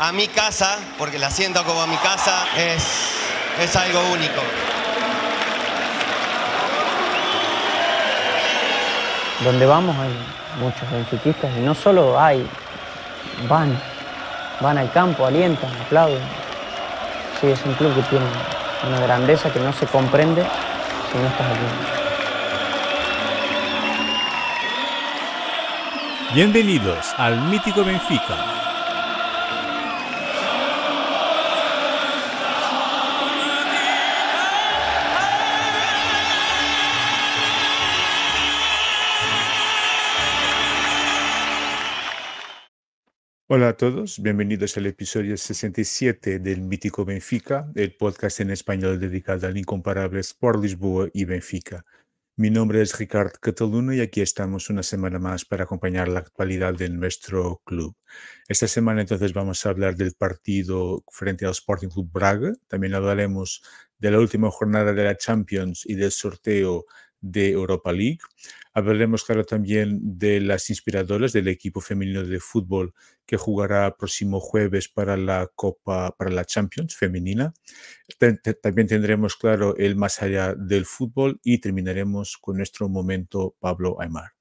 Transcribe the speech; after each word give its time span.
a 0.00 0.12
mi 0.12 0.28
casa, 0.28 0.78
porque 0.96 1.18
la 1.18 1.30
siento 1.30 1.62
como 1.62 1.86
mi 1.86 1.96
casa, 1.98 2.46
es, 2.56 3.12
es 3.62 3.76
algo 3.76 4.00
único. 4.14 4.40
Donde 9.44 9.66
vamos 9.66 9.94
hay 9.98 10.10
muchos 10.58 10.90
benfiquistas 10.90 11.50
y 11.54 11.60
no 11.60 11.74
solo 11.74 12.18
hay, 12.18 12.48
van, 13.46 13.78
van 14.60 14.78
al 14.78 14.90
campo, 14.90 15.26
alientan, 15.26 15.70
aplauden. 15.82 16.22
Sí, 17.38 17.48
es 17.48 17.60
un 17.66 17.74
club 17.74 17.94
que 17.94 18.02
tiene 18.04 18.24
una 18.88 19.00
grandeza 19.00 19.52
que 19.52 19.60
no 19.60 19.70
se 19.74 19.86
comprende 19.86 20.42
si 21.12 21.18
no 21.18 21.26
estás 21.26 21.46
aquí. 21.46 21.66
Bienvenidos 26.32 27.12
al 27.18 27.38
mítico 27.42 27.84
Benfica 27.84 28.59
Hola 43.52 43.70
a 43.70 43.76
todos, 43.76 44.22
bienvenidos 44.22 44.76
al 44.76 44.86
episodio 44.86 45.36
67 45.36 46.38
del 46.38 46.60
Mítico 46.60 47.04
Benfica, 47.04 47.68
el 47.74 47.96
podcast 47.96 48.38
en 48.38 48.50
español 48.50 49.00
dedicado 49.00 49.48
al 49.48 49.58
incomparable 49.58 50.20
Sport 50.20 50.62
Lisboa 50.62 51.08
y 51.12 51.24
Benfica. 51.24 51.84
Mi 52.36 52.48
nombre 52.48 52.80
es 52.80 52.96
Ricardo 52.96 53.32
Cataluna 53.40 53.96
y 53.96 54.02
aquí 54.02 54.20
estamos 54.20 54.70
una 54.70 54.84
semana 54.84 55.18
más 55.18 55.44
para 55.44 55.64
acompañar 55.64 56.06
la 56.06 56.20
actualidad 56.20 56.74
de 56.74 56.90
nuestro 56.90 57.60
club. 57.64 57.96
Esta 58.46 58.68
semana 58.68 59.00
entonces 59.00 59.32
vamos 59.32 59.66
a 59.66 59.70
hablar 59.70 59.96
del 59.96 60.14
partido 60.14 61.02
frente 61.10 61.44
al 61.44 61.50
Sporting 61.50 61.88
Club 61.88 62.08
Braga, 62.12 62.52
también 62.68 62.94
hablaremos 62.94 63.64
de 63.98 64.12
la 64.12 64.20
última 64.20 64.48
jornada 64.52 64.92
de 64.92 65.02
la 65.02 65.16
Champions 65.16 65.82
y 65.86 65.96
del 65.96 66.12
sorteo 66.12 66.84
de 67.20 67.50
Europa 67.50 67.92
League. 67.92 68.18
Hablaremos, 68.72 69.24
claro, 69.24 69.44
también 69.44 69.98
de 70.02 70.40
las 70.40 70.70
inspiradoras 70.70 71.32
del 71.32 71.48
equipo 71.48 71.80
femenino 71.80 72.24
de 72.24 72.40
fútbol 72.40 72.94
que 73.26 73.36
jugará 73.36 73.96
próximo 73.96 74.40
jueves 74.40 74.88
para 74.88 75.16
la 75.16 75.50
Copa, 75.54 76.14
para 76.16 76.30
la 76.30 76.44
Champions 76.44 76.96
femenina. 76.96 77.52
También 78.62 78.86
tendremos, 78.86 79.36
claro, 79.36 79.76
el 79.76 79.96
más 79.96 80.22
allá 80.22 80.54
del 80.54 80.86
fútbol 80.86 81.40
y 81.42 81.58
terminaremos 81.58 82.38
con 82.38 82.56
nuestro 82.56 82.88
momento 82.88 83.56
Pablo 83.60 84.00
Aymar. 84.00 84.32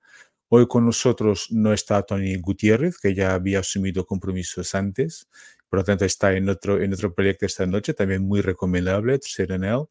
Hoy 0.47 0.67
con 0.67 0.85
nosotros 0.85 1.47
no 1.51 1.73
está 1.73 2.01
Tony 2.01 2.35
Gutiérrez, 2.37 2.97
que 2.97 3.13
ya 3.13 3.35
había 3.35 3.59
asumido 3.59 4.05
compromisos 4.05 4.73
antes, 4.73 5.27
por 5.69 5.79
lo 5.79 5.83
tanto 5.85 6.05
está 6.05 6.33
en 6.33 6.49
otro, 6.49 6.81
en 6.81 6.91
otro 6.91 7.13
proyecto 7.13 7.45
esta 7.45 7.67
noche, 7.67 7.93
también 7.93 8.23
muy 8.23 8.41
recomendable, 8.41 9.19
él. 9.37 9.89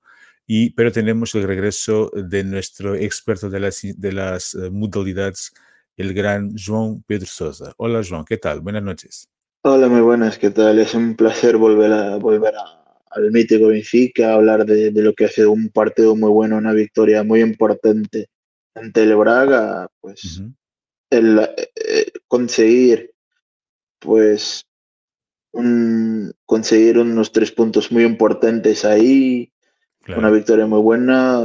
Y, 0.51 0.71
pero 0.71 0.91
tenemos 0.91 1.35
el 1.35 1.43
regreso 1.43 2.11
de 2.15 2.43
nuestro 2.43 2.95
experto 2.95 3.51
de 3.51 3.61
las, 3.61 3.83
de 3.83 4.13
las 4.13 4.55
eh, 4.55 4.71
modalidades, 4.71 5.53
el 5.95 6.15
gran 6.15 6.55
João 6.57 7.03
Pedro 7.07 7.27
Sosa. 7.27 7.75
Hola 7.77 8.01
João, 8.01 8.25
¿qué 8.25 8.39
tal? 8.39 8.63
Buenas 8.63 8.83
noches. 8.83 9.29
Hola, 9.63 9.89
muy 9.89 10.01
buenas, 10.01 10.39
¿qué 10.39 10.49
tal? 10.49 10.79
Es 10.79 10.95
un 10.95 11.17
placer 11.17 11.59
volver, 11.59 11.93
a, 11.93 12.17
volver 12.17 12.55
al 13.11 13.31
mítico 13.31 13.67
Benfica, 13.67 14.33
hablar 14.33 14.65
de, 14.65 14.91
de, 14.91 15.03
lo 15.03 15.13
que 15.13 15.27
ha 15.27 15.29
sido 15.29 15.51
un 15.51 15.69
partido 15.69 16.17
muy 16.17 16.31
bueno, 16.31 16.57
una 16.57 16.73
victoria 16.73 17.23
muy 17.23 17.43
importante 17.43 18.31
ante 18.75 19.03
el 19.03 19.17
Braga, 19.17 19.87
pues 20.01 20.41
el, 21.11 21.41
eh, 21.77 22.11
conseguir 22.27 23.13
pues 23.99 24.65
un, 25.53 26.33
conseguir 26.47 26.97
unos 26.97 27.33
tres 27.33 27.53
puntos 27.53 27.93
muy 27.93 28.05
importantes 28.05 28.87
ahí 28.87 29.53
una 30.17 30.31
victoria 30.31 30.67
muy 30.67 30.81
buena. 30.81 31.43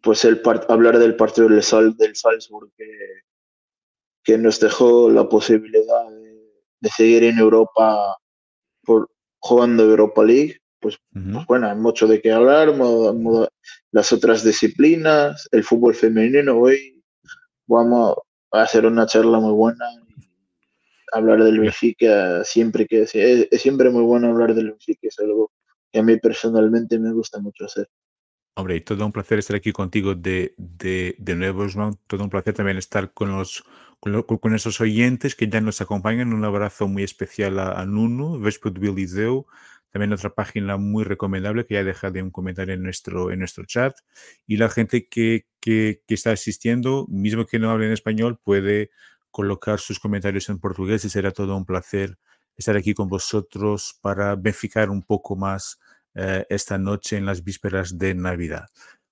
Pues 0.00 0.24
el 0.24 0.40
hablar 0.68 0.98
del 0.98 1.16
partido 1.16 1.48
del, 1.48 1.62
Sal 1.62 1.96
del 1.96 2.14
Salzburg 2.14 2.70
que, 2.76 2.86
que, 4.22 4.38
nos 4.38 4.60
dejó 4.60 5.10
la 5.10 5.28
posibilidad 5.28 6.08
de, 6.80 6.88
seguir 6.90 7.24
en 7.24 7.38
Europa 7.38 8.16
por, 8.84 9.10
jugando 9.40 9.82
Europa 9.82 10.22
League. 10.22 10.58
Pues, 10.80 10.96
pues 11.12 11.46
bueno, 11.46 11.68
hay 11.68 11.76
mucho 11.76 12.06
de 12.06 12.20
qué 12.20 12.30
hablar. 12.30 12.72
las 13.90 14.12
otras 14.12 14.44
disciplinas, 14.44 15.48
el 15.50 15.64
fútbol 15.64 15.94
femenino. 15.94 16.56
Hoy 16.56 17.02
vamos 17.66 18.16
a 18.52 18.62
hacer 18.62 18.86
una 18.86 19.06
charla 19.06 19.40
muy 19.40 19.52
buena 19.52 19.84
hablar 21.12 21.42
del 21.42 21.60
Benfica 21.60 22.44
siempre 22.44 22.86
que 22.86 23.02
es, 23.02 23.14
es, 23.14 23.48
siempre 23.60 23.90
muy 23.90 24.02
bueno 24.02 24.28
hablar 24.28 24.54
del 24.54 24.70
Benfica 24.70 25.08
es 25.08 25.18
algo 25.18 25.50
que 25.92 25.98
a 25.98 26.02
mí 26.02 26.16
personalmente 26.18 26.98
me 26.98 27.12
gusta 27.12 27.40
mucho 27.40 27.64
hacer. 27.64 27.88
Hombre, 28.54 28.76
y 28.76 28.80
todo 28.80 29.06
un 29.06 29.12
placer 29.12 29.38
estar 29.38 29.56
aquí 29.56 29.72
contigo 29.72 30.14
de, 30.14 30.54
de, 30.56 31.14
de 31.18 31.34
nuevo, 31.36 31.66
Todo 32.06 32.24
un 32.24 32.30
placer 32.30 32.54
también 32.54 32.76
estar 32.76 33.12
con 33.12 33.30
los 33.30 33.64
con, 34.00 34.54
esos 34.54 34.80
oyentes 34.80 35.34
que 35.34 35.48
ya 35.48 35.60
nos 35.60 35.80
acompañan. 35.80 36.32
Un 36.32 36.44
abrazo 36.44 36.88
muy 36.88 37.02
especial 37.02 37.58
a, 37.58 37.84
Nuno, 37.86 38.38
Vespo 38.38 38.70
de 38.70 38.80
también 39.90 40.12
otra 40.12 40.34
página 40.34 40.76
muy 40.76 41.04
recomendable 41.04 41.64
que 41.64 41.74
ya 41.74 41.84
deja 41.84 42.10
de 42.10 42.22
un 42.22 42.30
comentario 42.30 42.74
en 42.74 42.82
nuestro, 42.82 43.30
en 43.30 43.38
nuestro 43.38 43.64
chat. 43.64 43.96
Y 44.46 44.58
la 44.58 44.68
gente 44.68 45.08
que, 45.08 45.46
que, 45.60 46.02
que 46.06 46.14
está 46.14 46.32
asistiendo, 46.32 47.06
mismo 47.08 47.46
que 47.46 47.58
no 47.58 47.70
hable 47.70 47.86
en 47.86 47.92
español, 47.92 48.38
puede 48.42 48.90
colocar 49.30 49.78
sus 49.78 49.98
comentarios 49.98 50.48
en 50.48 50.58
portugués 50.58 51.04
y 51.04 51.10
será 51.10 51.30
todo 51.30 51.56
un 51.56 51.64
placer 51.64 52.18
estar 52.58 52.76
aquí 52.76 52.92
con 52.92 53.08
vosotros 53.08 53.98
para 54.02 54.34
verificar 54.34 54.90
un 54.90 55.02
poco 55.02 55.36
más 55.36 55.78
eh, 56.14 56.44
esta 56.50 56.76
noche 56.76 57.16
en 57.16 57.24
las 57.24 57.44
vísperas 57.44 57.96
de 57.96 58.14
Navidad. 58.14 58.66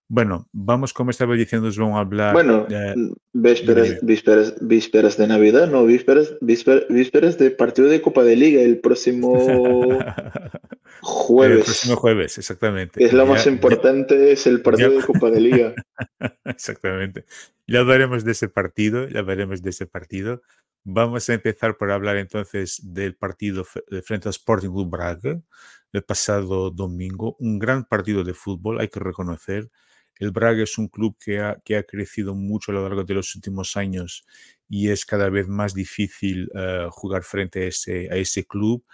Bueno, 0.09 0.49
vamos, 0.53 0.93
como 0.93 1.11
estaba 1.11 1.35
diciendo, 1.35 1.69
vamos 1.79 1.97
a 1.97 2.01
hablar. 2.01 2.33
Bueno, 2.33 2.67
eh, 2.71 2.95
vísperas, 3.33 3.99
vísperas, 4.03 4.55
vísperas, 4.61 5.17
de 5.17 5.27
Navidad, 5.27 5.69
no, 5.69 5.85
vísperas, 5.85 6.37
vísperas, 6.41 7.39
de 7.39 7.51
partido 7.51 7.89
de 7.89 8.01
Copa 8.01 8.23
de 8.23 8.37
Liga 8.37 8.61
el 8.61 8.79
próximo 8.79 9.35
jueves. 11.03 11.59
El 11.59 11.65
próximo 11.65 11.97
jueves, 11.97 12.39
exactamente. 12.39 13.05
Es 13.05 13.13
lo 13.13 13.27
más 13.27 13.49
importante, 13.49 14.31
es 14.31 14.47
el 14.47 14.63
partido 14.63 14.91
de 14.91 15.01
Copa 15.07 15.29
de 15.31 15.41
Liga. 15.41 15.75
exactamente. 16.45 17.25
Ya 17.67 17.81
hablaremos 17.81 18.25
de 18.25 18.31
ese 18.31 18.49
partido, 18.49 19.09
ya 19.09 19.19
hablaremos 19.21 19.61
de 19.61 19.71
ese 19.71 19.87
partido. 19.87 20.43
Vamos 20.89 21.29
a 21.29 21.35
empezar 21.35 21.77
por 21.77 21.91
hablar 21.91 22.17
entonces 22.17 22.81
del 22.81 23.17
partido 23.17 23.65
frente 23.65 24.29
al 24.29 24.31
Sporting 24.31 24.69
Club 24.69 24.89
Braga 24.89 25.43
el 25.93 26.05
pasado 26.05 26.71
domingo. 26.71 27.35
Un 27.41 27.59
gran 27.59 27.87
partido 27.87 28.23
de 28.23 28.35
fútbol, 28.35 28.81
hay 28.81 28.87
que 28.87 29.01
reconocer. 29.01 29.69
El 30.21 30.31
Braga 30.31 30.63
es 30.63 30.79
un 30.79 30.87
club 30.87 31.17
que 31.19 31.41
ha, 31.41 31.83
crecido 31.83 32.37
mucho 32.37 32.71
a 32.71 32.77
lo 32.77 32.83
largo 32.85 33.03
de 33.03 33.15
los 33.15 33.35
últimos 33.35 33.77
años 33.77 34.25
y 34.69 34.91
es 34.91 35.05
cada 35.05 35.29
vez 35.29 35.49
más 35.49 35.75
difícil 35.75 36.49
eh, 36.55 36.87
jugar 36.91 37.25
frente 37.25 37.65
a 37.65 37.67
ese, 37.67 38.09
a 38.13 38.15
ese 38.15 38.47
club 38.47 38.85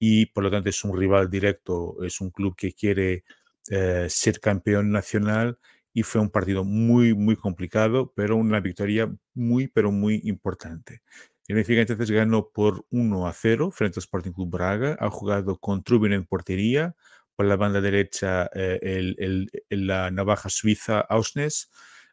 y 0.00 0.26
por 0.26 0.42
lo 0.42 0.50
tanto 0.50 0.68
es 0.68 0.82
un 0.82 0.98
rival 0.98 1.30
directo, 1.30 1.96
es 2.02 2.20
un 2.20 2.30
club 2.30 2.56
que 2.56 2.72
quiere 2.72 3.22
eh, 3.70 4.06
ser 4.10 4.40
campeón 4.40 4.90
nacional 4.90 5.60
y 5.92 6.02
fue 6.02 6.20
un 6.20 6.30
partido 6.30 6.64
muy, 6.64 7.14
muy 7.14 7.36
complicado, 7.36 8.12
pero 8.16 8.34
una 8.36 8.58
victoria 8.58 9.08
muy, 9.32 9.68
pero 9.68 9.92
muy 9.92 10.20
importante. 10.24 11.02
El 11.48 11.56
Benfica 11.56 11.80
entonces 11.80 12.10
ganó 12.10 12.50
por 12.50 12.84
1 12.90 13.26
a 13.26 13.32
0 13.32 13.70
frente 13.70 14.00
al 14.00 14.02
Sporting 14.02 14.32
Club 14.32 14.50
Braga. 14.50 14.96
Ha 14.98 15.10
jugado 15.10 15.58
con 15.58 15.82
Trubin 15.84 16.12
en 16.12 16.24
portería, 16.26 16.96
por 17.36 17.46
la 17.46 17.56
banda 17.56 17.80
derecha 17.80 18.50
eh, 18.54 18.80
el, 18.82 19.50
la 19.70 20.10
navaja 20.10 20.48
suiza 20.48 21.00
Ausnes, 21.00 21.70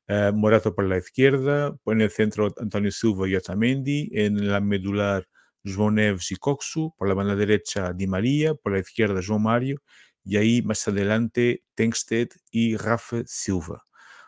eh, 0.08 0.32
Morato 0.34 0.76
por 0.76 0.86
la 0.86 0.98
izquierda, 0.98 1.76
en 1.86 2.02
el 2.02 2.12
centro 2.12 2.54
Antonio 2.58 2.92
Silva 2.92 3.28
y 3.28 3.36
Otamendi, 3.36 4.10
en 4.14 4.50
la 4.50 4.60
medular 4.60 5.28
João 5.64 5.94
Neves 5.94 6.32
y 6.32 6.36
Coxu, 6.36 6.94
por 6.98 7.08
la 7.08 7.14
banda 7.14 7.36
derecha 7.36 7.94
Di 7.94 8.06
María, 8.06 8.54
por 8.54 8.74
la 8.74 8.80
izquierda 8.80 9.22
João 9.22 9.40
Mario, 9.40 9.82
y 10.24 10.38
ahí 10.38 10.62
más 10.62 10.88
adelante 10.88 11.64
Tengsted 11.76 12.30
y 12.52 12.78
Rafa 12.78 13.24
Silva. 13.26 13.84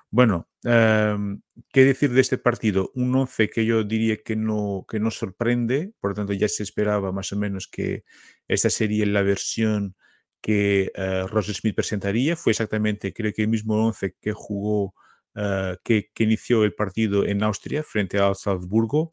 Bueno, 0.09 0.47
em, 0.65 1.41
¿qué 1.71 1.85
decir 1.85 2.12
de 2.12 2.21
este 2.21 2.38
partido? 2.38 2.91
Un 2.95 3.15
11 3.15 3.50
que 3.50 3.65
yo 3.65 3.83
diría 3.83 4.17
que 4.17 4.35
no, 4.35 4.85
que 4.89 5.00
no 5.00 5.12
sorprende, 5.12 5.94
por 6.00 6.12
lo 6.12 6.15
tanto 6.15 6.33
ya 6.33 6.47
se 6.47 6.63
esperaba 6.63 7.12
más 7.12 7.31
o 7.33 7.38
menos 7.38 7.67
que 7.67 8.03
esta 8.47 8.69
sería 8.69 9.06
la 9.06 9.21
versión 9.21 9.95
que 10.41 10.91
uh, 10.95 11.27
Roger 11.27 11.56
Smith 11.56 11.75
presentaría. 11.75 12.35
Fue 12.35 12.51
exactamente, 12.51 13.13
creo 13.13 13.33
que 13.33 13.44
el 13.44 13.47
mismo 13.47 13.75
11 13.88 14.15
que 14.21 14.33
jugó, 14.33 14.94
uh, 15.35 15.75
que, 15.83 16.12
que, 16.13 16.23
inició 16.23 16.63
el 16.63 16.75
partido 16.75 17.25
en 17.25 17.44
Austria 17.44 17.83
frente 17.83 18.19
a 18.19 18.33
Salzburgo. 18.35 19.12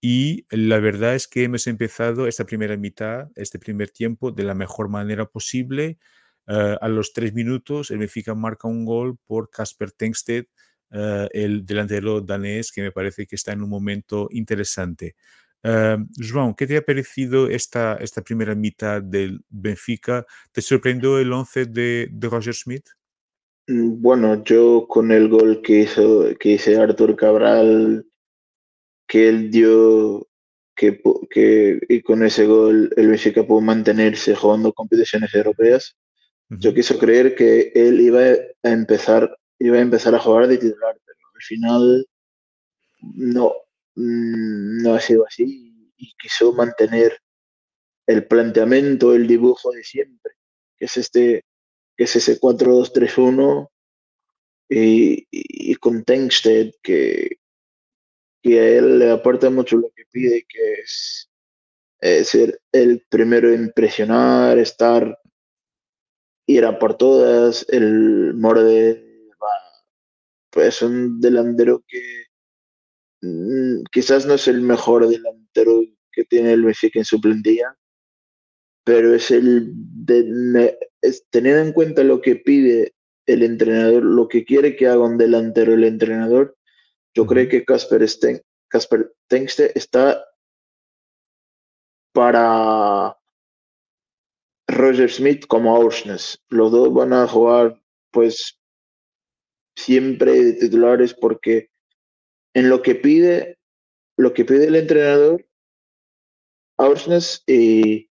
Y 0.00 0.46
la 0.50 0.78
verdad 0.78 1.16
es 1.16 1.26
que 1.26 1.44
hemos 1.44 1.66
empezado 1.66 2.28
esta 2.28 2.44
primera 2.44 2.76
mitad, 2.76 3.28
este 3.34 3.58
primer 3.58 3.90
tiempo, 3.90 4.30
de 4.30 4.44
la 4.44 4.54
mejor 4.54 4.88
manera 4.88 5.26
posible. 5.26 5.98
Uh, 6.46 6.78
a 6.80 6.88
los 6.88 7.12
tres 7.12 7.34
minutos, 7.34 7.90
el 7.90 7.98
Benfica 7.98 8.34
marca 8.34 8.68
un 8.68 8.84
gol 8.84 9.18
por 9.26 9.50
Casper 9.50 9.92
Tengsted, 9.92 10.46
uh, 10.92 11.28
el 11.32 11.64
delantero 11.64 12.20
danés, 12.20 12.72
que 12.72 12.82
me 12.82 12.92
parece 12.92 13.26
que 13.26 13.36
está 13.36 13.52
en 13.52 13.62
un 13.62 13.70
momento 13.70 14.28
interesante. 14.30 15.14
Uh, 15.64 16.06
João, 16.16 16.54
¿qué 16.54 16.66
te 16.66 16.76
ha 16.76 16.82
parecido 16.82 17.48
esta, 17.48 17.96
esta 17.96 18.22
primera 18.22 18.54
mitad 18.54 19.02
del 19.02 19.40
Benfica? 19.48 20.24
¿Te 20.52 20.62
sorprendió 20.62 21.18
el 21.18 21.32
11 21.32 21.66
de, 21.66 22.08
de 22.10 22.28
Roger 22.28 22.54
Smith? 22.54 22.86
Mm, 23.66 24.00
bueno, 24.00 24.42
yo 24.44 24.86
con 24.88 25.10
el 25.12 25.28
gol 25.28 25.60
que 25.62 25.80
hizo, 25.80 26.26
que 26.38 26.52
hizo 26.52 26.80
Artur 26.80 27.16
Cabral, 27.16 28.06
que 29.06 29.28
él 29.28 29.50
dio 29.50 30.28
que, 30.76 31.00
que, 31.28 31.80
y 31.88 32.02
con 32.02 32.24
ese 32.24 32.46
gol 32.46 32.90
el 32.96 33.08
Benfica 33.08 33.44
pudo 33.44 33.60
mantenerse 33.60 34.34
jugando 34.36 34.72
competiciones 34.72 35.34
europeas. 35.34 35.96
Yo 36.50 36.72
quiso 36.72 36.98
creer 36.98 37.34
que 37.34 37.72
él 37.74 38.00
iba 38.00 38.20
a 38.20 38.70
empezar, 38.70 39.36
iba 39.58 39.78
a 39.78 39.80
empezar 39.80 40.14
a 40.14 40.20
jugar 40.20 40.46
de 40.46 40.58
titular, 40.58 40.98
pero 41.04 41.18
al 41.34 41.42
final 41.42 42.06
no, 43.00 43.52
mm, 43.94 44.82
no 44.82 44.94
ha 44.94 45.00
sido 45.00 45.26
así 45.26 45.92
y 45.96 46.14
quiso 46.16 46.52
mantener 46.52 47.20
el 48.06 48.26
planteamiento, 48.26 49.14
el 49.14 49.26
dibujo 49.26 49.72
de 49.72 49.84
siempre, 49.84 50.34
que 50.76 50.86
es 50.86 50.96
este, 50.96 51.44
que 51.96 52.04
es 52.04 52.16
ese 52.16 52.40
4-2-3-1 52.40 53.68
y, 54.70 55.74
con 55.76 56.04
Tengsted 56.04 56.72
que, 56.82 57.38
que 58.42 58.60
a 58.60 58.68
él 58.68 58.98
le 58.98 59.10
aporta 59.10 59.50
mucho 59.50 59.76
lo 59.76 59.90
que 59.94 60.04
pide, 60.10 60.46
que 60.48 60.74
es 60.74 61.28
ser 62.28 62.60
el 62.72 63.04
primero 63.08 63.52
en 63.52 63.72
presionar, 63.72 64.58
estar 64.58 65.18
ir 66.46 66.64
a 66.64 66.78
por 66.78 66.96
todas, 66.96 67.66
el 67.68 68.32
Morde 68.34 69.07
pues 70.58 70.82
un 70.82 71.20
delantero 71.20 71.84
que 71.86 72.24
mm, 73.22 73.84
quizás 73.92 74.26
no 74.26 74.34
es 74.34 74.48
el 74.48 74.60
mejor 74.60 75.06
delantero 75.06 75.82
que 76.10 76.24
tiene 76.24 76.52
el 76.52 76.64
Benfica 76.64 76.98
en 76.98 77.04
su 77.04 77.20
plantilla, 77.20 77.78
pero 78.84 79.14
es 79.14 79.30
el 79.30 79.70
de, 79.72 80.76
teniendo 81.30 81.62
en 81.62 81.72
cuenta 81.72 82.02
lo 82.02 82.20
que 82.20 82.34
pide 82.34 82.92
el 83.26 83.44
entrenador, 83.44 84.02
lo 84.02 84.26
que 84.26 84.44
quiere 84.44 84.74
que 84.74 84.88
haga 84.88 85.04
un 85.04 85.16
delantero 85.16 85.74
el 85.74 85.84
entrenador, 85.84 86.56
yo 87.14 87.24
creo 87.24 87.48
que 87.48 87.64
Casper 87.64 88.04
Casper 88.66 89.14
Tengste 89.28 89.78
está 89.78 90.24
para 92.12 93.16
Roger 94.66 95.08
Smith 95.08 95.46
como 95.46 95.76
Aursnes. 95.76 96.42
Los 96.48 96.72
dos 96.72 96.92
van 96.92 97.12
a 97.12 97.28
jugar, 97.28 97.80
pues, 98.10 98.57
siempre 99.78 100.32
de 100.32 100.52
titulares 100.54 101.14
porque 101.14 101.70
en 102.52 102.68
lo 102.68 102.82
que 102.82 102.96
pide, 102.96 103.58
lo 104.16 104.34
que 104.34 104.44
pide 104.44 104.66
el 104.66 104.74
entrenador, 104.74 105.46
Aursnes 106.78 107.44
y, 107.46 108.10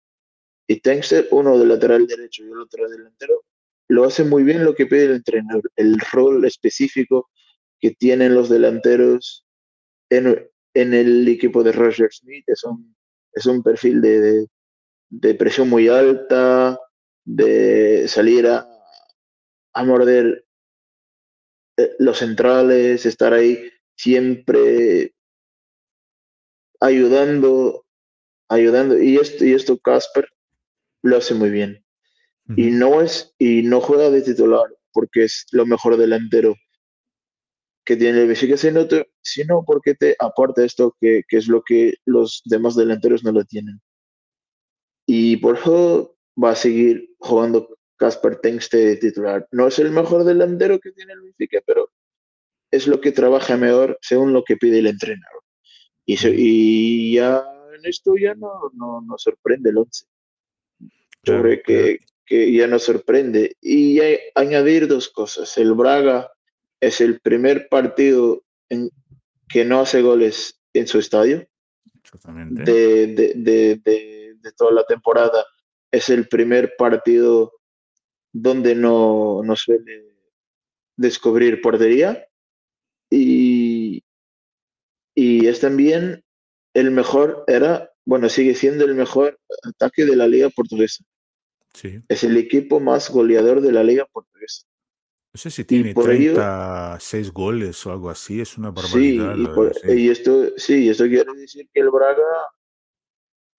y 0.68 0.80
Tengsted, 0.80 1.28
uno 1.30 1.58
de 1.58 1.66
lateral 1.66 2.06
derecho 2.06 2.44
y 2.44 2.50
el 2.50 2.58
otro 2.58 2.88
delantero, 2.88 3.44
lo 3.88 4.04
hace 4.04 4.24
muy 4.24 4.42
bien 4.42 4.64
lo 4.64 4.74
que 4.74 4.86
pide 4.86 5.04
el 5.04 5.12
entrenador, 5.12 5.70
el 5.76 5.98
rol 6.12 6.44
específico 6.44 7.30
que 7.80 7.92
tienen 7.92 8.34
los 8.34 8.48
delanteros 8.50 9.46
en, 10.10 10.46
en 10.74 10.94
el 10.94 11.26
equipo 11.28 11.62
de 11.62 11.72
Roger 11.72 12.12
Smith. 12.12 12.44
Es 12.46 12.64
un, 12.64 12.94
es 13.32 13.46
un 13.46 13.62
perfil 13.62 14.00
de, 14.02 14.46
de 15.08 15.34
presión 15.34 15.68
muy 15.70 15.88
alta, 15.88 16.78
de 17.24 18.06
salir 18.08 18.46
a, 18.46 18.68
a 19.72 19.84
morder 19.84 20.26
eh, 20.36 20.43
los 21.98 22.18
centrales, 22.18 23.06
estar 23.06 23.32
ahí 23.32 23.70
siempre 23.96 25.14
ayudando, 26.80 27.86
ayudando. 28.48 29.00
Y 29.00 29.16
esto, 29.16 29.44
y 29.44 29.52
esto 29.52 29.78
Casper 29.78 30.28
lo 31.02 31.16
hace 31.16 31.34
muy 31.34 31.50
bien. 31.50 31.84
Y 32.56 32.70
no 32.70 33.00
es, 33.00 33.34
y 33.38 33.62
no 33.62 33.80
juega 33.80 34.10
de 34.10 34.20
titular 34.20 34.66
porque 34.92 35.24
es 35.24 35.46
lo 35.50 35.66
mejor 35.66 35.96
delantero 35.96 36.54
que 37.84 37.96
tiene 37.96 38.22
el 38.22 38.28
Benfica, 38.28 38.56
sino, 38.56 38.86
sino 39.22 39.64
porque 39.66 39.94
te 39.94 40.16
aporta 40.18 40.64
esto 40.64 40.96
que, 41.00 41.22
que 41.28 41.36
es 41.36 41.48
lo 41.48 41.62
que 41.62 41.94
los 42.06 42.42
demás 42.46 42.76
delanteros 42.76 43.24
no 43.24 43.32
lo 43.32 43.44
tienen. 43.44 43.80
Y 45.06 45.36
por 45.38 45.58
eso 45.58 46.16
va 46.42 46.50
a 46.50 46.56
seguir 46.56 47.14
jugando 47.18 47.73
Casper 47.96 48.36
Tengste 48.36 48.78
de 48.78 48.96
titular. 48.96 49.46
No 49.52 49.68
es 49.68 49.78
el 49.78 49.90
mejor 49.90 50.24
delantero 50.24 50.78
que 50.80 50.92
tiene 50.92 51.12
el 51.12 51.22
Benfica, 51.22 51.60
pero 51.66 51.90
es 52.70 52.86
lo 52.86 53.00
que 53.00 53.12
trabaja 53.12 53.56
mejor 53.56 53.98
según 54.00 54.32
lo 54.32 54.44
que 54.44 54.56
pide 54.56 54.78
el 54.78 54.86
entrenador. 54.86 55.42
Y, 56.06 56.16
y 56.26 57.14
ya 57.14 57.44
en 57.74 57.86
esto 57.86 58.14
ya 58.16 58.34
no, 58.34 58.70
no, 58.74 59.00
no 59.00 59.18
sorprende 59.18 59.70
el 59.70 59.78
11. 59.78 60.06
Yo 61.22 61.40
creo 61.40 61.62
que, 61.64 62.00
que, 62.26 62.52
ya 62.52 62.66
no 62.66 62.78
sorprende. 62.78 63.56
Y 63.60 64.00
añadir 64.34 64.88
dos 64.88 65.08
cosas. 65.08 65.56
El 65.56 65.72
Braga 65.72 66.30
es 66.80 67.00
el 67.00 67.20
primer 67.20 67.68
partido 67.68 68.44
en 68.68 68.90
que 69.48 69.64
no 69.64 69.80
hace 69.80 70.02
goles 70.02 70.60
en 70.74 70.86
su 70.86 70.98
estadio. 70.98 71.46
Exactamente. 72.02 72.70
de, 72.70 73.06
de, 73.34 73.80
de 73.82 74.24
de 74.44 74.52
toda 74.52 74.70
la 74.70 74.84
temporada. 74.84 75.44
Es 75.90 76.08
el 76.08 76.28
primer 76.28 76.76
partido 76.76 77.52
donde 78.34 78.74
no, 78.74 79.42
no 79.44 79.56
suele 79.56 80.12
descubrir 80.96 81.62
portería 81.62 82.28
y, 83.08 84.02
y 85.14 85.46
es 85.46 85.60
también 85.60 86.24
el 86.74 86.90
mejor, 86.90 87.44
era, 87.46 87.92
bueno, 88.04 88.28
sigue 88.28 88.56
siendo 88.56 88.84
el 88.84 88.96
mejor 88.96 89.38
ataque 89.62 90.04
de 90.04 90.16
la 90.16 90.26
liga 90.26 90.50
portuguesa. 90.50 91.04
Sí. 91.72 92.00
Es 92.08 92.24
el 92.24 92.36
equipo 92.36 92.80
más 92.80 93.08
goleador 93.08 93.60
de 93.60 93.70
la 93.70 93.84
liga 93.84 94.04
portuguesa. 94.06 94.66
No 95.32 95.38
sé 95.38 95.50
si 95.50 95.64
tiene 95.64 95.94
36 95.94 97.32
goles 97.32 97.86
o 97.86 97.92
algo 97.92 98.10
así, 98.10 98.40
es 98.40 98.58
una 98.58 98.70
barbaridad. 98.70 99.34
Sí, 99.34 99.88
y, 99.88 99.92
y, 99.92 100.08
esto, 100.08 100.56
sí, 100.56 100.88
esto 100.88 101.04
quiere 101.04 101.32
decir 101.34 101.68
que 101.72 101.80
el 101.80 101.90
Braga 101.90 102.22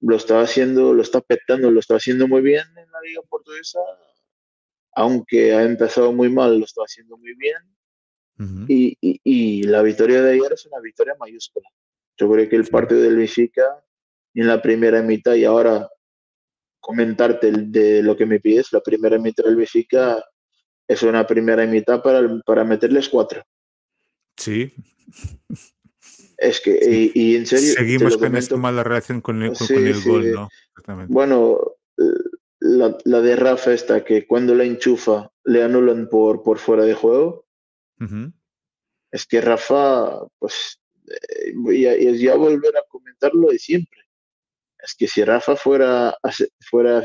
lo 0.01 0.15
está 0.17 0.41
haciendo, 0.41 0.94
lo 0.94 1.01
está 1.01 1.22
petando, 1.22 1.72
lo 1.72 1.79
está 1.79 1.96
haciendo 1.96 2.27
muy 2.27 2.41
bien 2.41 2.65
en 2.77 2.91
la 2.91 3.01
liga 3.01 3.22
portuguesa, 3.29 3.79
aunque 4.96 5.54
ha 5.54 5.64
empezado 5.64 6.12
muy 6.14 6.30
mal, 6.30 6.58
lo 6.58 6.66
está 6.66 6.82
haciendo 6.84 7.18
muy 7.18 7.36
bien. 7.36 8.68
y, 8.68 8.98
y, 9.02 9.64
la 9.64 9.82
victoria 9.82 10.22
de 10.22 10.34
ayer 10.34 10.54
es 10.54 10.66
una 10.66 10.80
victoria 10.80 11.16
mayúscula. 11.20 11.70
Yo 12.18 12.30
creo 12.32 12.50
que 12.50 12.56
el 12.56 12.68
partido 12.68 13.02
del 13.02 13.18
Benfica 13.18 13.64
en 14.34 14.48
la 14.48 14.62
primera 14.62 15.02
mitad 15.02 15.36
y 15.36 15.46
ahora 15.46 15.90
comentarte 16.80 17.52
de 17.52 18.04
lo 18.04 18.16
que 18.16 18.25
me 18.25 18.40
pides, 18.40 18.72
la 18.72 18.82
primera 18.82 19.18
mitad 19.18 19.44
del 19.44 19.56
Benfica 19.56 20.24
es 20.88 21.04
una 21.04 21.25
primera 21.25 21.66
mitad 21.66 22.02
para, 22.02 22.22
para 22.46 22.64
meterles 22.64 23.10
cuatro. 23.10 23.44
Sí. 24.38 24.74
Es 26.38 26.60
que, 26.60 27.12
y, 27.14 27.36
en 27.36 27.46
serio. 27.46 27.74
Seguimos 27.74 28.18
con 28.18 28.36
esta 28.36 28.58
mala 28.58 28.84
relación 28.84 29.22
con 29.22 29.42
el, 29.42 29.54
el 29.70 30.02
gol, 30.04 30.32
¿no? 30.32 30.50
Bueno, 31.08 31.60
la, 32.65 32.98
la, 33.05 33.22
de 33.22 33.36
Rafa 33.36 33.74
está 33.74 34.03
que 34.03 34.25
cuando 34.25 34.55
la 34.55 34.63
enchufa 34.63 35.31
le 35.43 35.63
anulan 35.63 36.10
por, 36.10 36.41
por 36.41 36.57
fuera 36.57 36.84
de 36.84 36.93
juego. 36.93 37.45
Es 39.12 39.25
que 39.25 39.39
Rafa, 39.39 40.27
pues, 40.39 40.81
y, 41.72 41.86
eh, 41.86 42.17
ya 42.17 42.36
volver 42.36 42.75
a 42.75 42.84
comentarlo 42.89 43.50
de 43.50 43.60
siempre. 43.60 44.01
Es 44.79 44.95
que 44.95 45.07
si 45.07 45.24
Rafa 45.24 45.55
fuera, 45.55 46.17
fuera 46.69 47.01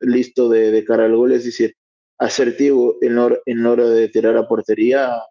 listo 0.00 0.48
de, 0.48 0.70
de 0.70 0.84
cara 0.84 1.06
al 1.06 1.16
gol, 1.16 1.32
es 1.32 1.44
decir, 1.44 1.74
asertivo 2.18 2.96
en 3.00 3.16
la, 3.16 3.24
hora, 3.24 3.38
en 3.46 3.66
hora 3.66 3.86
de 3.86 4.08
tirar 4.08 4.36
a 4.36 4.46
portería, 4.46 5.22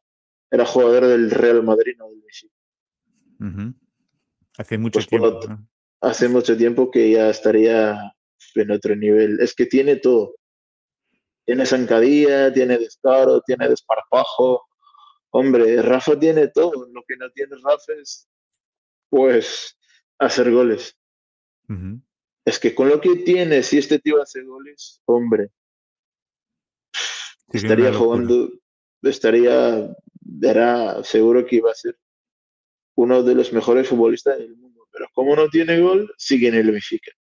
era 0.49 0.65
jugador 0.65 1.05
del 1.05 1.29
Real 1.29 1.63
Madrid, 1.63 1.95
no 1.97 2.09
del 2.09 2.23
Messi. 2.23 2.49
Hace 4.57 4.77
mucho 4.77 4.97
pues 4.97 5.07
tiempo. 5.07 5.39
Hace 6.01 6.29
mucho 6.29 6.57
tiempo 6.57 6.89
que 6.89 7.11
ya 7.11 7.29
estaría 7.29 8.13
en 8.55 8.72
otro 8.72 8.96
nivel. 8.96 9.39
Es 9.39 9.53
que 9.55 9.65
tiene 9.65 9.98
todo. 9.98 10.36
Tiene 11.46 11.65
zancadilla, 11.65 12.53
tiene 12.53 12.77
descaro, 12.77 13.41
tiene 13.41 13.69
desparpajo. 13.69 14.67
Hombre, 15.31 15.81
Rafa 15.81 16.17
tiene 16.19 16.48
todo. 16.50 16.88
Lo 16.91 17.03
que 17.08 17.15
no 17.17 17.29
tiene 17.31 17.55
Rafa 17.63 17.93
es, 18.01 18.29
pues, 19.10 19.77
hacer 20.19 20.51
goles. 20.51 20.96
Es 22.46 22.60
que 22.60 22.74
con 22.74 22.89
lo 22.89 23.00
que 23.00 23.15
tiene, 23.17 23.62
si 23.62 23.77
este 23.77 24.00
tío 24.00 24.22
hace 24.22 24.43
goles, 24.43 25.01
hombre, 25.05 25.51
estaría 27.51 27.93
jugando, 27.93 28.50
estaría, 29.03 29.96
era 30.41 31.03
seguro 31.03 31.46
que 31.46 31.58
iba 31.58 31.69
a 31.69 31.75
ser 31.75 31.98
uno 32.96 33.22
de 33.24 33.36
los 33.36 33.53
mejores 33.53 33.88
futbolistas 33.88 34.38
del 34.39 34.55
mundo. 34.55 34.88
Pero 34.91 35.08
como 35.13 35.36
no 35.36 35.48
tiene 35.50 35.79
gol, 35.79 36.12
sigue 36.17 36.48
en 36.48 36.55
el 36.55 36.72
Benfica. 36.72 37.12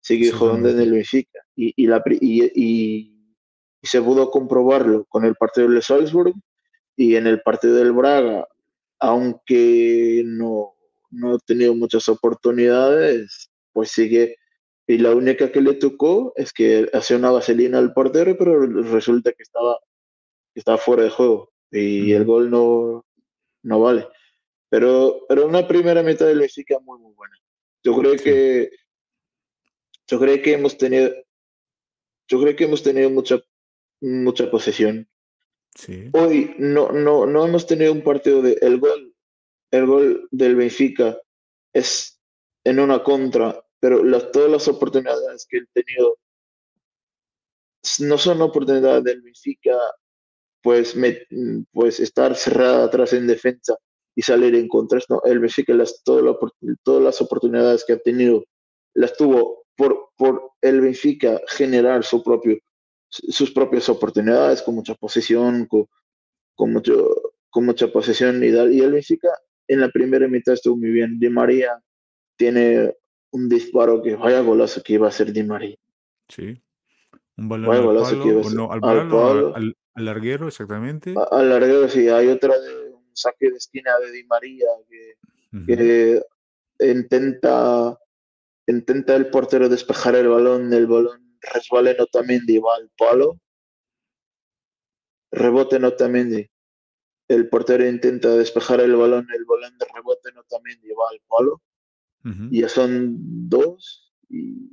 Sigue 0.00 0.30
jugando 0.32 0.68
en 0.70 0.80
el 0.80 0.92
Benfica. 0.92 1.40
Y, 1.56 1.72
y, 1.76 1.86
la, 1.86 2.02
y, 2.08 3.14
se 3.82 4.02
pudo 4.02 4.30
comprobarlo 4.30 5.04
con 5.06 5.24
el 5.24 5.34
partido 5.34 5.68
del 5.68 5.82
Salzburg 5.82 6.34
y 6.96 7.16
en 7.16 7.26
el 7.26 7.42
partido 7.42 7.74
del 7.74 7.92
Braga, 7.92 8.46
aunque 8.98 10.22
no, 10.26 10.74
no 11.10 11.34
ha 11.34 11.38
tenido 11.38 11.74
muchas 11.74 12.08
oportunidades, 12.08 13.50
pues 13.72 13.90
sigue. 13.90 14.36
Y 14.86 14.98
la 14.98 15.14
única 15.14 15.52
que 15.52 15.60
le 15.60 15.74
tocó 15.74 16.32
es 16.36 16.52
que 16.52 16.88
hace 16.92 17.14
una 17.14 17.30
vaselina 17.30 17.78
al 17.78 17.92
portero, 17.92 18.36
pero 18.38 18.60
resulta 18.60 19.32
que 19.32 19.42
estaba, 19.42 19.78
que 20.54 20.60
estaba 20.60 20.78
fuera 20.78 21.04
de 21.04 21.10
juego 21.10 21.52
y 21.70 22.12
el 22.12 22.24
gol 22.24 22.50
no, 22.50 23.04
no 23.62 23.80
vale. 23.80 24.08
Pero, 24.70 25.24
pero 25.28 25.46
una 25.46 25.66
primera 25.66 26.02
mitad 26.02 26.26
del 26.26 26.40
Benfica 26.40 26.78
muy, 26.80 26.98
muy 26.98 27.12
buena. 27.14 27.36
Yo 27.82 27.96
creo 27.96 28.16
que 28.16 28.70
yo 30.08 30.18
creo 30.18 30.42
que 30.42 30.54
hemos 30.54 30.76
tenido 30.76 31.12
yo 32.28 32.40
creo 32.40 32.56
que 32.56 32.64
hemos 32.64 32.82
tenido 32.82 33.10
mucha 33.10 33.40
mucha 34.00 34.50
posesión. 34.50 35.08
Sí. 35.74 36.10
Hoy 36.12 36.54
no, 36.58 36.90
no, 36.90 37.26
no 37.26 37.46
hemos 37.46 37.66
tenido 37.66 37.92
un 37.92 38.02
partido 38.02 38.42
de 38.42 38.58
el 38.60 38.78
gol, 38.78 39.14
el 39.70 39.86
gol 39.86 40.28
del 40.30 40.56
Benfica 40.56 41.18
es 41.72 42.20
en 42.64 42.80
una 42.80 43.02
contra, 43.02 43.64
pero 43.80 44.02
las, 44.02 44.30
todas 44.32 44.50
las 44.50 44.68
oportunidades 44.68 45.46
que 45.48 45.58
he 45.58 45.82
tenido 45.82 46.18
no 48.00 48.18
son 48.18 48.42
oportunidades 48.42 49.04
del 49.04 49.22
Benfica, 49.22 49.76
pues, 50.62 50.96
me, 50.96 51.22
pues 51.72 52.00
estar 52.00 52.34
cerrada 52.34 52.84
atrás 52.84 53.12
en 53.12 53.26
defensa 53.26 53.76
y 54.14 54.22
salir 54.22 54.54
en 54.54 54.68
contra. 54.68 55.00
No, 55.08 55.22
el 55.24 55.38
Benfica 55.38 55.72
las, 55.74 56.02
todas 56.02 57.02
las 57.02 57.20
oportunidades 57.20 57.84
que 57.86 57.94
ha 57.94 57.98
tenido 57.98 58.44
las 58.94 59.16
tuvo 59.16 59.64
por, 59.78 60.10
por 60.18 60.50
el 60.60 60.82
Benfica 60.82 61.40
generar 61.46 62.04
su 62.04 62.22
propio 62.22 62.58
sus 63.10 63.50
propias 63.50 63.88
oportunidades, 63.88 64.60
con 64.60 64.74
mucha 64.74 64.94
posesión, 64.94 65.64
con, 65.64 65.86
con, 66.54 66.74
mucho, 66.74 67.08
con 67.48 67.64
mucha 67.64 67.88
posesión 67.88 68.44
y, 68.44 68.48
y 68.48 68.80
el 68.80 68.92
Benfica 68.92 69.30
en 69.66 69.80
la 69.80 69.88
primera 69.88 70.28
mitad 70.28 70.54
estuvo 70.54 70.76
muy 70.76 70.90
bien. 70.90 71.18
Di 71.18 71.30
María 71.30 71.80
tiene 72.36 72.94
un 73.30 73.48
disparo 73.48 74.02
que 74.02 74.16
vaya 74.16 74.40
golazo 74.40 74.82
que 74.82 74.94
iba 74.94 75.08
a 75.08 75.12
ser 75.12 75.32
Di 75.32 75.42
María. 75.42 75.76
Sí. 76.28 76.60
Un 77.36 77.48
balón 77.48 77.74
al 77.74 77.82
palo, 77.82 78.72
al, 78.72 78.80
palo, 78.80 79.54
al, 79.54 79.76
larguero, 79.94 80.48
exactamente. 80.48 81.14
al 81.30 81.48
larguero, 81.48 81.88
sí. 81.88 82.08
Hay 82.08 82.28
otra 82.28 82.58
de 82.58 82.90
un 82.90 83.04
saque 83.14 83.50
de 83.50 83.56
esquina 83.56 83.92
de 84.00 84.12
Di 84.12 84.24
María 84.24 84.66
que, 84.88 85.66
que 85.66 86.22
intenta, 86.80 87.98
intenta 88.68 89.16
el 89.16 89.30
portero 89.30 89.68
despejar 89.68 90.14
el 90.14 90.28
balón, 90.28 90.72
el 90.72 90.86
balón 90.86 91.38
resbala 91.40 91.90
en 91.90 92.00
Otamendi, 92.00 92.58
va 92.58 92.76
al 92.76 92.90
palo, 92.96 93.40
rebote 95.30 95.76
en 95.76 95.84
Otamendi. 95.84 96.50
El 97.28 97.48
portero 97.48 97.86
intenta 97.86 98.34
despejar 98.36 98.80
el 98.80 98.96
balón, 98.96 99.26
el 99.34 99.44
balón 99.44 99.76
de 99.78 99.86
rebote 99.94 100.30
en 100.30 100.38
Otamendi 100.38 100.88
va 100.90 101.04
al 101.10 101.20
palo. 101.28 101.62
Y 102.50 102.60
ya 102.60 102.68
son 102.68 103.48
dos, 103.48 104.12
y 104.28 104.70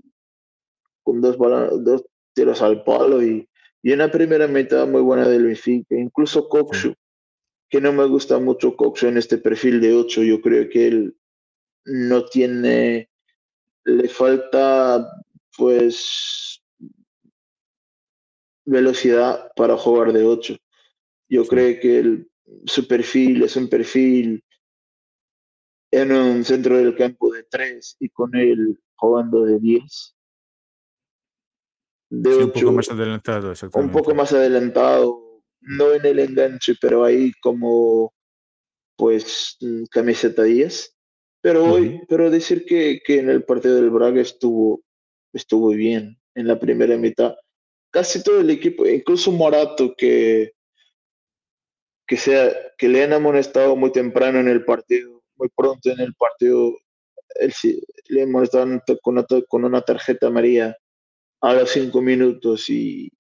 con 1.04 1.22
dos, 1.22 1.38
dos 1.38 2.04
tiros 2.34 2.62
al 2.62 2.84
palo. 2.84 3.24
Y, 3.24 3.48
y 3.82 3.94
una 3.94 4.12
primera 4.12 4.48
mitad 4.48 4.86
muy 4.88 5.02
buena 5.02 5.28
del 5.28 5.46
Benfica. 5.46 5.96
Incluso 5.96 6.50
Coxu, 6.50 6.94
que 7.70 7.80
no 7.80 7.94
me 7.94 8.06
gusta 8.06 8.40
mucho 8.40 8.76
Coxu 8.76 9.08
en 9.08 9.18
este 9.18 9.38
perfil 9.38 9.80
de 9.80 9.94
8. 9.94 10.24
Yo 10.24 10.42
creo 10.42 10.70
que 10.70 10.88
él 10.88 11.18
no 11.86 12.26
tiene, 12.26 13.10
le 13.86 14.10
falta 14.10 15.08
pues 15.58 16.62
velocidad 18.66 19.52
para 19.56 19.78
jugar 19.78 20.12
de 20.12 20.24
8. 20.24 20.58
Yo 21.30 21.46
creo 21.46 21.80
que 21.80 22.26
su 22.66 22.88
perfil 22.88 23.44
es 23.44 23.56
un 23.56 23.70
perfil 23.70 24.44
en 25.92 26.12
un 26.12 26.44
centro 26.44 26.78
del 26.78 26.96
campo 26.96 27.32
de 27.32 27.44
3 27.44 27.98
y 28.00 28.10
con 28.10 28.36
él 28.36 28.80
jugando 28.96 29.46
de 29.46 29.60
10. 29.60 30.16
De 32.10 32.44
un 32.44 32.52
poco 32.52 32.72
más 32.72 32.90
adelantado, 32.90 33.54
Un 33.74 33.92
poco 33.92 34.16
más 34.16 34.34
adelantado, 34.34 35.42
no 35.62 35.94
en 35.94 36.06
el 36.06 36.20
enganche, 36.20 36.76
pero 36.80 37.04
ahí 37.04 37.32
como 37.42 38.14
pues 38.98 39.58
camiseta 39.92 40.44
10. 40.44 40.95
Pero 41.46 41.64
hoy, 41.64 42.02
pero 42.10 42.32
decir 42.32 42.66
que, 42.66 43.02
que, 43.06 43.20
en 43.20 43.30
el 43.30 43.44
partido 43.44 43.76
del 43.76 43.92
Braga 43.92 44.20
estuvo, 44.20 44.82
estuvo 45.32 45.70
bien 45.70 46.18
en 46.34 46.48
la 46.48 46.60
primera 46.60 46.98
mitad 46.98 47.36
casi 47.92 48.24
todo 48.24 48.42
el 48.42 48.50
equipo, 48.50 48.84
incluso 48.88 49.32
Morato, 49.32 49.94
que, 49.96 50.54
que, 52.08 52.18
sea, 52.18 52.52
que 52.80 52.90
le 52.90 53.04
han 53.04 53.14
amonestado 53.14 53.76
muy 53.76 53.92
temprano 53.92 54.40
en 54.40 54.48
el 54.48 54.66
partido, 54.66 55.22
muy 55.36 55.50
pronto 55.56 55.92
en 55.92 56.00
el 56.00 56.16
partido, 56.16 56.76
él, 57.36 57.54
le 58.08 58.24
amonestaron 58.24 58.82
con 59.04 59.20
una, 59.20 59.26
con 59.48 59.66
una 59.66 59.82
tarjeta 59.82 60.26
amarilla 60.26 60.76
a 61.42 61.54
los 61.54 61.70
cinco 61.70 62.02
minutos 62.02 62.72
y, 62.72 63.12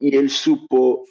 y 0.00 0.16
él 0.16 0.30
supo, 0.30 1.04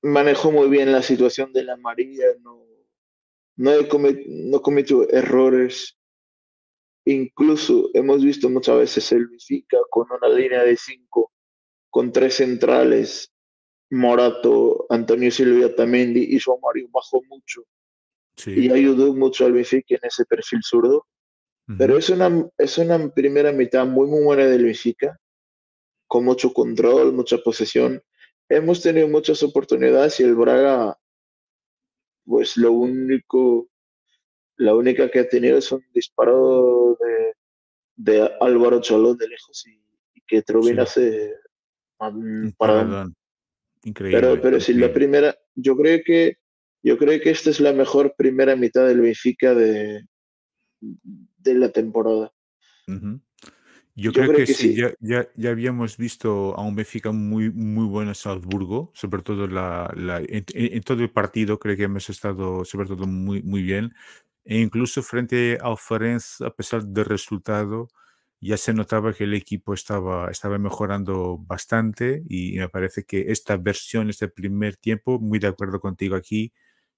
manejó 0.00 0.52
muy 0.52 0.68
bien 0.68 0.92
la 0.92 1.02
situación 1.02 1.52
de 1.52 1.64
la 1.64 1.72
amarilla, 1.72 2.26
no, 2.40 2.69
no, 3.56 3.72
no 4.28 4.62
cometió 4.62 5.08
errores. 5.10 5.96
Incluso 7.04 7.90
hemos 7.94 8.22
visto 8.22 8.48
muchas 8.50 8.78
veces 8.78 9.12
el 9.12 9.26
Benfica 9.26 9.78
con 9.90 10.06
una 10.10 10.28
línea 10.34 10.62
de 10.62 10.76
cinco, 10.76 11.32
con 11.90 12.12
tres 12.12 12.34
centrales, 12.34 13.32
Morato, 13.90 14.86
Antonio 14.88 15.30
Silvia 15.30 15.74
Tamendi 15.74 16.22
y 16.34 16.38
João 16.38 16.60
Mario 16.62 16.88
bajó 16.90 17.20
mucho. 17.28 17.62
Y 18.46 18.70
ayudó 18.70 19.12
mucho 19.14 19.44
al 19.44 19.52
Benfica 19.52 19.96
en 19.96 20.00
ese 20.02 20.24
perfil 20.24 20.60
zurdo. 20.62 21.06
Pero 21.78 21.98
es 21.98 22.10
una, 22.10 22.48
es 22.58 22.78
una 22.78 23.08
primera 23.10 23.52
mitad 23.52 23.86
muy, 23.86 24.08
muy 24.08 24.24
buena 24.24 24.46
del 24.46 24.64
Benfica, 24.64 25.16
con 26.08 26.24
mucho 26.24 26.52
control, 26.52 27.12
mucha 27.12 27.38
posesión. 27.38 28.02
Hemos 28.48 28.82
tenido 28.82 29.06
muchas 29.06 29.42
oportunidades 29.44 30.18
y 30.18 30.24
el 30.24 30.34
Braga, 30.34 30.98
pues 32.30 32.56
lo 32.56 32.70
único 32.70 33.68
la 34.56 34.74
única 34.76 35.10
que 35.10 35.18
ha 35.18 35.28
tenido 35.28 35.58
es 35.58 35.72
un 35.72 35.84
disparo 35.92 36.96
de, 37.96 38.30
Álvaro 38.40 38.80
Cholón 38.80 39.16
de 39.16 39.26
lejos 39.26 39.66
y, 39.66 39.80
que 40.28 40.42
Trubin 40.42 40.78
hace 40.78 41.34
para 42.56 43.08
Increíble. 43.82 44.20
Pero, 44.20 44.40
pero 44.40 44.60
sí, 44.60 44.74
la 44.74 44.92
primera, 44.92 45.36
yo 45.56 45.76
creo 45.76 46.00
que 46.04 46.36
yo 46.82 46.96
creo 46.98 47.20
que 47.20 47.30
esta 47.30 47.50
es 47.50 47.58
la 47.58 47.72
mejor 47.72 48.14
primera 48.16 48.54
mitad 48.54 48.86
del 48.86 49.00
Benfica 49.00 49.54
de, 49.54 50.06
de 50.80 51.54
la 51.54 51.72
temporada. 51.72 52.32
Yo, 53.96 54.12
creo, 54.12 54.32
que, 54.32 54.46
sí, 54.46 54.74
Ya, 54.74 54.92
ya, 55.00 55.28
ya, 55.36 55.50
habíamos 55.50 55.96
visto 55.96 56.56
a 56.56 56.62
un 56.62 56.74
Benfica 56.74 57.12
muy, 57.12 57.50
muy 57.50 57.86
bueno 57.86 58.12
en 58.12 58.14
Salzburgo, 58.14 58.90
sobre 58.94 59.22
todo 59.22 59.46
la, 59.46 59.92
la 59.96 60.20
en, 60.20 60.44
en, 60.54 60.82
todo 60.82 61.02
el 61.02 61.10
partido, 61.10 61.58
creo 61.58 61.76
que 61.76 61.82
hemos 61.84 62.08
estado 62.08 62.64
sobre 62.64 62.88
todo 62.88 63.06
muy, 63.06 63.42
muy 63.42 63.62
bien. 63.62 63.92
E 64.44 64.58
incluso 64.58 65.02
frente 65.02 65.58
al 65.60 65.76
Farense, 65.76 66.44
a 66.44 66.50
pesar 66.50 66.84
del 66.84 67.04
resultado, 67.04 67.88
ya 68.40 68.56
se 68.56 68.72
notaba 68.72 69.12
que 69.12 69.24
el 69.24 69.34
equipo 69.34 69.74
estaba, 69.74 70.30
estaba 70.30 70.58
mejorando 70.58 71.38
bastante 71.38 72.22
y 72.28 72.58
me 72.58 72.68
parece 72.68 73.04
que 73.04 73.30
esta 73.30 73.56
versión, 73.56 74.08
este 74.08 74.28
primer 74.28 74.76
tiempo, 74.76 75.18
muy 75.18 75.38
de 75.38 75.48
acuerdo 75.48 75.80
contigo 75.80 76.16
aquí, 76.16 76.52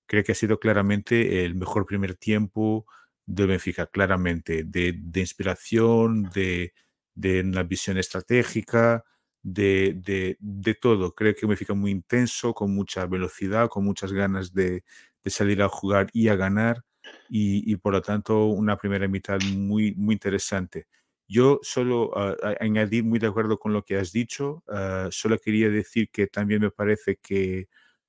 creo 0.06 0.22
que 0.25 0.32
ha 0.32 0.34
sido 0.37 0.61
claramente 0.61 1.44
el 1.44 1.54
mejor 1.56 1.87
primer 1.87 2.14
tiempo 2.14 2.87
de 3.32 3.46
Benfica, 3.46 3.86
claramente, 3.86 4.64
de, 4.64 4.94
de 4.94 5.20
inspiración, 5.20 6.24
de, 6.34 6.74
de 7.14 7.42
la 7.44 7.62
visión 7.62 7.96
estratégica, 7.96 9.04
de, 9.42 9.94
de, 9.96 10.36
de, 10.38 10.74
todo. 10.74 11.14
Creo 11.14 11.34
que 11.34 11.46
Benfica 11.46 11.74
muy 11.74 11.90
intenso, 11.90 12.52
con 12.52 12.74
mucha 12.74 13.06
velocidad, 13.06 13.68
con 13.68 13.84
muchas 13.84 14.12
ganas 14.12 14.52
de, 14.52 14.84
de 15.24 15.30
salir 15.30 15.62
a 15.62 15.68
jugar 15.68 16.08
y 16.12 16.28
a 16.28 16.36
ganar. 16.36 16.84
Y, 17.30 17.70
y, 17.72 17.76
por 17.76 17.94
lo 17.94 18.02
tanto, 18.02 18.46
una 18.46 18.76
primera 18.76 19.08
mitad 19.08 19.38
muy, 19.56 19.94
muy 19.96 20.14
interesante. 20.14 20.86
Yo 21.26 21.58
solo 21.62 22.10
uh, 22.10 22.36
añadir 22.60 23.04
muy 23.04 23.18
de 23.18 23.28
acuerdo 23.28 23.58
con 23.58 23.72
lo 23.72 23.82
que 23.82 23.96
has 23.96 24.12
dicho, 24.12 24.62
uh, 24.68 25.10
solo 25.10 25.38
quería 25.38 25.70
decir 25.70 26.10
que 26.12 26.26
también 26.26 26.60
me 26.60 26.70
parece 26.70 27.16
que 27.16 27.68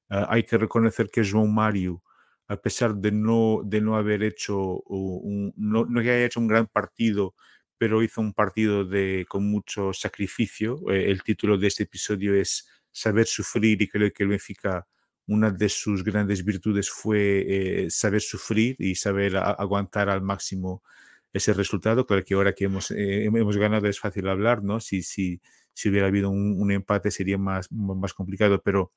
uh, 0.09 0.25
hay 0.27 0.43
que 0.43 0.57
reconocer 0.57 1.07
que 1.09 1.23
João 1.23 1.47
Mario, 1.47 2.03
a 2.47 2.57
pesar 2.57 2.95
de 2.95 3.11
no, 3.11 3.61
de 3.63 3.81
no 3.81 3.95
haber 3.95 4.23
hecho, 4.23 4.81
un, 4.83 5.53
no, 5.57 5.85
no 5.85 5.99
haya 5.99 6.25
hecho 6.25 6.39
un 6.39 6.47
gran 6.47 6.67
partido, 6.67 7.35
pero 7.77 8.03
hizo 8.03 8.21
un 8.21 8.33
partido 8.33 8.85
de, 8.85 9.25
con 9.27 9.49
mucho 9.49 9.93
sacrificio. 9.93 10.79
Eh, 10.89 11.11
el 11.11 11.23
título 11.23 11.57
de 11.57 11.67
este 11.67 11.83
episodio 11.83 12.35
es 12.35 12.67
Saber 12.91 13.25
sufrir 13.25 13.81
y 13.81 13.87
creo 13.87 14.11
que 14.13 14.23
el 14.23 14.29
Benfica, 14.29 14.87
una 15.25 15.49
de 15.51 15.69
sus 15.69 16.03
grandes 16.03 16.45
virtudes 16.45 16.89
fue 16.89 17.85
eh, 17.85 17.89
saber 17.89 18.21
sufrir 18.21 18.75
y 18.77 18.95
saber 18.95 19.37
aguantar 19.37 20.09
al 20.09 20.21
máximo 20.21 20.83
ese 21.31 21.53
resultado. 21.53 22.05
Claro 22.05 22.23
que 22.23 22.35
ahora 22.35 22.53
que 22.53 22.65
hemos, 22.65 22.91
eh, 22.91 23.25
hemos 23.25 23.57
ganado 23.57 23.87
es 23.87 23.99
fácil 23.99 24.27
hablar, 24.27 24.63
¿no? 24.63 24.79
Si, 24.79 25.01
si, 25.01 25.41
si 25.73 25.89
hubiera 25.89 26.07
habido 26.07 26.29
un, 26.29 26.61
un, 26.61 26.71
empate 26.71 27.09
sería 27.09 27.37
más, 27.37 27.71
más 27.71 28.13
complicado, 28.13 28.61
pero 28.61 28.91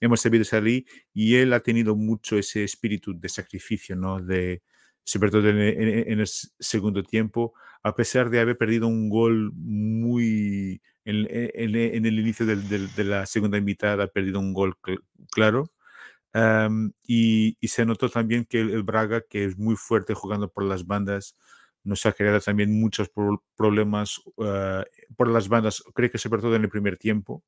hemos 0.00 0.20
sabido 0.20 0.44
salir 0.44 0.86
y 1.12 1.36
él 1.36 1.52
ha 1.52 1.60
tenido 1.60 1.96
mucho 1.96 2.36
ese 2.38 2.64
espíritu 2.64 3.18
de 3.18 3.28
sacrificio, 3.28 3.96
¿no? 3.96 4.20
De, 4.20 4.62
sobre 5.04 5.30
todo 5.30 5.48
en, 5.48 5.58
en, 5.58 6.12
en, 6.12 6.20
el 6.20 6.26
segundo 6.26 7.02
tiempo, 7.02 7.54
a 7.82 7.94
pesar 7.94 8.30
de 8.30 8.40
haber 8.40 8.58
perdido 8.58 8.88
un 8.88 9.08
gol 9.08 9.52
muy 9.54 10.80
en, 11.06 11.26
en 11.30 12.06
el 12.06 12.18
inicio 12.18 12.44
del, 12.44 12.68
del, 12.68 12.92
de 12.94 13.04
la 13.04 13.26
segunda 13.26 13.60
mitad, 13.60 14.00
ha 14.00 14.08
perdido 14.08 14.40
un 14.40 14.52
gol 14.52 14.76
cl 14.82 14.98
claro. 15.30 15.72
Um, 16.34 16.92
y, 17.06 17.56
y, 17.60 17.68
se 17.68 17.86
notó 17.86 18.10
también 18.10 18.44
que 18.44 18.60
el, 18.60 18.70
el, 18.70 18.82
Braga, 18.82 19.22
que 19.22 19.44
es 19.44 19.56
muy 19.56 19.76
fuerte 19.76 20.12
jugando 20.12 20.50
por 20.50 20.64
las 20.64 20.86
bandas, 20.86 21.36
nos 21.82 22.04
ha 22.04 22.12
creado 22.12 22.40
también 22.40 22.78
muchos 22.78 23.08
pro 23.08 23.42
problemas 23.56 24.20
uh, 24.36 24.82
por 25.16 25.28
las 25.28 25.48
bandas, 25.48 25.82
creo 25.94 26.10
que 26.10 26.18
sobre 26.18 26.42
todo 26.42 26.56
en 26.56 26.62
el 26.64 26.68
primer 26.68 26.98
tiempo. 26.98 27.42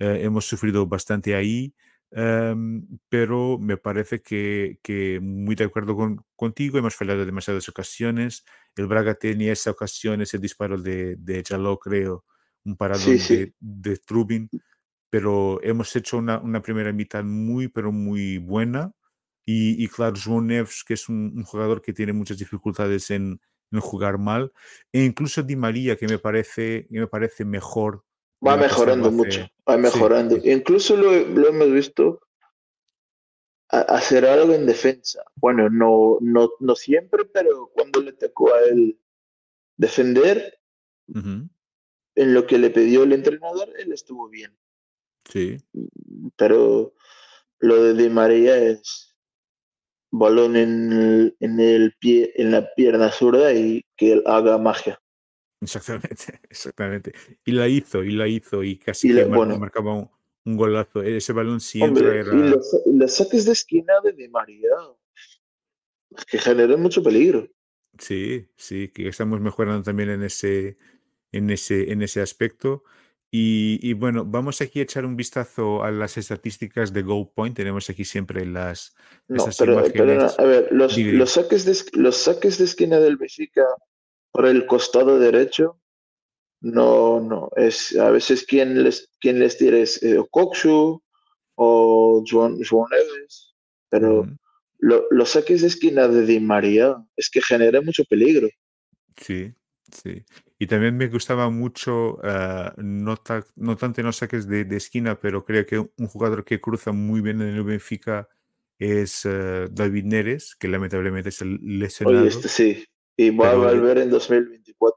Uh, 0.00 0.16
hemos 0.20 0.46
sufrido 0.46 0.86
bastante 0.86 1.34
ahí. 1.34 1.74
Um, 2.12 2.98
pero 3.08 3.58
me 3.58 3.76
parece 3.76 4.22
que, 4.22 4.78
que 4.82 5.18
muy 5.20 5.54
de 5.56 5.64
acuerdo 5.64 5.96
con, 5.96 6.24
contigo, 6.36 6.78
hemos 6.78 6.94
fallado 6.94 7.26
demasiadas 7.26 7.68
ocasiones. 7.68 8.44
El 8.76 8.86
Braga 8.86 9.14
tenía 9.14 9.52
esa 9.52 9.72
ocasión, 9.72 10.20
ese 10.22 10.38
disparo 10.38 10.80
de, 10.80 11.16
de 11.16 11.42
Jaló, 11.46 11.78
creo, 11.78 12.24
un 12.64 12.76
paradón 12.76 13.04
Sí, 13.04 13.18
sí. 13.18 13.36
de, 13.36 13.54
de 13.60 13.96
Trubin, 13.98 14.48
pero 15.10 15.60
hemos 15.62 15.94
hecho 15.96 16.18
una, 16.18 16.38
una 16.38 16.62
primera 16.62 16.92
mitad 16.92 17.24
muy, 17.24 17.68
pero 17.68 17.92
muy 17.92 18.38
buena. 18.38 18.92
Y, 19.44 19.82
y 19.84 19.88
claro, 19.88 20.16
João 20.16 20.44
Neves, 20.46 20.84
que 20.84 20.94
es 20.94 21.08
un, 21.08 21.32
un, 21.36 21.44
jugador 21.44 21.82
que 21.82 21.92
tiene 21.92 22.12
muchas 22.12 22.38
dificultades 22.38 23.10
en, 23.10 23.40
en, 23.70 23.80
jugar 23.80 24.18
mal, 24.18 24.52
e 24.92 25.04
incluso 25.04 25.42
Di 25.42 25.54
María, 25.54 25.96
que 25.96 26.08
me 26.08 26.18
parece, 26.18 26.88
que 26.90 27.00
me 27.00 27.06
parece 27.06 27.44
mejor 27.44 28.05
Va 28.44 28.56
mejorando 28.56 29.10
mucho, 29.10 29.46
va 29.68 29.76
mejorando. 29.76 30.36
Sí, 30.36 30.42
sí. 30.42 30.50
Incluso 30.52 30.96
lo, 30.96 31.12
lo, 31.12 31.48
hemos 31.48 31.72
visto 31.72 32.20
a, 33.70 33.80
hacer 33.80 34.26
algo 34.26 34.52
en 34.52 34.66
defensa. 34.66 35.24
Bueno, 35.36 35.68
no, 35.70 36.18
no, 36.20 36.50
no 36.60 36.74
siempre, 36.74 37.24
pero 37.24 37.70
cuando 37.74 38.00
le 38.02 38.12
tocó 38.12 38.54
a 38.54 38.60
él 38.60 38.98
defender, 39.76 40.56
Uh 41.08 41.20
-huh. 41.20 41.48
en 42.16 42.34
lo 42.34 42.46
que 42.46 42.58
le 42.58 42.70
pidió 42.70 43.04
el 43.04 43.12
entrenador, 43.12 43.72
él 43.78 43.92
estuvo 43.92 44.28
bien. 44.28 44.56
Sí. 45.24 45.56
Pero 46.36 46.94
lo 47.58 47.82
de 47.82 47.94
Di 47.94 48.10
María 48.10 48.56
es 48.58 49.14
balón 50.10 50.56
en 50.56 50.92
el, 50.92 51.36
en 51.40 51.60
el 51.60 51.94
pie, 51.98 52.32
en 52.36 52.50
la 52.52 52.74
pierna 52.74 53.10
zurda 53.10 53.52
y 53.52 53.84
que 53.96 54.12
él 54.14 54.22
haga 54.26 54.58
magia. 54.58 55.00
Exactamente, 55.60 56.40
exactamente. 56.50 57.12
Y 57.44 57.52
la 57.52 57.68
hizo, 57.68 58.02
y 58.02 58.10
la 58.12 58.28
hizo, 58.28 58.62
y 58.62 58.76
casi 58.78 59.08
Y 59.10 59.14
que 59.14 59.24
la- 59.24 59.36
bueno. 59.36 59.58
marcaba 59.58 59.94
un, 59.94 60.10
un 60.44 60.56
golazo. 60.56 61.02
Ese 61.02 61.32
balón 61.32 61.60
si 61.60 61.82
Hombre, 61.82 62.20
entra 62.20 62.34
era... 62.34 62.50
los, 62.50 62.82
y 62.86 62.96
los 62.96 63.12
saques 63.12 63.44
de 63.44 63.52
esquina 63.52 63.94
de 64.02 64.12
Di 64.12 64.28
María, 64.28 64.70
que 66.30 66.38
generan 66.38 66.80
mucho 66.80 67.02
peligro. 67.02 67.48
Sí, 67.98 68.46
sí, 68.56 68.88
que 68.88 69.08
estamos 69.08 69.40
mejorando 69.40 69.82
también 69.82 70.10
en 70.10 70.22
ese, 70.22 70.76
en 71.32 71.50
ese, 71.50 71.90
en 71.92 72.02
ese 72.02 72.20
aspecto. 72.20 72.84
Y, 73.30 73.80
y 73.82 73.92
bueno, 73.94 74.24
vamos 74.24 74.60
aquí 74.60 74.78
a 74.80 74.82
echar 74.84 75.04
un 75.04 75.16
vistazo 75.16 75.82
a 75.82 75.90
las 75.90 76.16
estadísticas 76.16 76.92
de 76.92 77.02
Goal 77.02 77.30
Point. 77.34 77.56
Tenemos 77.56 77.90
aquí 77.90 78.04
siempre 78.04 78.46
las, 78.46 78.94
No, 79.28 79.46
pero, 79.58 79.82
pero 79.92 80.14
no, 80.14 80.30
a 80.38 80.44
ver, 80.44 80.68
los, 80.70 80.96
los, 80.96 81.30
saques 81.32 81.64
de, 81.64 81.76
los 82.00 82.16
saques 82.16 82.58
de 82.58 82.64
esquina 82.64 83.00
del 83.00 83.16
Benfica 83.16 83.64
por 84.36 84.46
el 84.46 84.66
costado 84.66 85.18
derecho, 85.18 85.80
no, 86.60 87.20
no, 87.20 87.50
es 87.56 87.96
a 87.96 88.10
veces 88.10 88.44
quien 88.44 88.82
les, 88.82 89.08
quien 89.20 89.38
les 89.38 89.56
tira 89.56 89.78
es 89.78 90.02
eh, 90.02 90.18
o 91.54 92.22
Joan, 92.26 92.58
Joan 92.62 92.90
Neves, 92.90 93.54
pero 93.88 94.26
lo- 94.78 95.06
los 95.10 95.30
saques 95.30 95.62
de 95.62 95.68
esquina 95.68 96.06
de 96.08 96.26
Di 96.26 96.40
María 96.40 96.96
es 97.16 97.30
que 97.30 97.40
genera 97.40 97.80
mucho 97.80 98.04
peligro. 98.04 98.48
Sí, 99.16 99.54
sí. 99.90 100.24
Y 100.58 100.66
también 100.66 100.96
me 100.96 101.08
gustaba 101.08 101.50
mucho, 101.50 102.18
ah, 102.22 102.74
no, 102.78 103.16
ta- 103.16 103.44
no 103.56 103.76
tanto 103.76 104.00
en 104.00 104.06
los 104.06 104.16
saques 104.16 104.46
de, 104.48 104.64
de 104.64 104.76
esquina, 104.76 105.18
pero 105.20 105.44
creo 105.44 105.66
que 105.66 105.78
un 105.78 106.06
jugador 106.08 106.44
que 106.44 106.60
cruza 106.60 106.92
muy 106.92 107.20
bien 107.20 107.40
en 107.42 107.48
el 107.56 107.64
Benfica 107.64 108.28
es 108.78 109.24
ah, 109.26 109.66
David 109.70 110.04
Neres, 110.04 110.54
que 110.56 110.68
lamentablemente 110.68 111.30
es 111.30 111.42
Oye, 111.42 111.56
lesionado, 111.62 112.28
este 112.28 112.48
sí, 112.48 112.84
y 113.16 113.30
va 113.30 113.48
a 113.48 113.50
pero 113.52 113.64
le- 113.72 113.78
volver 113.80 113.98
en 113.98 114.10
2024. 114.10 114.96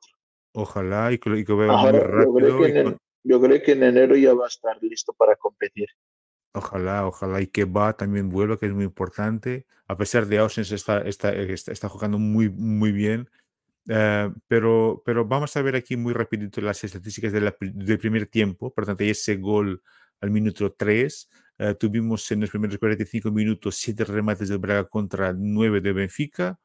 ojalá 0.54 1.12
y 1.12 1.18
que, 1.18 1.30
y 1.38 1.46
que 1.46 1.54
vaya 1.54 1.72
muy 1.72 1.86
Ahora, 1.86 2.00
yo 2.26 2.34
creo, 2.34 2.58
rápido. 2.58 2.58
que 2.60 2.80
en, 2.80 2.84
con- 2.86 2.98
yo 3.24 3.42
creo 3.42 3.62
que 3.62 3.72
en 3.74 3.84
enero 3.84 4.16
ya 4.16 4.34
va 4.34 4.46
a 4.46 4.48
estar 4.48 4.78
listo 4.82 5.14
para 5.14 5.36
competir. 5.36 5.88
Ojalá, 6.54 7.06
ojalá 7.06 7.42
y 7.42 7.48
que 7.48 7.66
va 7.66 7.94
también 7.96 8.30
vuelva, 8.30 8.58
que 8.58 8.66
es 8.66 8.74
muy 8.74 8.84
importante. 8.86 9.66
A 9.88 9.96
pesar 9.98 10.26
de 10.26 10.40
ausencia, 10.40 10.76
está, 10.76 11.00
está, 11.02 11.32
está, 11.34 11.72
está 11.72 11.90
jugando 11.90 12.18
muy, 12.18 12.50
muy 12.50 12.92
bien. 12.92 13.30
Eh, 13.88 14.32
pero, 14.48 15.02
pero 15.06 15.26
vamos 15.26 15.56
a 15.56 15.62
ver 15.62 15.76
aquí 15.76 15.96
muy 15.96 16.14
rapidito 16.14 16.60
las 16.62 16.84
estadísticas 16.84 17.32
de 17.34 17.54
del 17.62 17.98
primer 18.00 18.26
tiempo. 18.28 18.74
Por 18.74 18.86
tanto, 18.86 19.04
hay 19.04 19.12
ese 19.12 19.36
gol 19.38 19.82
al 20.22 20.32
minuto 20.32 20.72
3. 20.74 21.30
Eh, 21.60 21.76
tuvimos 21.76 22.30
en 22.32 22.42
los 22.42 22.50
primeros 22.50 22.78
45 22.78 23.32
minutos 23.32 23.76
7 23.78 24.04
remates 24.06 24.50
del 24.50 24.58
Braga 24.60 24.86
contra 24.86 25.34
9 25.34 25.82
de 25.82 25.94
Benfica. 25.94 26.60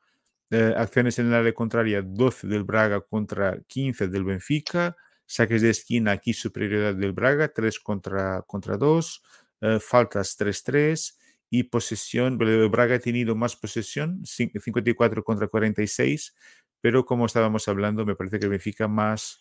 Eh, 0.51 0.75
acciones 0.77 1.19
en 1.19 1.27
el 1.29 1.35
área 1.35 1.53
contraria 1.55 2.03
12 2.03 2.47
del 2.47 2.65
Braga 2.65 3.01
contra 3.01 3.59
15 3.67 4.09
del 4.09 4.25
Benfica. 4.25 4.97
Saques 5.27 5.63
de 5.63 5.71
esquina 5.71 6.13
aquí 6.13 6.35
superioridad 6.35 6.95
del 6.95 7.13
Braga 7.13 7.49
3 7.49 7.81
contra, 7.81 8.43
contra 8.47 8.77
2. 8.77 9.23
Eh, 9.63 9.79
faltas 9.81 10.37
3-3 10.39 11.19
y 11.49 11.63
posesión, 11.65 12.37
el 12.43 12.69
Braga 12.69 12.97
ha 12.97 12.99
tenido 12.99 13.35
más 13.35 13.57
posesión, 13.57 14.21
cin- 14.25 14.51
54 14.61 15.23
contra 15.23 15.47
46, 15.47 16.35
pero 16.81 17.05
como 17.07 17.27
estábamos 17.27 17.67
hablando, 17.69 18.05
me 18.05 18.17
parece 18.17 18.39
que 18.39 18.45
el 18.47 18.51
Benfica 18.51 18.89
más, 18.89 19.39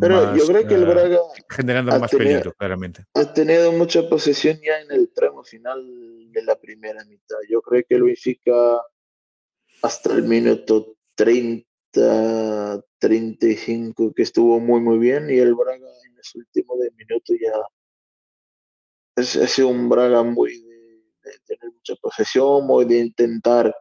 Pero 0.00 0.34
yo 0.36 0.44
más 0.44 0.48
creo 0.48 0.68
que 0.68 0.74
el 0.74 0.84
Braga 0.86 1.18
generando 1.50 1.98
más 1.98 2.10
tenido, 2.10 2.28
peligro, 2.30 2.52
claramente. 2.54 3.04
ha 3.14 3.32
tenido 3.34 3.72
mucha 3.72 4.08
posesión 4.08 4.58
ya 4.64 4.80
en 4.80 4.92
el 4.92 5.10
tramo 5.12 5.42
final 5.42 5.82
de 6.30 6.42
la 6.44 6.56
primera 6.58 7.04
mitad. 7.04 7.36
Yo 7.50 7.60
creo 7.60 7.82
que 7.86 7.96
el 7.96 8.04
Benfica 8.04 8.52
hasta 9.82 10.12
el 10.12 10.24
minuto 10.24 10.96
30, 11.14 12.82
35 12.98 14.12
que 14.14 14.22
estuvo 14.22 14.60
muy 14.60 14.80
muy 14.80 14.98
bien. 14.98 15.30
Y 15.30 15.38
el 15.38 15.54
Braga 15.54 15.88
en 16.06 16.16
los 16.16 16.34
últimos 16.34 16.78
de 16.80 16.90
minutos 16.92 17.36
ya 17.40 17.52
es, 19.16 19.50
sido 19.50 19.68
un 19.68 19.88
Braga 19.88 20.22
muy 20.22 20.60
de, 20.60 21.38
tener 21.46 21.72
mucha 21.72 21.94
posesión, 21.96 22.66
muy 22.66 22.84
de 22.84 22.98
intentar 22.98 23.74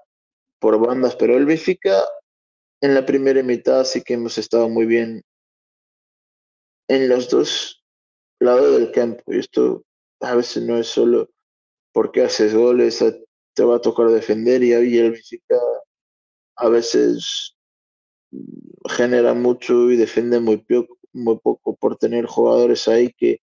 por 0.59 0.79
bandas, 0.79 1.15
pero 1.15 1.37
el 1.37 1.45
Benfica 1.45 2.03
en 2.81 2.95
la 2.95 3.05
primera 3.05 3.41
mitad 3.43 3.83
sí 3.83 4.01
que 4.01 4.15
hemos 4.15 4.37
estado 4.37 4.69
muy 4.69 4.85
bien 4.85 5.23
en 6.87 7.09
los 7.09 7.29
dos 7.29 7.83
lados 8.39 8.79
del 8.79 8.91
campo. 8.91 9.23
Y 9.27 9.39
esto 9.39 9.83
a 10.21 10.35
veces 10.35 10.63
no 10.63 10.77
es 10.77 10.87
solo 10.87 11.29
porque 11.91 12.23
haces 12.23 12.53
goles, 12.53 13.03
te 13.53 13.63
va 13.63 13.77
a 13.77 13.81
tocar 13.81 14.09
defender. 14.09 14.63
Y 14.63 14.73
ahí 14.73 14.97
el 14.97 15.11
Benfica 15.11 15.57
a 16.57 16.69
veces 16.69 17.55
mm, 18.31 18.89
genera 18.89 19.33
mucho 19.33 19.91
y 19.91 19.97
defiende 19.97 20.39
muy, 20.39 20.57
pio- 20.57 20.87
muy 21.13 21.39
poco 21.39 21.75
por 21.77 21.97
tener 21.97 22.25
jugadores 22.27 22.87
ahí 22.87 23.13
que, 23.17 23.41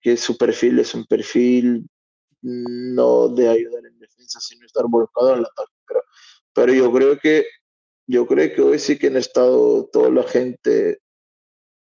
que 0.00 0.16
su 0.16 0.36
perfil 0.38 0.80
es 0.80 0.94
un 0.94 1.06
perfil 1.06 1.88
mm, 2.42 2.94
no 2.94 3.28
de 3.28 3.48
ayudar 3.48 3.86
en 3.86 3.98
defensa, 4.00 4.40
sino 4.40 4.66
estar 4.66 4.86
volcado 4.88 5.34
en 5.34 5.38
el 5.40 5.46
ataque. 5.46 5.72
Pero, 5.88 6.02
pero 6.54 6.74
yo 6.74 6.92
creo 6.92 7.18
que 7.18 7.46
yo 8.08 8.26
creo 8.26 8.54
que 8.54 8.62
hoy 8.62 8.78
sí 8.78 8.98
que 8.98 9.08
han 9.08 9.16
estado 9.18 9.86
toda 9.92 10.10
la 10.10 10.24
gente 10.24 11.00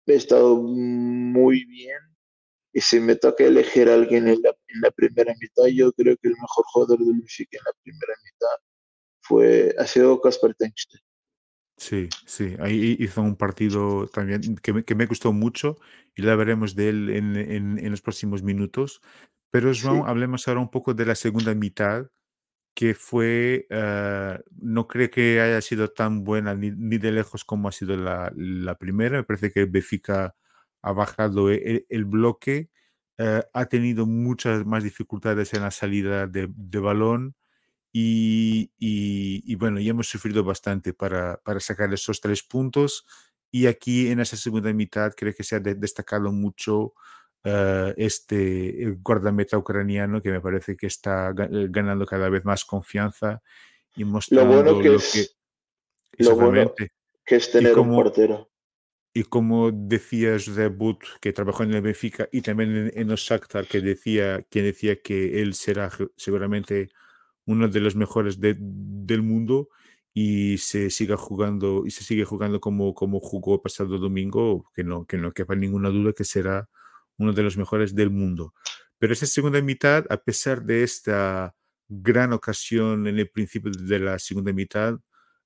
he 0.08 0.16
estado 0.16 0.56
muy 0.62 1.66
bien. 1.66 1.98
Y 2.74 2.82
si 2.82 3.00
me 3.00 3.16
toca 3.16 3.44
elegir 3.46 3.90
a 3.90 3.96
alguien 3.96 4.28
en 4.28 4.42
la, 4.44 4.92
primera 4.92 5.34
mitad, 5.40 5.66
yo 5.68 5.92
creo 5.94 6.16
que 6.18 6.30
el 6.30 6.36
mejor 6.36 6.66
jugador 6.74 7.00
del 7.00 7.13
Benfica 7.20 7.58
en 7.58 7.63
la 7.66 7.74
primera 7.84 8.13
mitad 8.24 8.58
fue, 9.28 9.76
ha 9.78 9.86
sido 9.86 10.22
Kasper 10.22 10.56
Tenstein. 10.56 11.02
Sí, 11.78 12.10
sí, 12.26 12.56
ahí 12.60 12.98
hizo 13.00 13.22
un 13.22 13.36
partido 13.36 14.08
también 14.08 14.56
que 14.58 14.74
me, 14.74 14.84
que 14.84 14.96
me 14.96 15.06
gustó 15.06 15.32
mucho 15.32 15.78
y 16.16 16.24
la 16.24 16.36
veremos 16.36 16.76
de 16.76 16.90
él 16.90 17.10
en, 17.12 17.36
en, 17.36 17.78
en 17.78 17.92
los 17.92 18.02
próximos 18.02 18.42
minutos. 18.42 19.02
Pero 19.52 19.72
João, 19.74 20.06
hablemos 20.08 20.48
ahora 20.48 20.60
un 20.60 20.72
poco 20.72 20.94
de 20.94 21.06
la 21.06 21.16
segunda 21.16 21.54
mitad, 21.54 22.08
que 22.74 22.94
fue, 22.96 23.68
eh, 23.70 24.40
no 24.60 24.88
creo 24.88 25.10
que 25.10 25.40
haya 25.40 25.62
sido 25.62 25.90
tan 25.90 26.24
buena 26.24 26.54
ni, 26.56 26.72
ni 26.72 26.98
de 26.98 27.12
lejos 27.12 27.46
como 27.46 27.70
ha 27.70 27.72
sido 27.72 27.96
la, 27.96 28.32
la, 28.36 28.76
primera. 28.76 29.18
Me 29.18 29.24
parece 29.24 29.52
que 29.52 29.66
Benfica 29.66 30.36
ha 30.82 30.92
bajado 30.92 31.50
el, 31.50 31.86
el 31.90 32.06
bloque, 32.06 32.70
eh, 33.18 33.44
ha 33.54 33.66
tenido 33.66 34.06
muchas 34.06 34.66
más 34.66 34.84
dificultades 34.84 35.54
en 35.54 35.62
la 35.62 35.72
salida 35.72 36.28
de, 36.28 36.50
de 36.56 36.80
balón 36.80 37.36
y, 38.00 38.72
y, 38.78 39.56
bueno, 39.56 39.80
ya 39.80 39.90
hemos 39.90 40.08
sufrido 40.08 40.44
bastante 40.44 40.94
para, 40.94 41.38
para, 41.38 41.60
sacar 41.60 41.92
esos 41.92 42.22
tres 42.22 42.44
puntos. 42.44 43.08
Y 43.50 43.66
aquí 43.66 44.12
en 44.12 44.20
esa 44.20 44.38
segunda 44.38 44.72
mitad 44.72 45.14
creo 45.16 45.34
que 45.34 45.44
se 45.44 45.56
ha 45.56 45.60
destacado 45.60 46.32
mucho 46.32 46.94
uh, 47.46 47.94
este 47.96 48.98
guardameta 49.02 49.58
ucraniano 49.58 50.22
que 50.22 50.32
me 50.32 50.42
parece 50.42 50.76
que 50.76 50.86
está 50.86 51.30
eh, 51.30 51.68
ganando 51.70 52.06
cada 52.06 52.30
vez 52.30 52.46
más 52.46 52.66
confianza 52.66 53.42
y 53.96 54.04
mostrando 54.04 54.62
lo 54.64 54.64
bueno 54.64 54.80
que 54.84 54.90
lo 54.90 54.98
es, 54.98 55.36
que, 56.12 56.24
lo 56.24 56.36
bueno 56.36 56.74
que 57.26 57.36
es 57.36 57.52
tener 57.52 57.74
como, 57.74 57.98
un 57.98 58.04
portero. 58.04 58.52
Y 59.12 59.24
como 59.24 59.72
decía 59.72 60.34
José 60.34 60.68
But, 60.68 61.04
que 61.20 61.34
trabajó 61.34 61.64
en 61.64 61.74
el 61.74 61.82
Benfica 61.82 62.30
y 62.32 62.42
también 62.42 62.76
en, 62.76 62.92
en 62.94 63.10
el 63.10 63.18
Shakhtar, 63.18 63.66
que 63.66 63.82
decía, 63.82 64.46
que 64.52 64.62
decía 64.62 65.02
que 65.02 65.42
él 65.42 65.56
será 65.56 65.90
seguramente 66.16 66.90
uno 67.48 67.68
de 67.68 67.80
los 67.80 67.96
mejores 67.96 68.40
de, 68.40 68.56
del 68.60 69.24
mundo 69.24 69.70
y 70.14 70.58
se 70.58 70.90
siga 70.90 71.18
jugando 71.18 71.84
y 71.86 71.92
se 71.92 72.04
sigue 72.04 72.26
jugando 72.26 72.60
como, 72.60 72.94
como 72.94 73.20
jugó 73.20 73.62
pasado 73.62 73.98
domingo, 73.98 74.70
que 74.76 74.84
no, 74.84 75.06
que 75.06 75.18
no 75.18 75.32
quepa 75.32 75.56
ninguna 75.56 75.90
duda 75.90 76.14
que 76.14 76.24
será 76.24 76.70
uno 77.18 77.34
de 77.34 77.44
los 77.44 77.58
mejores 77.58 77.96
del 77.96 78.10
mundo. 78.12 78.54
Pero 79.00 79.14
esa 79.14 79.26
segunda 79.26 79.62
mitad, 79.62 80.06
a 80.10 80.18
pesar 80.18 80.64
de 80.64 80.84
esta 80.84 81.56
gran 81.88 82.34
ocasión 82.34 83.08
en 83.08 83.20
el 83.20 83.30
principio 83.30 83.72
de 83.72 84.00
la 84.00 84.20
segunda 84.20 84.52
mitad, 84.54 84.96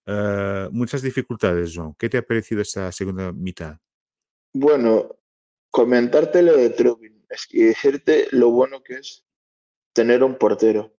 uh, 0.08 0.72
muchas 0.72 1.02
dificultades, 1.02 1.74
John. 1.76 1.94
¿Qué 1.98 2.10
te 2.10 2.18
ha 2.18 2.22
parecido 2.22 2.62
esa 2.62 2.92
segunda 2.92 3.32
mitad? 3.32 3.78
Bueno, 4.54 5.18
comentarte 5.70 6.42
lo 6.42 6.58
de 6.58 6.70
Trubin 6.72 7.26
es 7.30 7.48
que 7.48 7.66
decirte 7.66 8.28
lo 8.32 8.52
bueno 8.52 8.82
que 8.84 8.96
es 8.96 9.26
tener 9.94 10.24
un 10.24 10.38
portero. 10.38 10.96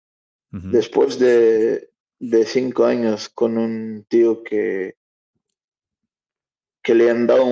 Después 0.52 1.18
de, 1.18 1.90
de, 2.20 2.46
cinco 2.46 2.84
años 2.84 3.30
con 3.30 3.58
un 3.58 4.06
tío 4.10 4.44
que, 4.44 4.96
que 6.84 6.94
le 6.94 7.10
han 7.10 7.26
dado 7.26 7.46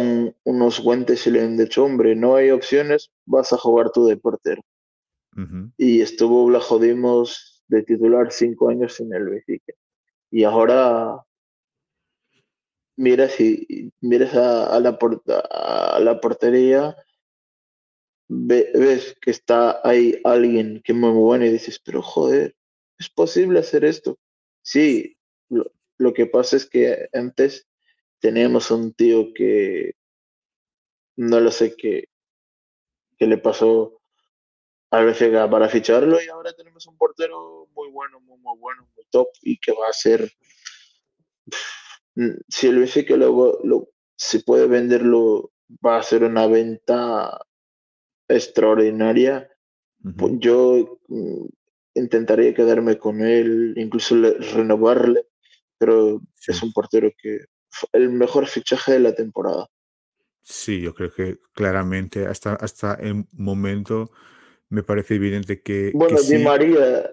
unos 0.43 0.79
guantes 0.81 1.25
y 1.25 1.31
le 1.31 1.41
han 1.41 1.55
dicho, 1.55 1.85
hombre, 1.85 2.13
no 2.15 2.35
hay 2.35 2.51
opciones, 2.51 3.09
vas 3.25 3.53
a 3.53 3.57
jugar 3.57 3.91
tú 3.91 4.05
de 4.05 4.17
portero. 4.17 4.61
Y 5.77 6.01
estuvo 6.01 6.49
la 6.49 6.59
jodimos 6.59 7.63
de 7.69 7.83
titular 7.83 8.33
cinco 8.33 8.67
años 8.67 8.99
en 8.99 9.13
el 9.13 9.29
Benfica. 9.29 9.73
Y 10.29 10.43
ahora 10.43 11.23
miras, 12.97 13.39
y, 13.39 13.93
miras 14.01 14.35
a, 14.35 14.75
a, 14.75 14.79
la, 14.81 14.99
a 15.51 15.99
la 16.01 16.19
portería 16.19 16.93
ves 18.29 19.17
que 19.21 19.31
está 19.31 19.81
ahí 19.83 20.21
alguien 20.23 20.81
que 20.83 20.91
es 20.91 20.97
muy 20.97 21.11
bueno 21.11 21.45
y 21.45 21.49
dices, 21.49 21.79
pero 21.83 22.01
joder, 22.01 22.55
¿Es 22.99 23.09
posible 23.09 23.59
hacer 23.59 23.85
esto? 23.85 24.19
Sí, 24.61 25.17
lo, 25.49 26.13
que 26.13 26.25
pasa 26.25 26.57
es 26.57 26.69
que 26.69 27.07
antes 27.13 27.67
teníamos 28.19 28.71
un 28.71 28.93
tío 28.93 29.33
que 29.33 29.93
no 31.15 31.39
lo 31.39 31.51
sé 31.51 31.75
qué, 31.77 32.09
qué 33.17 33.25
le 33.25 33.37
pasó 33.37 34.01
al 34.91 35.05
BFK 35.05 35.49
para 35.49 35.69
ficharlo 35.69 36.21
y 36.21 36.27
ahora 36.27 36.53
tenemos 36.53 36.85
un 36.87 36.97
portero 36.97 37.67
muy 37.73 37.89
bueno, 37.89 38.19
muy, 38.19 38.37
muy 38.39 38.57
bueno, 38.57 38.89
muy 38.95 39.05
top 39.09 39.29
y 39.41 39.57
que 39.59 39.71
va 39.71 39.87
a 39.87 39.93
ser, 39.93 40.31
si 42.47 42.67
el 42.67 42.79
BFK 42.79 43.11
lo, 43.11 43.59
lo, 43.63 43.89
si 44.15 44.39
puede 44.39 44.67
venderlo, 44.67 45.51
va 45.85 45.97
a 45.97 46.03
ser 46.03 46.23
una 46.23 46.47
venta 46.47 47.39
extraordinaria. 48.27 49.49
Pues 50.17 50.33
yo 50.39 50.99
mm, 51.07 51.45
intentaría 51.93 52.53
quedarme 52.53 52.97
con 52.97 53.21
él, 53.21 53.73
incluso 53.77 54.15
renovarle, 54.55 55.25
pero 55.77 56.21
es 56.47 56.63
un 56.63 56.73
portero 56.73 57.11
que 57.17 57.45
el 57.93 58.09
mejor 58.09 58.47
fichaje 58.47 58.93
de 58.93 58.99
la 58.99 59.15
temporada. 59.15 59.67
Sí, 60.41 60.81
yo 60.81 60.93
creo 60.93 61.11
que 61.11 61.37
claramente 61.53 62.25
hasta, 62.25 62.55
hasta 62.55 62.95
el 62.95 63.25
momento 63.33 64.11
me 64.69 64.83
parece 64.83 65.15
evidente 65.15 65.61
que. 65.61 65.91
Bueno, 65.93 66.17
que 66.17 66.23
Di 66.23 66.37
sí, 66.37 66.43
María, 66.43 67.11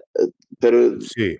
pero. 0.59 1.01
Sí, 1.01 1.37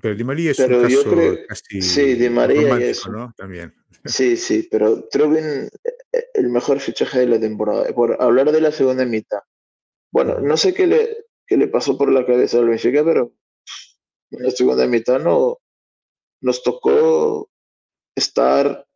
pero 0.00 0.14
Di 0.14 0.24
María 0.24 0.50
es 0.52 0.56
pero 0.56 0.80
un 0.80 0.88
yo 0.88 0.98
caso 0.98 1.10
creo, 1.14 1.38
casi 1.46 1.82
sí, 1.82 2.14
Di 2.14 2.30
María 2.30 2.78
es, 2.78 3.06
¿no? 3.08 3.32
También. 3.36 3.74
Sí, 4.04 4.36
sí, 4.36 4.68
pero 4.70 5.04
Trubin, 5.08 5.68
el 6.34 6.48
mejor 6.48 6.80
fichaje 6.80 7.20
de 7.20 7.26
la 7.26 7.40
temporada. 7.40 7.92
Por 7.92 8.20
hablar 8.20 8.52
de 8.52 8.60
la 8.60 8.72
segunda 8.72 9.04
mitad. 9.04 9.40
Bueno, 10.10 10.40
no 10.40 10.56
sé 10.56 10.72
qué 10.72 10.86
le, 10.86 11.27
qué 11.48 11.56
le 11.56 11.66
pasó 11.66 11.98
por 11.98 12.12
la 12.12 12.24
cabeza 12.24 12.58
al 12.58 12.68
Benfica, 12.68 13.02
pero 13.02 13.32
en 14.30 14.44
la 14.44 14.50
segunda 14.50 14.86
mitad 14.86 15.18
no, 15.18 15.58
nos 16.42 16.62
tocó 16.62 17.50
estar 18.14 18.86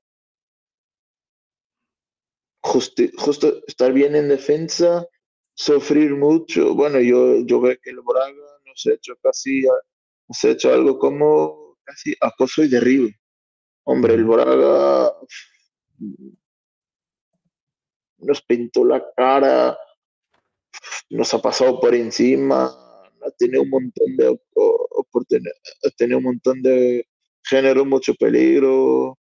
justo, 2.63 3.03
justo 3.17 3.63
estar 3.67 3.93
bien 3.93 4.15
en 4.15 4.29
defensa, 4.29 5.07
sufrir 5.55 6.15
mucho. 6.15 6.75
Bueno, 6.75 7.01
yo, 7.01 7.41
yo 7.41 7.61
veo 7.61 7.77
que 7.83 7.91
el 7.91 8.01
Braga 8.01 8.61
nos 8.67 8.87
ha 8.87 8.93
hecho 8.93 9.15
casi, 9.23 9.63
nos 9.63 10.45
ha 10.45 10.51
hecho 10.51 10.73
algo 10.73 10.99
como 10.99 11.79
casi 11.85 12.15
acoso 12.21 12.63
y 12.63 12.69
derribo. 12.69 13.09
Hombre, 13.85 14.15
el 14.15 14.25
Braga 14.25 15.13
nos 18.19 18.43
pintó 18.43 18.85
la 18.85 19.05
cara, 19.17 19.77
nos 21.11 21.33
ha 21.35 21.43
pasado 21.43 21.81
por 21.81 21.95
encima, 21.95 22.67
ha 22.67 23.31
tenido 23.39 23.63
un 23.63 23.71
montón 23.71 24.17
de 24.17 24.39
oportunidades, 24.55 25.61
ha 25.87 25.91
tenido 25.91 26.19
un 26.19 26.25
montón 26.25 26.63
de 26.63 27.07
generó 27.45 27.85
mucho 27.85 28.15
peligro 28.15 29.19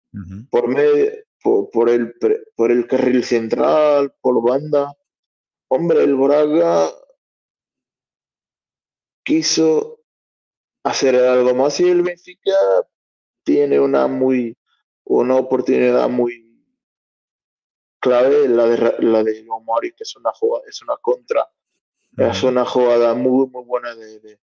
por 0.49 0.67
medio, 0.67 1.11
por, 1.43 1.69
por 1.71 1.89
el 1.89 2.13
por 2.55 2.71
el 2.71 2.87
carril 2.87 3.23
central, 3.23 4.13
por 4.21 4.43
banda. 4.43 4.95
Hombre, 5.69 6.03
el 6.03 6.15
Braga 6.15 6.91
quiso 9.23 9.99
hacer 10.83 11.15
algo 11.15 11.55
más 11.55 11.79
y 11.79 11.89
el 11.89 12.01
Benfica 12.01 12.51
tiene 13.43 13.79
una 13.79 14.07
muy 14.07 14.57
una 15.03 15.35
oportunidad 15.35 16.09
muy 16.09 16.50
clave, 18.01 18.49
la 18.49 18.65
de 18.65 18.95
la 18.99 19.23
de 19.23 19.45
Omari, 19.49 19.93
que 19.93 20.03
es 20.03 20.15
una 20.17 20.31
jugada, 20.33 20.63
es 20.67 20.81
una 20.81 20.97
contra 20.97 21.47
Es 22.17 22.43
una 22.43 22.65
jugada 22.65 23.13
muy, 23.13 23.47
muy 23.47 23.63
buena 23.63 23.95
de, 23.95 24.19
de, 24.19 24.39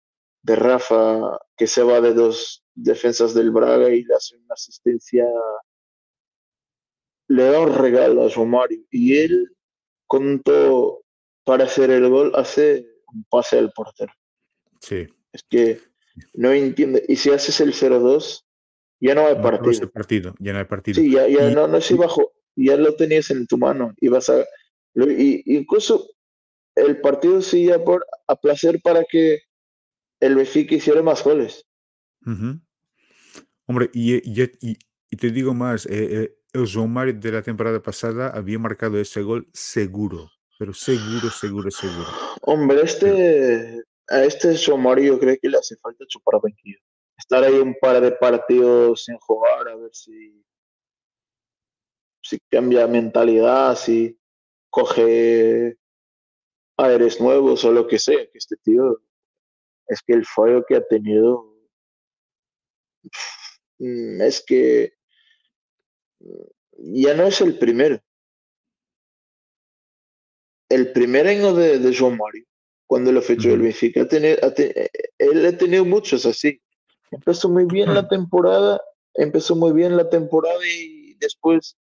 de 0.43 0.57
Rafa, 0.57 1.39
que 1.57 1.69
se 1.69 1.83
va 1.85 2.01
de 2.01 2.13
dos 2.13 2.65
defensas 2.75 3.35
del 3.35 3.53
Braga 3.53 3.89
y 3.91 4.03
le 4.03 4.15
hace 4.17 4.37
una 4.37 4.55
asistencia, 4.55 5.25
le 7.29 7.45
da 7.45 7.61
un 7.61 7.75
regalo 7.75 8.25
a 8.27 8.31
su 8.31 8.45
Mario. 8.45 8.83
Y 8.91 9.17
él, 9.19 9.55
con 10.07 10.43
todo 10.43 11.05
para 11.45 11.65
hacer 11.65 11.91
el 11.91 12.09
gol, 12.09 12.33
hace 12.35 12.87
un 13.13 13.25
pase 13.31 13.59
al 13.59 13.73
portero. 13.73 14.13
Sí. 14.81 15.07
Es 15.33 15.43
que 15.49 15.81
no 16.35 16.51
entiende. 16.53 17.05
Y 17.09 17.17
si 17.17 17.31
haces 17.31 17.61
el 17.61 17.73
0-2, 17.73 18.45
ya 19.01 19.15
no 19.15 19.27
hay 19.27 19.35
No 19.35 19.41
acabas 19.41 19.61
partido. 19.61 19.91
partido, 19.91 20.35
ya 20.41 20.53
no 20.53 20.59
hay 20.59 20.65
partido. 20.67 21.01
Sí, 21.01 21.11
ya, 21.13 21.27
ya 21.29 21.49
Y- 21.51 21.55
no, 21.55 21.67
no 21.69 21.77
es 21.79 21.91
y- 21.91 21.95
bajo, 21.95 22.32
ya 22.57 22.77
lo 22.77 22.95
tenías 22.95 23.31
en 23.31 23.47
tu 23.47 23.59
mano. 23.59 23.95
Y 24.01 24.09
vas 24.09 24.29
a. 24.31 24.45
y, 24.95 25.43
incluso 25.57 26.09
el 26.75 27.01
partido 27.01 27.43
sigue 27.43 27.79
por 27.79 28.07
a 28.27 28.37
placer 28.37 28.81
para 28.83 29.05
que 29.05 29.41
el 30.21 30.37
Benfica 30.37 30.75
hiciera 30.75 31.03
más 31.03 31.23
goles. 31.23 31.65
Ujú. 32.27 32.61
Hombre, 33.67 33.91
y, 33.93 34.15
y- 34.17 34.51
y- 34.61 34.79
y 35.11 35.17
te 35.17 35.31
digo 35.31 35.55
más, 35.55 35.87
eh, 35.87 36.23
eh, 36.23 36.37
el 36.53 36.67
João 36.67 36.89
Mário 36.89 37.15
de 37.15 37.33
la 37.33 37.43
temporada 37.43 37.83
pasada 37.83 38.29
había 38.29 38.59
marcado 38.59 38.99
ese 38.99 39.23
gol 39.23 39.49
seguro, 39.53 40.31
pero 40.59 40.73
seguro, 40.73 41.31
seguro, 41.31 41.71
seguro. 41.71 42.09
Hombre, 42.43 42.83
este, 42.83 43.83
a 44.09 44.25
este 44.25 44.57
Somari 44.57 45.07
yo 45.07 45.19
creo 45.19 45.37
que 45.41 45.49
le 45.49 45.59
hace 45.59 45.77
falta 45.77 46.05
chupar 46.07 46.41
banquillo. 46.43 46.79
Estar 47.17 47.45
ahí 47.45 47.55
un 47.55 47.75
par 47.81 48.01
de 48.01 48.13
partidos 48.13 49.05
sin 49.05 49.17
jugar, 49.19 49.69
a 49.69 49.77
ver 49.77 49.91
si, 49.93 50.43
si 52.33 52.41
cambia 52.51 52.87
mentalidad, 52.87 53.77
si, 53.77 54.19
coge 54.71 55.77
aires 56.79 57.21
nuevos 57.21 57.63
o 57.63 57.73
lo 57.73 57.87
que 57.87 57.99
sea, 57.99 58.25
que 58.31 58.39
este 58.39 58.57
tío, 58.57 59.03
es 59.87 60.01
que 60.01 60.15
el 60.15 60.25
fallo 60.25 60.65
que 60.67 60.77
ha 60.77 60.87
tenido, 60.87 61.55
mm, 63.79 64.23
es 64.23 64.43
que 64.47 64.95
ya 66.79 67.15
no 67.15 67.25
es 67.25 67.39
el 67.43 67.59
primero. 67.59 68.01
El 70.71 70.93
primer 70.93 71.27
año 71.27 71.55
de, 71.55 71.79
de 71.79 71.91
João 71.91 72.17
Mario, 72.17 72.47
cuando 72.87 73.13
lo 73.13 73.21
fichó 73.21 73.51
el. 73.51 73.61
Benfica, 73.61 74.03
ha 74.03 74.09
tenido- 74.09 74.39
ha 74.43 74.55
él 75.19 75.47
ha 75.47 75.59
tenido 75.59 75.85
muchos 75.85 76.25
así. 76.25 76.63
Empezó 77.11 77.51
muy 77.51 77.67
bien 77.67 77.93
la 77.93 78.09
temporada, 78.09 78.81
empezó 79.13 79.55
muy 79.55 79.75
bien 79.75 79.99
la 79.99 80.09
temporada 80.09 80.67
y 80.67 81.13
después 81.21 81.77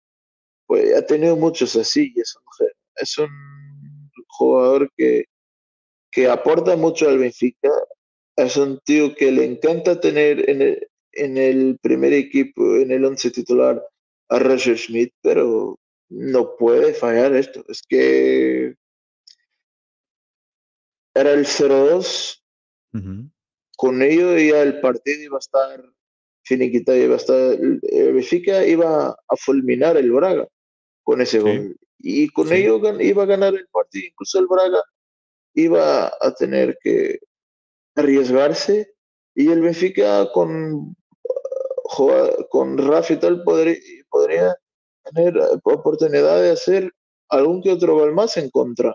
pues, 0.67 0.95
ha 0.95 1.05
tenido 1.05 1.35
muchos 1.35 1.75
así. 1.75 2.13
y 2.15 2.19
Es 2.19 2.35
un, 2.35 2.67
es 2.97 3.17
un 3.17 3.29
jugador 4.27 4.91
que, 4.95 5.25
que 6.11 6.29
aporta 6.29 6.75
mucho 6.75 7.09
al 7.09 7.17
Benfica. 7.17 7.71
Es 8.35 8.57
un 8.57 8.79
tío 8.83 9.15
que 9.15 9.31
le 9.31 9.45
encanta 9.45 9.99
tener 9.99 10.47
en 10.49 10.61
el, 10.61 10.87
en 11.13 11.37
el 11.37 11.79
primer 11.81 12.13
equipo, 12.13 12.75
en 12.75 12.91
el 12.91 13.03
once 13.05 13.31
titular, 13.31 13.83
a 14.29 14.39
Roger 14.39 14.77
Schmidt, 14.77 15.13
pero 15.21 15.79
no 16.09 16.55
puede 16.57 16.93
fallar 16.93 17.33
esto. 17.35 17.63
Es 17.67 17.81
que 17.87 18.75
era 21.15 21.31
el 21.31 21.45
0-2, 21.45 22.43
Ujú. 22.93 23.29
con 23.75 24.01
ello 24.03 24.37
ya 24.37 24.61
el 24.61 24.79
partido 24.81 25.23
iba 25.23 25.37
a 25.37 25.39
estar 25.39 25.83
finiquitado, 26.43 26.97
iba 26.97 27.15
a 27.15 27.17
estar, 27.17 27.37
el 27.53 28.13
Benfica 28.13 28.65
iba 28.65 29.09
a 29.09 29.35
fulminar 29.35 29.97
el 29.97 30.11
Braga 30.11 30.47
con 31.07 31.21
ese 31.21 31.39
Sí. 31.39 31.43
gol. 31.43 31.77
Y 31.99 32.29
con 32.31 32.49
Sí. 32.49 32.55
ello 32.55 32.81
iba 32.99 33.23
a 33.23 33.25
ganar 33.25 33.55
el 33.55 33.65
partido. 33.69 34.07
Incluso 34.07 34.39
el 34.39 34.47
Braga 34.47 34.83
iba 35.53 36.07
a 36.07 36.33
tener 36.37 36.77
que 36.83 37.19
arriesgarse 37.95 38.93
y 39.33 39.49
el 39.49 39.61
Benfica 39.61 40.29
con, 40.33 40.97
con 42.49 42.77
Rafa 42.77 43.13
y 43.13 43.19
tal 43.19 43.41
podría, 43.43 43.77
podría 44.09 44.53
tener 45.05 45.39
oportunidad 45.63 46.41
de 46.41 46.51
hacer 46.51 46.91
algún 47.29 47.63
que 47.63 47.71
otro 47.71 47.95
gol 47.95 48.13
más 48.13 48.35
en 48.35 48.49
contra. 48.49 48.93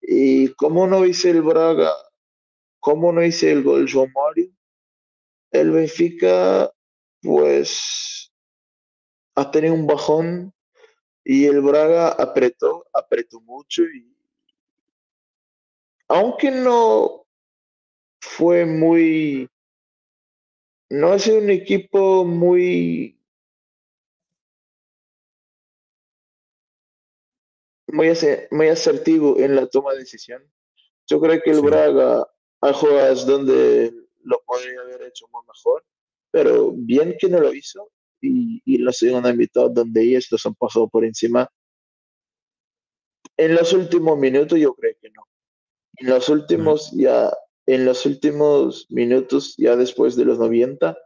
Y 0.00 0.54
como 0.54 0.86
no 0.86 1.04
hice 1.04 1.30
el 1.30 1.42
Braga, 1.42 1.92
como 2.78 3.12
no 3.12 3.20
hice 3.20 3.50
el 3.50 3.64
gol 3.64 3.88
João 3.88 4.12
Mario, 4.14 4.52
el 5.50 5.72
Benfica 5.72 6.72
pues 7.20 8.30
ha 9.34 9.50
tenido 9.50 9.74
un 9.74 9.88
bajón 9.88 10.52
y 11.24 11.46
el 11.46 11.60
Braga 11.60 12.08
apretó, 12.08 12.86
apretó 12.92 13.40
mucho 13.40 13.82
y 13.84 14.12
aunque 16.08 16.50
no 16.50 17.24
fue 18.20 18.66
muy, 18.66 19.48
no 20.90 21.14
es 21.14 21.26
un 21.26 21.48
equipo 21.48 22.24
muy, 22.24 23.18
muy, 27.88 28.68
asertivo 28.68 29.38
en 29.38 29.56
la 29.56 29.66
toma 29.66 29.92
de 29.92 30.00
decisión. 30.00 30.42
Yo 31.06 31.20
creo 31.20 31.40
que 31.42 31.50
el 31.50 31.56
Sí. 31.56 31.62
Braga 31.62 32.28
hay 32.60 32.74
jugadas 32.74 33.26
donde 33.26 33.92
lo 34.24 34.42
podría 34.44 34.80
haber 34.82 35.02
hecho 35.02 35.26
muy 35.28 35.42
mejor, 35.46 35.84
pero 36.30 36.72
bien 36.72 37.16
que 37.18 37.28
no 37.28 37.40
lo 37.40 37.54
hizo 37.54 37.90
y, 38.22 38.62
y 38.64 38.78
la 38.78 38.92
segunda 38.92 39.32
mitad 39.34 39.70
donde 39.70 40.02
ellos 40.02 40.28
los 40.30 40.46
han 40.46 40.54
pasado 40.54 40.88
por 40.88 41.04
encima. 41.04 41.48
En 43.36 43.54
los 43.54 43.72
últimos 43.72 44.18
minutos 44.18 44.58
yo 44.58 44.74
creo 44.74 44.94
que 45.00 45.10
no. 45.10 45.26
En 45.96 46.08
los 46.08 46.28
últimos 46.28 46.90
ya, 46.92 47.30
en 47.66 47.84
los 47.84 48.06
últimos 48.06 48.86
minutos 48.90 49.54
ya 49.58 49.76
después 49.76 50.16
de 50.16 50.24
los 50.24 50.38
90, 50.38 50.96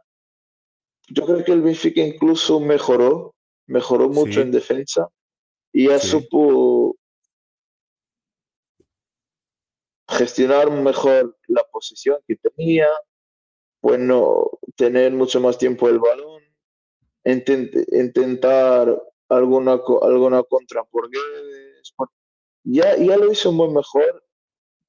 yo 1.09 1.25
creo 1.25 1.43
que 1.43 1.51
el 1.53 1.61
Benfica 1.61 2.01
incluso 2.01 2.59
mejoró, 2.59 3.33
mejoró 3.65 4.09
mucho 4.09 4.33
Sí. 4.33 4.39
en 4.41 4.51
defensa 4.51 5.09
y 5.73 5.87
ya 5.87 5.99
Sí. 5.99 6.09
supo 6.09 6.95
gestionar 10.07 10.71
mejor 10.71 11.37
la 11.47 11.63
posición 11.71 12.19
que 12.27 12.35
tenía, 12.37 12.87
bueno, 13.81 14.49
tener 14.75 15.11
mucho 15.11 15.39
más 15.41 15.57
tiempo 15.57 15.89
el 15.89 15.99
balón, 15.99 16.41
intentar 17.31 19.01
alguna, 19.29 19.79
alguna 20.01 20.43
contra 20.43 20.83
por 20.85 21.09
Guedes, 21.09 21.93
Ya, 22.63 22.97
ya 22.97 23.17
lo 23.17 23.31
hizo 23.31 23.51
muy 23.51 23.69
mejor 23.69 24.23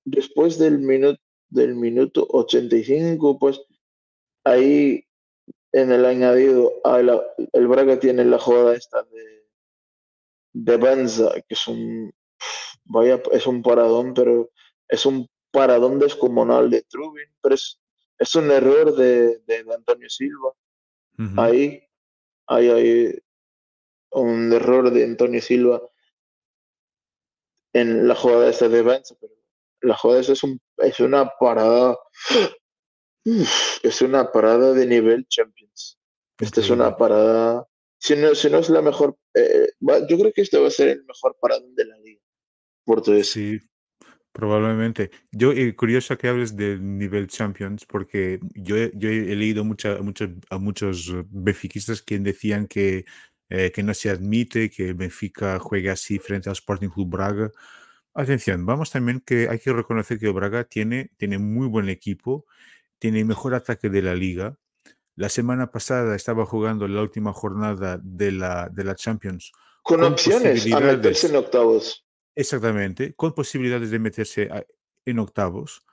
después 0.05 0.59
del 0.59 0.79
minuto, 0.79 1.20
del 1.51 1.74
minuto 1.74 2.27
85, 2.31 3.38
pues 3.38 3.61
ahí 4.44 5.05
en 5.72 5.92
el 5.92 6.05
añadido, 6.05 6.72
la- 6.85 7.22
el 7.53 7.68
Braga 7.68 7.98
tiene 8.01 8.24
la 8.24 8.38
jugada 8.38 8.74
esta 8.74 9.03
de, 9.05 9.44
de 10.55 10.77
Benza, 10.77 11.33
que 11.46 11.55
es 11.55 11.68
un, 11.68 12.12
vaya, 12.85 13.22
es 13.33 13.46
un 13.46 13.62
paradón, 13.62 14.14
pero 14.14 14.51
es 14.88 15.07
un 15.07 15.29
paradón 15.51 15.98
descomunal 15.98 16.70
de 16.70 16.83
Trubin, 16.83 17.29
pero 17.42 17.55
es, 17.55 17.81
es 18.18 18.35
un 18.35 18.51
error 18.51 18.94
de, 18.96 19.38
de 19.40 19.64
Antonio 19.74 20.09
Silva. 20.09 20.53
Ahí 21.38 21.83
hay 22.48 23.20
un 24.12 24.52
error 24.52 24.90
de 24.90 25.04
Antonio 25.04 25.40
Silva 25.40 25.82
en 27.72 28.08
la 28.08 28.14
jugada 28.14 28.48
esta 28.48 28.68
de 28.68 28.82
Benza, 28.82 29.14
pero 29.20 29.34
la 29.82 29.96
jugada 29.96 30.20
esta 30.20 30.32
es, 30.32 30.42
un, 30.42 30.61
es 30.78 31.00
una 31.00 31.30
parada, 31.38 31.96
es 33.24 34.02
una 34.02 34.32
parada 34.32 34.72
de 34.72 34.87
nivel 34.87 35.26
Champions. 35.28 35.98
Esta 36.38 36.61
es 36.61 36.70
una 36.70 36.96
parada, 36.96 37.68
si 37.98 38.16
no, 38.16 38.34
si 38.34 38.48
no 38.48 38.58
es 38.58 38.70
la 38.70 38.80
mejor, 38.80 39.16
eh, 39.34 39.68
yo 40.08 40.18
creo 40.18 40.32
que 40.32 40.42
este 40.42 40.58
va 40.58 40.68
a 40.68 40.72
ser 40.72 40.88
el 40.88 41.04
mejor 41.04 41.37
paradón 41.40 41.74
de 41.74 41.84
la 41.84 41.98
liga 41.98 42.22
portuguesa. 42.84 43.32
Sí, 43.32 43.58
probablemente. 44.38 45.11
Yo, 45.33 45.51
eh, 45.51 45.74
curioso 45.74 46.16
que 46.16 46.29
hables 46.29 46.55
del 46.55 46.96
nivel 46.96 47.27
Champions, 47.27 47.85
porque 47.85 48.38
yo 48.55 48.77
he, 48.77 48.92
yo 48.94 49.09
he 49.09 49.35
leído 49.35 49.64
mucha- 49.64 50.01
muchos, 50.01 50.31
a 50.48 50.59
muchos 50.59 51.12
benfiquistas 51.29 52.03
que 52.03 52.20
decían 52.20 52.68
que, 52.68 53.05
eh, 53.51 53.72
que 53.72 53.83
no 53.83 53.92
se 53.94 54.11
admite 54.11 54.70
que 54.70 54.90
el 54.90 54.94
Benfica 54.94 55.59
juegue 55.59 55.90
así 55.90 56.20
frente 56.20 56.48
al 56.48 56.53
Sporting 56.53 56.88
Club 56.88 57.09
Braga. 57.09 57.51
Atención, 58.14 58.64
vamos 58.64 58.92
también 58.92 59.20
que 59.27 59.48
hay 59.48 59.59
que 59.59 59.72
reconocer 59.72 60.20
que 60.20 60.27
el 60.27 60.35
Braga 60.35 60.62
tiene, 60.62 61.11
tiene 61.16 61.38
muy 61.38 61.66
buen 61.66 61.88
equipo, 61.88 62.46
tiene 63.01 63.18
el 63.18 63.27
mejor 63.27 63.55
ataque 63.57 63.90
de 63.90 64.03
la 64.03 64.14
liga. 64.14 64.57
La 65.16 65.31
semana 65.31 65.72
pasada 65.72 66.14
estaba 66.14 66.46
jugando 66.46 66.87
la 66.87 67.03
última 67.03 67.33
jornada 67.33 67.98
de 68.01 68.31
la, 68.31 68.68
de 68.68 68.85
la 68.85 68.94
Champions 68.94 69.51
Con 69.83 69.98
con 69.98 70.12
opciones 70.12 70.64
a 70.72 70.79
meterse 70.79 71.27
en 71.27 71.35
octavos. 71.35 72.05
Exactamente, 72.38 73.14
con 73.14 73.35
posibilidades 73.35 73.90
de 73.90 73.98
meterse 73.98 74.42
a- 74.53 74.64
en 75.05 75.18
octavos, 75.18 75.85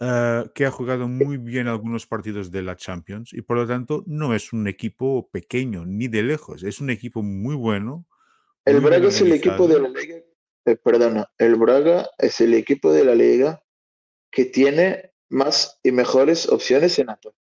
ah, 0.00 0.44
que 0.54 0.66
ha 0.66 0.70
jugado 0.70 1.08
muy 1.08 1.38
bien 1.38 1.66
algunos 1.66 2.06
partidos 2.06 2.50
de 2.50 2.60
la 2.60 2.76
Champions 2.76 3.32
y 3.32 3.40
por 3.40 3.56
lo 3.56 3.66
tanto 3.66 4.04
no 4.06 4.34
es 4.34 4.52
un 4.52 4.68
equipo 4.68 5.30
pequeño 5.30 5.86
ni 5.86 6.08
de 6.08 6.22
lejos, 6.22 6.62
es 6.62 6.78
un 6.82 6.90
equipo 6.90 7.22
muy 7.22 7.54
bueno, 7.54 8.06
El 8.66 8.82
muy 8.82 8.84
Braga 8.90 9.08
es 9.08 9.18
el 9.22 9.32
equipo 9.32 9.66
de 9.66 9.80
la 9.80 9.88
liga, 9.88 10.16
eh, 10.66 10.76
perdona, 10.76 11.30
el 11.38 11.54
Braga 11.56 12.06
es 12.18 12.38
el 12.42 12.52
equipo 12.52 12.92
de 12.92 13.04
la 13.06 13.14
liga 13.14 13.62
que 14.30 14.44
tiene 14.44 15.12
más 15.30 15.80
y 15.82 15.90
mejores 15.90 16.46
opciones 16.50 16.98
en 16.98 17.08
ataque. 17.08 17.36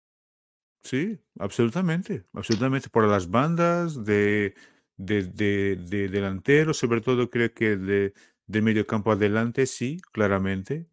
Sí, 0.85 1.18
absolutamente, 1.40 2.25
absolutamente 2.33 2.88
por 2.90 3.09
las 3.09 3.29
bandas 3.29 4.05
de, 4.05 4.55
de, 4.96 5.22
de- 5.25 5.77
de 5.77 6.09
delantero, 6.09 6.75
sobre 6.75 7.01
todo 7.01 7.29
creo 7.31 7.53
que 7.53 7.77
de, 7.77 8.12
de 8.53 8.62
medio 8.62 8.87
campo 8.87 9.12
adelante, 9.12 9.67
sí, 9.67 10.01
claramente. 10.12 10.88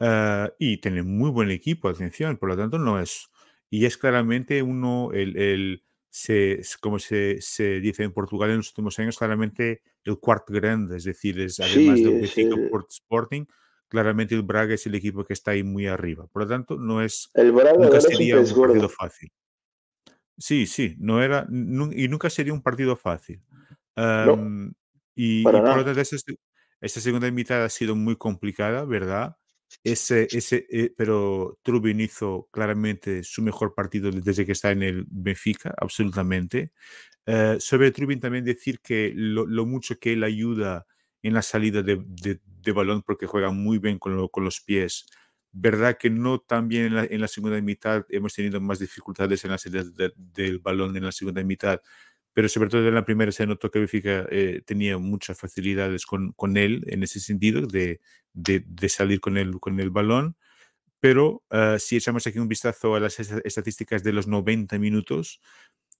Ah, 0.00 0.52
y 0.58 0.78
tiene 0.78 1.02
muy 1.02 1.30
buen 1.30 1.50
equipo, 1.50 1.88
atención, 1.88 2.36
por 2.38 2.48
lo 2.50 2.56
tanto 2.56 2.78
no 2.78 3.00
es, 3.00 3.28
y 3.70 3.84
es 3.86 3.98
claramente 3.98 4.62
uno, 4.62 5.10
el, 5.12 5.36
el- 5.36 5.84
se, 6.12 6.54
es 6.60 6.76
como 6.78 6.98
se, 6.98 7.40
se 7.40 7.80
dice 7.80 8.02
en 8.04 8.12
Portugal 8.12 8.50
en 8.50 8.56
los 8.58 8.70
últimos 8.70 8.98
años, 8.98 9.16
claramente 9.18 9.82
el 10.04 10.18
cuarto 10.18 10.52
grande, 10.54 10.96
es 10.96 11.04
decir, 11.04 11.38
es 11.40 11.60
además 11.60 12.00
Sí, 12.00 12.04
del 12.04 12.14
es 12.24 12.36
Benfica 12.36 12.56
el, 12.56 12.70
Porto 12.70 12.88
Sporting, 12.90 13.44
claramente 13.88 14.34
el 14.34 14.42
Braga 14.42 14.74
es 14.74 14.86
el 14.86 14.94
equipo 14.96 15.24
que 15.24 15.34
está 15.34 15.52
ahí 15.52 15.62
muy 15.62 15.86
arriba, 15.86 16.26
por 16.28 16.42
lo 16.42 16.48
tanto 16.48 16.76
no 16.78 17.02
es, 17.02 17.30
el 17.34 17.50
Braga 17.50 17.72
nunca 17.76 17.98
es 17.98 18.04
un 18.04 18.10
sería 18.16 18.36
un 18.40 18.46
partido 18.56 18.88
gordo. 18.88 18.88
fácil. 18.88 19.30
Sí, 20.38 20.66
sí, 20.66 20.96
no 20.98 21.22
era, 21.22 21.46
y 21.50 22.08
nunca 22.08 22.30
sería 22.30 22.52
un 22.54 22.62
partido 22.62 22.96
fácil. 22.96 23.42
No, 24.22 24.36
y, 25.14 25.44
por 25.44 25.52
lo 25.54 25.84
tanto, 25.84 26.04
se- 26.04 26.36
esta 26.80 27.00
segunda 27.00 27.30
mitad 27.30 27.64
ha 27.64 27.68
sido 27.68 27.94
muy 27.96 28.16
complicada, 28.16 28.84
¿verdad? 28.84 29.36
Ese, 29.84 30.26
ese, 30.32 30.66
eh, 30.70 30.92
pero 30.96 31.58
Trubin 31.62 32.00
hizo 32.00 32.48
claramente 32.50 33.22
su 33.22 33.42
mejor 33.42 33.74
partido 33.74 34.10
desde 34.10 34.44
que 34.44 34.52
está 34.52 34.72
en 34.72 34.82
el 34.82 35.06
Benfica, 35.08 35.74
absolutamente. 35.76 36.72
Eh, 37.26 37.56
sobre 37.60 37.92
Trubin 37.92 38.20
también 38.20 38.44
decir 38.44 38.80
que 38.80 39.12
lo, 39.14 39.46
lo 39.46 39.66
mucho 39.66 39.98
que 39.98 40.14
él 40.14 40.24
ayuda 40.24 40.86
en 41.22 41.34
la 41.34 41.42
salida 41.42 41.82
de, 41.82 42.02
de, 42.06 42.72
balón 42.72 43.02
porque 43.02 43.26
juega 43.26 43.50
muy 43.50 43.78
bien 43.78 43.98
con, 43.98 44.28
con, 44.28 44.44
los 44.44 44.60
pies. 44.60 45.06
Verdad 45.52 45.98
que 45.98 46.10
no 46.10 46.44
la, 46.48 47.04
en 47.04 47.20
la, 47.20 47.28
segunda 47.28 47.60
mitad, 47.60 48.04
hemos 48.08 48.34
tenido 48.34 48.60
más 48.60 48.78
dificultades 48.78 49.44
en 49.44 49.50
la 49.50 49.58
salida 49.58 49.84
del 50.16 50.58
balón 50.60 50.96
en 50.96 51.04
la 51.04 51.12
segunda 51.12 51.42
mitad, 51.42 51.80
pero 52.32 52.48
sobre 52.48 52.70
todo 52.70 52.86
en 52.86 52.94
la 52.94 53.04
primera 53.04 53.32
se 53.32 53.46
notó 53.46 53.70
que 53.70 53.80
Benfica 53.80 54.26
eh, 54.30 54.62
tenía 54.64 54.98
muchas 54.98 55.38
facilidades 55.38 56.06
con, 56.06 56.32
con, 56.32 56.56
él 56.56 56.84
en 56.86 57.02
ese 57.02 57.20
sentido 57.20 57.66
de, 57.66 58.00
de, 58.32 58.88
salir 58.88 59.20
con 59.20 59.36
el, 59.36 59.58
con 59.58 59.80
el 59.80 59.90
balón. 59.90 60.36
Pero 61.00 61.42
uh, 61.50 61.78
si 61.78 61.96
echamos 61.96 62.26
aquí 62.26 62.38
un 62.38 62.48
vistazo 62.48 62.94
a 62.94 63.00
las 63.00 63.18
estadísticas 63.18 64.02
de 64.04 64.12
los 64.12 64.26
90 64.26 64.78
minutos, 64.78 65.40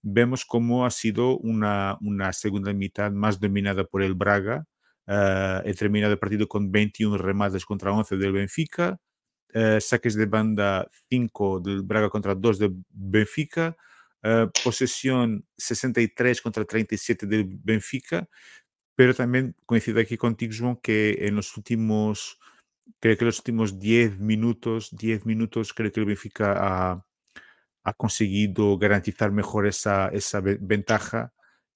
vemos 0.03 0.45
cómo 0.45 0.85
ha 0.85 0.91
sido 0.91 1.37
una, 1.37 1.97
una 2.01 2.33
segunda 2.33 2.73
mitad 2.73 3.11
más 3.11 3.39
dominada 3.39 3.83
por 3.83 4.03
el 4.03 4.13
Braga. 4.13 4.65
Uh, 5.07 5.65
he 5.65 5.73
terminado 5.73 6.13
el 6.13 6.19
partido 6.19 6.47
con 6.47 6.71
21 6.71 7.17
remates 7.17 7.65
contra 7.65 7.91
11 7.91 8.17
del 8.17 8.31
Benfica, 8.31 8.99
uh, 9.55 9.81
saques 9.81 10.15
de 10.15 10.27
banda 10.27 10.87
5 11.09 11.59
del 11.59 11.81
Braga 11.81 12.09
contra 12.09 12.35
2 12.35 12.59
del 12.59 12.75
Benfica, 12.89 13.75
posesión 14.63 15.45
63 15.57 16.41
contra 16.41 16.65
37 16.65 17.25
del 17.25 17.45
Benfica, 17.47 18.27
pero 18.95 19.13
también 19.13 19.55
coincido 19.65 19.99
aquí 19.99 20.17
contigo, 20.17 20.53
João, 20.53 20.79
que 20.81 21.17
en 21.21 21.35
los 21.35 21.57
últimos 21.57 22.39
creo 22.99 23.17
que 23.17 23.25
los 23.25 23.39
últimos 23.39 23.79
10 23.79 24.19
minutos, 24.19 24.95
10 24.95 25.25
minutos, 25.25 25.73
creo 25.73 25.91
que 25.91 25.99
el 25.99 26.05
Benfica 26.05 26.53
ha, 26.57 27.05
ha 27.83 27.93
conseguido 27.93 28.77
garantizar 28.77 29.31
mejor 29.31 29.67
esa, 29.67 30.09
esa 30.09 30.41
ventaja. 30.41 31.33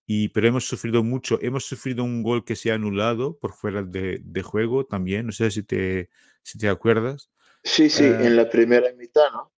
Y, 0.07 0.29
pero 0.29 0.47
hemos 0.47 0.67
sufrido 0.67 1.03
mucho. 1.03 1.39
Hemos 1.41 1.65
sufrido 1.65 2.03
un 2.03 2.21
gol 2.21 2.45
que 2.45 2.55
se 2.55 2.71
ha 2.71 2.75
anulado 2.75 3.39
por 3.39 3.53
fuera 3.53 3.81
de, 3.81 4.21
de 4.23 4.41
juego 4.43 4.85
también. 4.85 5.25
No 5.25 5.31
sé 5.31 5.49
si 5.49 5.63
te, 5.63 6.09
si 6.43 6.59
te 6.59 6.69
acuerdas. 6.69 7.31
Sí, 7.63 7.89
sí, 7.89 8.03
en 8.03 8.21
eh, 8.21 8.29
la 8.29 8.47
primera 8.47 8.93
mitad, 8.93 9.31
¿no? 9.31 9.51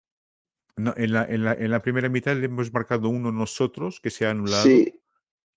No, 0.78 0.94
en 0.96 1.12
la, 1.12 1.24
en, 1.24 1.44
la, 1.44 1.52
en 1.54 1.70
la, 1.70 1.82
primera 1.82 2.08
mitad 2.08 2.36
le 2.36 2.46
hemos 2.46 2.72
marcado 2.72 3.08
uno 3.08 3.32
nosotros 3.32 4.00
que 4.00 4.10
se 4.10 4.26
ha 4.26 4.30
anulado. 4.30 4.64
Sí. 4.64 5.00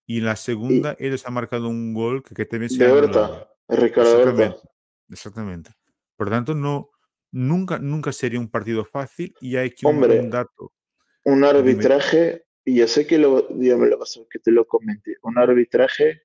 Y 0.05 0.19
en 0.19 0.25
la 0.25 0.35
segunda 0.35 0.95
ellos 0.99 1.25
han 1.25 1.33
marcado 1.33 1.69
un 1.69 1.93
gol 1.93 2.23
que, 2.23 2.35
que 2.35 2.45
también 2.45 2.69
se 2.69 2.83
ha 2.85 2.89
anulado. 2.89 3.47
Ricardo 3.67 4.19
Exactamente. 4.19 4.69
Exactamente. 5.09 5.71
Por 6.15 6.29
tanto, 6.29 6.53
no, 6.53 6.91
nunca, 7.31 7.79
nunca 7.79 8.11
sería 8.11 8.39
un 8.39 8.49
partido 8.49 8.85
fácil 8.85 9.33
y 9.41 9.55
hay 9.55 9.71
que 9.71 9.87
Hombre, 9.87 10.19
un 10.19 10.29
dato. 10.29 10.73
Un 11.23 11.43
arbitraje, 11.43 12.45
y 12.65 12.77
ya 12.77 12.87
sé 12.87 13.07
que 13.07 13.17
lo, 13.17 13.47
ya 13.57 13.77
me 13.77 13.87
lo 13.87 13.99
pasó, 13.99 14.27
que 14.29 14.39
te 14.39 14.51
lo 14.51 14.65
comenté, 14.65 15.17
un 15.21 15.37
arbitraje 15.37 16.23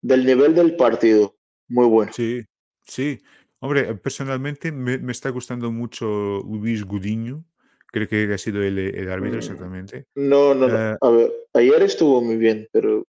del 0.00 0.24
nivel 0.24 0.54
del 0.54 0.76
partido, 0.76 1.36
muy 1.68 1.86
bueno. 1.86 2.12
Sí, 2.12 2.44
sí. 2.82 3.22
Hombre, 3.62 3.94
personalmente 3.94 4.72
me, 4.72 4.98
me 4.98 5.12
está 5.12 5.30
gustando 5.30 5.70
mucho 5.70 6.40
Luis 6.42 6.84
Gudiño, 6.84 7.44
creo 7.86 8.08
que 8.08 8.34
ha 8.34 8.38
sido 8.38 8.60
el, 8.60 8.76
el 8.76 9.08
árbitro 9.08 9.36
Mm, 9.36 9.38
exactamente. 9.38 10.06
No, 10.16 10.52
no, 10.52 10.66
no. 10.68 10.76
Eh, 10.76 10.96
A 11.00 11.10
ver, 11.10 11.32
ayer 11.54 11.82
estuvo 11.82 12.20
muy 12.20 12.36
bien, 12.36 12.68
pero 12.72 13.04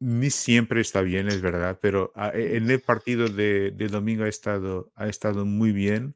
Ni 0.00 0.30
siempre 0.30 0.80
está 0.80 1.00
bien, 1.02 1.28
es 1.28 1.40
verdad, 1.42 1.78
pero 1.80 2.12
ah, 2.16 2.30
e- 2.34 2.56
en 2.56 2.70
el 2.70 2.80
partido 2.80 3.28
de, 3.28 3.70
de 3.72 3.88
domingo 3.88 4.24
ha 4.24 4.28
estado, 4.28 4.90
ha 4.96 5.08
estado 5.08 5.44
muy 5.44 5.72
bien. 5.72 6.14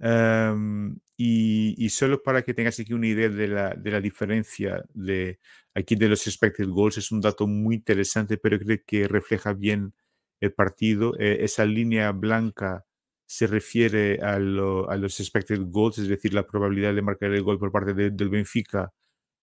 Em, 0.00 0.96
y, 1.16 1.74
y 1.78 1.90
solo 1.90 2.22
para 2.22 2.42
que 2.42 2.54
tengas 2.54 2.80
aquí 2.80 2.92
una 2.94 3.06
idea 3.08 3.28
de 3.28 3.48
la, 3.48 3.74
de 3.74 3.90
la 3.90 4.00
diferencia 4.00 4.84
de 4.94 5.38
aquí 5.74 5.94
de 5.96 6.08
los 6.08 6.26
expected 6.26 6.68
goals, 6.68 6.98
es 6.98 7.12
un 7.12 7.20
dato 7.20 7.46
muy 7.46 7.76
interesante, 7.76 8.38
pero 8.38 8.58
creo 8.58 8.78
que 8.86 9.06
refleja 9.08 9.52
bien 9.52 9.92
el 10.40 10.52
partido. 10.52 11.14
Eh, 11.18 11.38
esa 11.42 11.64
línea 11.64 12.12
blanca 12.12 12.84
se 13.26 13.46
refiere 13.46 14.18
a, 14.22 14.38
lo- 14.38 14.90
a 14.90 14.96
los 14.96 15.20
expected 15.20 15.60
goals, 15.68 15.98
es 15.98 16.08
decir, 16.08 16.34
la 16.34 16.46
probabilidad 16.46 16.94
de 16.94 17.02
marcar 17.02 17.32
el 17.32 17.42
gol 17.42 17.58
por 17.58 17.72
parte 17.72 17.94
de- 17.94 18.10
del 18.10 18.28
Benfica, 18.30 18.92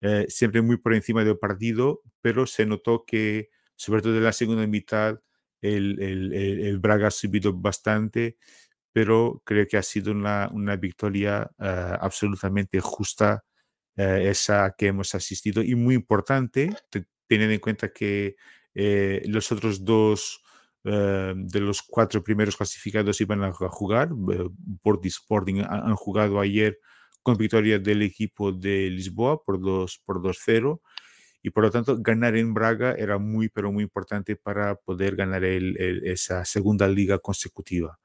eh, 0.02 0.26
siempre 0.28 0.62
muy 0.62 0.76
por 0.78 0.94
encima 0.94 1.24
del 1.24 1.38
partido, 1.38 2.02
pero 2.20 2.46
se 2.46 2.66
notó 2.66 3.04
que 3.06 3.48
sobre 3.76 4.02
todo 4.02 4.16
en 4.16 4.24
la 4.24 4.32
segunda 4.32 4.66
mitad, 4.66 5.20
el, 5.62 6.00
el, 6.02 6.32
el, 6.34 6.78
Braga 6.78 7.08
ha 7.08 7.10
subido 7.10 7.52
bastante, 7.54 8.36
pero 8.92 9.42
creo 9.44 9.66
que 9.68 9.76
ha 9.78 9.82
sido 9.82 10.12
una, 10.12 10.48
una 10.52 10.76
victoria 10.76 11.50
uh, 11.58 11.64
absolutamente 12.00 12.80
justa 12.80 13.44
esa 13.96 14.74
que 14.78 14.88
hemos 14.88 15.14
asistido 15.14 15.62
y 15.62 15.74
muy 15.74 15.94
importante, 15.94 16.70
te, 16.90 17.06
teniendo 17.26 17.54
en 17.54 17.60
cuenta 17.60 17.92
que 17.92 18.36
eh, 18.74 19.22
los 19.26 19.50
otros 19.52 19.84
dos 19.84 20.42
uh, 20.88 21.34
de 21.36 21.60
los 21.60 21.82
cuatro 21.82 22.22
primeros 22.22 22.56
clasificados 22.56 23.20
iban 23.20 23.44
a 23.44 23.52
jugar, 23.52 24.10
por 24.82 25.00
Sporting 25.04 25.62
han, 25.68 25.94
jugado 25.94 26.40
ayer 26.40 26.78
con 27.22 27.36
victoria 27.36 27.78
del 27.78 28.02
equipo 28.02 28.52
de 28.52 28.90
Lisboa 28.90 29.42
por 29.42 29.60
2 29.60 30.02
por 30.04 30.22
2-0 30.22 30.80
y 31.42 31.50
por 31.50 31.64
lo 31.64 31.70
tanto 31.70 31.96
ganar 31.98 32.36
en 32.36 32.54
Braga 32.54 32.94
era 32.94 33.18
muy, 33.18 33.48
pero 33.48 33.70
muy 33.70 33.84
importante 33.84 34.36
para 34.36 34.74
poder 34.74 35.14
ganar 35.16 35.44
esa 35.44 36.44
segunda 36.44 36.88
liga 36.88 37.18
consecutiva. 37.18 37.98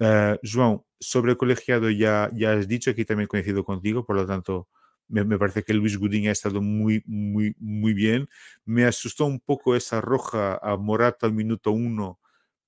Uh, 0.00 0.36
João, 0.42 0.84
sobre 0.98 1.32
el 1.32 1.36
colegiado 1.36 1.90
ya, 1.90 2.30
ya 2.34 2.54
has 2.54 2.66
dicho, 2.66 2.90
aquí 2.90 3.04
también 3.04 3.28
coincido 3.28 3.62
contigo, 3.64 4.04
por 4.04 4.16
lo 4.16 4.26
tanto 4.26 4.68
me, 5.08 5.24
me, 5.24 5.38
parece 5.38 5.62
que 5.62 5.74
Luis 5.74 5.98
Gudín 5.98 6.28
ha 6.28 6.32
estado 6.32 6.60
muy, 6.62 7.02
muy, 7.06 7.54
muy 7.58 7.94
bien. 7.94 8.28
Me 8.64 8.84
asustó 8.84 9.26
un 9.26 9.40
poco 9.40 9.76
esa 9.76 10.00
roja 10.00 10.58
a 10.62 10.76
Morata 10.76 11.26
al 11.26 11.32
minuto 11.32 11.72
uno, 11.72 12.20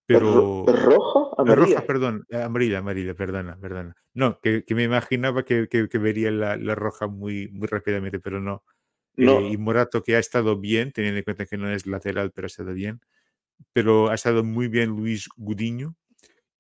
pero... 0.07 0.65
¿Roja? 0.67 1.35
Amarilla. 1.37 1.77
Roja, 1.77 1.87
perdón, 1.87 2.27
amarilla, 2.33 2.79
amarilla, 2.79 3.15
perdona, 3.15 3.59
perdona. 3.61 3.97
No, 4.13 4.39
que, 4.41 4.65
que 4.65 4.75
me 4.75 4.85
imaginaba 4.85 5.45
que, 5.45 5.69
que, 5.69 5.89
que 5.89 5.99
vería 5.99 6.31
la, 6.31 6.57
la, 6.57 6.75
roja 6.75 7.09
muy, 7.09 7.49
muy 7.49 7.67
rápidamente, 7.67 8.21
pero 8.21 8.41
no. 8.41 8.63
No. 9.17 9.41
Eh, 9.41 9.51
y 9.51 9.57
Morato 9.57 10.03
que 10.03 10.17
ha 10.17 10.19
estado 10.19 10.59
bien, 10.59 10.93
teniendo 10.93 11.19
en 11.19 11.25
cuenta 11.25 11.47
que 11.47 11.57
no 11.57 11.71
es 11.71 11.87
lateral, 11.87 12.33
pero 12.33 12.47
ha 12.47 12.49
estado 12.49 12.73
bien. 12.73 13.01
Pero 13.73 14.11
ha 14.11 14.15
estado 14.15 14.45
muy 14.45 14.69
bien 14.69 14.91
Luis 14.91 15.29
Gudiño. 15.37 15.97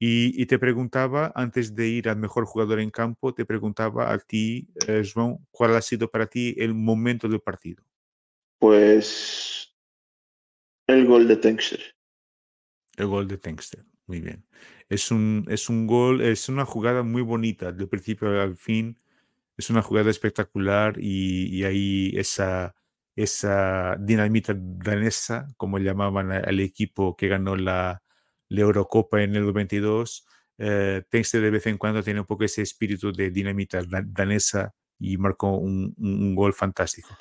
Y, 0.07 0.35
y 0.37 0.45
te 0.45 0.59
preguntaba, 0.59 1.33
antes 1.35 1.75
de 1.75 1.89
ir 1.89 2.11
al 2.11 2.19
mejor 2.19 2.45
jugador 2.45 2.79
en 2.79 2.91
campo, 2.91 3.33
te 3.33 3.47
preguntaba 3.47 4.13
a 4.13 4.19
ti, 4.19 4.69
eh, 4.87 5.03
Joan, 5.03 5.39
¿cuál 5.51 5.75
ha 5.77 5.81
sido 5.81 6.11
para 6.11 6.27
ti 6.27 6.55
el 6.59 6.75
momento 6.75 7.27
del 7.27 7.41
partido? 7.41 7.83
Pues 8.59 9.75
el 10.87 11.07
gol 11.07 11.27
de 11.27 11.37
Tenkster. 11.37 11.81
El 12.99 13.07
gol 13.07 13.27
de 13.27 13.39
Tenkster, 13.39 13.83
muy 14.07 14.21
bien. 14.21 14.45
Es 14.91 15.11
un, 15.11 15.47
es 15.49 15.71
un 15.71 15.87
gol, 15.87 16.21
es 16.21 16.51
una 16.51 16.67
jugada 16.67 17.03
muy 17.03 17.23
bonita, 17.23 17.73
del 17.73 17.89
principio 17.89 18.29
al 18.43 18.59
fin 18.59 18.99
es 19.57 19.71
una 19.71 19.81
jugada 19.81 20.11
espectacular 20.11 20.97
y, 20.99 21.47
y 21.47 21.65
ahí 21.65 22.13
esa, 22.15 22.75
esa 23.17 23.97
dinamita 23.99 24.55
danesa, 24.55 25.49
como 25.57 25.79
llamaban 25.79 26.31
al 26.31 26.61
equipo 26.61 27.17
que 27.17 27.29
ganó 27.29 27.57
la, 27.57 28.04
la 28.49 28.61
Eurocopa 28.61 29.23
en 29.23 29.37
el 29.37 29.45
92, 29.45 30.27
eh, 30.59 31.03
Tengsted 31.09 31.43
de 31.43 31.51
vez 31.51 31.67
en 31.67 31.79
cuando 31.79 32.03
tiene 32.03 32.21
un 32.21 32.27
poco 32.27 32.45
ese 32.45 32.63
espíritu 32.63 33.13
de 33.13 33.31
dinamita 33.31 33.83
danesa 34.07 34.75
y 34.99 35.17
marcó 35.17 35.57
un, 35.57 35.95
un 35.99 36.35
gol 36.35 36.53
fantástico. 36.53 37.17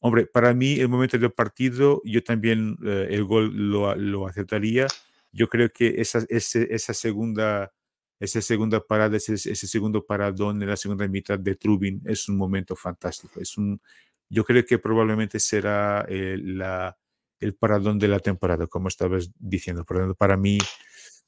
Hombre, 0.00 0.26
para 0.26 0.54
mí 0.54 0.78
el 0.78 0.88
momento 0.88 1.18
del 1.18 1.32
partido, 1.32 2.02
yo 2.04 2.22
también 2.22 2.76
eh, 2.84 3.08
el 3.10 3.24
gol 3.24 3.52
lo, 3.54 3.94
lo, 3.96 4.26
aceptaría. 4.26 4.86
Yo 5.32 5.48
creo 5.48 5.70
que 5.70 6.00
esa, 6.00 6.24
ese, 6.28 6.68
esa 6.70 6.94
segunda 6.94 7.72
esa 8.18 8.40
segunda 8.40 8.80
parada, 8.80 9.16
ese, 9.18 9.34
ese, 9.34 9.66
segundo 9.66 10.06
paradón 10.06 10.62
en 10.62 10.70
la 10.70 10.76
segunda 10.76 11.06
mitad 11.06 11.38
de 11.38 11.54
Trubin 11.54 12.00
es 12.06 12.28
un 12.28 12.36
momento 12.38 12.74
fantástico. 12.74 13.40
Es 13.40 13.58
un, 13.58 13.80
yo 14.28 14.44
creo 14.44 14.64
que 14.64 14.78
probablemente 14.78 15.38
será 15.38 16.06
eh, 16.08 16.38
la, 16.40 16.96
el 17.40 17.54
paradón 17.54 17.98
de 17.98 18.08
la 18.08 18.20
temporada, 18.20 18.66
como 18.66 18.88
estabas 18.88 19.30
diciendo. 19.38 19.84
Por 19.84 19.96
lo 19.96 20.02
tanto, 20.02 20.14
para 20.14 20.36
mí, 20.36 20.58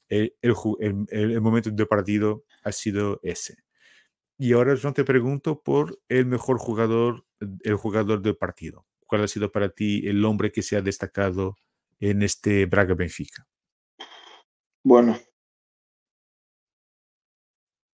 el, 0.07 0.35
el, 0.41 0.55
el, 1.09 1.41
momento 1.41 1.69
de 1.69 1.85
partido 1.85 2.45
ha 2.63 2.71
sido 2.71 3.19
ese. 3.23 3.57
Y 4.37 4.53
ahora 4.53 4.75
yo 4.75 4.93
te 4.93 5.03
pregunto 5.03 5.61
por 5.61 5.99
el 6.07 6.25
mejor 6.25 6.57
jugador, 6.57 7.25
el 7.63 7.75
jugador 7.75 8.21
del 8.21 8.37
partido. 8.37 8.85
¿Cuál 9.05 9.23
ha 9.23 9.27
sido 9.27 9.51
para 9.51 9.69
ti 9.69 10.07
el 10.07 10.23
hombre 10.23 10.51
que 10.51 10.61
se 10.61 10.77
ha 10.77 10.81
destacado 10.81 11.57
en 11.99 12.21
este 12.23 12.65
Braga 12.65 12.93
Benfica? 12.93 13.47
Bueno, 14.83 15.19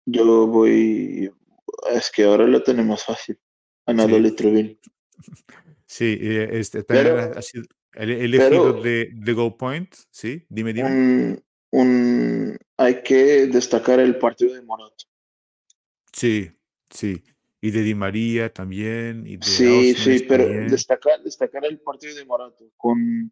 yo 0.05 0.47
voy. 0.47 1.32
Es 1.91 2.12
que 2.12 2.24
ahora 2.24 2.45
lo 2.45 2.64
tenemos 2.64 3.03
fácil. 3.03 3.39
Anadolu 3.86 4.30
sí. 4.30 4.36
Trubin. 4.36 4.80
Sí, 5.91 6.20
este, 6.22 6.84
también 6.84 7.16
pero, 7.16 7.39
ha 7.39 7.41
sido 7.41 7.66
elegido 7.94 8.50
pero, 8.50 8.82
de, 8.82 9.10
de 9.14 9.34
Goal 9.34 9.56
Point. 9.58 9.94
Sí, 10.10 10.46
dime, 10.50 10.74
dime. 10.74 10.90
Un, 10.90 11.44
un, 11.72 12.58
hay 12.78 13.02
que 13.04 13.48
destacar 13.48 14.00
el 14.00 14.18
partido 14.18 14.54
de 14.54 14.62
Morato. 14.62 15.06
Sí, 16.14 16.52
sí. 16.90 17.24
Y 17.62 17.72
de 17.72 17.82
Di 17.82 17.94
María 17.94 18.54
también. 18.54 19.28
Y 19.28 19.38
de 19.38 19.46
sí, 19.46 19.94
sí, 19.94 20.26
pero 20.28 20.48
destacar, 20.70 21.22
destacar 21.24 21.66
el 21.66 21.80
partido 21.80 22.16
de 22.16 22.26
Morato 22.26 22.72
con, 22.78 23.32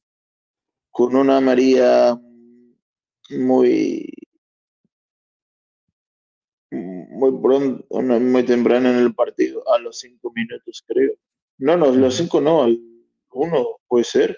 con 0.92 1.16
una 1.16 1.40
María 1.40 2.20
muy 3.30 4.14
muy 6.70 7.42
pronto, 7.42 8.02
muy 8.02 8.44
temprano 8.44 8.90
en 8.90 8.98
el 8.98 9.16
partido, 9.16 9.64
a 9.74 9.80
los 9.80 10.00
cinco 10.00 10.32
minutos 10.36 10.84
creo. 10.86 11.14
No, 11.58 11.76
no, 11.76 11.92
los 11.92 12.16
cinco 12.16 12.42
no, 12.42 12.68
uno 13.32 13.66
puede 13.88 14.04
ser. 14.04 14.38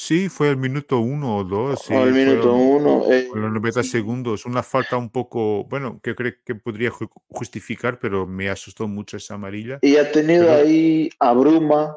Sí, 0.00 0.28
fue 0.28 0.48
el 0.50 0.56
minuto 0.56 1.00
uno 1.00 1.38
o 1.38 1.44
dos. 1.44 1.80
Sí, 1.84 1.92
al 1.92 2.12
minuto 2.12 2.54
uno. 2.54 3.02
Eh, 3.10 3.28
los 3.34 3.52
90 3.52 3.82
segundos. 3.82 4.46
Una 4.46 4.62
falta 4.62 4.96
un 4.96 5.10
poco, 5.10 5.64
bueno, 5.64 5.98
que 6.00 6.14
creo 6.14 6.34
que 6.44 6.54
podría 6.54 6.92
justificar, 7.26 7.98
pero 7.98 8.24
me 8.24 8.48
asustó 8.48 8.86
mucho 8.86 9.16
esa 9.16 9.34
amarilla. 9.34 9.80
Y 9.82 9.96
ha 9.96 10.12
tenido 10.12 10.52
ahí 10.52 11.10
a 11.18 11.32
Bruma. 11.32 11.96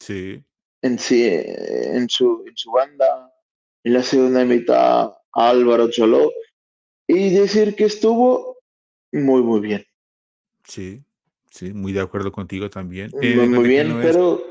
Sí. 0.00 0.44
En, 0.82 0.98
sí, 0.98 1.24
en, 1.26 2.10
su, 2.10 2.44
en 2.46 2.54
su 2.58 2.70
banda. 2.70 3.32
En 3.84 3.94
la 3.94 4.02
segunda 4.02 4.44
mitad 4.44 5.14
a 5.32 5.48
Álvaro 5.48 5.90
Choló 5.90 6.30
y 7.06 7.30
decir 7.30 7.74
que 7.74 7.84
estuvo 7.84 8.58
muy, 9.12 9.42
muy 9.42 9.60
bien. 9.60 9.86
Sí, 10.64 11.02
sí, 11.50 11.72
muy 11.72 11.94
de 11.94 12.00
acuerdo 12.00 12.30
contigo 12.30 12.68
también. 12.68 13.10
muy, 13.14 13.66
bien, 13.66 13.98
pero... 14.02 14.42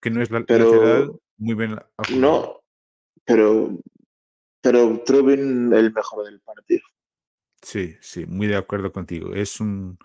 que 0.00 0.10
no 0.10 0.20
es 0.20 0.32
la 0.32 0.40
lateral, 0.40 1.20
muy 1.36 1.54
bien. 1.54 1.78
No, 2.14 2.60
pero, 3.24 3.78
pero 4.60 5.02
Trubin 5.04 5.72
el 5.72 5.92
mejor 5.92 6.24
del 6.24 6.40
partido. 6.40 6.82
Sí, 7.62 7.96
sí, 8.00 8.26
muy 8.26 8.46
de 8.46 8.56
acuerdo 8.56 8.92
contigo. 8.92 9.34
Es 9.34 9.60
un, 9.60 9.98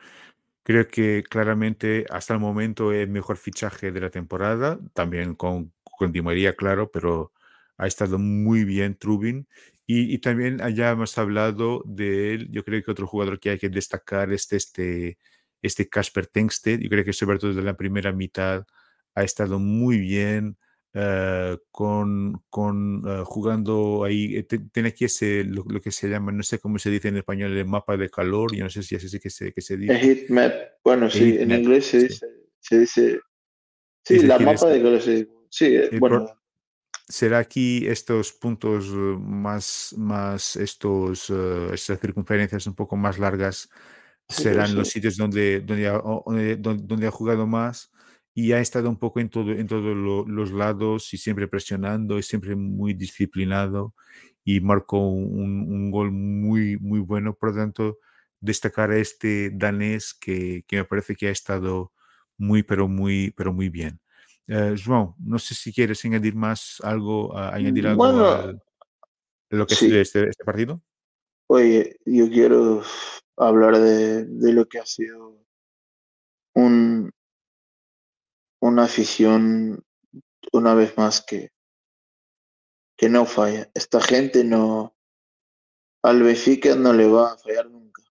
creo 0.64 0.88
que 0.88 1.24
claramente 1.30 2.06
hasta 2.10 2.34
el 2.34 2.40
momento 2.40 2.94
es 2.94 3.04
el 3.04 3.10
mejor 3.10 3.38
fichaje 3.38 3.92
de 3.92 4.02
la 4.02 4.10
temporada, 4.10 4.80
también 4.94 5.36
con, 5.36 5.74
con 5.84 6.12
Di 6.12 6.22
María, 6.22 6.54
claro, 6.56 6.90
pero 6.92 7.34
ha 7.78 7.88
estado 7.88 8.20
muy 8.20 8.66
bien 8.66 8.96
Trubin 8.96 9.48
y, 9.92 10.20
también 10.20 10.62
allá 10.62 10.92
hemos 10.92 11.18
hablado 11.18 11.82
de 11.84 12.36
él. 12.36 12.52
Yo 12.52 12.64
creo 12.64 12.84
que 12.84 12.92
otro 12.92 13.08
jugador 13.08 13.40
que 13.40 13.50
hay 13.50 13.58
que 13.58 13.70
destacar 13.70 14.32
es 14.32 14.52
este, 14.54 15.18
este 15.64 15.90
Casper 15.90 16.28
Tengsted. 16.28 16.80
Yo 16.80 16.90
creo 16.90 17.04
que 17.04 17.12
sobre 17.12 17.40
todo 17.40 17.50
desde 17.50 17.64
la 17.64 17.76
primera 17.76 18.12
mitad 18.12 18.68
ha 19.16 19.24
estado 19.24 19.58
muy 19.58 19.98
bien. 19.98 20.60
Eh, 20.92 21.56
con, 21.70 22.42
con 22.50 23.04
eh, 23.08 23.22
jugando 23.24 24.04
ahí, 24.04 24.38
eh, 24.38 24.44
tiene 24.44 24.90
aquí 24.90 25.06
ese, 25.06 25.44
lo, 25.44 25.64
que 25.80 25.92
se 25.92 26.10
llama, 26.10 26.32
no 26.32 26.42
sé 26.42 26.58
cómo 26.58 26.80
se 26.80 26.90
dice 26.90 27.10
en 27.10 27.18
español, 27.18 27.56
el 27.56 27.66
mapa 27.68 27.96
de 27.96 28.10
calor, 28.10 28.56
yo 28.56 28.64
no 28.64 28.72
sé 28.72 28.82
si 28.82 28.96
es 28.96 29.06
así 29.06 29.20
que 29.20 29.30
se, 29.30 29.54
que 29.54 29.62
se 29.62 29.78
dice. 29.78 29.94
El 29.94 30.00
heat 30.00 30.30
map, 30.30 30.54
bueno, 30.84 31.08
sí, 31.08 31.38
en 31.40 31.52
inglés 31.52 31.86
se 31.86 32.00
dice, 32.00 32.26
se 32.60 32.80
dice, 32.80 33.20
sí, 34.04 34.20
la 34.24 34.40
mapa 34.40 34.68
de 34.68 34.82
calor, 34.82 35.00
sí, 35.00 35.28
sí 35.52 35.78
bueno. 36.00 36.26
será 37.08 37.38
aquí 37.38 37.86
estos 37.86 38.34
puntos 38.34 38.88
más, 38.90 39.94
más 39.96 40.56
estos, 40.56 41.30
uh, 41.30 41.72
estas 41.72 42.00
circunferencias 42.00 42.66
un 42.66 42.74
poco 42.74 42.96
más 42.96 43.20
largas 43.20 43.70
serán 44.28 44.76
los 44.76 44.90
sitios 44.90 45.18
donde, 45.18 45.60
donde, 45.62 45.88
ha, 45.88 46.02
donde, 46.58 47.08
ha 47.08 47.12
jugado 47.12 47.46
más 47.46 47.92
y 48.40 48.54
ha 48.54 48.62
estado 48.62 48.90
un 48.90 48.98
poco 48.98 49.20
en, 49.20 49.30
todo, 49.30 49.52
en 49.52 49.68
todos 49.68 50.28
los 50.28 50.52
lados 50.52 51.14
y 51.14 51.18
siempre 51.18 51.50
presionando 51.50 52.18
y 52.18 52.24
siempre 52.24 52.56
muy 52.56 52.94
disciplinado 52.94 53.94
y 54.46 54.62
marcó 54.62 54.98
un, 55.10 55.70
un, 55.70 55.92
gol 55.92 56.12
muy, 56.12 56.78
muy 56.78 57.02
bueno. 57.02 57.34
Por 57.34 57.50
lo 57.50 57.56
tanto, 57.58 58.00
destacar 58.40 58.92
a 58.92 58.98
este 58.98 59.50
danés 59.50 60.14
que, 60.14 60.64
que 60.68 60.78
me 60.78 60.86
parece 60.86 61.16
que 61.16 61.28
ha 61.28 61.32
estado 61.32 61.92
muy, 62.38 62.64
pero 62.64 62.88
muy, 62.88 63.32
pero 63.36 63.52
muy 63.52 63.68
bien. 63.68 64.00
Eh, 64.48 64.76
João, 64.78 65.16
no 65.20 65.38
sé 65.38 65.54
si 65.54 65.74
quieres 65.74 66.06
añadir 66.06 66.34
más 66.34 66.78
algo, 66.82 67.38
añadir 67.38 67.88
algo 67.88 68.06
a 68.06 68.54
lo 69.50 69.68
que 69.68 69.76
sí. 69.76 69.94
este, 69.94 70.30
este 70.30 70.46
partido. 70.46 70.82
Oye, 71.48 71.98
yo 72.06 72.30
quiero 72.30 72.84
hablar 73.36 73.78
de, 73.78 74.54
lo 74.54 74.66
que 74.66 74.80
ha 74.80 74.86
sido 74.86 75.44
un, 76.56 77.12
una 78.60 78.84
afición, 78.84 79.84
una 80.52 80.74
vez 80.74 80.98
más, 80.98 81.22
que, 81.22 81.52
que 82.98 83.10
no 83.10 83.26
falla. 83.26 83.70
Esta 83.74 84.02
gente 84.02 84.44
no. 84.44 84.96
Al 86.02 86.24
Benfica 86.24 86.76
no 86.76 86.94
le 86.94 87.08
va 87.08 87.34
a 87.34 87.38
fallar 87.38 87.70
nunca. 87.70 88.04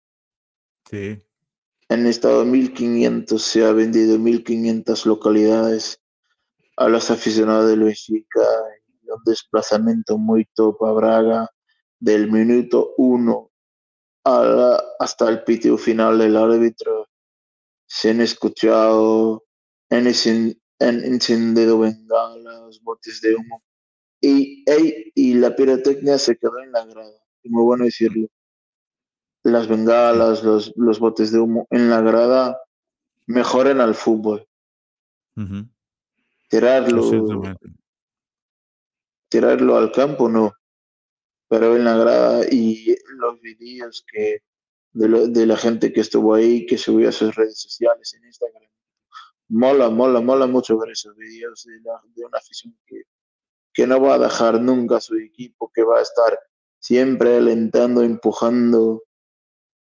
Sí. 0.90 1.22
En 1.88 2.06
estado 2.06 2.44
1500 2.44 3.40
se 3.40 3.64
ha 3.64 3.72
vendido 3.72 4.18
1500 4.18 5.06
localidades 5.06 6.02
a 6.76 6.88
los 6.88 7.10
aficionados 7.10 7.68
del 7.68 7.84
Benfica 7.84 8.42
un 9.14 9.22
desplazamiento 9.24 10.18
muy 10.18 10.46
top 10.54 10.84
a 10.84 10.92
Braga 10.92 11.50
del 11.98 12.30
minuto 12.30 12.94
1 12.96 13.50
hasta 14.24 15.28
el 15.28 15.44
pitio 15.44 15.78
final 15.78 16.18
del 16.18 16.36
árbitro. 16.36 17.08
Se 17.86 18.10
han 18.10 18.20
escuchado 18.20 19.45
en, 19.90 20.06
en 20.78 21.04
encendido 21.04 21.78
bengalas, 21.78 22.80
botes 22.82 23.20
de 23.20 23.34
humo 23.34 23.62
y, 24.20 24.64
y 25.14 25.34
la 25.34 25.54
pirotecnia 25.54 26.18
se 26.18 26.36
quedó 26.36 26.58
en 26.60 26.72
la 26.72 26.84
grada. 26.84 27.20
muy 27.44 27.64
bueno 27.64 27.84
decirlo. 27.84 28.28
Las 29.42 29.68
bengalas, 29.68 30.42
los, 30.42 30.72
los 30.76 30.98
botes 30.98 31.30
de 31.30 31.38
humo 31.38 31.66
en 31.70 31.88
la 31.88 32.00
grada 32.00 32.60
mejoran 33.26 33.80
al 33.80 33.94
fútbol 33.94 34.46
tirarlo, 36.48 37.42
tirarlo 39.28 39.76
al 39.76 39.92
campo 39.92 40.28
no, 40.28 40.52
pero 41.48 41.76
en 41.76 41.84
la 41.84 41.96
grada 41.96 42.44
y 42.50 42.96
los 43.18 43.40
vídeos 43.40 44.04
que 44.10 44.42
de, 44.92 45.46
la 45.46 45.56
gente 45.56 45.92
que 45.92 46.00
estuvo 46.00 46.34
ahí, 46.34 46.64
que 46.64 46.78
subió 46.78 47.10
a 47.10 47.12
sus 47.12 47.34
redes 47.34 47.60
sociales 47.60 48.14
en 48.14 48.24
Instagram. 48.24 48.65
Mola, 49.48 49.90
mola, 49.90 50.20
mola 50.20 50.46
mucho 50.46 50.78
ver 50.78 50.90
esos 50.90 51.16
vídeos 51.16 51.64
de, 51.64 51.80
de 52.14 52.24
una 52.24 52.38
afición 52.38 52.76
que, 52.86 53.02
que 53.72 53.86
no 53.86 54.00
va 54.00 54.14
a 54.14 54.18
dejar 54.18 54.60
nunca 54.60 54.96
a 54.96 55.00
su 55.00 55.16
equipo, 55.16 55.70
que 55.72 55.82
va 55.82 55.98
a 55.98 56.02
estar 56.02 56.38
siempre 56.80 57.36
alentando, 57.36 58.02
empujando, 58.02 59.04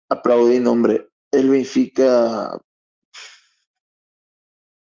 aplaudiendo. 0.10 0.72
Hombre, 0.72 1.10
el 1.32 1.49
Benfica 1.49 2.60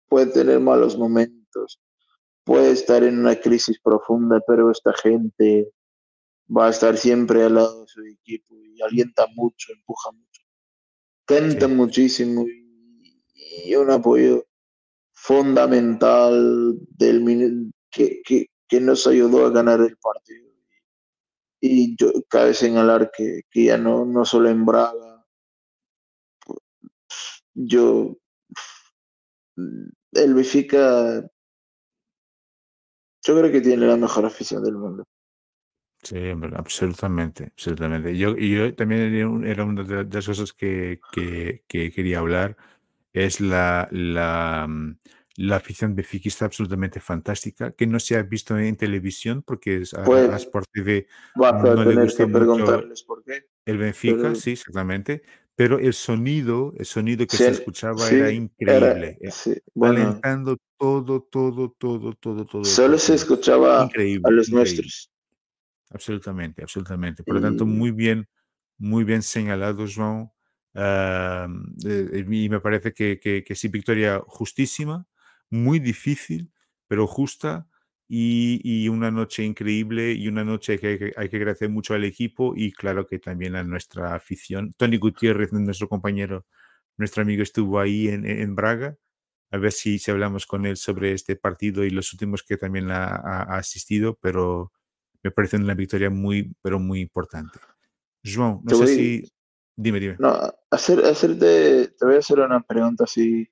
puede 0.07 0.27
tener 0.27 0.59
malos 0.59 0.97
momentos 0.97 1.39
puede 2.49 2.71
estar 2.71 3.03
en 3.03 3.19
una 3.19 3.39
crisis 3.39 3.79
profunda, 3.79 4.41
pero 4.47 4.71
esta 4.71 4.91
gente 4.93 5.71
va 6.49 6.65
a 6.65 6.69
estar 6.71 6.97
siempre 6.97 7.43
al 7.43 7.53
lado 7.53 7.81
de 7.81 7.87
su 7.87 8.03
equipo 8.03 8.55
y 8.63 8.81
alienta 8.81 9.27
mucho, 9.35 9.71
empuja 9.71 10.09
mucho, 10.11 10.41
canta 11.25 11.67
muchísimo 11.67 12.47
y, 12.47 13.75
un 13.75 13.91
apoyo 13.91 14.47
fundamental 15.21 16.77
del 16.97 17.71
que, 17.91 18.21
que, 18.23 18.79
nos 18.79 19.05
ayudó 19.07 19.45
a 19.45 19.49
ganar 19.49 19.81
el 19.81 19.97
partido. 19.97 20.49
Y 21.61 21.95
yo 21.97 22.11
cabe 22.29 22.53
señalar 22.53 23.11
que, 23.15 23.41
que 23.51 23.65
ya 23.65 23.77
no, 23.77 24.05
no 24.05 24.23
solo 24.23 24.49
en 24.49 24.65
Braga, 24.65 25.25
yo 27.53 28.17
el 30.13 30.33
Benfica 30.33 31.29
yo 33.25 33.37
creo 33.37 33.51
que 33.51 33.61
tiene 33.61 33.85
la 33.85 33.97
mejor 33.97 34.25
afición 34.25 34.63
del 34.63 34.77
mundo. 34.77 35.03
Sí, 36.01 36.17
absolutamente, 36.55 37.51
absolutamente. 37.51 38.17
Yo, 38.17 38.35
y 38.37 38.55
yo 38.55 38.73
también 38.73 39.43
era 39.45 39.65
una 39.65 39.83
de 39.83 40.05
las 40.05 40.25
cosas 40.25 40.53
que, 40.53 41.01
que, 41.11 41.91
quería 41.91 42.19
hablar, 42.19 42.55
es 43.13 43.41
la, 43.41 43.87
la, 43.91 44.67
mm, 44.67 44.99
la 45.37 45.55
afición 45.55 45.95
benfiquista 45.95 46.45
absolutamente 46.45 46.99
fantástica, 46.99 47.71
que 47.71 47.87
no 47.87 47.99
se 47.99 48.17
ha 48.17 48.23
visto 48.23 48.57
en 48.57 48.75
televisión 48.75 49.41
porque 49.41 49.77
es, 49.77 49.93
a, 49.93 50.03
pues, 50.03 50.29
Sport 50.33 50.69
TV 50.71 51.07
no 51.35 51.83
le 51.85 52.03
gusta 52.03 52.25
que 52.25 52.31
preguntarles 52.31 53.03
por 53.03 53.23
qué. 53.23 53.47
El 53.65 53.77
Benfica, 53.77 54.35
sí, 54.35 54.51
exactamente, 54.51 55.21
pero 55.55 55.79
el 55.79 55.93
sonido, 55.93 56.73
el 56.77 56.85
sonido 56.85 57.25
que 57.27 57.37
se 57.37 57.49
escuchaba 57.49 58.09
era 58.09 58.31
increíble, 58.31 59.17
era, 59.21 59.31
sí, 59.31 59.55
alentando 59.79 60.57
todo, 60.77 61.21
todo, 61.21 61.75
todo, 61.77 62.13
todo, 62.13 62.45
todo. 62.45 62.63
Solo 62.65 62.97
se 62.97 63.15
escuchaba 63.15 63.83
a 63.83 64.31
los 64.31 64.49
nuestros. 64.49 65.11
Absolutamente, 65.91 66.61
absolutamente. 66.63 67.23
Por 67.23 67.35
lo 67.35 67.41
tanto, 67.41 67.65
muy 67.65 67.91
bien, 67.91 68.27
muy 68.77 69.03
bien 69.03 69.21
señalado, 69.21 69.85
João. 69.85 70.31
Eh, 70.73 71.47
y 72.29 72.49
me 72.49 72.59
parece 72.59 72.93
que, 72.93 73.19
que, 73.19 73.43
que 73.43 73.55
sí, 73.55 73.67
victoria 73.67 74.21
justísima, 74.27 75.05
muy 75.49 75.79
difícil, 75.79 76.51
pero 76.87 77.07
justa 77.07 77.67
y, 78.07 78.87
una 78.89 79.11
noche 79.11 79.43
increíble 79.43 80.13
y 80.13 80.27
una 80.27 80.43
noche 80.43 80.79
que 80.79 80.87
hay, 80.87 80.97
que 80.99 81.13
hay, 81.15 81.29
que 81.29 81.37
agradecer 81.37 81.69
mucho 81.69 81.93
al 81.93 82.03
equipo 82.03 82.53
y 82.55 82.71
claro 82.71 83.05
que 83.05 83.19
también 83.19 83.55
a 83.55 83.63
nuestra 83.63 84.15
afición. 84.15 84.73
Tony 84.77 84.97
Gutiérrez, 84.97 85.53
nuestro 85.53 85.87
compañero, 85.87 86.45
nuestro 86.97 87.21
amigo, 87.21 87.43
estuvo 87.43 87.79
ahí 87.79 88.07
en, 88.07 88.25
en 88.25 88.55
Braga 88.55 88.97
a 89.51 89.57
ver 89.57 89.71
si, 89.71 89.99
si 89.99 90.11
hablamos 90.11 90.45
con 90.45 90.65
él 90.65 90.77
sobre 90.77 91.11
este 91.13 91.35
partido 91.35 91.83
y 91.83 91.89
los 91.89 92.13
últimos 92.13 92.43
que 92.43 92.57
también 92.57 92.91
ha, 92.91 93.15
ha 93.15 93.57
asistido, 93.57 94.17
pero 94.21 94.71
me 95.23 95.31
parece 95.31 95.57
una 95.57 95.73
victoria 95.73 96.09
muy, 96.09 96.55
pero 96.61 96.79
muy 96.79 97.01
importante. 97.01 97.59
João, 98.23 98.61
no 98.63 98.75
sé 98.75 98.87
si... 98.87 99.31
Dime, 99.81 100.01
dime. 100.01 100.17
No, 100.19 100.37
hacer, 100.71 100.99
hacerte, 101.05 101.87
te 101.87 102.05
voy 102.05 102.15
a 102.15 102.19
hacer 102.19 102.41
una 102.41 102.59
pregunta 102.59 103.05
así, 103.05 103.49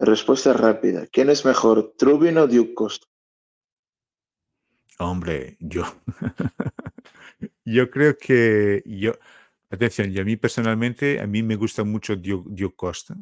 respuesta 0.00 0.52
rápida. 0.52 1.06
¿Quién 1.06 1.30
es 1.30 1.44
mejor, 1.44 1.94
Trubin 1.96 2.38
o 2.38 2.48
Duke 2.48 2.74
Costa? 2.74 3.06
Hombre, 4.98 5.56
yo. 5.60 5.84
yo 7.64 7.88
creo 7.88 8.18
que 8.18 8.82
yo. 8.84 9.12
Atención, 9.70 10.10
y 10.10 10.18
a 10.18 10.24
mí 10.24 10.34
personalmente, 10.34 11.20
a 11.20 11.28
mí 11.28 11.44
me 11.44 11.54
gusta 11.54 11.84
mucho 11.84 12.16
Duke, 12.16 12.74
Costa. 12.74 13.16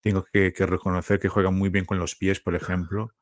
Tengo 0.00 0.24
que, 0.24 0.52
que, 0.52 0.66
reconocer 0.66 1.20
que 1.20 1.28
juega 1.28 1.52
muy 1.52 1.68
bien 1.68 1.84
con 1.84 2.00
los 2.00 2.16
pies, 2.16 2.40
por 2.40 2.56
ejemplo. 2.56 3.14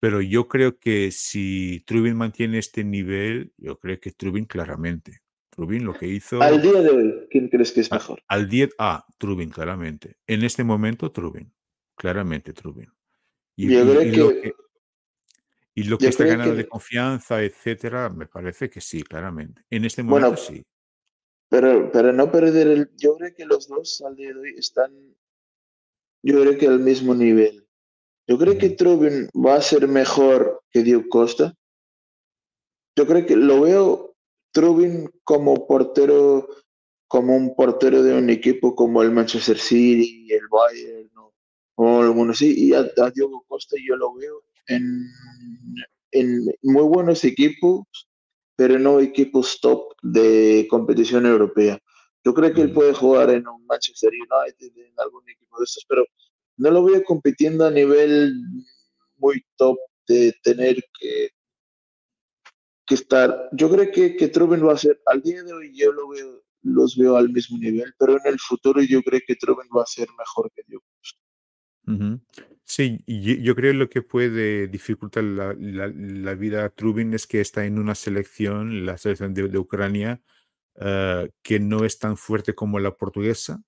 Pero 0.00 0.20
yo 0.20 0.48
creo 0.48 0.78
que 0.78 1.10
si 1.12 1.82
Trubin 1.86 2.14
mantiene 2.14 2.58
este 2.58 2.84
nivel, 2.84 3.54
yo 3.56 3.78
creo 3.78 3.98
que 3.98 4.12
Trubin 4.12 4.44
claramente. 4.44 5.22
Trubin 5.56 5.86
lo 5.86 5.94
que 5.94 6.06
hizo. 6.06 6.40
Al 6.42 6.60
día 6.60 6.82
de 6.82 6.90
hoy, 6.90 7.28
¿quién 7.30 7.48
crees 7.48 7.72
que 7.72 7.80
es 7.80 7.90
mejor? 7.90 8.22
Al 8.28 8.46
día. 8.46 8.68
Ah, 8.78 9.06
Trubin, 9.16 9.48
claramente. 9.48 10.18
En 10.26 10.44
este 10.44 10.62
momento, 10.62 11.10
Trubin. 11.10 11.50
Claramente, 11.96 12.52
Trubin. 12.52 12.92
Y, 13.56 13.72
yo 13.72 13.82
creo 13.82 14.00
que, 14.00 14.16
lo 14.18 14.28
que 14.28 14.54
y 15.74 15.84
lo 15.84 15.96
que 15.96 16.08
está 16.08 16.26
ganando 16.26 16.54
de 16.54 16.68
confianza, 16.68 17.42
etcétera, 17.42 18.10
me 18.10 18.26
parece 18.26 18.68
que 18.68 18.82
sí, 18.82 19.02
claramente. 19.02 19.62
En 19.70 19.86
este 19.86 20.02
momento 20.02 20.28
bueno, 20.28 20.36
sí. 20.36 20.62
Pero, 21.48 21.90
pero 21.90 22.12
no 22.12 22.30
perder 22.30 22.66
el. 22.66 22.90
Yo 22.96 23.16
creo 23.16 23.34
que 23.34 23.46
los 23.46 23.66
dos 23.66 24.02
al 24.06 24.14
día 24.14 24.34
de 24.34 24.38
hoy 24.38 24.54
están. 24.58 24.92
Yo 26.22 26.38
creo 26.42 26.58
que 26.58 26.66
al 26.66 26.80
mismo 26.80 27.14
nivel. 27.14 27.66
Yo 28.26 28.36
creo 28.36 28.58
que 28.58 28.70
Trubin 28.70 29.30
va 29.34 29.54
a 29.54 29.62
ser 29.62 29.88
mejor 29.88 30.62
que 30.70 30.82
Diego 30.82 31.04
Costa. 31.08 31.54
Yo 32.94 33.06
creo 33.06 33.24
que 33.24 33.36
lo 33.36 33.62
veo 33.62 34.15
Trubin 34.52 35.10
como 35.24 35.66
portero, 35.66 36.48
como 37.08 37.36
un 37.36 37.54
portero 37.54 38.02
de 38.02 38.14
un 38.14 38.30
equipo 38.30 38.74
como 38.74 39.02
el 39.02 39.10
Manchester 39.10 39.58
City, 39.58 40.28
el 40.32 40.48
Bayern, 40.50 41.10
¿no? 41.14 41.32
o 41.76 42.00
algunos 42.00 42.38
sí, 42.38 42.54
y 42.56 42.72
a, 42.74 42.80
a 42.80 43.10
Diego 43.10 43.44
Costa 43.46 43.76
yo 43.86 43.96
lo 43.96 44.14
veo 44.14 44.42
en, 44.68 45.06
en 46.12 46.46
muy 46.62 46.84
buenos 46.84 47.24
equipos, 47.24 47.86
pero 48.56 48.78
no 48.78 49.00
equipos 49.00 49.60
top 49.60 49.92
de 50.02 50.66
competición 50.70 51.26
europea. 51.26 51.78
Yo 52.24 52.34
creo 52.34 52.52
que 52.52 52.62
él 52.62 52.72
puede 52.72 52.94
jugar 52.94 53.30
en 53.30 53.46
un 53.46 53.64
Manchester 53.66 54.10
United, 54.10 54.72
en 54.76 54.94
algún 54.98 55.28
equipo 55.28 55.58
de 55.58 55.64
estos, 55.64 55.84
pero 55.88 56.04
no 56.56 56.70
lo 56.70 56.84
veo 56.84 57.04
compitiendo 57.04 57.66
a 57.66 57.70
nivel 57.70 58.34
muy 59.18 59.44
top 59.56 59.76
de 60.08 60.34
tener 60.42 60.82
que, 60.98 61.30
que 62.86 62.94
estar. 62.94 63.48
Yo 63.52 63.70
creo 63.70 63.90
que, 63.92 64.16
que 64.16 64.28
Trubin 64.28 64.66
va 64.66 64.72
a 64.74 64.78
ser, 64.78 65.00
al 65.06 65.22
día 65.22 65.42
de 65.42 65.52
hoy 65.52 65.72
yo 65.76 65.92
lo 65.92 66.08
veo, 66.08 66.42
los 66.62 66.96
veo 66.96 67.16
al 67.16 67.30
mismo 67.30 67.58
nivel, 67.58 67.92
pero 67.98 68.12
en 68.14 68.26
el 68.32 68.38
futuro 68.38 68.80
yo 68.82 69.02
creo 69.02 69.20
que 69.26 69.36
Trubin 69.36 69.68
va 69.76 69.82
a 69.82 69.86
ser 69.86 70.08
mejor 70.18 70.50
que 70.54 70.62
Dios. 70.66 70.82
Ujú. 71.86 72.20
Sí, 72.64 72.98
y 73.06 73.22
yo, 73.22 73.34
yo 73.42 73.54
creo 73.54 73.72
lo 73.72 73.88
que 73.88 74.02
puede 74.02 74.66
dificultar 74.66 75.22
la, 75.22 75.54
la- 75.58 75.86
la 75.94 76.34
vida 76.34 76.64
a 76.64 76.70
Trubin 76.70 77.14
es 77.14 77.26
que 77.26 77.40
está 77.40 77.64
en 77.64 77.78
una 77.78 77.94
selección, 77.94 78.84
la 78.84 78.98
selección 78.98 79.32
de, 79.34 79.48
de 79.48 79.58
Ucrania, 79.58 80.20
eh, 80.80 81.30
que 81.42 81.60
no 81.60 81.84
es 81.84 81.98
tan 81.98 82.16
fuerte 82.16 82.54
como 82.54 82.80
la 82.80 82.96
portuguesa 82.96 83.62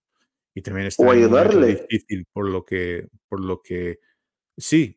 y 0.54 0.62
también 0.62 0.86
O 0.86 0.88
está 0.88 1.04
en 1.04 1.10
momento 1.30 1.58
ayudarle. 1.58 1.66
difícil 1.88 2.26
por 2.32 2.50
lo 2.50 2.64
que, 2.64 3.06
por 3.28 3.40
lo 3.44 3.62
que, 3.62 4.00
sí, 4.58 4.96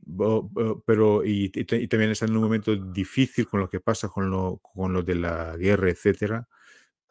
pero 0.85 1.23
y, 1.25 1.51
y 1.53 1.65
ta- 1.65 1.75
y 1.77 1.87
también 1.87 2.11
está 2.11 2.25
en 2.25 2.35
un 2.35 2.43
momento 2.43 2.75
difícil 2.75 3.47
con 3.47 3.59
lo 3.61 3.69
que 3.69 3.79
pasa 3.79 4.09
con 4.09 4.29
lo, 4.29 4.59
con 4.61 4.93
lo 4.93 5.03
de 5.03 5.15
la 5.15 5.55
guerra, 5.57 5.89
etcétera. 5.89 6.47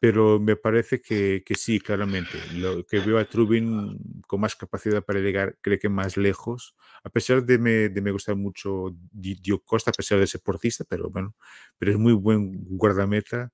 Pero 0.00 0.40
me 0.40 0.56
parece 0.56 1.02
que, 1.02 1.42
que 1.46 1.56
sí, 1.56 1.80
claramente. 1.80 2.46
Lo 2.50 2.84
que 2.86 3.00
veo 3.00 3.18
a 3.18 3.26
Trubin 3.26 3.98
con 4.26 4.40
más 4.40 4.56
capacidad 4.56 5.04
para 5.04 5.20
llegar, 5.20 5.58
creo 5.62 5.78
que 5.78 5.88
más 5.90 6.16
lejos. 6.16 6.76
A 7.04 7.10
pesar 7.10 7.44
de 7.44 7.58
me, 7.58 7.90
de 7.90 8.02
me 8.02 8.12
gustar 8.12 8.36
mucho 8.36 8.96
Di- 9.12 9.36
Diogo 9.42 9.64
Costa, 9.64 9.90
a 9.90 9.94
pesar 9.94 10.18
de 10.20 10.26
ser 10.26 10.40
portista, 10.42 10.84
pero 10.88 11.10
bueno, 11.10 11.36
pero 11.78 11.92
es 11.92 11.98
muy 11.98 12.14
buen 12.14 12.52
guardameta. 12.78 13.52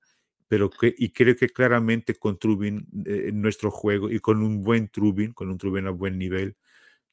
Pero 0.49 0.69
que, 0.69 0.93
y 0.97 1.11
creo 1.11 1.35
que 1.35 1.49
claramente 1.49 2.15
con 2.15 2.39
Trubin, 2.39 2.87
eh, 3.05 3.31
nuestro 3.33 3.69
juego, 3.71 4.09
y 4.09 4.19
con 4.19 4.41
un 4.41 4.61
buen 4.63 4.87
Trubin, 4.89 5.33
con 5.33 5.49
un 5.49 5.57
Trubin 5.57 5.87
a 5.87 5.91
buen 5.91 6.17
nivel, 6.17 6.55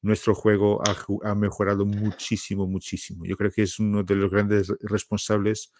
nuestro 0.04 0.34
juego 0.34 0.80
ha, 0.86 0.94
ha 1.30 1.34
mejorado 1.34 1.84
muchísimo, 1.86 2.66
muchísimo. 2.66 3.24
Yo 3.26 3.36
creo 3.36 3.50
que 3.50 3.62
es 3.62 3.78
uno 3.78 4.02
de 4.02 4.14
los 4.14 4.30
grandes 4.30 4.72
responsables 4.80 5.72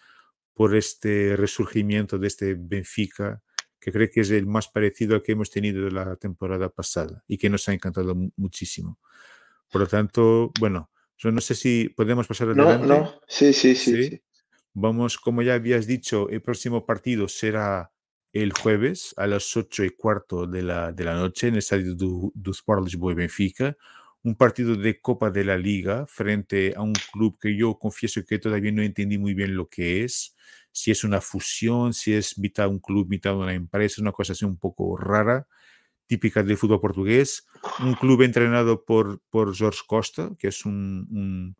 por 0.53 0.75
este 0.75 1.35
resurgimiento 1.35 2.17
de 2.17 2.27
este 2.27 2.55
Benfica, 2.57 3.41
que 3.79 3.91
creo 3.91 4.09
que 4.11 4.21
es 4.21 4.31
el 4.31 4.47
más 4.47 4.67
parecido 4.67 5.15
al 5.15 5.21
que 5.21 5.33
hemos 5.33 5.49
tenido 5.51 5.89
la 5.89 6.15
temporada 6.15 6.69
pasada 6.69 7.23
y 7.27 7.37
que 7.37 7.49
nos 7.49 7.67
ha 7.69 7.73
encantado 7.73 8.15
mu- 8.15 8.31
muchísimo. 8.35 8.99
Por 9.71 9.81
lo 9.81 9.87
tanto, 9.87 10.51
bueno, 10.59 10.89
yo 11.17 11.31
no 11.31 11.41
sé 11.41 11.53
si 11.55 11.89
podemos 11.89 12.27
pasar 12.27 12.47
No, 12.55 12.63
adelante. 12.69 12.87
no, 12.87 13.21
sí, 13.27 13.53
sí, 13.53 13.75
sí, 13.75 13.95
Sí. 13.95 14.03
sí. 14.09 14.21
Vamos, 14.73 15.17
como 15.17 15.41
ya 15.41 15.53
habías 15.53 15.87
dicho, 15.87 16.29
el 16.29 16.41
próximo 16.41 16.85
partido 16.85 17.27
será 17.27 17.91
el 18.33 18.51
jueves 18.51 19.13
a 19.17 19.25
las 19.27 19.55
8 19.55 19.83
y 19.85 19.91
cuarto 19.91 20.45
de 20.47 20.61
la, 20.63 20.91
de 20.91 21.03
la 21.05 21.13
noche 21.15 21.47
en 21.47 21.53
el 21.53 21.59
estadio 21.59 21.95
do 21.95 22.51
Sport 22.51 22.83
Lisboa 22.83 23.13
y 23.13 23.15
Benfica. 23.15 23.77
Un 24.25 24.33
partido 24.33 24.75
de 24.75 24.99
Copa 24.99 25.29
de 25.29 25.45
la 25.45 25.55
Liga 25.55 26.07
frente 26.07 26.73
a 26.75 26.81
un 26.81 26.93
club 27.13 27.37
que 27.39 27.55
yo 27.55 27.77
confieso 27.77 28.25
que 28.25 28.39
todavía 28.39 28.71
no 28.71 28.81
entendí 28.81 29.19
muy 29.19 29.35
bien 29.35 29.55
lo 29.55 29.69
que 29.69 30.03
es. 30.03 30.35
Si 30.71 30.89
es 30.89 31.03
una 31.03 31.21
fusión, 31.21 31.93
si 31.93 32.11
es 32.15 32.39
mitad 32.39 32.67
un 32.67 32.79
club, 32.79 33.07
mitad 33.07 33.37
una 33.37 33.53
empresa, 33.53 34.01
una 34.01 34.11
cosa 34.11 34.33
así 34.33 34.43
un 34.43 34.57
poco 34.57 34.97
rara, 34.97 35.47
típica 36.07 36.41
del 36.41 36.57
fútbol 36.57 36.81
portugués. 36.81 37.45
Un 37.81 37.93
club 37.93 38.23
entrenado 38.23 38.83
por, 38.83 39.21
por 39.29 39.55
Jorge 39.55 39.83
Costa, 39.85 40.31
que 40.39 40.47
es 40.47 40.65
un, 40.65 41.07
un, 41.11 41.55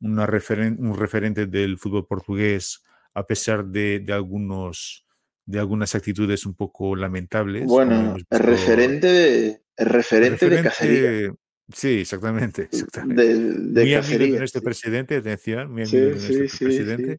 una 0.00 0.24
referen 0.24 0.78
un 0.80 0.98
referente 0.98 1.44
del 1.44 1.76
fútbol 1.76 2.06
portugués, 2.06 2.82
a 3.12 3.26
pesar 3.26 3.66
de, 3.66 4.00
de, 4.00 4.14
algunos, 4.14 5.06
de 5.44 5.58
algunas 5.58 5.94
actitudes 5.94 6.46
un 6.46 6.54
poco 6.54 6.96
lamentables. 6.96 7.66
Bueno, 7.66 8.16
el 8.16 8.38
referente 8.38 9.60
el 9.76 9.86
referente 9.90 10.48
de 10.48 10.62
cacería. 10.62 11.34
Sí, 11.72 12.00
exactamente, 12.00 12.62
exactamente. 12.62 13.22
De, 13.22 13.34
de 13.34 13.82
Muy 13.82 13.94
amigo 13.94 14.18
de 14.18 14.38
nuestro 14.38 14.60
sí. 14.60 14.64
presidente, 14.64 15.16
atención, 15.16 15.72
muy 15.72 15.82
amigo 15.82 16.06
Sí, 16.06 16.12
de 16.12 16.20
nuestro 16.20 16.46
sí, 16.48 16.64
presidente, 16.64 17.18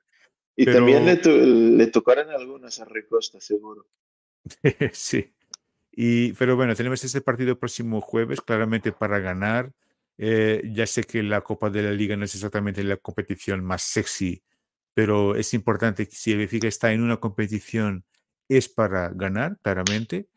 Y 0.56 0.66
también 0.66 1.06
le, 1.06 1.18
pero 1.18 1.38
to- 1.40 1.46
le 1.46 1.88
tocaron 1.88 2.30
algunas 2.32 2.80
a 2.80 2.86
Recosta, 2.86 3.40
seguro. 3.40 3.88
sí. 4.94 5.34
Y, 5.92 6.34
pero 6.34 6.56
bueno, 6.56 6.76
tenemos 6.76 7.04
este 7.04 7.22
partido 7.22 7.58
próximo 7.60 8.02
jueves, 8.02 8.42
claramente 8.42 8.92
para 8.92 9.20
ganar. 9.20 9.72
Eh, 10.20 10.62
ya 10.74 10.88
sé 10.88 11.04
que 11.04 11.22
la 11.24 11.42
Copa 11.42 11.70
de 11.70 11.84
la 11.84 11.92
Liga 11.92 12.16
no 12.16 12.26
es 12.26 12.34
exactamente 12.34 12.84
la 12.84 12.98
competición 12.98 13.64
más 13.64 13.84
sexy, 13.84 14.42
pero 14.94 15.36
es 15.36 15.54
importante 15.54 16.08
que 16.08 16.16
si 16.16 16.32
el 16.32 16.40
Benfica 16.40 16.68
está 16.68 16.92
en 16.92 17.02
una 17.02 17.18
competición 17.18 18.04
es 18.50 18.70
para 18.70 19.10
ganar, 19.10 19.58
claramente. 19.62 20.28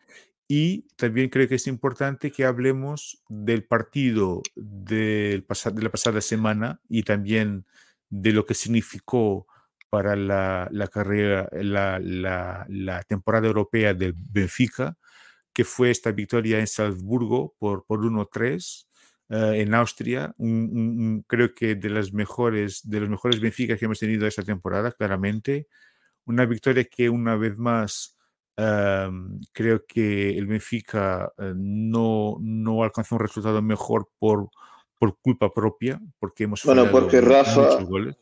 Y 0.53 0.88
también 0.96 1.28
creo 1.30 1.46
que 1.46 1.55
es 1.55 1.68
importante 1.68 2.32
que 2.32 2.44
hablemos 2.44 3.22
del 3.28 3.64
partido 3.64 4.42
de 4.57 5.44
la 5.80 5.90
pasada 5.90 6.20
semana 6.20 6.80
y 6.88 7.05
también 7.05 7.66
de 8.09 8.32
lo 8.32 8.44
que 8.46 8.55
significó 8.55 9.46
para 9.90 10.16
la, 10.16 10.68
la 10.72 10.88
carrera, 10.88 11.48
la, 11.53 12.01
la- 12.01 12.66
la 12.68 13.03
temporada 13.05 13.46
europea 13.46 13.94
del 13.94 14.12
Benfica, 14.16 14.96
que 15.53 15.64
fue 15.64 15.90
esta 15.90 16.12
victoria 16.12 16.59
en 16.61 16.66
Salzburgo 16.66 17.55
por, 17.59 17.84
por 17.86 18.01
1-3 18.05 18.88
eh, 19.28 19.62
en 19.62 19.74
Austria. 19.74 20.34
Un- 20.38 20.70
un- 20.72 21.01
un- 21.01 21.22
creo 21.28 21.55
que 21.55 21.76
de 21.76 21.90
las 21.90 22.12
mejores, 22.12 22.80
de 22.88 23.01
los 23.01 23.11
mejores 23.11 23.40
Benfica 23.40 23.76
que 23.76 23.84
hemos 23.84 24.01
tenido 24.01 24.26
esta 24.26 24.42
temporada, 24.42 24.92
claramente. 24.92 25.68
Una 26.26 26.46
victoria 26.46 26.84
que 26.84 27.11
una 27.11 27.36
vez 27.36 27.57
más 27.59 28.16
Am, 28.61 29.40
creo 29.52 29.84
que 29.86 30.36
el 30.36 30.46
Benfica 30.46 31.32
eh, 31.38 31.52
no, 31.56 32.36
no 32.40 32.82
alcanzó 32.82 33.14
un 33.16 33.22
resultado 33.22 33.62
mejor 33.62 34.08
por, 34.18 34.48
por 34.98 35.18
culpa 35.20 35.52
propia, 35.52 36.00
porque 36.18 36.44
hemos 36.44 36.64
Bueno, 36.64 36.90
porque 36.90 37.20
Rafa, 37.20 37.61
muchos 37.61 37.84
goles. 37.88 38.16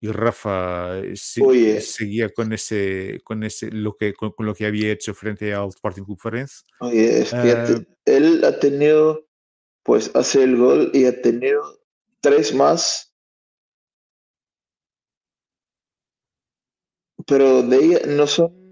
Y 0.00 0.08
Rafa 0.08 0.98
eh, 0.98 1.12
se- 1.16 1.42
oye, 1.42 1.80
seguía 1.80 2.28
con 2.28 2.52
ese, 2.52 3.20
con 3.24 3.42
ese, 3.42 3.70
lo 3.70 3.96
que, 3.96 4.12
con, 4.12 4.32
con 4.32 4.44
lo 4.44 4.54
que 4.54 4.66
había 4.66 4.92
hecho 4.92 5.14
frente 5.14 5.54
al 5.54 5.68
Sporting 5.68 6.02
Club 6.04 6.18
Farense. 6.20 6.64
oye, 6.80 7.22
es 7.22 7.32
que 7.32 7.54
te- 7.54 8.16
él 8.16 8.44
ha 8.44 8.58
tenido, 8.58 9.26
pues 9.82 10.10
hace 10.14 10.42
el 10.42 10.56
gol 10.56 10.90
y 10.92 11.06
ha 11.06 11.22
tenido 11.22 11.62
tres 12.20 12.54
más, 12.54 13.14
pero 17.26 17.62
de 17.62 17.76
ella 17.78 18.00
no 18.06 18.26
son, 18.26 18.63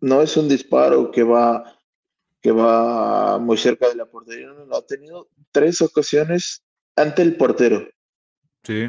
no 0.00 0.22
es 0.22 0.36
un 0.36 0.48
disparo 0.48 1.10
que 1.10 1.22
va 1.22 1.74
que 2.40 2.52
va 2.52 3.38
muy 3.38 3.56
cerca 3.58 3.88
de 3.88 3.96
la 3.96 4.06
portería. 4.06 4.46
No, 4.48 4.76
ha 4.76 4.86
tenido 4.86 5.28
tres 5.50 5.82
ocasiones 5.82 6.62
ante 6.94 7.22
el 7.22 7.36
portero. 7.36 7.88
Sí. 8.62 8.88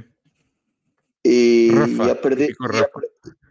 Y 1.24 1.72
Rafa, 1.72 2.08
ya 2.08 2.22
perdió. 2.22 2.48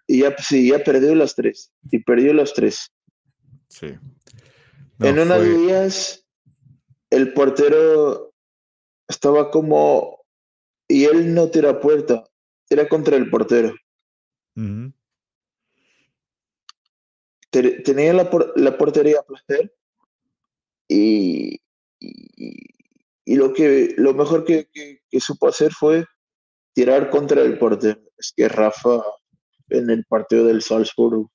y 0.07 0.21
ya- 0.21 0.37
sí, 0.39 0.69
ya 0.69 0.79
perdió 0.85 1.15
las 1.17 1.35
tres. 1.35 1.73
Y 1.91 1.99
perdió 1.99 2.33
las 2.33 2.55
tres. 2.55 2.93
Sí. 3.69 3.89
No, 4.99 5.07
en 5.09 5.19
una 5.19 5.37
de 5.39 5.53
fue- 5.53 5.65
ellas, 5.65 6.25
el 7.11 7.33
portero 7.35 8.33
estaba 9.09 9.51
como. 9.51 10.25
Y 10.87 11.05
él 11.05 11.35
no 11.35 11.51
tira 11.51 11.81
puerta, 11.81 12.25
era 12.71 12.89
contra 12.89 13.17
el 13.17 13.29
portero. 13.31 13.75
Te- 14.55 14.98
Tenía 17.51 18.13
la, 18.13 18.31
la 18.57 18.77
portería 18.77 19.21
a 19.21 19.23
placer 19.23 19.75
y, 20.87 21.61
y, 21.99 22.61
y 23.25 23.35
lo, 23.37 23.53
que, 23.53 23.95
lo 23.97 24.13
mejor 24.15 24.45
que, 24.45 24.69
que- 24.73 25.01
que 25.11 25.21
supo 25.21 25.49
hacer 25.49 25.73
fue 25.73 26.05
tirar 26.75 27.11
contra 27.11 27.43
el 27.43 27.59
portero. 27.59 28.01
Es 28.19 28.33
que 28.37 28.49
Rafa 28.49 29.03
en 29.71 29.91
el 29.91 30.05
partido 30.05 30.45
del 30.47 30.63
Salzburg, 30.63 31.29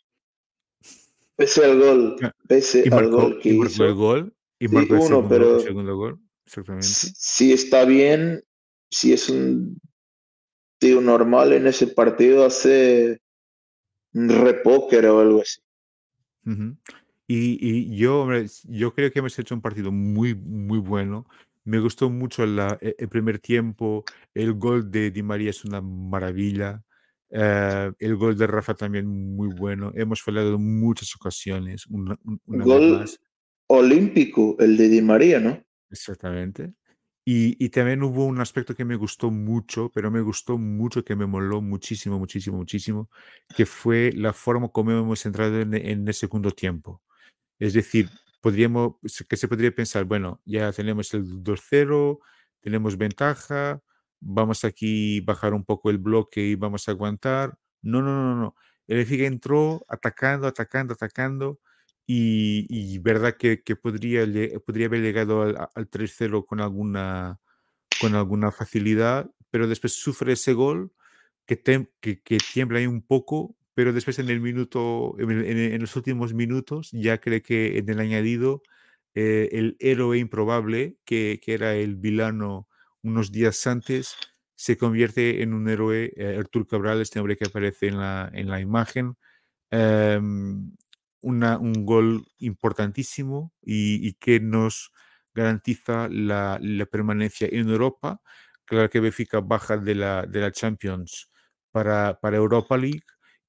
pese 1.35 1.65
al 1.65 1.79
gol, 1.79 2.15
pese 2.47 2.83
Y 2.85 2.93
al 2.93 3.09
gol 3.09 3.39
que 3.39 3.49
y 3.49 3.53
marcó 3.57 3.71
hizo, 3.73 3.85
el 3.85 3.93
gol. 3.95 4.35
Y 4.59 4.67
Sí, 4.67 4.73
marcó 4.75 4.93
el 4.95 4.99
uno, 4.99 5.07
segundo, 5.07 5.29
pero- 5.29 5.55
el 5.57 5.61
segundo 5.63 5.95
gol. 5.97 6.19
Exactamente. 6.45 6.87
si 6.87 7.53
está 7.53 7.85
bien, 7.85 8.43
si 8.91 9.13
es 9.13 9.29
un 9.29 9.79
tío 10.77 10.99
normal 11.01 11.53
en 11.53 11.67
ese 11.67 11.87
partido, 11.87 12.45
hace 12.45 13.19
un 14.13 14.29
repóquer 14.29 15.05
o 15.07 15.19
algo 15.21 15.41
así. 15.41 15.61
Ujú. 16.45 16.75
Y, 17.27 17.57
y 17.67 17.95
yo, 17.97 18.21
hombre, 18.21 18.45
yo 18.65 18.93
creo 18.93 19.11
que 19.11 19.19
hemos 19.19 19.37
hecho 19.39 19.55
un 19.55 19.61
partido 19.61 19.91
muy, 19.91 20.35
muy 20.35 20.79
bueno. 20.79 21.27
Me 21.63 21.79
gustó 21.79 22.09
mucho 22.09 22.45
la- 22.45 22.77
e- 22.81 22.95
el 22.97 23.07
primer 23.09 23.39
tiempo. 23.39 24.03
El 24.33 24.53
gol 24.53 24.91
de 24.91 25.09
Di 25.11 25.23
María 25.23 25.49
es 25.49 25.63
una 25.65 25.81
maravilla. 25.81 26.83
eh, 27.35 27.91
el 27.97 28.15
gol 28.15 28.37
de 28.37 28.45
Rafa 28.45 28.75
también 28.75 29.07
muy 29.07 29.47
bueno. 29.47 29.91
Hemos 29.95 30.21
fallado 30.21 30.53
en 30.55 30.79
muchas 30.79 31.15
ocasiones. 31.15 31.87
Una, 31.87 32.15
un- 32.25 32.39
una 32.45 32.65
vez 32.65 32.67
Gol 32.67 32.99
más. 32.99 33.19
olímpico, 33.67 34.55
el 34.59 34.77
de 34.77 34.87
Di 34.89 35.01
María, 35.01 35.39
¿no? 35.39 35.63
Exactamente. 35.89 36.73
Y, 37.25 37.69
también 37.69 38.03
hubo 38.03 38.25
un 38.25 38.41
aspecto 38.41 38.75
que 38.75 38.83
me 38.83 38.97
gustó 38.97 39.31
mucho, 39.31 39.89
pero 39.93 40.11
me 40.11 40.19
gustó 40.21 40.57
mucho, 40.57 41.05
que 41.05 41.15
me 41.15 41.25
moló 41.25 41.61
muchísimo, 41.61 42.19
muchísimo, 42.19 42.57
muchísimo, 42.57 43.09
que 43.55 43.65
fue 43.65 44.11
la 44.13 44.33
forma 44.33 44.69
como 44.69 44.91
hemos 44.91 45.25
entrado 45.25 45.61
en, 45.61 45.73
el 46.07 46.13
segundo 46.13 46.51
tiempo. 46.51 47.01
Es 47.59 47.73
decir, 47.73 48.09
podríamos, 48.41 48.95
que 49.29 49.37
se 49.37 49.47
podría 49.47 49.73
pensar, 49.73 50.03
bueno, 50.05 50.41
ya 50.45 50.71
tenemos 50.73 51.13
el 51.13 51.43
2-0, 51.43 52.19
tenemos 52.59 52.97
ventaja, 52.97 53.81
vamos 54.19 54.65
aquí 54.65 55.21
bajar 55.21 55.53
un 55.53 55.63
poco 55.65 55.89
el 55.89 55.99
bloque 55.99 56.41
y 56.41 56.55
vamos 56.55 56.87
a 56.89 56.91
aguantar. 56.91 57.57
No, 57.81 58.01
no, 58.01 58.15
no, 58.15 58.35
no. 58.35 58.41
no. 58.41 58.55
El 58.87 58.97
Benfica 58.97 59.25
entró 59.25 59.85
atacando, 59.87 60.47
atacando, 60.47 60.93
atacando 60.93 61.59
y, 62.05 62.65
y 62.69 62.99
verdad 62.99 63.35
que, 63.37 63.63
que 63.63 63.75
podría, 63.75 64.25
podría 64.65 64.87
haber 64.87 65.01
llegado 65.01 65.41
al, 65.43 65.69
al 65.75 65.89
3-0 65.89 66.45
con 66.45 66.59
alguna, 66.61 67.39
con 67.97 68.15
alguna 68.15 68.51
facilidad, 68.51 69.31
pero 69.51 69.67
después 69.67 69.93
sufre 69.93 70.33
ese 70.33 70.53
gol 70.53 70.91
que, 71.45 71.61
tem- 71.63 71.89
que, 72.01 72.21
que 72.21 72.41
tiembla 72.41 72.79
ahí 72.79 72.87
un 72.87 73.01
poco, 73.05 73.55
pero 73.75 73.93
después 73.93 74.19
en 74.19 74.29
el 74.29 74.41
minuto, 74.41 75.15
en, 75.19 75.31
en 75.31 75.57
en 75.75 75.81
los 75.81 75.95
últimos 75.95 76.33
minutos, 76.33 76.89
ya 76.93 77.19
cree 77.19 77.41
que 77.41 77.77
en 77.79 77.89
el 77.89 77.99
añadido, 77.99 78.63
eh, 79.15 79.49
el 79.53 79.75
héroe 79.79 80.17
improbable, 80.19 80.97
que, 81.05 81.39
que 81.43 81.53
era 81.53 81.75
el 81.75 81.95
vilano 81.97 82.67
unos 83.03 83.31
días 83.31 83.65
antes, 83.67 84.15
se 84.55 84.77
convierte 84.77 85.41
en 85.43 85.53
un 85.53 85.67
héroe, 85.69 86.13
eh, 86.15 86.37
Artur 86.39 86.67
Cabral, 86.67 87.01
este 87.01 87.19
hombre 87.19 87.37
que 87.37 87.45
aparece 87.45 87.87
en 87.87 87.97
la, 87.97 88.29
en 88.33 88.49
la 88.49 88.59
imagen, 88.61 89.15
em, 89.71 90.71
una- 91.23 91.57
un 91.59 91.85
gol 91.85 92.27
importantísimo 92.39 93.53
y, 93.61 94.07
y 94.07 94.13
que 94.15 94.39
nos 94.39 94.91
garantiza 95.33 96.07
la, 96.09 96.59
la 96.61 96.85
permanencia 96.85 97.47
en 97.51 97.69
Europa. 97.69 98.21
Claro 98.65 98.89
que 98.89 98.99
Benfica 99.01 99.41
baja 99.41 99.77
de 99.77 99.95
la, 99.95 100.25
de 100.27 100.39
la 100.41 100.51
Champions 100.51 101.31
para, 101.71 102.19
para 102.21 102.37
Europa 102.37 102.77
League 102.77 103.01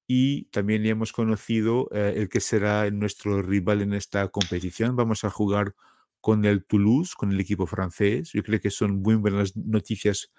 y 0.07 0.45
también 0.45 0.83
ya 0.83 0.91
hemos 0.91 1.11
conocido 1.11 1.89
eh, 1.91 2.13
el 2.17 2.29
que 2.29 2.39
será 2.41 2.89
nuestro 2.91 3.41
rival 3.41 3.81
en 3.81 3.93
esta 3.93 4.27
competición. 4.29 4.95
Vamos 4.95 5.23
a 5.23 5.29
jugar 5.29 5.73
con 6.21 6.45
el 6.45 6.65
Toulouse, 6.65 7.13
con 7.15 7.31
el 7.31 7.39
equipo 7.39 7.65
francés. 7.67 8.31
Yo 8.33 8.43
creo 8.43 8.59
que 8.59 8.71
son 8.71 9.01
muy 9.01 9.15
buenas 9.15 9.55
noticias 9.55 10.31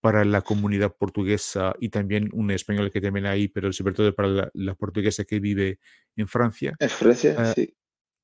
para 0.00 0.24
la 0.24 0.40
comunidad 0.42 0.94
portuguesa 0.96 1.74
y 1.78 1.90
también 1.90 2.30
un 2.32 2.50
español 2.50 2.90
que 2.90 3.00
también 3.00 3.26
hay, 3.26 3.48
pero 3.48 3.72
sobre 3.72 3.94
todo 3.94 4.14
para 4.14 4.28
la, 4.28 4.50
la 4.54 4.74
portuguesa 4.74 5.24
que 5.24 5.40
vive 5.40 5.78
en 6.16 6.26
Francia. 6.28 6.74
En 6.78 6.88
Francia, 6.88 7.34
Ah, 7.38 7.52
sí. 7.54 7.74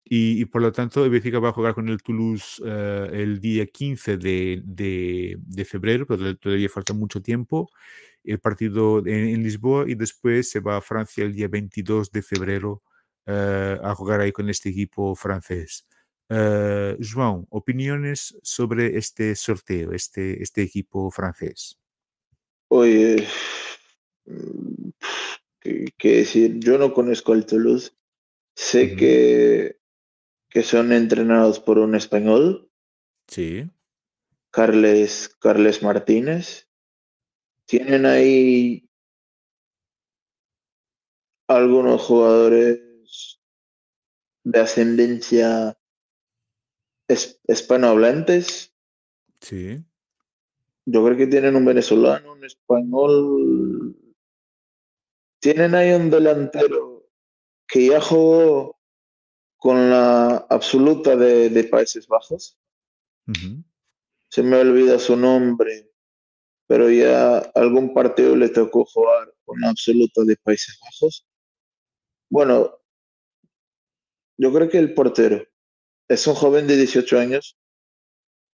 Y, 0.09 0.41
y 0.41 0.45
por 0.45 0.63
lo 0.63 0.71
tanto, 0.71 1.05
el 1.05 1.11
Benfica 1.11 1.41
va 1.41 1.49
a 1.49 1.53
jugar 1.53 1.75
con 1.75 1.89
el 1.89 2.01
Toulouse 2.01 2.63
eh, 2.65 3.09
el 3.13 3.41
día 3.41 3.67
15 3.67 4.17
de, 4.17 4.63
de- 4.65 5.37
de 5.41 5.65
febrero, 5.65 6.07
pero 6.07 6.37
todavía- 6.37 6.69
falta 6.69 6.95
mucho 6.95 7.21
tiempo. 7.21 7.69
El 8.23 8.39
partido 8.39 9.01
en, 9.01 9.29
en 9.29 9.43
Lisboa 9.43 9.85
y 9.89 9.97
después 9.97 10.49
se 10.49 10.61
va 10.61 10.77
a 10.77 10.81
Francia 10.81 11.25
el 11.25 11.35
día 11.35 11.49
22 11.49 12.11
de 12.13 12.23
febrero 12.23 12.83
eh, 13.27 13.79
a 13.83 13.95
jugar 13.97 14.21
ahí 14.21 14.31
con 14.33 14.49
este 14.49 14.69
equipo 14.69 15.15
francés. 15.17 15.87
Eh, 16.29 16.97
João, 16.99 17.47
opiniones 17.51 18.37
sobre 18.43 18.97
este 18.97 19.35
sorteo, 19.37 19.93
este, 19.93 20.43
este 20.43 20.63
equipo 20.63 21.11
francés. 21.11 21.79
Oye, 22.69 23.27
mm, 24.25 24.91
¿qué, 25.61 25.93
qué 25.97 26.17
decir? 26.19 26.59
Yo 26.59 26.79
no 26.79 26.93
conozco 26.93 27.33
al 27.33 27.47
Toulouse. 27.47 27.93
Sé 28.57 28.97
que, 28.97 29.79
que 30.49 30.63
son 30.63 30.93
entrenados 30.93 31.61
por 31.61 31.79
un 31.79 31.95
español, 31.95 32.67
Sí, 33.29 33.69
Carles, 34.51 35.37
Carles 35.41 35.83
Martínez. 35.83 36.69
Tienen 37.67 38.07
ahí 38.07 38.89
algunos 41.49 42.03
jugadores 42.03 43.41
de 44.45 44.61
ascendencia 44.61 45.77
es- 47.09 47.41
hispanohablantes. 47.47 48.73
sí, 49.41 49.85
Yo 50.85 51.05
creo 51.05 51.17
que 51.17 51.27
tienen 51.27 51.57
un 51.57 51.65
venezolano, 51.65 52.33
un 52.33 52.45
español. 52.45 53.97
Tienen 55.41 55.75
ahí 55.75 55.93
un 55.93 56.11
delantero 56.11 57.09
que 57.67 57.87
ya 57.89 58.01
jugó 58.01 58.79
con 59.57 59.91
la 59.91 60.37
absoluta 60.49 61.17
de, 61.17 61.51
de 61.51 61.65
Países 61.65 62.07
Bajos. 62.07 62.57
Se 64.31 64.43
me 64.43 64.57
olvida 64.59 64.99
su 65.01 65.17
nombre, 65.17 65.91
pero 66.69 66.89
ya 66.91 67.39
algún 67.39 67.93
partido 67.93 68.37
le 68.37 68.49
tocó 68.49 68.85
jugar 68.85 69.35
con 69.45 69.61
la 69.61 69.71
absoluta 69.71 70.23
de 70.25 70.37
Países 70.37 70.79
Bajos. 70.81 71.27
Bueno, 72.31 72.79
yo 74.39 74.53
creo 74.53 74.69
que 74.69 74.79
el 74.79 74.95
portero 74.95 75.45
es 76.09 76.27
un 76.27 76.35
joven 76.35 76.67
de 76.67 76.77
18 76.77 77.19
años 77.19 77.59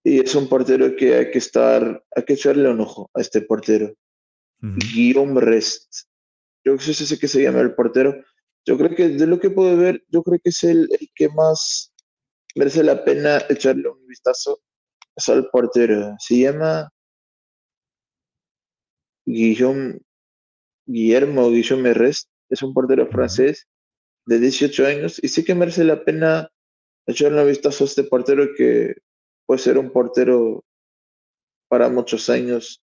y 0.04 0.20
es 0.20 0.34
un 0.34 0.48
portero 0.48 0.94
que 0.96 1.14
hay 1.14 1.30
que 1.30 1.38
estar, 1.38 2.04
hay 2.14 2.24
que 2.24 2.34
echarle 2.34 2.68
un 2.68 2.80
ojo 2.80 3.10
a 3.14 3.20
este 3.20 3.42
portero. 3.42 3.94
ujú. 4.62 4.76
Guillaume 4.92 5.40
Rest. 5.40 6.08
Yo 6.64 6.74
creo 6.74 6.78
que 6.78 6.90
ese 6.90 7.04
es 7.04 7.12
el 7.12 7.18
que 7.18 7.28
se 7.28 7.42
llama 7.42 7.60
el 7.60 7.74
portero. 7.74 8.14
Yo 8.64 8.76
creo 8.76 8.94
que 8.94 9.08
de 9.08 9.26
lo 9.26 9.40
que 9.40 9.50
puedo 9.50 9.76
ver, 9.76 10.04
yo 10.08 10.22
creo 10.22 10.38
que 10.42 10.50
es 10.50 10.62
el, 10.64 10.88
el 10.90 11.08
que 11.14 11.28
más 11.30 11.92
merece 12.54 12.82
la 12.82 13.04
pena 13.04 13.42
echarle 13.48 13.88
un 13.88 14.06
vistazo 14.06 14.60
es 15.16 15.28
al 15.28 15.48
portero. 15.50 16.14
Se 16.18 16.38
llama 16.38 16.90
Guillaume, 19.26 20.00
Guillermo 20.86 21.50
Guillaume 21.50 21.94
Rest. 21.94 22.30
Es 22.50 22.62
un 22.62 22.72
portero 22.72 23.06
francés 23.08 23.66
de 24.26 24.38
18 24.38 24.86
años 24.86 25.20
y 25.22 25.28
sí 25.28 25.44
que 25.44 25.54
merece 25.54 25.84
la 25.84 26.04
pena 26.04 26.50
echarle 27.08 27.40
un 27.40 27.48
vistazo 27.48 27.84
a 27.84 27.86
este 27.86 28.04
portero 28.04 28.48
que 28.56 28.94
puede 29.46 29.58
ser 29.58 29.78
un 29.78 29.90
portero 29.90 30.64
para 31.68 31.88
muchos 31.88 32.28
años 32.28 32.82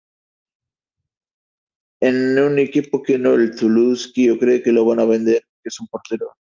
en 2.00 2.38
un 2.40 2.60
equipo 2.60 3.02
que 3.02 3.18
no 3.18 3.34
el 3.34 3.56
Toulouse, 3.56 4.12
que 4.14 4.26
yo 4.26 4.40
creo 4.40 4.62
que 4.64 4.72
lo 4.72 4.86
van 4.86 5.00
a 5.00 5.06
vender, 5.06 5.44
que 5.62 5.70
es 5.70 5.80
un 5.80 5.88
portero, 5.88 6.36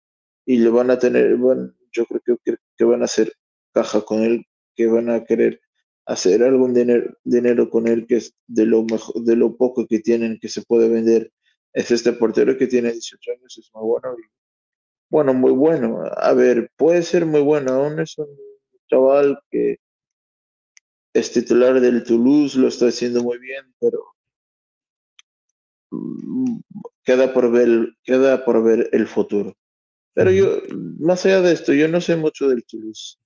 y 0.46 0.58
lo 0.58 0.72
van 0.72 0.92
a 0.92 1.00
tener, 1.00 1.36
van, 1.38 1.76
yo 1.92 2.06
creo 2.06 2.38
que, 2.44 2.56
que 2.78 2.84
van 2.86 3.02
a 3.02 3.06
hacer 3.06 3.34
caja 3.74 4.02
con 4.02 4.24
él, 4.24 4.46
que 4.76 4.88
van 4.88 5.10
a 5.10 5.24
querer 5.26 5.60
hacer 6.06 6.44
algún 6.44 6.74
dinero, 6.74 7.14
dinero 7.24 7.70
con 7.70 7.88
él, 7.88 8.08
que 8.08 8.18
es 8.18 8.34
de 8.48 8.66
lo 8.66 8.84
mejor, 8.84 9.22
de 9.22 9.36
lo 9.36 9.56
poco 9.58 9.86
que 9.86 10.00
tienen, 10.00 10.40
que 10.40 10.48
se 10.48 10.64
puede 10.64 10.88
vender. 10.88 11.32
Es 11.74 11.92
este 11.92 12.14
portero 12.14 12.58
que 12.58 12.68
tiene 12.68 12.92
18 12.92 13.32
años, 13.32 13.58
es 13.58 13.70
muy 13.74 13.84
bueno 13.86 14.16
Bueno, 15.10 15.34
muy 15.34 15.52
bueno. 15.52 16.04
A 16.18 16.34
ver, 16.34 16.72
puede 16.78 17.04
ser 17.04 17.26
muy 17.26 17.42
bueno. 17.42 17.74
Aún 17.74 18.00
es 18.00 18.18
un 18.18 18.28
chaval 18.90 19.40
que 19.52 19.78
es 21.14 21.32
titular 21.32 21.80
del 21.80 22.04
Toulouse, 22.04 22.58
lo 22.58 22.68
está 22.68 22.88
haciendo 22.88 23.22
muy 23.24 23.38
bien, 23.38 23.76
pero 23.80 24.16
mm, 25.92 26.60
queda 27.04 27.34
por 27.34 27.52
ver, 27.52 27.96
queda 28.04 28.44
por 28.46 28.64
ver 28.64 28.90
el 28.92 29.08
futuro. 29.08 29.56
Pero 30.16 30.32
yo, 30.32 30.62
más 31.00 31.26
allá 31.26 31.42
de 31.42 31.54
esto, 31.54 31.74
yo 31.74 31.88
no 31.88 32.02
sé 32.02 32.16
mucho 32.18 32.50
del 32.50 32.66
Toulouse. 32.66 33.18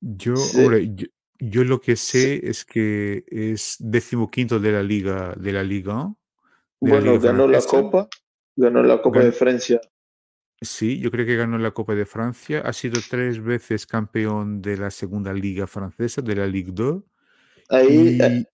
Yo, 0.00 0.34
hombre, 0.50 0.94
yo, 0.94 1.06
yo 1.38 1.64
lo 1.64 1.80
que 1.80 1.96
sé- 1.96 2.40
es 2.48 2.64
que 2.64 3.24
es 3.28 3.76
decimoquinto 3.80 4.58
de 4.60 4.72
la 4.72 4.82
liga, 4.82 5.34
de 5.36 5.52
la 5.52 5.62
liga, 5.62 6.12
de 6.80 6.92
la 6.92 7.00
bueno, 7.00 7.12
liga 7.12 7.18
ganó 7.20 7.46
la. 7.48 7.60
Copa, 7.60 8.08
ganó 8.56 8.82
la 8.82 9.02
Copa 9.02 9.20
de 9.20 9.32
Francia. 9.32 9.80
Sí, 10.60 10.98
yo 11.00 11.10
creo 11.10 11.26
que 11.26 11.36
ganó 11.36 11.58
la 11.58 11.72
Copa 11.72 11.94
de 11.94 12.06
Francia. 12.06 12.60
Ha 12.60 12.72
sido 12.72 13.00
tres 13.08 13.42
veces 13.42 13.86
campeón 13.86 14.62
de 14.62 14.76
la 14.78 14.90
segunda 14.90 15.32
liga 15.32 15.66
francesa, 15.66 16.22
de 16.22 16.34
la 16.34 16.46
Ligue 16.46 16.72
2. 16.72 17.02
Ahí 17.68 18.18
eh, 18.20 18.44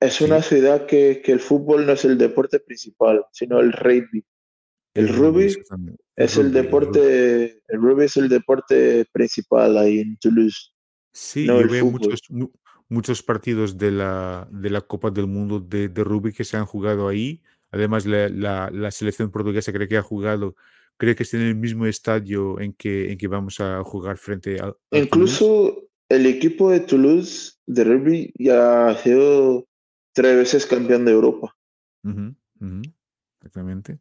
es 0.00 0.20
una 0.20 0.40
ciudad 0.40 0.86
que, 0.86 1.20
que 1.22 1.32
el 1.32 1.40
fútbol 1.40 1.84
no 1.84 1.92
es 1.92 2.04
el 2.04 2.16
deporte 2.16 2.60
principal, 2.60 3.24
sino 3.32 3.60
el 3.60 3.72
rugby. 3.72 4.24
El 4.94 5.08
el 5.08 5.14
rugby, 5.14 5.46
es 6.16 6.36
el 6.36 6.44
rugby, 6.46 6.50
deporte, 6.52 7.62
el 7.68 7.80
rugby 7.80 8.04
es 8.04 8.16
el 8.16 8.28
deporte 8.28 9.06
principal 9.12 9.76
ahí 9.76 10.00
en 10.00 10.16
Toulouse, 10.16 10.70
Sí, 11.12 11.46
no 11.46 11.60
yo 11.60 11.68
veo 11.68 11.84
muchos, 11.86 12.20
mu- 12.30 12.50
muchos 12.88 13.22
partidos 13.22 13.76
de 13.76 13.90
la, 13.90 14.48
de 14.50 14.70
la 14.70 14.80
Copa 14.80 15.10
del 15.10 15.26
Mundo 15.26 15.60
de, 15.60 15.88
de 15.88 16.04
rugby 16.04 16.32
que 16.32 16.44
se 16.44 16.56
han 16.56 16.64
jugado 16.66 17.08
ahí. 17.08 17.42
Además, 17.70 18.06
la, 18.06 18.28
la- 18.28 18.70
la 18.70 18.90
selección 18.90 19.30
portuguesa 19.30 19.72
creo 19.72 19.88
que 19.88 19.96
ha 19.98 20.02
jugado, 20.02 20.56
creo 20.96 21.14
que 21.14 21.22
está 21.22 21.36
en 21.36 21.44
el 21.44 21.54
mismo 21.54 21.86
estadio 21.86 22.58
en 22.60 22.72
que, 22.72 23.12
en 23.12 23.18
que 23.18 23.28
vamos 23.28 23.60
a 23.60 23.82
jugar 23.84 24.16
frente 24.18 24.56
Toulouse. 24.56 25.34
Incluso 25.42 25.88
el 26.08 26.26
equipo 26.26 26.70
de 26.70 26.80
Toulouse 26.80 27.54
de 27.66 27.84
rugby 27.84 28.32
ya 28.38 28.88
ha 28.88 28.94
sido 28.96 29.66
tres 30.14 30.36
veces 30.36 30.66
campeón 30.66 31.04
de 31.04 31.12
Europa. 31.12 31.54
Exactamente. 33.38 33.98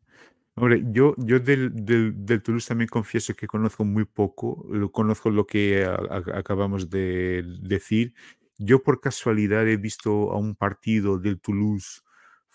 Hombre, 0.56 0.84
yo, 0.92 1.14
yo 1.18 1.40
del, 1.40 1.72
del, 1.86 2.26
del 2.26 2.42
Toulouse 2.42 2.68
también 2.68 2.88
confieso 2.88 3.36
que 3.36 3.46
conozco 3.46 3.86
muy 3.86 4.06
poco, 4.06 4.66
lo 4.72 4.92
conozco 4.92 5.30
lo 5.30 5.46
que 5.46 5.86
a- 5.86 5.94
a- 5.96 6.40
acabamos 6.40 6.90
de 6.90 7.44
decir. 7.62 8.14
Yo 8.58 8.82
por 8.82 9.00
casualidad 9.00 9.68
he 9.68 9.78
visto 9.78 10.32
a 10.32 10.38
un 10.38 10.56
partido 10.56 11.20
del 11.20 11.40
Toulouse 11.40 12.02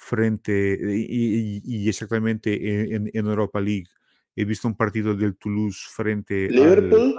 frente, 0.03 0.79
y, 0.83 1.89
exactamente 1.89 2.95
en, 2.95 3.09
en 3.13 3.27
Europa 3.27 3.61
League, 3.61 3.87
he 4.35 4.45
visto 4.45 4.67
un 4.67 4.77
partido 4.77 5.15
del 5.15 5.37
Toulouse 5.37 5.87
frente 5.89 6.49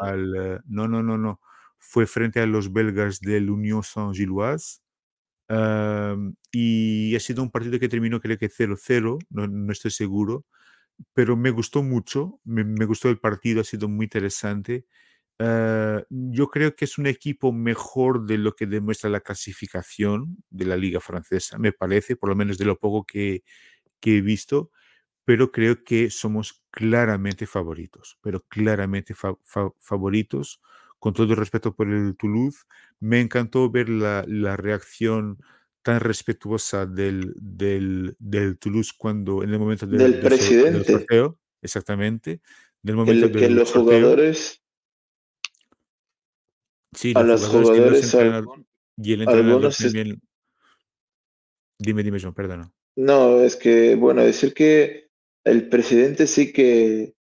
al, 0.02 0.36
eh, 0.36 0.60
no, 0.68 0.88
no, 0.88 1.02
no, 1.02 1.18
no, 1.18 1.40
fue 1.78 2.06
frente 2.06 2.42
a 2.42 2.46
los 2.46 2.74
belgas 2.74 3.22
del 3.22 3.50
Union 3.50 3.84
Saint-Gilloise. 3.84 4.82
Y 6.52 7.16
ha 7.16 7.20
sido 7.20 7.44
un 7.44 7.52
partido 7.52 7.80
que 7.80 7.90
terminó 7.90 8.20
creo 8.20 8.38
que 8.38 8.50
0-0, 8.50 9.20
no, 9.30 9.48
no 9.48 9.72
estoy 9.72 9.92
seguro, 9.92 10.46
pero 11.14 11.38
me 11.38 11.52
gustó 11.52 11.84
mucho, 11.84 12.40
me, 12.44 12.64
me 12.64 12.86
gustó 12.86 13.10
el 13.10 13.20
partido, 13.20 13.62
ha 13.62 13.64
sido 13.64 13.88
muy 13.88 14.06
interesante. 14.06 14.86
Ah, 15.46 16.04
yo 16.10 16.48
creo 16.48 16.74
que 16.76 16.86
es 16.86 16.98
un 16.98 17.06
equipo 17.08 17.52
mejor 17.52 18.26
de 18.26 18.38
lo 18.38 18.56
que 18.56 18.66
demuestra 18.66 19.10
la 19.10 19.20
clasificación 19.20 20.38
de 20.50 20.66
la 20.66 20.78
liga 20.78 21.00
francesa, 21.02 21.58
me 21.58 21.74
parece, 21.74 22.16
por 22.16 22.30
lo 22.30 22.36
menos 22.36 22.58
de 22.58 22.66
lo 22.66 22.80
poco 22.80 23.04
que, 23.06 23.44
que 24.00 24.18
he 24.18 24.22
visto, 24.22 24.72
pero 25.26 25.52
creo 25.52 25.84
que 25.84 26.10
somos 26.10 26.64
claramente 26.72 27.46
favoritos, 27.46 28.18
pero 28.22 28.41
claramente 28.48 29.14
fa- 29.14 29.38
fa- 29.44 29.72
favoritos. 29.80 30.62
Con 31.00 31.14
todo 31.14 31.32
el 31.32 31.38
respeto 31.38 31.76
por 31.76 31.89
el 31.91 32.16
Toulouse, 32.16 32.60
me 33.02 33.20
encantó 33.20 33.70
ver 33.70 33.89
la, 33.89 34.24
la 34.26 34.56
reacción 34.56 35.38
tan 35.82 36.00
respetuosa 36.00 36.86
del, 36.86 37.34
del, 37.36 38.16
del 38.20 38.58
Toulouse 38.58 38.94
cuando 38.98 39.44
en 39.44 39.50
el 39.50 39.60
momento 39.60 39.86
del, 39.86 40.00
del 40.04 40.12
del 40.22 40.22
sor- 40.32 40.39
del 40.39 40.48
presidente, 40.48 40.91
sorteo, 40.94 41.39
exactamente, 41.62 42.41
del 42.82 42.96
momento 42.96 43.26
le- 43.28 43.34
que 43.34 43.50
los 43.50 43.68
sorteo, 43.68 44.00
jugadores, 44.00 44.62
sí, 46.96 47.14
a 47.16 47.24
los 47.24 47.48
jugadores 47.48 48.14
y 48.98 49.14
el 49.14 49.22
entrenador 49.22 49.54
algunos, 49.56 49.80
es- 49.80 49.94
también, 49.94 50.22
dime, 51.80 52.04
dime, 52.04 52.20
John, 52.22 52.34
perdona. 52.34 52.72
no, 52.96 53.41
es 53.41 53.56
que, 53.56 53.96
bueno, 53.96 54.22
decir 54.24 54.54
que 54.54 55.10
el 55.44 55.70
presidente 55.70 56.28
sí 56.28 56.54
que, 56.54 57.16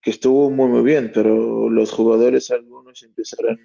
que 0.00 0.10
estuvo 0.10 0.50
muy, 0.50 0.68
muy 0.68 0.82
bien, 0.82 1.10
pero 1.14 1.70
los 1.70 1.90
jugadores, 1.92 2.50
algunos 2.50 3.02
empezaron 3.02 3.58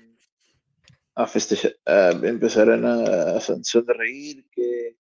a 1.16 1.26
festejar, 1.28 1.76
a- 1.86 2.12
empezaron 2.12 2.86
a, 2.86 3.38
a 3.38 3.42
sonreír, 3.42 4.46
que, 4.52 4.98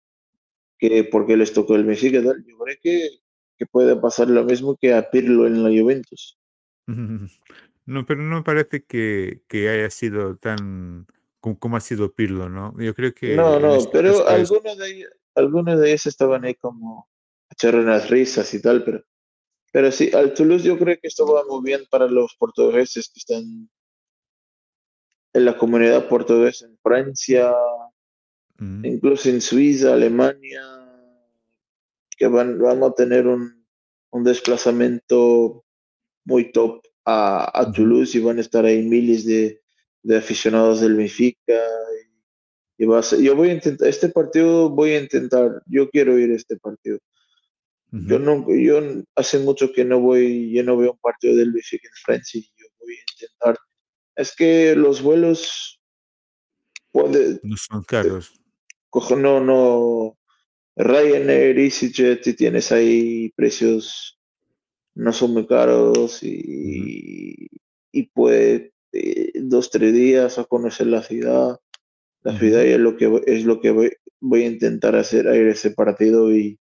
que 0.78 1.04
porque 1.04 1.36
les 1.36 1.52
tocó 1.52 1.74
el 1.76 1.84
Messi, 1.84 2.10
que 2.10 2.20
tal. 2.20 2.44
Yo 2.46 2.58
creo 2.58 2.76
que, 2.82 3.08
que 3.56 3.66
puede 3.66 3.96
pasar 3.96 4.28
lo 4.28 4.44
mismo 4.44 4.76
que 4.76 4.92
a 4.94 5.10
Pirlo 5.10 5.46
en 5.46 5.62
la 5.62 5.70
Juventus. 5.70 6.38
No, 7.92 8.06
pero 8.06 8.22
no 8.22 8.36
me 8.36 8.42
parece 8.42 8.84
que, 8.84 9.42
que 9.48 9.68
haya 9.68 9.90
sido 9.90 10.36
tan 10.36 11.06
como, 11.40 11.58
como 11.58 11.76
ha 11.76 11.80
sido 11.80 12.12
Pirlo, 12.12 12.48
¿no? 12.48 12.74
Yo 12.78 12.94
creo 12.94 13.14
que 13.14 13.36
No, 13.36 13.58
no, 13.60 13.74
este 13.76 13.90
pero 13.92 14.10
caso 14.24 14.28
es... 14.28 14.50
algunos 14.50 14.78
de 14.78 14.90
ellos, 14.90 15.10
algunos 15.34 15.80
de 15.80 15.88
ellos 15.88 16.06
estaban 16.06 16.44
ahí 16.44 16.54
como 16.54 17.08
echar 17.50 17.76
unas 17.76 18.08
risas 18.10 18.52
y 18.54 18.62
tal, 18.62 18.84
pero, 18.84 19.02
pero 19.72 19.92
sí, 19.92 20.10
al 20.14 20.34
Toulouse 20.34 20.64
yo 20.64 20.78
creo 20.78 20.96
que 21.00 21.08
esto 21.08 21.26
va 21.26 21.44
muy 21.48 21.62
bien 21.64 21.82
para 21.90 22.06
los 22.06 22.34
portugueses 22.36 23.10
que 23.12 23.20
están 23.20 23.70
en 25.34 25.44
la 25.44 25.56
comunidad 25.56 26.08
portuguesa 26.08 26.66
en 26.66 26.78
Francia, 26.82 27.54
Mm, 28.62 28.84
incluso 28.84 29.28
en 29.28 29.40
Suiza, 29.40 29.92
Alemania, 29.92 30.62
que 32.16 32.28
van, 32.28 32.60
vamos 32.60 32.92
a 32.92 32.94
tener 32.94 33.26
un, 33.26 33.66
un 34.10 34.24
desplazamiento 34.24 35.64
muy 36.24 36.52
top 36.52 36.80
a, 37.04 37.60
a 37.60 37.72
Toulouse 37.72 38.16
y 38.16 38.20
van 38.20 38.38
a 38.38 38.42
estar 38.42 38.64
ahí 38.64 38.82
miles 38.82 39.24
de, 39.26 39.60
de 40.02 40.16
aficionados 40.16 40.80
del 40.80 40.94
Benfica. 40.96 41.60
Y 42.78 42.84
va 42.86 42.98
a 42.98 43.02
ser- 43.02 43.20
yo 43.20 43.36
voy 43.36 43.50
a 43.50 43.54
intentar, 43.54 43.88
este 43.88 44.08
partido 44.08 44.70
voy 44.70 44.92
a 44.92 45.00
intentar, 45.00 45.62
yo 45.66 45.88
quiero 45.90 46.18
ir 46.18 46.32
a 46.32 46.36
este 46.36 46.56
partido. 46.56 46.98
Yo 47.94 48.18
no, 48.18 48.46
yo 48.48 48.80
hace 49.16 49.38
mucho 49.38 49.70
que 49.70 49.84
no 49.84 50.00
voy, 50.00 50.50
yo 50.50 50.64
no 50.64 50.78
veo 50.78 50.92
un 50.92 50.98
partido 50.98 51.36
del 51.36 51.52
Benfica 51.52 51.88
en 51.88 51.94
Francia 52.02 52.40
y 52.40 52.50
yo 52.56 52.66
voy 52.80 52.94
a 52.94 53.12
intentar. 53.12 53.58
Es 54.16 54.34
que 54.34 54.74
los 54.74 55.02
vuelos 55.02 55.78
puede, 56.90 57.38
No 57.42 57.56
son 57.58 57.82
caros. 57.84 58.32
cojo, 58.88 59.14
no, 59.16 59.40
no, 59.40 60.18
Ryanair, 60.74 61.58
EasyJet 61.58 62.26
y 62.28 62.32
tienes 62.32 62.72
ahí 62.72 63.30
precios 63.36 64.18
no 64.94 65.12
son 65.12 65.32
muy 65.32 65.46
caros 65.46 66.22
y, 66.22 67.48
y 67.92 68.02
puede 68.08 68.72
eh, 68.92 69.32
dos, 69.42 69.70
tres 69.70 69.92
días 69.92 70.38
a 70.38 70.44
conocer 70.44 70.86
la 70.88 71.02
ciudad. 71.02 71.58
La 72.22 72.38
ciudad 72.38 72.62
y 72.64 72.68
es 72.68 72.78
lo 72.78 72.96
que, 72.96 73.08
voy- 73.08 73.22
es 73.26 73.44
lo 73.44 73.60
que 73.60 73.70
voy, 73.72 73.92
voy 74.20 74.44
a 74.44 74.46
intentar 74.46 74.94
hacer, 74.94 75.26
a 75.26 75.36
ir 75.36 75.48
a 75.48 75.52
ese 75.52 75.72
partido 75.72 76.32
y, 76.32 76.58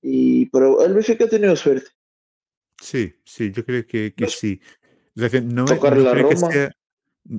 y 0.00 0.46
pero 0.46 0.84
el 0.84 0.94
Benfica 0.94 1.24
ha 1.24 1.28
tenido 1.28 1.56
suerte. 1.56 1.90
Sí, 2.80 3.14
sí, 3.24 3.50
yo 3.50 3.64
creo 3.64 3.86
que, 3.86 4.14
que 4.14 4.24
Nos 4.24 4.36
sí. 4.38 4.60
No, 5.42 5.66
tocar 5.66 5.96
no 5.96 6.02
la 6.02 6.14
Roma, 6.14 6.52
sea... 6.52 6.70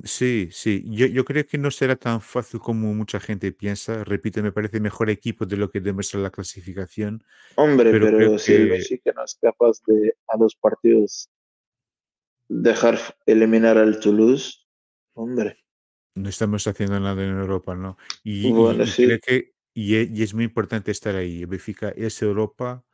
Sí, 0.04 0.48
sí, 0.50 0.82
yo, 0.86 1.06
yo 1.06 1.24
creo 1.26 1.46
que 1.46 1.58
no 1.58 1.70
será 1.70 1.96
tan 1.96 2.20
fácil 2.22 2.58
como 2.58 2.94
mucha 2.94 3.20
gente 3.20 3.52
piensa. 3.52 4.02
Repito, 4.02 4.42
me 4.42 4.50
parece 4.50 4.80
mejor 4.80 5.10
equipo 5.10 5.44
de 5.44 5.56
lo 5.58 5.70
que 5.70 5.80
demuestra 5.80 6.20
la 6.20 6.30
clasificación, 6.30 7.22
hombre, 7.56 7.90
pero 7.90 8.06
creo 8.06 8.30
pero 8.30 8.38
si 8.38 8.52
el 8.54 8.68
Benfica 8.70 9.12
no 9.14 9.24
es 9.24 9.36
capaz 9.40 9.82
de 9.86 10.14
a 10.28 10.36
dos 10.38 10.54
partidos 10.56 11.28
dejar 12.48 12.98
eliminar 13.26 13.76
al 13.76 14.00
Toulouse, 14.00 14.66
hombre, 15.14 15.58
No 16.14 16.28
estamos 16.28 16.66
haciendo 16.68 16.98
nada 17.00 17.22
en 17.24 17.30
Europa, 17.38 17.74
¿no? 17.74 17.96
Y, 18.22 18.50
bueno, 18.52 18.84
y 18.84 18.92
creo 18.92 19.18
sí, 19.18 19.20
que 19.20 19.54
y 19.74 19.96
e- 19.96 20.08
y 20.12 20.22
es, 20.22 20.32
muy 20.34 20.44
importante 20.44 20.92
estar 20.92 21.16
ahí. 21.16 21.40
El 21.42 21.46
Benfica 21.48 21.88
es 21.90 22.22
Europa, 22.22 22.84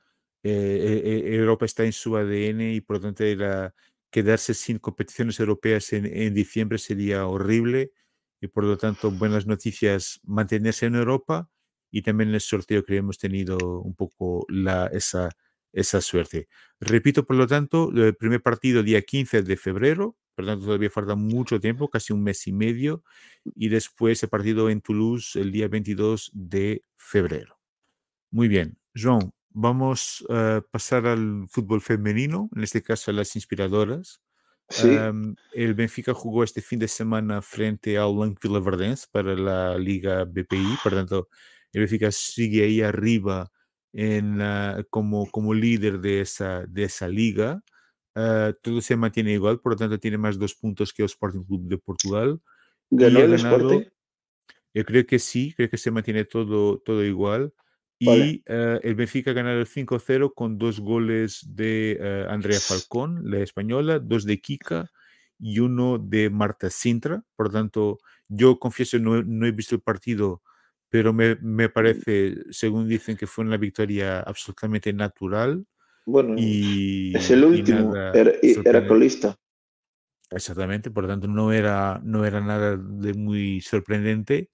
eh, 0.42 1.02
eh, 1.04 1.22
eh, 1.32 1.34
Europa 1.36 1.66
está 1.66 1.84
en 1.84 1.92
su 1.92 2.16
ADN 2.16 2.72
y 2.72 2.80
por 2.80 2.96
lo 2.96 3.02
tanto 3.02 3.24
era- 3.24 3.74
quedarse 4.10 4.54
sin 4.54 4.78
competiciones 4.78 5.40
europeas 5.40 5.92
en, 5.92 6.06
en 6.06 6.34
diciembre 6.34 6.78
sería 6.78 7.26
horrible. 7.26 7.92
Y 8.40 8.48
por 8.48 8.64
lo 8.64 8.78
tanto, 8.78 9.10
buenas 9.10 9.46
noticias 9.46 10.20
mantenerse 10.24 10.86
en 10.86 10.94
Europa 10.94 11.50
y 11.90 12.02
también 12.02 12.32
el 12.34 12.40
sorteo 12.40 12.84
que 12.84 12.96
hemos 12.96 13.18
tenido 13.18 13.58
un 13.80 13.94
poco 13.94 14.46
la, 14.48 14.86
esa, 14.86 15.30
esa 15.72 16.00
suerte. 16.00 16.48
Repito, 16.80 17.24
por 17.24 17.36
lo 17.36 17.46
tanto, 17.46 17.90
el 17.94 18.14
primer 18.16 18.42
partido 18.42 18.82
día 18.82 19.02
15 19.02 19.42
de 19.42 19.56
febrero, 19.56 20.16
por 20.34 20.44
lo 20.44 20.52
tanto 20.52 20.66
todavía 20.66 20.90
falta 20.90 21.14
mucho 21.16 21.60
tiempo, 21.60 21.88
casi 21.88 22.12
un 22.12 22.22
mes 22.22 22.46
y 22.46 22.52
medio 22.52 23.02
y 23.44 23.68
después 23.68 24.22
el 24.22 24.28
partido 24.28 24.70
en 24.70 24.80
Toulouse 24.80 25.36
el 25.36 25.52
día 25.52 25.68
22 25.68 26.30
de 26.32 26.84
febrero. 26.96 27.58
Muy 28.30 28.48
bien, 28.48 28.78
Joan, 28.94 29.32
vamos 29.50 30.24
a 30.30 30.62
pasar 30.70 31.06
al 31.06 31.46
fútbol 31.48 31.80
femenino, 31.80 32.48
en 32.56 32.62
este 32.64 32.82
caso 32.82 33.10
a 33.10 33.14
las 33.14 33.34
inspiradoras. 33.36 34.20
Sí, 34.70 34.96
Um, 35.10 35.34
el 35.52 35.74
Benfica 35.74 36.14
jugó 36.14 36.44
este 36.44 36.62
fin 36.62 36.78
de 36.78 36.88
semana 36.88 37.42
frente 37.42 37.98
ao 37.98 38.14
Lanque 38.16 38.38
Vilaverdense 38.48 39.06
para 39.10 39.34
la 39.34 39.76
Liga 39.78 40.24
BPI, 40.24 40.76
por 40.82 40.92
tanto, 40.94 41.28
el 41.72 41.80
Benfica 41.82 42.10
sigue 42.12 42.64
ahí 42.64 42.80
arriba 42.82 43.50
en, 43.92 44.38
la- 44.38 44.84
como, 44.90 45.30
como 45.30 45.54
líder 45.54 46.00
de 46.00 46.20
esa, 46.20 46.64
de 46.66 46.84
esa 46.84 47.08
liga. 47.08 47.62
Uh, 48.14 48.52
todo 48.62 48.80
se 48.80 48.96
mantiene 48.96 49.32
igual, 49.32 49.60
por 49.60 49.72
lo 49.72 49.76
tanto, 49.78 49.98
tiene 49.98 50.18
más 50.18 50.38
dos 50.38 50.54
puntos 50.54 50.92
que 50.92 51.02
el 51.02 51.06
Sporting 51.06 51.44
Club 51.44 51.62
de 51.68 51.78
Portugal. 51.78 52.40
ganó 52.90 53.20
el 53.20 53.30
ganado, 53.30 53.70
Sporting. 53.70 53.90
yo 54.74 54.84
creo 54.84 55.06
que 55.06 55.18
sí, 55.18 55.52
creo 55.56 55.68
que 55.70 55.78
se 55.78 55.90
mantiene 55.90 56.24
todo, 56.24 56.78
todo 56.80 57.04
igual. 57.04 57.52
Vale. 58.00 58.26
Y 58.26 58.42
eh, 58.46 58.80
el 58.82 58.94
Benfica 58.94 59.30
ha 59.30 59.34
ganado 59.34 59.60
el 59.60 59.66
5-0 59.66 60.32
con 60.34 60.58
dos 60.58 60.80
goles 60.80 61.44
de 61.54 61.98
eh, 62.00 62.26
Andrea 62.28 62.58
Falcón, 62.58 63.30
la 63.30 63.40
española, 63.40 63.98
dos 63.98 64.24
de 64.24 64.40
Kika 64.40 64.90
y 65.38 65.58
uno 65.58 65.98
de 65.98 66.30
Marta 66.30 66.70
Sintra. 66.70 67.22
Por 67.36 67.50
tanto, 67.50 67.98
yo 68.28 68.58
confieso, 68.58 68.98
no, 68.98 69.22
no 69.22 69.46
he 69.46 69.52
visto 69.52 69.74
el 69.74 69.82
partido, 69.82 70.42
pero 70.88 71.12
me, 71.12 71.36
me 71.36 71.68
parece, 71.68 72.36
según 72.50 72.88
dicen, 72.88 73.16
que 73.16 73.26
fue 73.26 73.44
una 73.44 73.58
victoria 73.58 74.20
absolutamente 74.20 74.92
natural 74.92 75.66
Bueno, 76.06 76.34
y, 76.38 77.14
es 77.14 77.30
el 77.30 77.44
último, 77.44 77.94
era, 77.94 78.32
era 78.64 78.86
colista. 78.86 79.36
Exactamente, 80.30 80.90
por 80.90 81.04
lo 81.04 81.10
tanto 81.10 81.26
no 81.26 81.52
era, 81.52 82.00
no 82.04 82.24
era 82.24 82.40
nada 82.40 82.76
de 82.76 83.14
muy 83.14 83.60
sorprendente, 83.60 84.48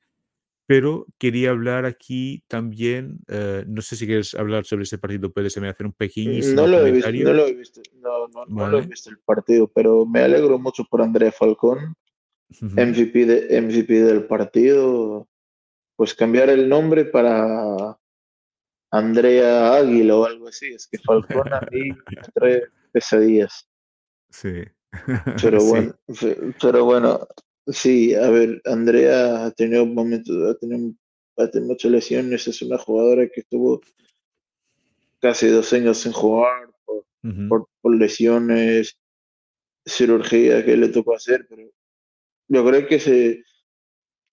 pero 0.67 1.07
quería 1.19 1.51
hablar 1.51 1.85
aquí 1.87 2.43
también, 2.49 3.21
eh, 3.29 3.65
no 3.67 3.83
sé 3.83 3.97
si 3.97 4.07
quieres 4.07 4.35
hablar 4.35 4.65
sobre 4.65 4.83
este 4.85 4.99
partido, 4.99 5.33
puedes 5.33 5.57
hacer 5.57 5.87
un 5.87 5.93
pequeñísimo 5.93 6.63
No 6.63 6.67
lo 6.67 6.79
he 6.87 6.91
visto, 6.93 7.07
comentario, 7.11 7.25
no 7.29 7.33
lo 7.35 7.47
he 7.47 7.55
visto, 7.55 7.81
no, 7.95 8.29
no, 8.29 8.47
no 8.47 8.67
lo 8.67 8.79
he 8.79 8.81
¿vale? 8.81 8.87
visto 8.89 9.11
el 9.11 9.19
partido, 9.19 9.69
pero 9.69 10.05
me 10.05 10.21
alegro 10.21 10.59
mucho 10.59 10.85
por 10.85 11.03
Andrea 11.03 11.31
Falcón, 11.33 11.95
MVP, 12.61 13.27
de, 13.27 13.57
MVP 13.63 13.93
del 14.03 14.27
partido. 14.27 15.29
Pues 15.97 16.15
cambiar 16.15 16.51
el 16.51 16.69
nombre 16.69 17.07
para 17.07 17.99
Andrea 18.91 19.75
Águila 19.75 20.17
o 20.17 20.25
algo 20.27 20.49
así. 20.49 20.67
Es 20.75 20.87
que 20.87 20.99
Falcón 20.99 21.53
a 21.53 21.61
mí 21.71 21.91
me 22.11 22.23
trae 22.35 22.65
pesadillas. 22.93 23.69
Sí, 24.31 24.63
Pero 25.43 25.61
sí, 25.61 25.67
bueno, 25.69 25.95
fe- 26.13 26.39
pero 26.61 26.85
bueno, 26.85 27.27
sí, 27.67 28.15
a 28.15 28.31
ver, 28.31 28.61
Andrea 28.65 29.47
ha 29.47 29.51
tenido 29.51 29.87
momentos, 29.87 30.37
ha 30.49 30.59
tenido, 30.59 30.95
ha 31.37 31.49
tenido 31.49 31.73
muchas 31.73 31.91
lesiones, 31.91 32.47
es 32.49 32.63
una 32.63 32.79
jugadora 32.79 33.29
que 33.29 33.41
estuvo 33.41 33.81
casi 35.21 35.49
dos 35.49 35.73
años 35.73 35.99
sin 35.99 36.13
jugar 36.13 36.71
por, 36.85 37.05
por, 37.49 37.69
por 37.81 37.97
lesiones, 37.97 38.99
cirugía 39.85 40.65
que 40.65 40.77
le 40.77 40.89
tocó 40.89 41.15
hacer, 41.15 41.47
pero 41.49 41.71
yo 42.49 42.65
creo 42.67 42.87
que 42.87 43.01
se, 43.01 43.45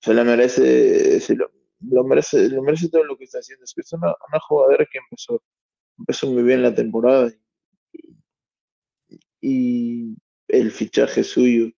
se 0.02 0.14
le 0.14 0.24
merece, 0.24 1.20
se 1.20 1.36
lo, 1.36 1.52
lo 1.80 2.04
merece, 2.04 2.50
lo 2.50 2.62
merece 2.62 2.90
todo 2.90 3.04
lo 3.04 3.18
que 3.18 3.26
está 3.26 3.40
haciendo. 3.40 3.64
Es 3.64 3.74
que 3.74 3.82
es 3.82 3.94
una, 3.94 4.08
una 4.08 4.40
jugadora 4.40 4.86
que 4.92 5.00
empezó, 5.00 5.42
empezó 5.98 6.32
muy 6.32 6.44
bien 6.44 6.62
la 6.62 6.74
temporada 6.74 7.32
y 9.42 10.16
el 10.48 10.72
fichaje 10.72 11.24
suyo 11.24 11.70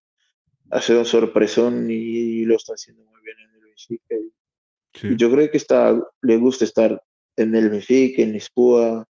ha 0.72 0.82
sido 0.82 1.00
un 1.00 1.06
sorpresón 1.06 1.90
y, 1.90 1.94
y 1.94 2.46
lo 2.46 2.56
está 2.56 2.74
haciendo 2.74 3.04
muy 3.06 3.22
bien 3.22 3.38
en 3.40 3.56
el 3.56 3.62
Benfica. 3.62 4.16
Y, 4.16 4.34
y 4.94 5.00
sí, 5.00 5.16
yo 5.18 5.32
creo 5.32 5.50
que 5.50 5.58
está, 5.58 5.98
le 6.22 6.38
gusta 6.38 6.66
estar 6.66 7.02
en 7.36 7.56
el 7.56 7.70
Benfica, 7.70 8.22
en 8.22 8.34
Lisboa. 8.34 9.06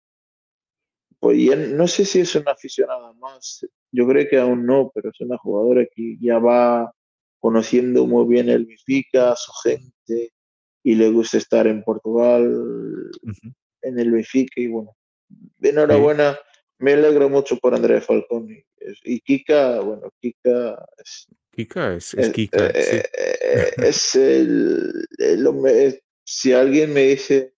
Pues 1.21 1.43
ya 1.43 1.57
no 1.57 1.87
sé 1.89 2.05
si 2.05 2.21
es 2.21 2.35
una 2.35 2.53
aficionada 2.53 3.13
más, 3.15 3.67
yo 3.91 4.07
creo 4.07 4.29
que 4.29 4.39
aún 4.39 4.67
no, 4.67 4.91
pero 4.95 5.09
es 5.09 5.19
una 5.21 5.39
jugadora 5.39 5.87
que 5.95 6.19
ya 6.21 6.39
va 6.39 6.93
conociendo 7.41 8.07
muy 8.07 8.27
bien 8.27 8.51
el 8.51 8.67
Benfica, 8.67 9.35
su 9.37 9.53
gente, 9.63 10.33
y 10.83 10.95
le 10.95 11.11
gusta 11.11 11.39
estar 11.39 11.67
en 11.67 11.83
Portugal, 11.83 13.11
ujú, 13.23 13.55
en 13.83 13.99
el 13.99 14.11
Benfica, 14.11 14.61
y 14.61 14.67
bueno, 14.67 14.95
sí, 15.29 15.69
enhorabuena, 15.69 16.39
me 16.79 16.93
alegro 16.93 17.31
mucho 17.31 17.57
por 17.57 17.75
Andrea 17.75 18.03
Falcón. 18.03 18.51
Y, 18.51 18.65
y 19.05 19.21
Kika, 19.21 19.81
bueno, 19.81 20.11
Kika 20.21 20.87
es, 20.99 21.27
Kika 21.55 21.95
es, 21.95 22.15
es 22.15 22.27
es, 22.27 22.33
Kika, 22.33 22.69
sí, 22.73 22.97
eh, 22.97 23.71
es 23.79 24.15
el, 24.15 25.07
si 26.25 26.53
alguien 26.53 26.93
me 26.93 27.03
dice, 27.03 27.55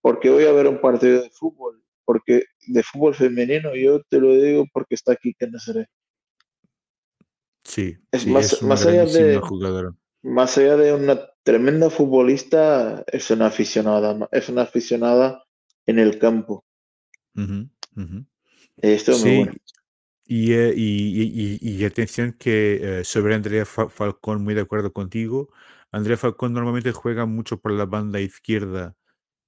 ¿por 0.00 0.20
qué 0.20 0.30
voy 0.30 0.44
a 0.44 0.52
ver 0.52 0.66
un 0.66 0.80
partido 0.80 1.22
de 1.22 1.30
fútbol? 1.30 1.82
Porque 2.04 2.44
de 2.66 2.82
fútbol 2.82 3.14
femenino, 3.14 3.74
yo 3.74 4.02
te 4.02 4.20
lo 4.20 4.34
digo 4.34 4.66
porque 4.72 4.94
está 4.94 5.16
Kika 5.16 5.46
Nazaret. 5.46 5.88
sí, 7.64 7.96
Es 8.10 8.22
sí, 8.22 8.30
más, 8.30 8.52
es 8.52 8.62
más 8.62 8.86
allá 8.86 9.04
de, 9.06 9.38
jugadora. 9.38 9.94
más 10.22 10.58
allá 10.58 10.76
de 10.76 10.92
una 10.92 11.28
tremenda 11.42 11.90
futbolista, 11.90 13.04
es 13.06 13.30
una 13.30 13.46
aficionada, 13.46 14.28
es 14.32 14.48
una 14.48 14.62
aficionada 14.62 15.44
en 15.86 15.98
el 15.98 16.18
campo. 16.18 16.64
Esto 18.76 19.12
es 19.12 19.24
muy 19.24 19.36
bueno. 19.36 19.52
Y, 20.34 20.52
eh, 20.54 20.72
y, 20.76 21.22
y- 21.22 21.58
y- 21.60 21.76
y 21.82 21.84
atención 21.84 22.32
que 22.38 23.00
eh, 23.00 23.04
sobre 23.04 23.34
Andrea 23.34 23.66
Fa- 23.66 23.88
Falcón, 23.90 24.42
muy 24.44 24.54
de 24.54 24.62
acuerdo 24.62 24.92
contigo. 24.92 25.50
Andrea 25.92 26.16
Falcón 26.16 26.52
normalmente 26.54 26.92
juega 26.92 27.26
mucho 27.26 27.60
por 27.60 27.72
la 27.72 27.84
banda 27.86 28.20
izquierda 28.20 28.96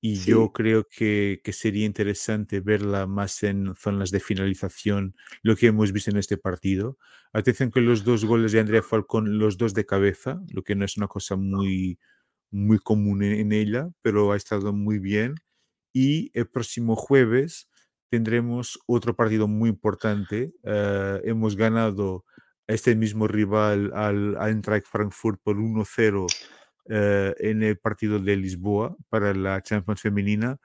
y 0.02 0.24
yo 0.26 0.50
Sí, 0.50 0.52
creo 0.52 0.86
que, 0.90 1.40
que 1.44 1.52
sería 1.54 1.86
interesante 1.86 2.60
verla 2.60 3.06
más 3.06 3.42
en 3.44 3.74
zonas 3.76 4.10
de 4.10 4.20
finalización, 4.20 5.14
lo 5.42 5.56
que 5.56 5.68
hemos 5.68 5.92
visto 5.92 6.10
en 6.10 6.18
este 6.18 6.36
partido. 6.38 6.98
Atención 7.32 7.70
que 7.72 7.80
los 7.80 8.04
dos 8.04 8.24
goles 8.26 8.52
de 8.52 8.60
Andrea 8.60 8.82
Falcón, 8.82 9.38
los 9.38 9.56
dos 9.58 9.72
de 9.74 9.86
cabeza, 9.86 10.42
lo 10.52 10.62
que 10.64 10.76
no 10.76 10.84
es 10.84 10.96
una 10.98 11.08
cosa 11.08 11.36
muy, 11.36 11.98
muy 12.50 12.78
común 12.78 13.22
en, 13.22 13.32
en 13.34 13.52
ella, 13.52 13.90
pero 14.02 14.32
ha 14.32 14.36
estado 14.36 14.72
muy 14.74 14.98
bien. 14.98 15.36
Y 15.92 16.30
el 16.38 16.48
próximo 16.48 16.96
jueves 16.96 17.68
tendremos 18.10 18.78
otro 18.86 19.14
partido 19.16 19.48
muy 19.48 19.70
importante. 19.70 20.52
eh, 20.64 21.20
hemos 21.24 21.56
ganado 21.56 22.24
a 22.68 22.72
este 22.74 22.94
mismo 22.96 23.28
rival 23.28 23.92
al 23.94 24.36
Eintracht 24.40 24.86
Frankfurt 24.86 25.40
por 25.42 25.58
1-0 25.58 26.26
eh, 26.88 27.34
en 27.38 27.62
el 27.62 27.78
partido 27.78 28.18
de 28.18 28.36
Lisboa 28.36 28.96
para 29.08 29.34
la 29.34 29.62
Champions 29.62 30.00
femenina. 30.00 30.58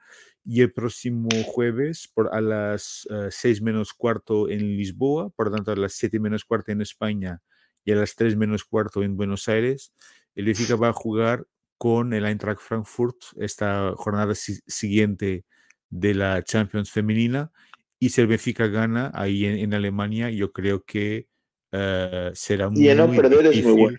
Y 0.44 0.62
el 0.62 0.72
próximo 0.72 1.28
jueves 1.46 2.10
por 2.14 2.34
a 2.34 2.40
las 2.40 3.06
eh, 3.10 3.28
6 3.30 3.60
menos 3.62 3.92
cuarto 3.92 4.48
en 4.48 4.60
Lisboa, 4.76 5.30
por 5.30 5.50
tanto 5.52 5.72
a 5.72 5.76
las 5.76 5.92
7 5.94 6.18
menos 6.18 6.44
cuarto 6.44 6.72
en 6.72 6.80
España 6.80 7.40
y 7.84 7.92
a 7.92 7.96
las 7.96 8.14
3 8.16 8.36
menos 8.36 8.64
cuarto 8.64 9.02
en 9.02 9.16
Buenos 9.16 9.48
Aires, 9.48 9.92
el 10.34 10.46
Benfica 10.46 10.76
va 10.76 10.88
a 10.88 10.92
jugar 10.92 11.46
con 11.78 12.12
el 12.14 12.24
Eintracht 12.26 12.60
Frankfurt 12.60 13.16
esta 13.36 13.92
jornada 13.96 14.34
si- 14.34 14.60
siguiente 14.66 15.44
de 15.90 16.14
la 16.14 16.42
Champions 16.42 16.90
femenina. 16.90 17.52
Y 17.98 18.10
si 18.10 18.20
el 18.20 18.26
Benfica 18.28 18.66
gana 18.68 19.10
ahí 19.14 19.44
en, 19.44 19.58
en 19.58 19.74
Alemania, 19.74 20.30
yo 20.30 20.52
creo 20.52 20.84
que 20.84 21.28
eh, 21.72 22.30
será 22.34 22.70
y 22.74 22.88
a 22.88 22.94
no 22.94 23.06
muy 23.08 23.16
perder 23.16 23.46
es 23.46 23.64
muy 23.64 23.72
bueno. 23.74 23.98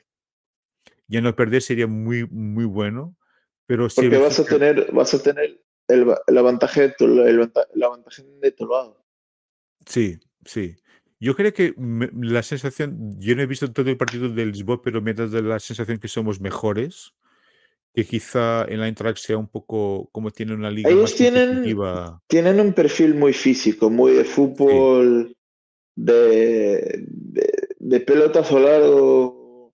Ya 1.07 1.21
no 1.21 1.35
perder 1.35 1.61
sería 1.61 1.87
muy, 1.87 2.25
muy 2.27 2.65
bueno. 2.65 3.15
Pero 3.67 3.89
si 3.89 4.01
Porque 4.01 4.17
vas 4.17 4.39
a 4.39 4.45
tener, 4.45 4.91
vas 4.91 5.13
a 5.13 5.21
tener 5.21 5.61
el, 5.87 6.07
el 6.27 6.37
avantaje 6.37 6.81
de 6.81 6.89
tu, 6.97 7.05
el, 7.05 7.51
la 7.75 7.85
avantaje 7.85 8.23
de 8.23 8.51
tu 8.51 8.65
lado. 8.67 8.97
sí, 9.85 10.19
sí. 10.45 10.75
Yo 11.19 11.35
creo 11.35 11.53
que 11.53 11.73
me- 11.77 12.09
la 12.13 12.41
sensación, 12.43 13.19
yo 13.19 13.35
no 13.35 13.43
he 13.43 13.45
visto 13.45 13.71
todo 13.71 13.89
el 13.89 13.97
partido 13.97 14.29
del 14.29 14.51
Lisboa, 14.51 14.81
pero 14.81 15.01
me 15.01 15.13
da 15.13 15.25
la 15.27 15.59
sensación 15.59 15.99
que 15.99 16.07
somos 16.07 16.41
mejores, 16.41 17.13
que 17.93 18.05
quizá 18.05 18.65
en 18.65 18.79
la 18.79 18.87
Eintracht 18.87 19.17
sea 19.17 19.37
un 19.37 19.47
poco 19.47 20.09
como 20.11 20.31
tiene 20.31 20.53
una 20.53 20.71
liga 20.71 20.89
Ellos 20.89 21.11
más 21.11 21.15
tienen, 21.15 21.63
tienen 22.27 22.59
un 22.59 22.73
perfil 22.73 23.15
muy 23.15 23.33
físico, 23.33 23.89
muy 23.89 24.13
de 24.13 24.23
Sí, 24.23 24.29
fútbol, 24.31 25.35
de, 25.95 27.03
de, 27.07 27.67
de 27.79 27.99
pelotazo 27.99 28.59
largo 28.59 29.73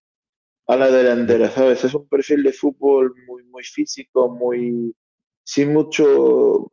a 0.68 0.76
la 0.76 0.88
sí, 0.88 0.94
delantera, 0.94 1.50
¿sabes? 1.50 1.84
Es 1.84 1.94
un 1.94 2.08
perfil 2.08 2.44
de 2.44 2.54
fútbol 2.54 3.14
muy, 3.28 3.44
muy 3.44 3.64
físico, 3.64 4.30
muy, 4.30 4.94
sin 5.44 5.74
mucho, 5.74 6.70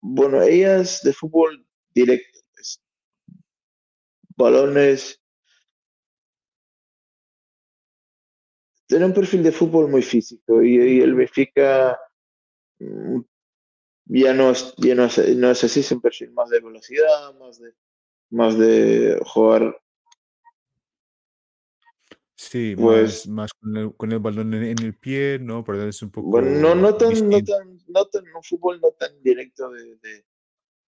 bueno, 0.00 0.42
ellas 0.42 1.00
de 1.02 1.12
fútbol 1.12 1.64
directo, 1.94 2.40
pues, 2.54 2.80
balones, 4.36 5.20
tienen 8.88 9.10
un 9.10 9.14
perfil 9.14 9.42
de 9.42 9.52
fútbol 9.52 9.88
muy 9.88 10.02
físico 10.02 10.62
y, 10.62 10.76
y 10.76 11.00
el 11.00 11.14
Benfica 11.14 12.00
mm, 12.78 13.20
ya 14.06 14.32
no 14.32 14.50
es, 14.50 14.74
ya 14.78 14.94
no 14.94 15.04
es, 15.04 15.36
no 15.36 15.50
es 15.50 15.62
así, 15.62 15.80
es 15.80 15.92
un 15.92 16.00
perfil 16.00 16.32
más 16.32 16.48
de 16.48 16.60
velocidad, 16.60 17.34
más 17.38 17.60
de, 17.60 17.74
más 18.30 18.58
de 18.58 19.20
jugar, 19.26 19.78
sí, 22.34 22.74
más, 22.76 22.82
pues, 22.82 23.28
más 23.28 23.50
con 23.52 23.76
el, 23.76 23.94
con 23.94 24.10
el 24.10 24.18
balón 24.18 24.54
en, 24.54 24.64
en 24.64 24.82
el 24.82 24.94
pie, 24.94 25.38
¿no? 25.38 25.62
Es 25.86 26.02
un 26.02 26.10
bueno, 26.14 26.50
no, 26.58 26.74
no 26.74 26.96
poco 26.96 27.12
tan, 27.12 27.28
no 27.28 27.44
tan, 27.44 27.78
no 27.88 28.04
tan, 28.06 28.24
un 28.34 28.42
fútbol 28.42 28.80
no 28.80 28.90
tan 28.92 29.22
directo 29.22 29.70
de, 29.70 29.96
de, 29.96 30.24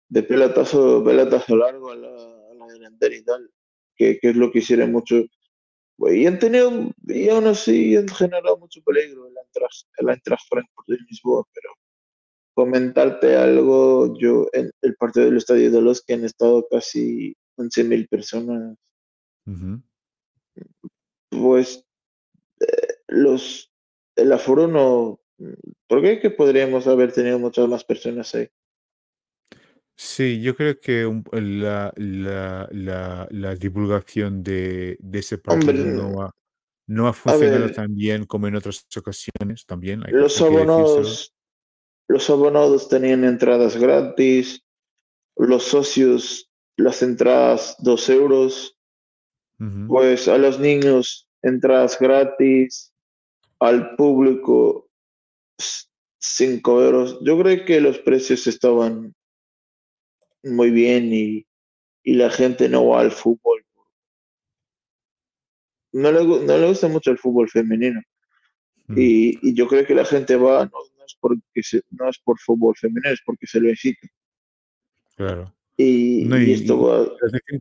de 0.08 0.22
pelotazo, 0.22 1.02
pelotazo 1.04 1.56
largo 1.56 1.90
a 1.90 1.96
la, 1.96 2.08
a 2.08 2.54
la 2.54 2.66
delantera 2.68 3.16
y 3.16 3.24
tal, 3.24 3.50
que, 3.96 4.20
que 4.20 4.30
es 4.30 4.36
lo 4.36 4.52
que 4.52 4.60
hicieron 4.60 4.92
mucho. 4.92 5.16
Y 6.00 6.26
han 6.26 6.38
tenido, 6.38 6.92
y 7.06 7.28
aún 7.28 7.46
así 7.48 7.96
han 7.96 8.08
generado 8.08 8.56
mucho 8.58 8.80
peligro 8.82 9.26
en 9.26 9.34
la 9.34 10.12
entrada 10.14 10.40
Frankfurt 10.48 10.86
de 10.86 10.96
Lisboa, 11.08 11.44
pero 11.52 11.70
comentarte 12.54 13.36
algo, 13.36 14.16
yo 14.18 14.48
en 14.52 14.70
el 14.82 14.96
partido 14.96 15.26
del 15.26 15.36
Estadio 15.36 15.70
de 15.70 15.82
los 15.82 16.02
que 16.02 16.14
han 16.14 16.24
estado 16.24 16.66
casi 16.68 17.36
11.000 17.56 18.08
personas, 18.08 18.76
pues 21.30 21.84
eh, 22.60 22.94
los, 23.08 23.72
el 24.16 24.32
aforo 24.32 24.68
no, 24.68 25.20
¿por 25.88 26.02
qué 26.02 26.20
que 26.20 26.30
podríamos 26.30 26.86
haber 26.86 27.12
tenido 27.12 27.38
muchas 27.38 27.68
más 27.68 27.84
personas 27.84 28.34
ahí? 28.34 28.48
Sí, 30.00 30.40
yo 30.40 30.54
creo 30.56 30.78
que 30.78 31.04
un- 31.06 31.24
la, 31.32 31.92
la, 31.96 32.68
la, 32.70 33.26
la 33.30 33.54
divulgación 33.56 34.42
de, 34.44 34.96
de 35.00 35.18
ese 35.18 35.38
partido 35.38 35.84
Hombre, 35.84 35.92
no 35.92 36.22
ha, 36.22 36.30
no 36.88 37.08
ha 37.08 37.12
a 37.26 37.36
funcionado 37.36 37.68
ver, 37.68 37.72
tan 37.72 37.94
bien 37.96 38.26
como 38.26 38.46
en 38.48 38.56
otras 38.56 38.86
ocasiones, 38.96 39.66
también 39.66 40.02
hay, 40.06 40.14
los 40.14 40.36
hay 40.36 40.44
que 40.44 40.56
decírselo. 40.56 41.08
abonados, 41.08 41.34
los 42.08 42.30
abonados 42.30 42.88
tenían 42.88 43.24
entradas 43.24 43.76
gratis, 43.76 44.62
los 45.36 45.64
socios, 45.64 46.50
las 46.76 47.02
entradas 47.02 47.76
dos 47.80 48.08
euros, 48.10 48.76
Ujú. 49.60 49.84
pues 49.86 50.28
a 50.28 50.38
los 50.38 50.58
niños 50.58 51.28
entradas 51.42 51.98
gratis, 51.98 52.92
al 53.60 53.96
público 53.96 54.88
s- 55.58 55.86
cinco 56.20 56.82
euros. 56.82 57.18
Yo 57.24 57.38
creo 57.40 57.64
que 57.64 57.80
los 57.80 57.98
precios 58.00 58.46
estaban 58.46 59.14
muy 60.48 60.70
bien 60.70 61.12
y, 61.12 61.46
y 62.02 62.14
la 62.14 62.30
gente 62.30 62.68
no 62.68 62.86
va 62.88 63.00
al 63.00 63.12
fútbol. 63.12 63.64
No 65.92 66.12
le, 66.12 66.22
no 66.24 66.58
le 66.58 66.68
gusta 66.68 66.88
mucho 66.88 67.10
el 67.10 67.18
fútbol 67.18 67.48
femenino. 67.48 68.00
Mm, 68.88 68.98
Y, 68.98 69.48
y 69.50 69.54
yo 69.54 69.66
creo 69.68 69.86
que 69.86 69.94
la 69.94 70.04
gente 70.04 70.36
va 70.36 70.64
no, 70.66 70.70
no 70.96 71.04
es 71.04 71.16
porque 71.20 71.62
se- 71.62 71.82
no 71.90 72.08
es 72.08 72.18
por 72.18 72.38
fútbol 72.38 72.74
femenino, 72.76 73.10
es 73.10 73.20
porque 73.24 73.46
se 73.46 73.60
lo 73.60 73.68
incita. 73.70 74.06
claro. 75.16 75.54
Y, 75.76 76.24
No, 76.24 76.36
y 76.42 76.52
esto 76.54 76.80
va, 76.80 77.06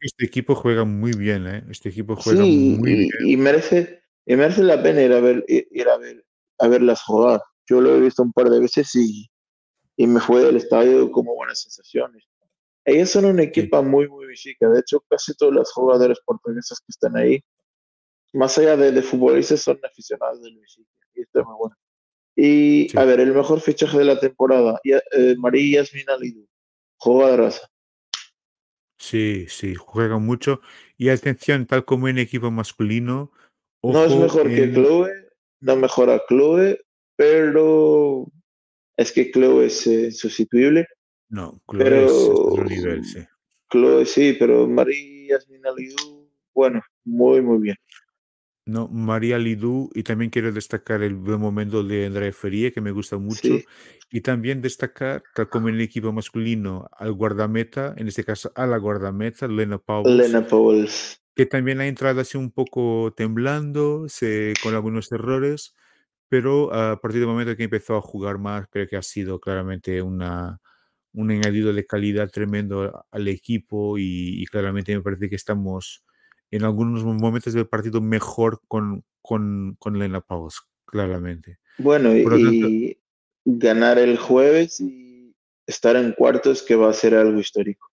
este 0.01 0.25
equipo 0.25 0.55
juega 0.55 0.83
muy 0.85 1.11
bien, 1.11 1.45
¿eh? 1.45 1.63
Este 1.69 1.89
equipo 1.89 2.15
juega 2.15 2.43
sí, 2.43 2.77
muy 2.79 2.95
bien. 2.95 3.09
y, 3.25 3.37
merece, 3.37 4.01
y 4.25 4.35
merece 4.35 4.63
la 4.63 4.81
pena 4.81 5.03
ir 5.03 5.13
a 5.13 5.19
ver, 5.19 5.45
ir 5.47 5.87
a 5.87 5.97
ver, 5.97 6.25
a 6.57 6.67
verlas 6.67 7.03
jugar. 7.03 7.41
Yo 7.69 7.79
lo 7.79 7.95
he 7.95 7.99
visto 8.01 8.23
un 8.23 8.33
par 8.33 8.49
de 8.49 8.59
veces 8.59 8.95
y, 8.95 9.29
y 9.97 10.07
me 10.07 10.19
fue 10.19 10.43
del 10.43 10.55
estadio 10.55 11.11
como 11.11 11.35
buenas 11.35 11.61
sensaciones. 11.61 12.23
Ellas 12.87 13.09
son 13.09 13.25
un 13.25 13.41
equipo 13.41 13.83
muy, 13.83 14.07
muy 14.07 14.33
chica. 14.35 14.69
De 14.69 14.79
hecho, 14.79 15.03
casi 15.09 15.35
todos 15.35 15.53
los 15.53 15.69
jugadores 15.73 16.17
portugueses 16.25 16.79
que 16.79 16.85
están 16.87 17.17
ahí, 17.17 17.43
más 18.31 18.57
allá 18.57 18.77
de, 18.77 18.93
de 18.93 19.01
futbolistas, 19.01 19.59
son 19.59 19.77
aficionados 19.83 20.41
del 20.41 20.55
Benfica. 20.55 20.89
Y 21.13 21.21
esto 21.21 21.41
es 21.41 21.45
muy 21.45 21.55
bueno. 21.59 21.75
Y 22.37 22.87
sí. 22.89 22.97
a 22.97 23.03
ver, 23.03 23.19
el 23.19 23.33
mejor 23.33 23.59
fichaje 23.59 23.97
de 23.97 24.05
la 24.05 24.17
temporada, 24.17 24.79
eh, 24.85 25.35
María 25.37 25.81
Yasmin 25.81 26.09
Alidu, 26.09 26.47
jugadoraza. 26.97 27.67
Sí, 28.97 29.47
sí, 29.49 29.75
juega 29.75 30.17
mucho. 30.17 30.61
Y 30.97 31.09
atención, 31.09 31.65
tal 31.65 31.83
como 31.83 32.07
en 32.07 32.19
equipo 32.19 32.51
masculino, 32.51 33.33
No 33.83 34.05
es 34.05 34.13
ojo 34.13 34.21
mejor 34.21 34.47
que 34.47 34.63
en... 34.63 34.73
Chloe, 34.73 35.11
no 35.59 35.75
mejora 35.75 36.23
Chloe, 36.29 36.79
pero 37.17 38.31
es 38.95 39.11
que 39.11 39.29
Chloe 39.29 39.65
es 39.65 39.85
eh, 39.87 40.05
insustituible. 40.05 40.87
No, 41.29 41.61
Chloe 41.69 41.83
Pero 41.83 42.05
es, 42.05 42.11
otro 42.29 42.65
nivel, 42.65 43.03
sí. 43.05 43.19
Chloe 43.71 44.05
sí, 44.05 44.35
pero 44.39 44.67
María 44.67 45.37
Yasmin 45.37 45.65
Alidu, 45.65 46.29
bueno, 46.53 46.81
muy, 47.03 47.41
muy 47.41 47.59
bien. 47.59 47.75
No, 48.65 48.89
María 48.89 49.37
Lidú, 49.37 49.89
y 49.93 50.03
también 50.03 50.29
quiero 50.29 50.51
destacar 50.51 51.01
el 51.01 51.15
buen 51.15 51.39
momento 51.39 51.83
de 51.83 52.05
Andrea 52.05 52.33
Ferie, 52.33 52.73
que 52.73 52.81
me 52.81 52.91
gusta 52.91 53.17
mucho, 53.17 53.41
Sí, 53.41 53.65
y 54.11 54.19
también 54.21 54.61
destacar, 54.61 55.23
tal 55.33 55.47
como 55.47 55.69
en 55.69 55.75
el 55.75 55.81
equipo 55.81 56.11
masculino, 56.11 56.89
al 56.97 57.13
guardameta, 57.13 57.93
en 57.97 58.09
este 58.09 58.25
caso 58.25 58.51
a 58.55 58.67
la 58.67 58.77
guardameta, 58.77 59.47
Lena 59.47 59.77
Pauls, 59.77 60.09
Lena 60.09 60.45
Pauls. 60.45 61.21
que 61.33 61.45
también 61.45 61.79
ha 61.79 61.87
entrado 61.87 62.19
así 62.19 62.37
un 62.37 62.51
poco 62.51 63.13
temblando, 63.15 64.09
se- 64.09 64.53
con 64.61 64.75
algunos 64.75 65.09
errores, 65.13 65.73
pero 66.27 66.73
a 66.73 66.99
partir 66.99 67.21
del 67.21 67.29
momento 67.29 67.55
que 67.55 67.63
empezó 67.63 67.95
a 67.95 68.01
jugar 68.01 68.37
más, 68.37 68.67
creo 68.69 68.85
que 68.87 68.97
ha 68.97 69.01
sido 69.01 69.39
claramente 69.39 70.01
una, 70.01 70.59
un 71.17 71.31
añadido 71.31 71.73
de 71.73 71.85
calidad 71.85 72.29
tremendo 72.29 73.05
al 73.11 73.27
equipo 73.27 73.97
y, 73.97 74.41
y 74.41 74.45
claramente 74.45 74.95
me 74.95 75.01
parece 75.01 75.29
que 75.29 75.35
estamos 75.35 76.05
en 76.51 76.63
algunos 76.63 77.03
momentos 77.03 77.53
del 77.53 77.67
partido 77.67 78.01
mejor 78.01 78.61
con, 78.67 79.03
con, 79.21 79.75
con 79.79 79.97
Lena 79.97 80.21
Paus, 80.21 80.61
claramente. 80.85 81.57
Bueno, 81.79 82.11
Por 82.23 82.37
lo 82.37 82.49
tanto, 82.49 82.67
y, 82.67 82.99
ganar 83.45 83.97
el 83.97 84.17
jueves 84.17 84.79
y 84.79 85.35
estar 85.65 85.95
en 85.95 86.13
cuartos 86.13 86.61
que 86.61 86.75
va 86.75 86.89
a 86.89 86.93
ser 86.93 87.15
algo 87.15 87.39
histórico. 87.39 87.91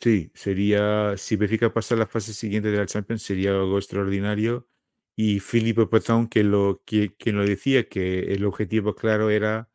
Sí, 0.00 0.30
sería, 0.34 1.14
si 1.16 1.36
Benfica 1.36 1.72
pasa 1.72 1.94
a 1.94 1.98
la 1.98 2.06
fase 2.06 2.34
siguiente 2.34 2.70
de 2.70 2.76
la 2.76 2.86
Champions, 2.86 3.22
sería 3.22 3.50
algo 3.50 3.78
extraordinario. 3.78 4.68
Y 5.16 5.40
Philippe 5.40 5.86
Patón, 5.86 6.28
que 6.28 6.44
lo, 6.44 6.82
que, 6.84 7.14
quien 7.16 7.36
lo 7.36 7.46
decía, 7.46 7.88
que 7.88 8.20
el 8.34 8.44
objetivo 8.44 8.94
claro 8.94 9.30
era 9.30 9.68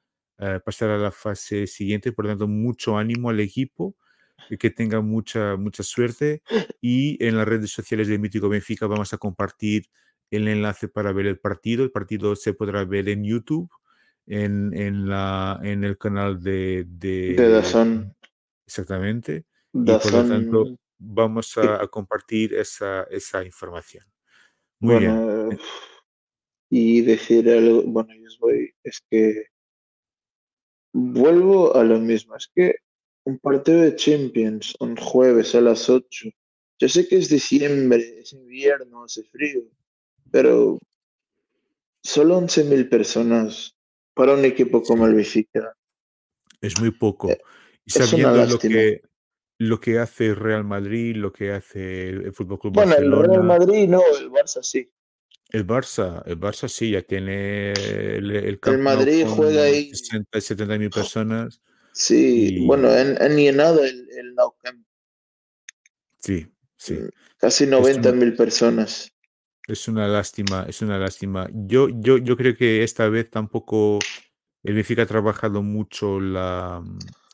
eh, 0.43 0.59
pasar 0.59 0.89
a 0.89 0.97
la 0.97 1.11
fase 1.11 1.67
siguiente, 1.67 2.11
por 2.11 2.27
tanto, 2.27 2.47
mucho 2.47 2.97
ánimo 2.97 3.29
al 3.29 3.39
equipo, 3.39 3.95
y 4.49 4.57
que 4.57 4.69
tenga 4.69 4.99
mucha, 5.01 5.55
mucha 5.55 5.83
suerte. 5.83 6.41
Y 6.81 7.23
en 7.25 7.37
las 7.37 7.47
redes 7.47 7.71
sociales 7.71 8.07
de 8.07 8.19
Mítico 8.19 8.49
Benfica 8.49 8.87
vamos 8.87 9.13
a 9.13 9.17
compartir 9.17 9.85
el 10.31 10.47
enlace 10.47 10.87
para 10.87 11.13
ver 11.13 11.27
el 11.27 11.39
partido. 11.39 11.83
El 11.83 11.91
partido 11.91 12.35
se 12.35 12.53
podrá 12.53 12.83
ver 12.83 13.07
en 13.07 13.23
YouTube, 13.23 13.69
en, 14.25 14.73
en, 14.73 15.07
la, 15.07 15.59
en 15.63 15.83
el 15.83 15.97
canal 15.97 16.41
de, 16.41 16.85
De 16.87 17.35
de 17.35 17.49
Dazón, 17.49 18.15
exactamente 18.65 19.45
y 19.73 19.85
por 19.85 20.11
lo 20.11 20.27
tanto 20.27 20.59
Dazón, 20.59 20.79
vamos 20.97 21.57
a, 21.57 21.83
a 21.83 21.87
compartir 21.87 22.53
esa, 22.53 23.03
esa 23.03 23.43
información. 23.43 24.05
Muy 24.79 24.99
bien. 24.99 25.15
bueno, 25.15 25.51
eh, 25.51 25.57
y 26.69 27.01
decir 27.01 27.49
algo, 27.49 27.83
bueno, 27.83 28.13
yo 28.13 28.27
os 28.27 28.39
voy, 28.39 28.73
es 28.83 29.01
que 29.09 29.47
vuelvo 30.93 31.75
a 31.75 31.83
lo 31.83 31.99
mismo, 31.99 32.35
es 32.35 32.49
que 32.53 32.75
un 33.25 33.39
partido 33.39 33.81
de 33.81 33.95
Champions, 33.95 34.75
un 34.79 34.95
jueves 34.95 35.55
a 35.55 35.61
las 35.61 35.89
8, 35.89 36.29
yo 36.79 36.89
sé 36.89 37.07
que 37.07 37.17
es 37.17 37.29
diciembre, 37.29 38.19
es 38.19 38.33
invierno, 38.33 39.03
hace 39.03 39.23
frío, 39.23 39.63
pero 40.31 40.79
solo 42.01 42.39
11.000 42.39 42.89
personas 42.89 43.75
para 44.13 44.33
un 44.33 44.45
equipo 44.45 44.83
como 44.83 45.05
el 45.07 45.15
Benfica, 45.15 45.75
es 46.63 46.79
muy 46.79 46.91
poco. 46.91 47.29
eh, 47.29 47.39
Y 47.85 47.91
sabiendo 47.91 48.45
lo 48.45 48.57
que, 48.57 49.01
lo 49.59 49.79
que 49.79 49.99
hace 49.99 50.33
Real 50.33 50.63
Madrid, 50.63 51.17
lo 51.17 51.33
que 51.33 51.51
hace 51.51 52.09
el 52.09 52.33
Fútbol 52.33 52.59
Club 52.59 52.73
Bueno, 52.73 52.95
el 52.95 53.11
Real 53.11 53.43
Madrid 53.43 53.89
no, 53.89 54.01
el 54.17 54.31
Barça 54.31 54.63
sí. 54.63 54.89
El 55.53 55.65
Barça, 55.65 56.23
el 56.25 56.39
Barça 56.39 56.67
sí, 56.67 56.91
ya 56.91 57.01
tiene 57.03 57.71
el, 57.71 58.31
el 58.31 58.59
El 58.61 58.77
Madrid 58.79 59.25
juega 59.27 59.63
ahí, 59.63 59.89
60 59.93 60.37
y 60.37 60.41
70 60.41 60.77
mil 60.77 60.89
personas 60.89 61.61
sí, 61.93 62.65
bueno, 62.65 62.89
han, 62.89 63.21
han 63.21 63.35
llenado 63.37 63.83
el, 63.85 64.09
el 64.17 64.33
Nou 64.35 64.55
Camp, 64.61 64.83
sí, 66.19 66.47
sí. 66.75 66.95
mm, 66.95 67.09
casi 67.37 67.63
Es 67.65 67.69
90.000 67.69 68.35
personas. 68.35 69.09
Es 69.67 69.87
una 69.87 70.07
lástima, 70.07 70.65
es 70.67 70.81
una 70.81 70.97
lástima. 70.97 71.47
Yo, 71.53 71.87
yo, 71.89 72.17
yo 72.17 72.35
creo 72.35 72.57
que 72.57 72.83
esta 72.83 73.07
vez 73.07 73.29
tampoco 73.29 73.99
el 74.63 74.73
Benfica 74.73 75.03
ha 75.03 75.05
trabajado 75.05 75.61
mucho 75.61 76.19
la, 76.19 76.83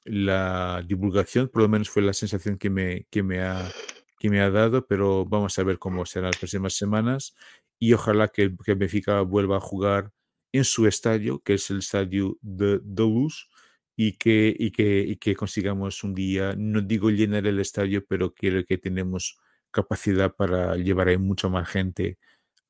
la 0.04 0.84
divulgación, 0.86 1.48
por 1.50 1.64
lo 1.64 1.70
menos 1.70 1.90
fue 1.90 2.04
la 2.04 2.14
sensación 2.14 2.58
que 2.58 2.70
me, 2.70 3.08
que 3.10 3.24
me 3.24 3.40
ha, 3.42 3.72
que 4.20 4.30
me 4.30 4.42
ha 4.42 4.50
dado, 4.52 4.86
pero 4.86 5.26
vamos 5.26 5.58
a 5.58 5.64
ver 5.64 5.80
cómo 5.80 6.06
serán 6.06 6.32
las 6.32 6.38
próximas 6.38 6.74
semanas 6.74 7.36
y 7.80 7.94
ojalá 7.94 8.28
que, 8.28 8.44
el- 8.44 8.58
que 8.64 8.74
Benfica 8.76 9.22
vuelva 9.22 9.58
a 9.58 9.62
jugar 9.62 10.12
en 10.52 10.66
su 10.66 10.86
estadio, 10.88 11.40
que 11.40 11.54
es 11.56 11.70
el 11.70 11.80
estadio 11.80 12.38
de, 12.42 12.80
de 12.84 13.04
Luz, 13.04 13.50
y 13.96 14.14
que, 14.18 14.56
y, 14.58 14.72
que, 14.72 15.00
y 15.00 15.18
que 15.18 15.36
consigamos 15.36 16.04
un 16.06 16.14
día, 16.14 16.54
no 16.58 16.82
digo 16.82 17.10
llenar 17.10 17.46
el 17.48 17.60
estadio, 17.60 18.06
pero 18.06 18.34
creo 18.34 18.64
que 18.66 18.78
tenemos 18.78 19.38
capacidad 19.72 20.34
para 20.34 20.76
llevar 20.78 21.10
ahí 21.10 21.18
mucha 21.18 21.50
más 21.50 21.68
gente 21.70 22.18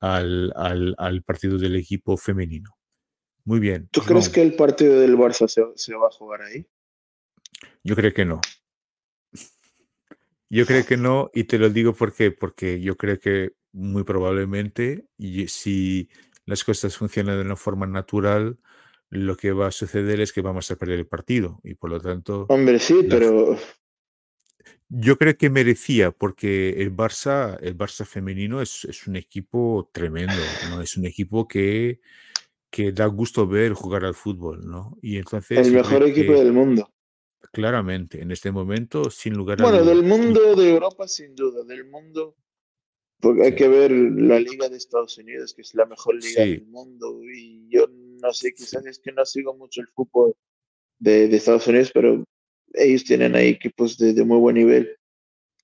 al, 0.00 0.52
al, 0.56 0.94
al 0.98 1.22
partido 1.22 1.56
del 1.56 1.76
equipo 1.76 2.16
femenino. 2.16 2.70
Muy 3.44 3.60
bien, 3.60 3.88
¿Tú 3.92 4.00
crees 4.02 4.28
que 4.28 4.42
el 4.42 4.54
partido 4.54 4.98
del 5.00 5.16
Barça 5.16 5.46
se, 5.48 5.62
se 5.76 5.94
va 5.94 6.08
a 6.08 6.10
jugar 6.10 6.42
ahí? 6.42 6.66
yo 7.84 7.94
creo 7.96 8.12
que 8.12 8.24
no. 8.24 8.40
Yo 10.50 10.66
creo 10.66 10.84
que 10.84 10.96
no, 10.96 11.30
y 11.32 11.44
te 11.44 11.58
lo 11.58 11.70
digo 11.70 11.94
porque, 11.94 12.32
porque 12.32 12.80
yo 12.80 12.96
creo 12.96 13.20
que 13.20 13.52
muy 13.72 14.02
probablemente, 14.02 15.06
y 15.16 15.46
si 15.46 16.08
las 16.44 16.64
cosas 16.64 16.96
funcionan 16.96 17.36
de 17.36 17.44
una 17.44 17.54
forma 17.54 17.86
natural, 17.86 18.58
lo 19.10 19.36
que 19.36 19.52
va 19.52 19.68
a 19.68 19.72
suceder 19.72 20.20
es 20.20 20.32
que 20.32 20.40
vamos 20.40 20.70
a 20.70 20.76
perder 20.76 20.98
el 20.98 21.06
partido 21.06 21.60
y 21.64 21.74
por 21.74 21.90
lo 21.90 22.00
tanto 22.00 22.46
Hombre, 22.48 22.78
sí, 22.78 23.02
la, 23.02 23.08
pero 23.08 23.56
Yo 24.88 25.18
creo 25.18 25.36
que 25.36 25.50
merecía, 25.50 26.10
porque 26.10 26.70
el 26.82 26.94
Barça, 26.94 27.56
el 27.60 27.76
Barça 27.76 28.04
femenino 28.04 28.60
es, 28.60 28.84
es 28.84 29.06
un 29.06 29.16
equipo 29.16 29.88
tremendo, 29.92 30.42
¿no? 30.68 30.80
Es 30.82 30.96
un 30.96 31.06
equipo 31.06 31.46
que, 31.46 32.00
que 32.70 32.90
da 32.90 33.06
gusto 33.06 33.46
ver 33.46 33.72
jugar 33.72 34.04
al 34.04 34.14
fútbol, 34.14 34.66
¿no? 34.66 34.96
Y 35.00 35.16
entonces... 35.16 35.66
El 35.66 35.74
mejor 35.74 36.02
equipo 36.02 36.32
del 36.32 36.52
mundo. 36.52 36.92
Claramente, 37.52 38.22
en 38.22 38.30
este 38.30 38.52
momento, 38.52 39.10
sin 39.10 39.34
lugar 39.34 39.60
a 39.60 39.64
Bueno, 39.64 39.84
del 39.84 40.02
mundo 40.02 40.54
de 40.54 40.70
Europa, 40.70 41.08
sin 41.08 41.34
duda, 41.34 41.64
del 41.64 41.86
mundo... 41.86 42.36
Porque 43.18 43.42
hay 43.42 43.54
que 43.54 43.68
ver 43.68 43.90
la 43.90 44.40
Liga 44.40 44.70
de 44.70 44.78
Estados 44.78 45.18
Unidos, 45.18 45.52
que 45.52 45.60
es 45.60 45.74
la 45.74 45.84
mejor 45.84 46.14
liga 46.14 46.40
del 46.42 46.66
mundo. 46.68 47.20
Y 47.22 47.68
yo 47.68 47.86
no 47.86 48.32
sé, 48.32 48.54
quizás 48.54 48.86
es 48.86 48.98
que 48.98 49.12
no 49.12 49.26
sigo 49.26 49.54
mucho 49.54 49.82
el 49.82 49.88
fútbol 49.88 50.34
de, 50.98 51.28
de 51.28 51.36
Estados 51.36 51.66
Unidos, 51.66 51.90
pero 51.92 52.24
ellos 52.74 53.04
tienen 53.04 53.34
ahí 53.34 53.48
equipos 53.48 53.98
de, 53.98 54.12
muy 54.24 54.38
buen 54.38 54.56
nivel. 54.56 54.96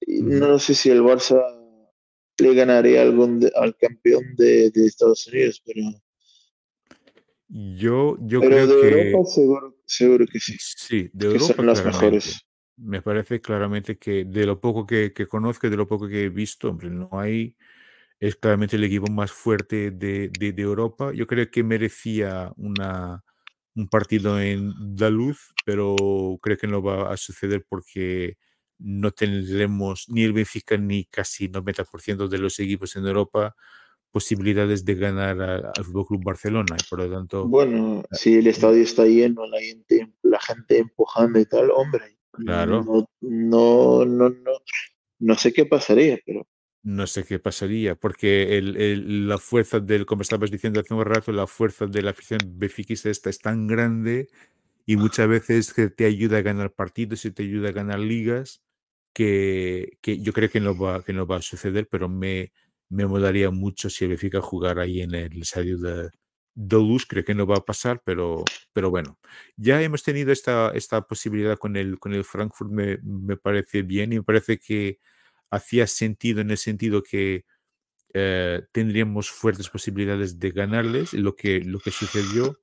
Y 0.01 0.23
no 0.23 0.59
sé 0.59 0.75
si 0.75 0.91
el 0.91 1.03
Barça 1.03 1.43
le 2.39 2.55
ganaría 2.55 3.03
algún 3.03 3.49
al 3.55 3.77
campeón 3.77 4.35
de, 4.37 4.71
Estados 4.75 5.27
Unidos, 5.27 5.63
pero. 5.65 5.81
Yo, 7.49 8.17
yo 8.21 8.41
creo 8.41 8.67
de 8.67 8.81
que. 8.81 9.11
Europa 9.11 9.31
seguro, 9.31 9.77
seguro 9.87 10.27
que 10.27 10.41
sí. 10.41 10.57
Sí, 10.59 11.11
de 11.13 11.27
Europa. 11.27 11.55
son 11.55 11.67
las 11.67 11.85
mejores. 11.85 12.47
Me 12.77 13.01
parece 13.01 13.41
claramente 13.41 13.97
que 13.97 14.25
de 14.25 14.45
lo 14.47 14.61
poco 14.61 14.87
que, 14.87 15.13
que 15.13 15.27
conozco, 15.27 15.71
de 15.71 15.77
lo 15.77 15.87
poco 15.87 16.09
que 16.09 16.25
he 16.25 16.29
visto, 16.29 16.69
hombre, 16.69 16.91
no 16.91 17.09
hay. 17.13 17.57
Es 18.19 18.37
claramente 18.37 18.77
el 18.77 18.85
equipo 18.85 19.11
más 19.11 19.31
fuerte 19.31 19.91
de, 19.91 20.29
de, 20.29 20.53
de 20.53 20.63
Europa. 20.63 21.13
Yo 21.13 21.27
creo 21.27 21.51
que 21.51 21.63
merecía 21.63 22.53
una, 22.57 23.23
un 23.75 23.89
partido 23.89 24.41
en 24.41 24.73
Daluz, 24.97 25.53
pero 25.65 25.95
creo 26.43 26.57
que 26.57 26.67
no 26.67 26.83
va 26.83 27.13
a 27.13 27.17
suceder 27.17 27.65
porque 27.69 28.37
no 28.79 29.11
tendremos 29.11 30.07
ni 30.09 30.25
el 30.25 30.33
Benfica 30.33 30.77
ni 30.77 31.05
casi 31.05 31.49
90% 31.49 32.29
de 32.29 32.39
los 32.39 32.59
equipos 32.59 32.97
en 32.97 33.07
Europa 33.07 33.55
posibilidades 34.17 34.83
de 34.87 34.95
ganar 34.95 35.39
al 35.77 35.85
Fútbol 35.85 36.07
Club 36.07 36.25
Barcelona 36.25 36.75
y 36.81 36.89
por 36.89 37.01
lo 37.01 37.11
tanto 37.15 37.47
bueno 37.47 38.03
si 38.13 38.37
el 38.37 38.47
estadio 38.47 38.83
está 38.83 39.05
lleno 39.05 39.47
la 39.47 39.61
gente 39.61 40.11
la 40.23 40.41
gente 40.41 40.79
empujando 40.79 41.39
y 41.39 41.45
tal 41.45 41.71
hombre 41.71 42.17
claro. 42.33 42.83
no 42.83 43.07
no 43.21 44.07
no 44.07 44.31
no, 44.31 44.53
no 45.19 45.35
sé 45.35 45.53
qué 45.53 45.67
pasaría 45.67 46.19
pero 46.25 46.47
no 46.83 47.09
sé 47.09 47.25
qué 47.25 47.41
pasaría, 47.41 47.97
porque 47.97 48.57
el, 48.57 49.27
la 49.27 49.39
fuerza 49.39 49.81
del, 49.81 50.07
como 50.07 50.23
estabas 50.23 50.53
diciendo 50.53 50.79
hace 50.79 50.95
un 50.95 51.05
rato, 51.05 51.33
la 51.33 51.49
fuerza 51.49 51.87
de 51.87 52.01
la 52.01 52.13
afición 52.13 52.39
benfiquista 52.45 53.11
esta 53.11 53.29
es 53.29 53.41
tan 53.41 53.67
grande 53.67 54.29
y 54.87 54.97
muchas 54.97 55.27
veces 55.27 55.75
que 55.75 55.89
te 55.89 56.05
ayuda 56.05 56.39
a 56.39 56.43
ganar 56.43 56.71
partidos 56.73 57.25
y 57.25 57.33
te 57.33 57.43
ayuda 57.43 57.71
a 57.71 57.73
ganar 57.73 57.99
ligas, 57.99 58.63
que, 59.13 59.99
que 60.01 60.21
yo 60.21 60.33
creo 60.33 60.49
que 60.49 60.61
no, 60.61 60.79
va, 60.79 61.03
que 61.03 61.13
no 61.13 61.27
va 61.27 61.39
a 61.39 61.43
suceder, 61.43 61.89
pero 61.91 62.09
me, 62.09 62.53
me 62.89 63.07
molaría 63.07 63.51
mucho 63.51 63.91
si 63.91 64.05
el 64.05 64.11
Benfica 64.11 64.41
jugara 64.41 64.83
ahí 64.83 65.01
en 65.03 65.15
el 65.15 65.43
estadio 65.43 65.79
de, 65.79 66.11
de 66.55 66.77
Luz, 66.77 67.07
creo 67.07 67.25
que 67.25 67.35
no 67.35 67.47
va 67.47 67.57
a 67.59 67.65
pasar, 67.65 68.03
pero, 68.05 68.45
pero 68.73 68.91
bueno, 68.91 69.19
ya 69.57 69.83
hemos 69.83 70.03
tenido 70.03 70.33
esta, 70.33 70.71
esta 70.75 71.03
posibilidad 71.07 71.59
con 71.59 71.77
el, 71.77 71.99
con 71.99 72.15
el 72.15 72.25
Frankfurt, 72.25 72.71
me, 72.71 72.99
me 73.03 73.37
parece 73.37 73.83
bien 73.83 74.13
y 74.13 74.17
me 74.17 74.23
parece 74.25 74.59
que 74.59 74.99
hacía 75.51 75.87
sentido 75.87 76.41
en 76.41 76.51
el 76.51 76.59
sentido 76.59 77.03
que 77.03 77.45
eh, 78.15 78.63
tendríamos 78.73 79.31
fuertes 79.31 79.69
posibilidades 79.69 80.39
de 80.39 80.51
ganarles, 80.51 81.13
lo 81.13 81.37
que, 81.37 81.61
lo 81.61 81.81
que 81.81 81.91
sucedió, 81.91 82.61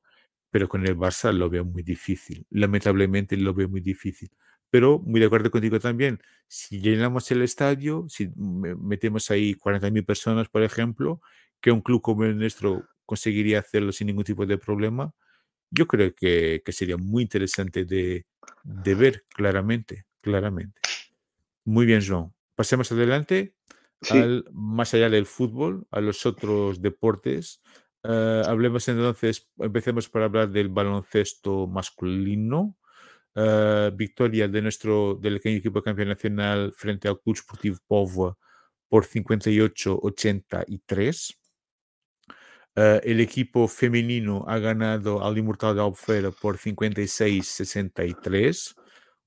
pero 0.51 0.67
con 0.69 0.85
el 0.87 0.97
Barça 0.97 1.31
lo 1.33 1.49
veo 1.49 1.65
muy 1.65 1.83
difícil. 1.83 2.45
Lamentablemente 2.49 3.37
lo 3.37 3.53
veo 3.53 3.69
muy 3.69 3.81
difícil. 3.81 4.29
Pero 4.73 4.97
muy 5.05 5.19
de 5.19 5.27
acuerdo 5.27 5.51
contigo 5.51 5.79
también, 5.79 6.19
si 6.47 6.81
llenamos 6.81 7.29
el 7.29 7.43
estadio, 7.43 8.07
si 8.09 8.31
metemos 8.35 9.29
ahí 9.29 9.53
40.000 9.53 10.03
personas, 10.03 10.49
por 10.49 10.63
ejemplo, 10.63 11.21
que 11.61 11.69
un 11.69 11.81
club 11.81 12.01
como 12.01 12.23
el 12.23 12.39
nuestro 12.39 12.83
conseguiría 13.05 13.59
hacerlo 13.59 13.91
sin 13.91 14.07
ningún 14.07 14.23
tipo 14.23 14.47
de 14.47 14.57
problema, 14.57 15.13
yo 15.69 15.85
creo 15.85 16.15
que, 16.15 16.63
que 16.65 16.71
sería 16.71 16.97
muy 16.97 17.21
interesante 17.21 17.85
de, 17.85 18.25
de 18.63 18.95
ver 18.95 19.25
claramente, 19.29 20.05
claramente. 20.21 20.81
Muy 21.65 21.85
bien, 21.85 22.01
Joan 22.03 22.33
pasemos 22.55 22.91
adelante 22.91 23.55
al, 24.09 24.45
más 24.51 24.93
allá 24.93 25.09
del 25.09 25.25
fútbol, 25.25 25.87
a 25.91 26.01
los 26.01 26.25
otros 26.25 26.81
deportes. 26.81 27.61
Eh, 28.03 28.41
hablemos 28.45 28.87
entonces, 28.87 29.49
empecemos 29.57 30.09
por 30.09 30.23
hablar 30.23 30.49
del 30.49 30.69
baloncesto 30.69 31.67
masculino. 31.67 32.77
Eh, 33.35 33.91
victoria 33.95 34.47
de 34.47 34.61
nuestro 34.61 35.15
del 35.15 35.41
equipo 35.43 35.81
campeón 35.81 36.09
nacional 36.09 36.71
frente 36.75 37.07
al 37.07 37.19
Club 37.19 37.35
Sportivo 37.35 37.77
Povo 37.87 38.37
por 38.87 39.05
58-83. 39.05 41.35
Eh, 42.75 43.01
el 43.03 43.19
equipo 43.19 43.67
femenino 43.67 44.45
ha 44.47 44.57
ganado 44.59 45.23
al 45.23 45.37
Inmortal 45.37 45.75
de 45.75 45.81
Albufeira 45.81 46.31
por 46.31 46.57
56-63. 46.57 48.75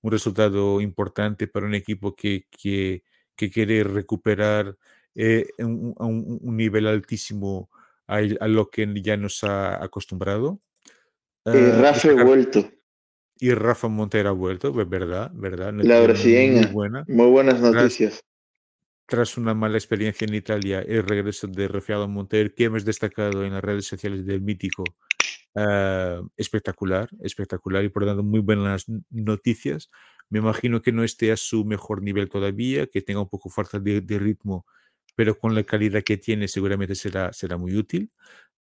Un 0.02 0.12
resultado 0.12 0.80
importante 0.80 1.48
para 1.48 1.66
un 1.66 1.74
equipo 1.74 2.14
que, 2.14 2.46
que 2.50 3.02
que 3.36 3.50
quiere 3.50 3.84
recuperar 3.84 4.76
eh, 5.14 5.46
un, 5.58 5.94
un, 5.98 6.56
nivel 6.56 6.86
altísimo 6.86 7.70
a, 8.06 8.20
lo 8.20 8.70
que 8.70 8.88
ya 9.02 9.16
nos 9.16 9.44
ha 9.44 9.82
acostumbrado. 9.82 10.60
eh, 11.44 11.78
Rafa 11.80 12.24
vuelto. 12.24 12.68
Y 13.38 13.52
Rafa 13.52 13.88
Montero 13.88 14.30
ha 14.30 14.32
vuelto, 14.32 14.72
pues, 14.72 14.88
verdad, 14.88 15.30
verdad. 15.34 15.72
La 15.74 16.00
brasileña. 16.00 16.62
Muy, 16.62 16.72
buena. 16.72 17.04
muy 17.06 17.26
buenas 17.26 17.60
noticias. 17.60 18.20
Tras, 19.06 19.36
una 19.36 19.54
mala 19.54 19.76
experiencia 19.76 20.26
en 20.26 20.34
Italia, 20.34 20.80
el 20.80 21.04
regreso 21.04 21.46
de 21.46 21.68
Rafael 21.68 22.08
Montero, 22.08 22.52
que 22.54 22.64
hemos 22.64 22.84
destacado 22.84 23.44
en 23.44 23.52
las 23.52 23.62
redes 23.62 23.86
sociales 23.86 24.26
del 24.26 24.40
mítico, 24.40 24.82
eh, 25.54 26.20
espectacular, 26.36 27.08
espectacular 27.20 27.84
y 27.84 27.88
por 27.88 28.02
lo 28.02 28.08
tanto 28.08 28.22
muy 28.22 28.40
buenas 28.40 28.86
noticias. 29.10 29.90
Me 30.28 30.40
imagino 30.40 30.82
que 30.82 30.92
no 30.92 31.04
esté 31.04 31.30
a 31.30 31.36
su 31.36 31.64
mejor 31.64 32.02
nivel 32.02 32.28
todavía, 32.28 32.86
que 32.86 33.00
tenga 33.00 33.20
un 33.20 33.28
poco 33.28 33.48
falta 33.48 33.78
de, 33.78 34.18
ritmo, 34.18 34.66
pero 35.14 35.38
con 35.38 35.54
la 35.54 35.62
calidad 35.62 36.02
que 36.02 36.16
tiene 36.16 36.48
seguramente 36.48 36.94
será, 36.94 37.32
será 37.32 37.56
muy 37.56 37.76
útil. 37.76 38.10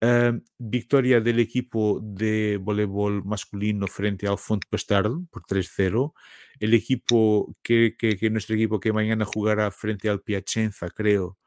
Em, 0.03 0.41
victoria 0.57 1.21
del 1.21 1.39
equipo 1.39 1.99
de 2.01 2.57
voleibol 2.59 3.23
masculino 3.23 3.85
frente 3.85 4.27
al 4.27 4.39
Font 4.39 4.63
Pestard 4.67 5.11
por 5.29 5.43
3-0. 5.43 6.13
El 6.59 6.73
equipo 6.73 7.55
que, 7.61 7.95
que, 7.95 8.29
nuestro 8.31 8.55
equipo 8.55 8.79
que 8.79 8.91
mañana 8.91 9.25
jugará 9.25 9.69
frente 9.69 10.09
al 10.09 10.21
Piacenza, 10.21 10.89
creo. 10.89 11.37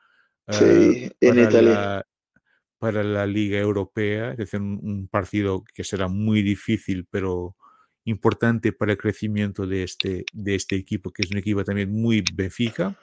Sí, 0.48 0.64
eh, 0.64 1.16
en 1.20 1.38
Italia. 1.40 1.60
La, 1.62 2.06
para 2.78 3.02
la 3.02 3.26
Liga 3.26 3.58
Europea, 3.58 4.30
es 4.30 4.36
decir, 4.36 4.60
un, 4.60 5.08
partido 5.08 5.64
que 5.74 5.82
será 5.82 6.06
muy 6.06 6.42
difícil, 6.42 7.08
pero 7.10 7.56
importante 8.04 8.72
para 8.72 8.92
el 8.92 8.98
crecimiento 8.98 9.66
de 9.66 9.82
este, 9.82 10.26
de 10.32 10.54
este 10.54 10.76
equipo, 10.76 11.12
que 11.12 11.22
es 11.22 11.30
un 11.32 11.38
equipo 11.38 11.64
también 11.64 11.90
muy 11.90 12.22
Benfica. 12.32 12.96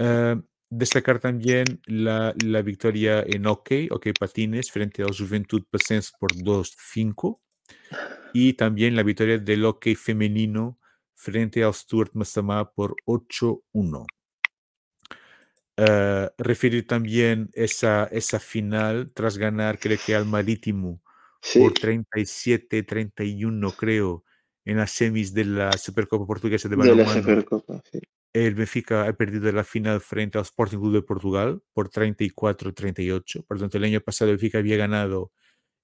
Uh, 0.00 0.42
destacar 0.70 1.18
también 1.18 1.64
la, 1.86 2.32
la, 2.44 2.62
victoria 2.62 3.24
en 3.26 3.44
hockey, 3.44 3.88
hockey 3.88 4.12
patines, 4.12 4.70
frente 4.70 5.02
al 5.02 5.14
Juventud 5.14 5.64
Pacense 5.68 6.12
por 6.18 6.32
2-5. 6.32 7.40
Y 8.32 8.54
también 8.54 8.94
la 8.94 9.02
victoria 9.02 9.38
del 9.38 9.64
hockey 9.64 9.96
femenino 9.96 10.78
frente 11.14 11.64
al 11.64 11.74
Stuart 11.74 12.12
Massama 12.14 12.70
por 12.70 12.94
8-1. 13.04 14.06
Uh, 15.76 15.76
eh, 15.76 16.30
referir 16.38 16.86
también 16.86 17.50
esa, 17.52 18.04
esa 18.04 18.38
final 18.38 19.12
tras 19.12 19.36
ganar, 19.36 19.78
creo 19.78 19.98
que 20.04 20.14
al 20.14 20.26
Marítimo 20.26 21.02
por 21.54 21.72
37-31, 21.72 23.74
creo, 23.76 24.24
en 24.64 24.76
las 24.76 24.90
semis 24.90 25.32
de 25.32 25.46
la 25.46 25.72
Supercopa 25.72 26.26
Portuguesa 26.26 26.68
de 26.68 26.76
Balonmano. 26.76 27.42
El 28.32 28.54
Benfica 28.54 29.08
ha 29.08 29.12
perdido 29.12 29.50
la 29.50 29.64
final 29.64 30.00
frente 30.00 30.38
al 30.38 30.42
Sporting 30.42 30.78
Club 30.78 30.92
de 30.94 31.02
Portugal 31.02 31.62
por 31.72 31.90
34-38. 31.90 33.44
Por 33.46 33.58
tanto, 33.58 33.78
el 33.78 33.84
año 33.84 34.00
pasado 34.00 34.30
el 34.30 34.36
Benfica 34.36 34.58
había 34.58 34.76
ganado 34.76 35.32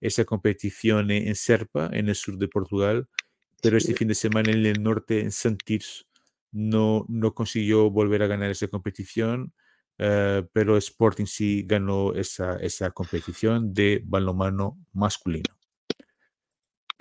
esa 0.00 0.24
competición 0.24 1.10
en 1.10 1.34
Serpa, 1.34 1.90
en 1.92 2.08
el 2.08 2.14
sur 2.14 2.38
de 2.38 2.48
Portugal, 2.48 3.08
pero 3.62 3.78
este 3.78 3.94
fin 3.94 4.08
de 4.08 4.14
semana 4.14 4.52
en 4.52 4.64
el 4.64 4.82
norte, 4.82 5.20
en 5.20 5.32
Santirs, 5.32 6.06
no, 6.52 7.04
no 7.08 7.34
consiguió 7.34 7.90
volver 7.90 8.22
a 8.22 8.26
ganar 8.26 8.50
esa 8.50 8.68
competición. 8.68 9.52
Uh, 9.98 10.46
pero 10.52 10.76
Sporting 10.76 11.24
sí 11.24 11.64
ganó 11.66 12.12
esa, 12.12 12.56
esa 12.56 12.90
competición 12.90 13.72
de 13.72 14.02
balonmano 14.04 14.78
masculino. 14.92 15.55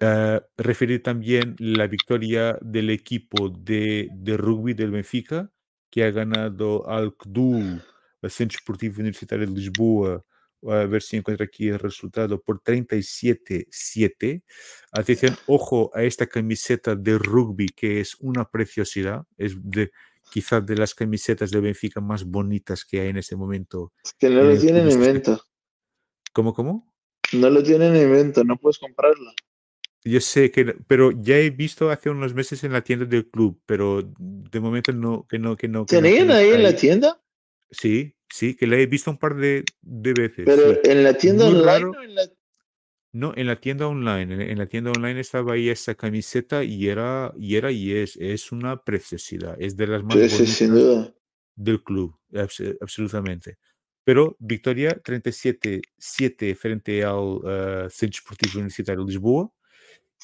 Uh, 0.01 0.41
referir 0.57 1.01
también 1.01 1.55
la 1.57 1.87
victoria 1.87 2.57
del 2.61 2.89
equipo 2.89 3.47
de, 3.49 4.09
de, 4.11 4.35
rugby 4.35 4.73
del 4.73 4.91
Benfica, 4.91 5.49
que 5.89 6.03
ha 6.03 6.11
ganado 6.11 6.89
al 6.89 7.15
CDU, 7.15 7.79
el 8.21 8.29
Centro 8.29 8.57
Esportivo 8.57 8.99
Universitario 8.99 9.47
de 9.47 9.53
Lisboa, 9.53 10.25
a 10.67 10.85
ver 10.85 11.01
si 11.01 11.17
encuentro 11.17 11.45
aquí 11.45 11.69
el 11.69 11.79
resultado, 11.79 12.41
por 12.41 12.61
37-7. 12.61 14.43
Atención, 14.91 15.37
ojo 15.47 15.91
a 15.93 16.03
esta 16.03 16.27
camiseta 16.27 16.95
de 16.95 17.17
rugby 17.17 17.67
que 17.67 17.99
es 17.99 18.15
una 18.19 18.49
preciosidad, 18.49 19.23
es 19.37 19.55
de, 19.61 19.91
quizás 20.31 20.65
de 20.65 20.75
las 20.75 20.93
camisetas 20.93 21.51
de 21.51 21.59
Benfica 21.59 22.01
más 22.01 22.23
bonitas 22.25 22.83
que 22.83 23.01
hay 23.01 23.09
en 23.09 23.17
este 23.17 23.35
momento. 23.35 23.93
Es 24.03 24.13
que 24.13 24.29
no 24.29 24.43
lo 24.43 24.57
tienen 24.57 24.89
en 24.89 24.99
venta. 24.99 25.39
¿Cómo, 26.33 26.53
cómo? 26.53 26.93
No 27.33 27.49
lo 27.49 27.63
tienen 27.63 27.95
en 27.95 28.11
venta, 28.11 28.43
no 28.43 28.57
puedes 28.57 28.77
comprarla. 28.77 29.33
Yo 30.07 30.21
sé 30.21 30.51
que, 30.51 30.65
pero 30.87 31.11
ya 31.11 31.37
he 31.39 31.49
visto 31.49 31.89
hace 31.89 32.11
unos 32.11 32.35
meses 32.35 32.63
en 32.63 32.71
la 32.71 32.83
tienda 32.83 33.05
del 33.05 33.27
club, 33.27 33.59
pero 33.65 34.03
de 34.19 34.59
momento 34.59 34.93
no, 34.93 35.25
que 35.27 35.39
no, 35.39 35.57
que 35.57 35.67
no. 35.67 35.85
que 35.87 35.95
¿Tenían 35.99 36.27
no 36.27 36.35
ahí 36.35 36.49
en 36.49 36.61
la 36.61 36.75
tienda? 36.75 37.19
Sí, 37.71 38.15
sí, 38.29 38.55
que 38.55 38.67
la 38.67 38.77
he 38.77 38.85
visto 38.85 39.09
un 39.09 39.17
par 39.17 39.35
de, 39.35 39.63
de 39.81 40.13
veces. 40.13 40.45
Pero 40.45 40.73
sí. 40.75 40.79
en 40.83 41.03
la 41.03 41.15
tienda 41.15 41.45
Muy 41.45 41.55
online 41.55 41.65
raro. 41.65 41.91
o 41.91 42.03
en 42.03 42.15
la... 42.15 42.29
No, 43.13 43.33
en 43.35 43.47
la 43.47 43.55
tienda 43.59 43.87
online. 43.87 44.33
En, 44.35 44.41
en 44.41 44.57
la 44.59 44.67
tienda 44.67 44.91
online 44.91 45.19
estaba 45.21 45.53
ahí 45.53 45.69
esa 45.69 45.95
camiseta 45.95 46.63
y 46.63 46.87
era 46.87 47.33
y 47.37 47.55
era 47.55 47.71
y 47.71 47.93
es, 47.93 48.15
es 48.17 48.51
una 48.51 48.83
preciosidad. 48.83 49.55
Es 49.59 49.75
de 49.75 49.87
las 49.87 50.03
más 50.03 50.19
Sí, 50.31 50.45
sin 50.45 50.75
duda. 50.75 51.15
del 51.55 51.81
club, 51.81 52.15
abs- 52.31 52.77
absolutamente. 52.79 53.57
Pero 54.03 54.35
victoria 54.37 55.01
37-7 55.01 56.55
frente 56.55 57.03
al 57.03 57.39
eh, 57.47 57.87
Centro 57.89 58.19
Esportivo 58.19 58.51
Universitario 58.59 59.03
de 59.03 59.11
Lisboa 59.11 59.51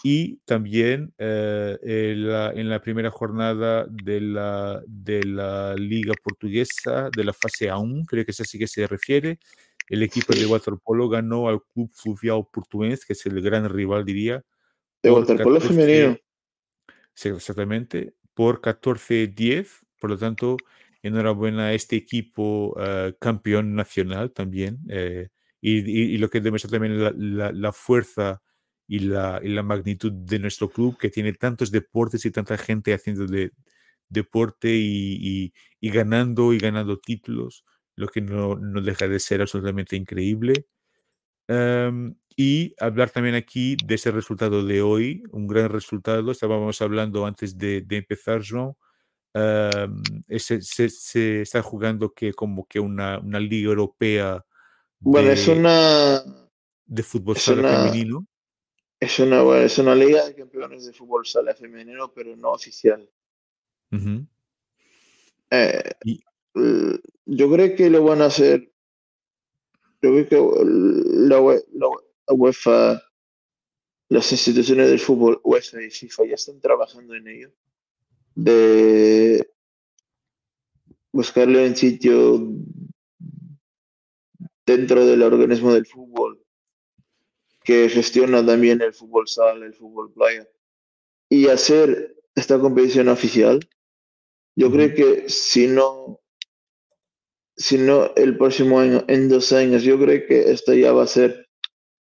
y 0.04 0.38
también 0.46 1.14
eh, 1.18 1.78
en, 1.84 2.28
la, 2.28 2.52
en 2.52 2.70
la 2.70 2.82
primera 2.82 3.12
jornada 3.12 3.86
de 3.90 4.20
la, 4.22 4.82
de 4.88 5.24
la 5.26 5.76
Liga 5.76 6.14
Portuguesa, 6.24 7.10
de 7.16 7.24
la 7.24 7.34
fase 7.34 7.70
A1, 7.70 8.06
creo 8.08 8.26
que 8.26 8.32
es 8.32 8.42
así 8.42 8.58
que 8.58 8.68
se 8.68 8.88
refiere, 8.88 9.40
el 9.90 10.04
equipo 10.04 10.34
de 10.34 10.46
waterpolo 10.46 11.10
ganó 11.10 11.48
al 11.50 11.62
Club 11.64 11.92
Fluvial 11.94 12.48
Portuense, 12.52 13.04
que 13.06 13.14
es 13.14 13.26
el 13.26 13.42
gran 13.42 13.70
rival, 13.70 14.06
diría, 14.06 14.44
De 15.04 15.12
waterpolo 15.12 15.60
14 15.60 15.74
femenino. 15.74 16.18
Sí, 17.14 17.30
exactamente, 17.30 18.14
por 18.34 18.62
14-10. 18.62 19.82
Por 20.00 20.10
lo 20.12 20.18
tanto, 20.18 20.58
enhorabuena 21.04 21.68
a 21.68 21.74
este 21.74 21.96
equipo 21.96 22.76
eh, 22.80 23.14
campeón 23.20 23.76
nacional 23.76 24.32
también. 24.32 24.80
eh, 24.90 25.30
y, 25.60 25.80
y- 25.80 26.16
y 26.16 26.18
lo 26.18 26.30
que 26.30 26.40
demuestra 26.42 26.72
también 26.72 27.04
la, 27.04 27.14
la- 27.16 27.52
la 27.52 27.72
fuerza 27.72 28.42
y 28.92 29.00
la, 29.00 29.40
y 29.42 29.48
la 29.50 29.64
magnitud 29.64 30.12
de 30.12 30.38
nuestro 30.40 30.70
club, 30.70 30.98
que 30.98 31.10
tiene 31.10 31.32
tantos 31.34 31.72
deportes 31.72 32.26
y 32.26 32.32
tanta 32.32 32.58
gente 32.58 32.94
haciendo 32.94 33.26
de, 33.26 33.52
deporte 34.10 34.70
y, 34.76 35.16
y- 35.22 35.54
y 35.80 35.90
ganando 35.90 36.52
y 36.54 36.58
ganando 36.60 37.00
títulos, 37.00 37.64
lo 37.96 38.08
que 38.10 38.20
no, 38.22 38.56
no 38.58 38.82
deja 38.82 39.08
de 39.08 39.20
ser 39.20 39.40
absolutamente 39.42 39.96
increíble. 39.96 40.68
Em, 41.48 42.16
y 42.36 42.74
hablar 42.80 43.10
también 43.10 43.36
aquí 43.36 43.78
de 43.86 43.96
ese 43.96 44.12
resultado 44.12 44.66
de 44.66 44.82
hoy, 44.82 45.24
un 45.32 45.48
gran 45.48 45.70
resultado. 45.70 46.32
Estábamos 46.32 46.82
hablando 46.82 47.26
antes 47.26 47.58
de, 47.58 47.82
de 47.82 47.98
empezar, 47.98 48.42
Joan. 48.46 48.74
em, 49.34 49.96
ese- 50.28 50.62
se, 50.62 50.90
se 50.90 51.42
está 51.42 51.62
jugando 51.62 52.12
que 52.14 52.34
como 52.34 52.66
que 52.68 52.80
una, 52.82 53.18
una 53.20 53.40
liga 53.40 53.70
europea 53.70 54.44
Bueno, 55.00 55.32
es 55.32 55.46
de, 55.48 55.54
una... 55.54 56.22
de 56.86 57.04
fútbol 57.04 57.38
sala 57.38 57.62
una- 57.62 57.70
femenino. 57.70 58.28
Es 59.02 59.18
una, 59.18 59.42
bueno, 59.42 59.64
es 59.64 59.78
una 59.80 59.96
liga 59.96 60.24
de 60.28 60.36
campeones 60.36 60.86
de 60.86 60.94
fútbol 60.94 61.26
sala 61.26 61.56
femenino, 61.56 62.14
pero 62.14 62.36
no 62.38 62.52
oficial. 62.52 63.10
Eh, 65.50 65.92
Y- 66.06 66.24
yo 67.26 67.52
creo 67.52 67.76
que 67.76 67.90
lo 67.90 68.04
van 68.04 68.22
a 68.22 68.26
hacer. 68.26 68.72
Yo 70.04 70.12
creo 70.12 70.30
que 70.30 70.66
la, 70.66 71.42
la 71.74 71.90
la 72.28 72.34
UEFA, 72.34 73.02
las 74.10 74.32
instituciones 74.32 74.90
del 74.90 75.00
fútbol, 75.00 75.42
UEFA 75.44 75.82
y 75.82 75.90
FIFA, 75.90 76.26
ya 76.26 76.36
están 76.36 76.60
trabajando 76.62 77.16
en 77.16 77.28
ello. 77.28 77.52
De 78.36 79.50
buscarle 81.12 81.68
un 81.68 81.76
sitio 81.76 82.48
dentro 84.66 85.06
del 85.06 85.24
organismo 85.24 85.74
del 85.74 85.86
fútbol 85.86 86.41
que 87.72 87.90
gestiona 87.90 88.46
también 88.46 88.82
el 88.82 88.94
fútbol 88.94 89.28
sala, 89.28 89.66
el 89.66 89.74
fútbol 89.74 90.12
playa, 90.12 90.46
y 91.30 91.48
hacer 91.48 92.18
esta 92.36 92.60
competición 92.60 93.08
oficial. 93.08 93.60
Yo 94.58 94.70
creo 94.70 94.94
que 94.94 95.30
si 95.30 95.68
no, 95.68 96.20
si 97.56 97.78
no 97.78 98.14
el 98.16 98.38
próximo 98.38 98.80
año, 98.80 99.06
en 99.08 99.30
dos 99.30 99.54
años, 99.54 99.84
yo 99.84 99.98
creo 99.98 100.28
que 100.28 100.52
esto 100.52 100.74
ya 100.74 100.92
va 100.92 101.04
a 101.04 101.08
ser 101.08 101.48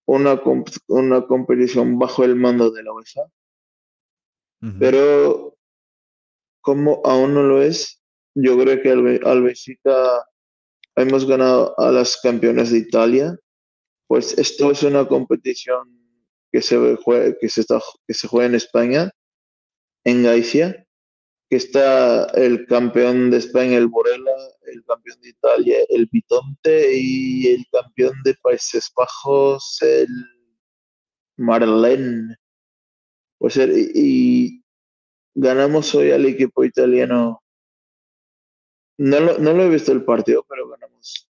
una, 0.06 0.42
comp- 0.42 0.82
una 0.88 1.26
competición 1.26 1.98
bajo 1.98 2.24
el 2.24 2.36
mando 2.36 2.70
de 2.70 2.82
la 2.82 2.92
UEFA, 2.94 3.22
pero 4.78 5.56
como 6.62 7.00
aún 7.04 7.34
no 7.34 7.42
lo 7.42 7.62
es, 7.62 8.02
yo 8.34 8.58
creo 8.58 8.80
que 8.82 8.90
al, 8.90 9.20
al 9.24 9.42
Benfica 9.42 10.26
hemos 10.96 11.26
ganado 11.26 11.74
a 11.78 11.90
las 11.90 12.18
campeonas 12.22 12.70
de 12.70 12.78
Italia, 12.78 13.38
pues 14.10 14.36
esto 14.40 14.72
es 14.72 14.82
una 14.82 15.06
competición 15.06 15.88
que 16.52 16.62
se, 16.62 16.76
jue- 16.96 17.38
que 17.40 17.48
se, 17.48 17.60
está, 17.60 17.78
juega 18.28 18.48
en 18.48 18.56
España, 18.56 19.12
en 20.04 20.24
Galicia, 20.24 20.84
que 21.48 21.56
está 21.56 22.26
el 22.34 22.66
campeón 22.66 23.30
de 23.30 23.38
España, 23.38 23.78
el 23.78 23.86
Borella, 23.88 24.32
el 24.72 24.84
campeón 24.84 25.20
de 25.20 25.28
Italia, 25.30 25.78
el 25.90 26.08
Bitonte, 26.12 26.92
y 26.94 27.48
el 27.54 27.64
campeón 27.72 28.14
de 28.24 28.34
Países 28.42 28.92
Bajos, 28.96 29.78
el 29.82 30.08
Marlene. 31.38 32.36
Pues 33.38 33.56
y, 33.56 34.62
ganamos 35.34 35.94
hoy 35.94 36.12
al 36.12 36.26
equipo 36.26 36.64
italiano. 36.64 37.42
No 38.98 39.18
no 39.38 39.52
lo 39.52 39.64
he 39.64 39.68
visto 39.68 39.90
el 39.90 40.04
partido, 40.04 40.44
pero 40.48 40.68
ganamos. 40.68 41.28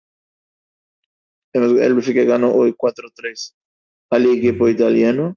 El 1.53 1.73
Benfica 1.73 2.23
ganó 2.23 2.53
hoy 2.53 2.73
4-3 2.73 3.55
al 4.11 4.26
equipo 4.26 4.69
italiano. 4.69 5.35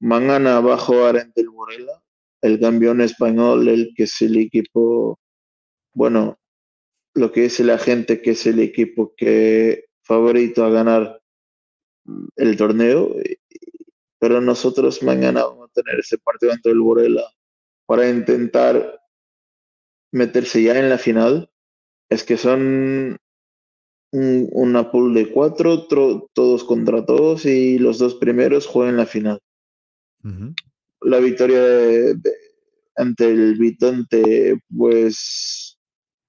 Mañana 0.00 0.60
va 0.60 0.74
a 0.74 0.78
jugar 0.78 1.18
ante 1.18 1.40
el 1.40 1.50
Borella, 1.50 2.02
el 2.40 2.60
campeón 2.60 3.00
español, 3.00 3.68
el 3.68 3.92
que 3.94 4.04
es 4.04 4.22
el 4.22 4.36
equipo, 4.36 5.18
bueno, 5.92 6.38
lo 7.14 7.32
que 7.32 7.42
dice 7.42 7.64
la 7.64 7.78
gente 7.78 8.22
que 8.22 8.30
es 8.30 8.46
el 8.46 8.60
equipo 8.60 9.12
que 9.16 9.86
favorito 10.02 10.64
a 10.64 10.70
ganar 10.70 11.20
el 12.36 12.56
torneo. 12.56 13.14
Pero 14.18 14.40
nosotros 14.40 15.02
mañana 15.02 15.44
vamos 15.44 15.70
a 15.70 15.72
tener 15.72 16.00
ese 16.00 16.18
partido 16.18 16.52
ante 16.52 16.70
el 16.70 16.80
Borella 16.80 17.24
para 17.86 18.08
intentar 18.08 19.00
meterse 20.12 20.62
ya 20.62 20.78
en 20.78 20.88
la 20.88 20.98
final. 20.98 21.50
Es 22.08 22.24
que 22.24 22.36
son 22.36 23.18
un- 24.12 24.48
una 24.52 24.90
pool 24.90 25.14
de 25.14 25.30
cuatro, 25.30 25.86
tro- 25.88 26.28
todos 26.32 26.64
contra 26.64 27.04
todos, 27.04 27.44
y 27.46 27.78
los 27.78 27.98
dos 27.98 28.14
primeros 28.16 28.66
juegan 28.66 28.96
la 28.96 29.06
final. 29.06 29.40
La 31.02 31.18
victoria 31.18 31.62
de- 31.62 32.14
de- 32.14 32.36
ante 32.96 33.30
el 33.30 33.56
Vitante, 33.56 34.60
pues 34.76 35.78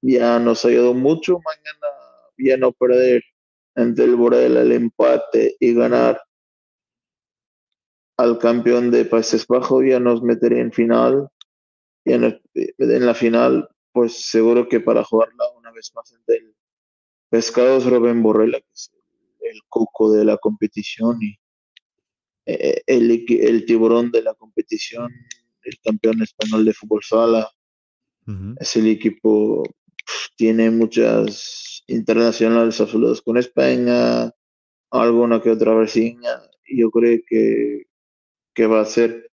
ya 0.01 0.39
nos 0.39 0.63
ha 0.63 0.69
ayudado 0.69 0.93
mucho. 0.93 1.39
Mañana 1.43 1.87
ya 2.37 2.57
no 2.57 2.71
perder 2.71 3.21
ante 3.75 4.03
el 4.03 4.15
Borella 4.15 4.61
el 4.61 4.71
empate 4.71 5.57
y 5.59 5.73
ganar 5.73 6.21
al 8.17 8.37
campeón 8.37 8.91
de 8.91 9.05
Países 9.05 9.45
Bajos, 9.47 9.83
ya 9.85 9.99
nos 9.99 10.21
metería 10.21 10.61
en 10.61 10.71
final. 10.71 11.27
Y 12.05 12.13
en, 12.13 12.41
la 12.77 13.13
final, 13.13 13.67
pues 13.91 14.25
seguro 14.25 14.67
que 14.67 14.79
para 14.79 15.03
jugarla 15.03 15.49
una 15.57 15.71
vez 15.71 15.91
más 15.93 16.11
ante 16.13 16.37
el 16.37 16.50
Pescados 17.31 17.85
Rubén 17.85 18.21
Borrella, 18.21 18.59
que 18.59 18.67
es 18.73 18.91
el, 19.39 19.61
coco 19.69 20.11
de 20.11 20.25
la 20.25 20.35
competición 20.35 21.17
y 21.23 21.39
eh, 22.45 22.81
el, 22.85 23.25
el 23.27 23.65
tiburón 23.65 24.11
de 24.11 24.21
la 24.21 24.33
competición, 24.33 25.09
el 25.63 25.79
campeón 25.81 26.21
español 26.21 26.65
de 26.65 26.73
fútbol 26.73 27.01
sala. 27.03 27.49
Es 28.59 28.75
el 28.75 28.87
equipo, 28.87 29.63
tiene 30.35 30.69
muchas 30.71 31.83
internacionales 31.87 32.79
absolutas 32.81 33.21
con 33.21 33.37
España, 33.37 34.29
alguna 34.89 35.41
que 35.41 35.51
otra 35.51 35.73
vecina. 35.73 36.43
Yo 36.65 36.91
creo 36.91 37.19
que, 37.25 37.83
que 38.53 38.67
va 38.67 38.81
a 38.81 38.85
ser 38.85 39.31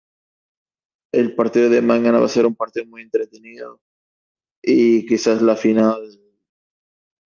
el 1.12 1.36
partido 1.36 1.70
de 1.70 1.80
mañana 1.80 2.18
va 2.18 2.26
a 2.26 2.28
ser 2.28 2.44
un 2.44 2.56
partido 2.56 2.86
muy 2.86 3.02
entretenido 3.02 3.80
y 4.60 5.06
quizás 5.06 5.40
la 5.42 5.54
final 5.54 6.23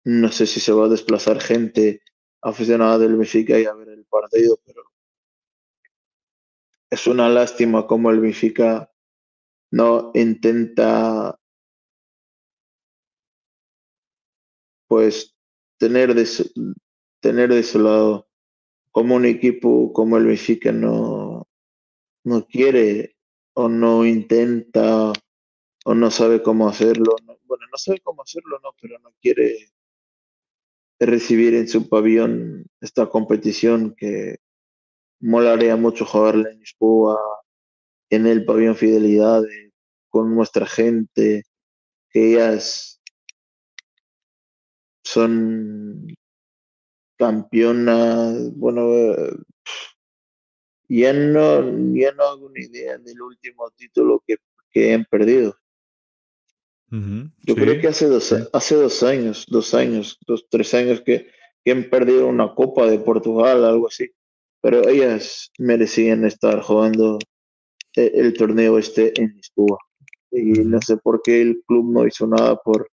no 0.04 0.30
sé 0.30 0.46
si 0.46 0.60
se 0.60 0.72
va 0.72 0.86
a 0.86 0.88
desplazar 0.88 1.40
gente 1.40 2.02
aficionada 2.42 2.98
del 2.98 3.16
Benfica 3.16 3.58
y 3.58 3.64
a 3.64 3.74
ver 3.74 3.88
el 3.88 4.04
partido, 4.04 4.58
pero 4.64 4.82
es 6.90 7.06
una 7.06 7.28
lástima 7.28 7.86
como 7.86 8.10
el 8.10 8.20
Benfica 8.20 8.90
no 9.70 10.12
intenta 10.14 11.38
pues 14.86 15.34
tener 15.78 16.14
de 16.14 16.26
su, 16.26 16.52
tener 17.20 17.52
de 17.52 17.62
su 17.62 17.80
lado 17.80 18.28
como 18.92 19.16
un 19.16 19.24
equipo 19.24 19.92
como 19.92 20.16
el 20.18 20.26
Benfica 20.26 20.70
no, 20.70 21.48
no 22.24 22.46
quiere 22.46 23.16
o 23.54 23.68
no 23.68 24.04
intenta 24.04 25.12
o 25.84 25.94
no 25.94 26.10
sabe 26.10 26.42
cómo 26.42 26.68
hacerlo. 26.68 27.16
Bueno, 27.44 27.66
no 27.70 27.78
sabe 27.78 28.00
cómo 28.00 28.22
hacerlo, 28.22 28.58
no, 28.62 28.70
pero 28.80 28.98
no 29.00 29.12
quiere 29.20 29.73
recibir 31.00 31.54
en 31.54 31.68
su 31.68 31.88
pabellón 31.88 32.66
esta 32.80 33.06
competición 33.08 33.94
que 33.96 34.36
molaría 35.20 35.76
mucho 35.76 36.04
jugarla 36.04 36.50
en 36.50 36.58
Lisboa, 36.60 37.18
en 38.10 38.26
el 38.26 38.44
pabellón 38.44 38.76
Fidelidad, 38.76 39.44
eh, 39.44 39.72
con 40.08 40.34
nuestra 40.34 40.66
gente, 40.66 41.44
que 42.10 42.32
ellas 42.32 43.00
son 45.02 46.06
campeonas, 47.18 48.54
bueno, 48.54 48.92
eh, 48.92 49.36
ya 50.88 51.12
no, 51.12 51.60
ya 51.94 52.12
no 52.12 52.22
hago 52.24 52.46
una 52.46 52.60
idea 52.60 52.98
del 52.98 53.20
último 53.20 53.70
título 53.70 54.22
que, 54.26 54.36
que 54.70 54.94
han 54.94 55.04
perdido. 55.04 55.56
Yo 57.42 57.54
creo 57.54 57.80
que 57.80 57.88
hace 57.88 58.06
dos, 58.06 58.32
hace 58.52 58.74
dos 58.74 59.02
años, 59.02 59.46
dos 59.48 59.74
años, 59.74 60.18
dos, 60.26 60.46
tres 60.48 60.72
años 60.74 61.00
que, 61.00 61.28
que 61.64 61.72
han 61.72 61.84
perdido 61.90 62.26
una 62.28 62.54
Copa 62.54 62.86
de 62.86 62.98
Portugal, 62.98 63.64
algo 63.64 63.88
así. 63.88 64.10
Pero 64.62 64.88
ellas 64.88 65.50
merecían 65.58 66.24
estar 66.24 66.60
jugando 66.62 67.18
el, 67.94 68.12
el 68.14 68.34
torneo 68.34 68.78
este 68.78 69.12
en 69.20 69.34
Lisboa. 69.36 69.78
Y 70.30 70.44
no 70.64 70.80
sé 70.80 70.96
por 70.96 71.20
qué 71.22 71.42
el 71.42 71.62
club 71.66 71.92
no 71.92 72.06
hizo 72.06 72.26
nada 72.26 72.56
por 72.56 72.88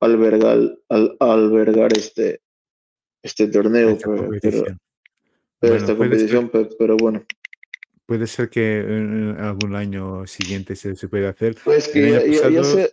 albergar, 0.00 0.58
al, 0.88 1.16
albergar 1.20 1.92
este, 1.96 2.40
este 3.22 3.48
torneo. 3.48 3.90
Esta 3.90 4.08
pero, 4.08 4.28
pero, 4.40 4.40
pero 4.40 4.76
Bueno, 5.60 5.76
esta 5.76 5.96
competición, 5.96 6.48
pe- 6.48 6.68
pero, 6.78 6.96
bueno. 6.96 7.24
Puede 8.06 8.26
ser 8.26 8.48
que 8.50 8.78
en 8.80 9.36
algún 9.38 9.74
año 9.76 10.26
siguiente 10.26 10.74
se, 10.74 10.96
se 10.96 11.08
pueda 11.08 11.30
hacer. 11.30 11.56
Pues 11.64 11.88
que 11.88 12.10
ya, 12.10 12.50
ya- 12.50 12.64
se, 12.64 12.92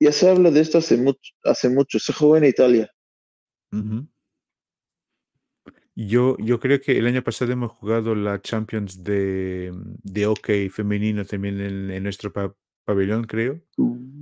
ya 0.00 0.12
se 0.12 0.28
habla 0.28 0.50
de 0.50 0.60
esto 0.60 0.78
hace 0.78 0.96
mucho, 0.96 1.32
hace 1.44 1.68
mucho. 1.68 1.98
Se 1.98 2.12
jugó 2.12 2.36
en 2.36 2.44
Italia. 2.44 2.90
Yo, 5.94 6.36
yo 6.38 6.60
creo 6.60 6.80
que 6.80 6.98
el 6.98 7.06
año 7.06 7.22
pasado 7.22 7.52
hemos 7.52 7.72
jugado 7.72 8.14
la 8.14 8.40
Champions 8.42 9.02
de, 9.02 9.72
de 10.02 10.26
hockey 10.26 10.68
femenino 10.68 11.24
también 11.24 11.58
en, 11.60 11.90
en 11.90 12.02
nuestro 12.02 12.32
pa- 12.32 12.54
pabellón, 12.84 13.24
creo. 13.24 13.62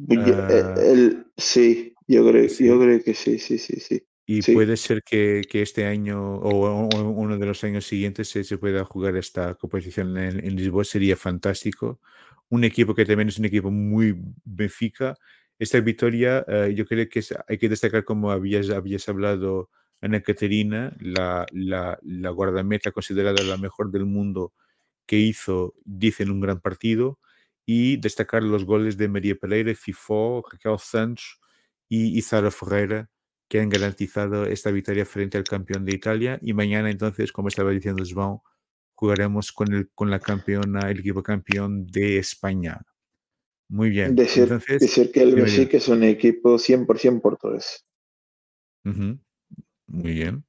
Ya- 0.07 0.49
eh, 0.51 0.63
Ah. 0.65 0.75
el- 0.81 1.27
sí, 1.37 1.93
yo 2.07 2.29
creo, 2.29 2.49
Sí. 2.49 2.67
yo 2.67 2.79
creo 2.79 3.03
que 3.03 3.15
sí, 3.15 3.39
sí, 3.39 3.59
sí, 3.59 3.81
sí. 3.81 4.03
Y 4.27 4.41
Sí. 4.43 4.55
puede 4.55 4.77
ser 4.77 5.03
que, 5.03 5.43
que 5.51 5.63
este 5.63 5.85
año 5.85 6.37
o, 6.37 6.67
o 6.89 7.11
uno 7.11 7.37
de 7.39 7.45
los 7.47 7.63
años 7.65 7.85
siguientes 7.87 8.29
se, 8.29 8.43
se 8.45 8.57
pueda 8.57 8.85
jugar 8.85 9.17
esta 9.17 9.55
competición 9.55 10.17
en, 10.17 10.43
en 10.45 10.57
Lisboa. 10.57 10.85
Sería 10.85 11.17
fantástico. 11.17 12.01
Un 12.49 12.63
equipo 12.65 12.95
que 12.95 13.05
también 13.05 13.29
es 13.29 13.39
un 13.39 13.45
equipo 13.47 13.71
muy 13.71 14.17
Benfica. 14.45 15.17
Esta 15.65 15.81
victoria, 15.81 16.45
eh, 16.47 16.75
yo 16.77 16.85
creo 16.87 17.09
que 17.09 17.21
es- 17.21 17.35
hay 17.49 17.59
que 17.59 17.69
destacar, 17.71 18.05
como 18.05 18.31
habías, 18.31 18.69
habías 18.71 19.09
hablado, 19.09 19.71
Ana 20.03 20.21
Caterina, 20.23 20.95
la, 21.01 21.47
la, 21.53 21.99
guardameta 22.31 22.93
considerada 22.93 23.43
la 23.45 23.57
mejor 23.57 23.91
del 23.91 24.05
mundo 24.05 24.53
que 25.07 25.19
hizo, 25.19 25.75
dicen, 25.85 26.31
un 26.31 26.41
gran 26.41 26.61
partido. 26.61 27.19
Y 27.67 27.97
destacar 27.99 28.43
los 28.43 28.65
goles 28.67 28.99
de 28.99 29.09
María 29.09 29.37
Pereira, 29.37 29.75
Fifó, 29.75 30.45
Raquel 30.53 30.79
Santos 30.79 31.41
y, 31.89 32.21
Sara 32.23 32.51
Ferreira 32.51 33.11
que 33.49 33.61
han 33.61 33.71
garantizado 33.71 34.45
esta 34.47 34.71
victoria 34.71 35.07
frente 35.07 35.39
al 35.39 35.45
campeón 35.45 35.85
de 35.87 35.95
Italia. 35.95 36.39
Y 36.43 36.53
mañana, 36.55 36.91
entonces, 36.91 37.33
como 37.33 37.49
estaba 37.49 37.71
diciendo 37.71 38.05
João, 38.05 38.43
jugaremos 38.95 39.53
con, 39.53 39.73
el, 39.75 39.91
con 39.95 40.11
la 40.11 40.21
campeona, 40.21 40.91
el 40.91 41.01
equipo 41.01 41.23
campeón 41.23 41.87
de 41.87 42.19
España. 42.19 42.83
Muy 43.69 43.91
bien. 43.91 44.15
Decir, 44.15 44.45
entonces, 44.45 44.81
decir 44.81 45.11
que 45.11 45.23
el. 45.23 45.35
Benfica 45.35 45.77
es 45.77 45.89
un 45.89 46.03
equipo 46.03 46.59
100% 46.59 47.21
portugués. 47.21 47.85
Muy 48.85 50.13
bien. 50.13 50.45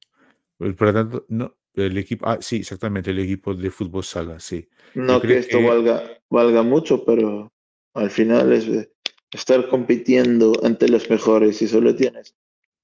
Pues, 0.58 0.74
por 0.74 0.88
lo 0.88 0.94
tanto, 0.94 1.26
no, 1.28 1.56
el 1.74 1.96
equipo, 1.98 2.26
ah, 2.26 2.38
sí, 2.40 2.56
exactamente, 2.56 3.10
el 3.10 3.18
equipo 3.18 3.54
de 3.54 3.70
fútbol 3.70 4.04
sala, 4.04 4.40
sí. 4.40 4.68
No 4.94 5.20
que 5.20 5.38
esto 5.38 5.58
que- 5.58 5.68
valga, 5.68 6.02
valga 6.30 6.62
mucho, 6.62 7.04
pero 7.04 7.52
al 7.94 8.10
final 8.10 8.52
es 8.52 8.66
de 8.66 8.92
estar 9.32 9.68
compitiendo 9.68 10.52
ante 10.62 10.88
los 10.88 11.08
mejores 11.10 11.60
y 11.60 11.68
solo 11.68 11.94
tienes 11.94 12.34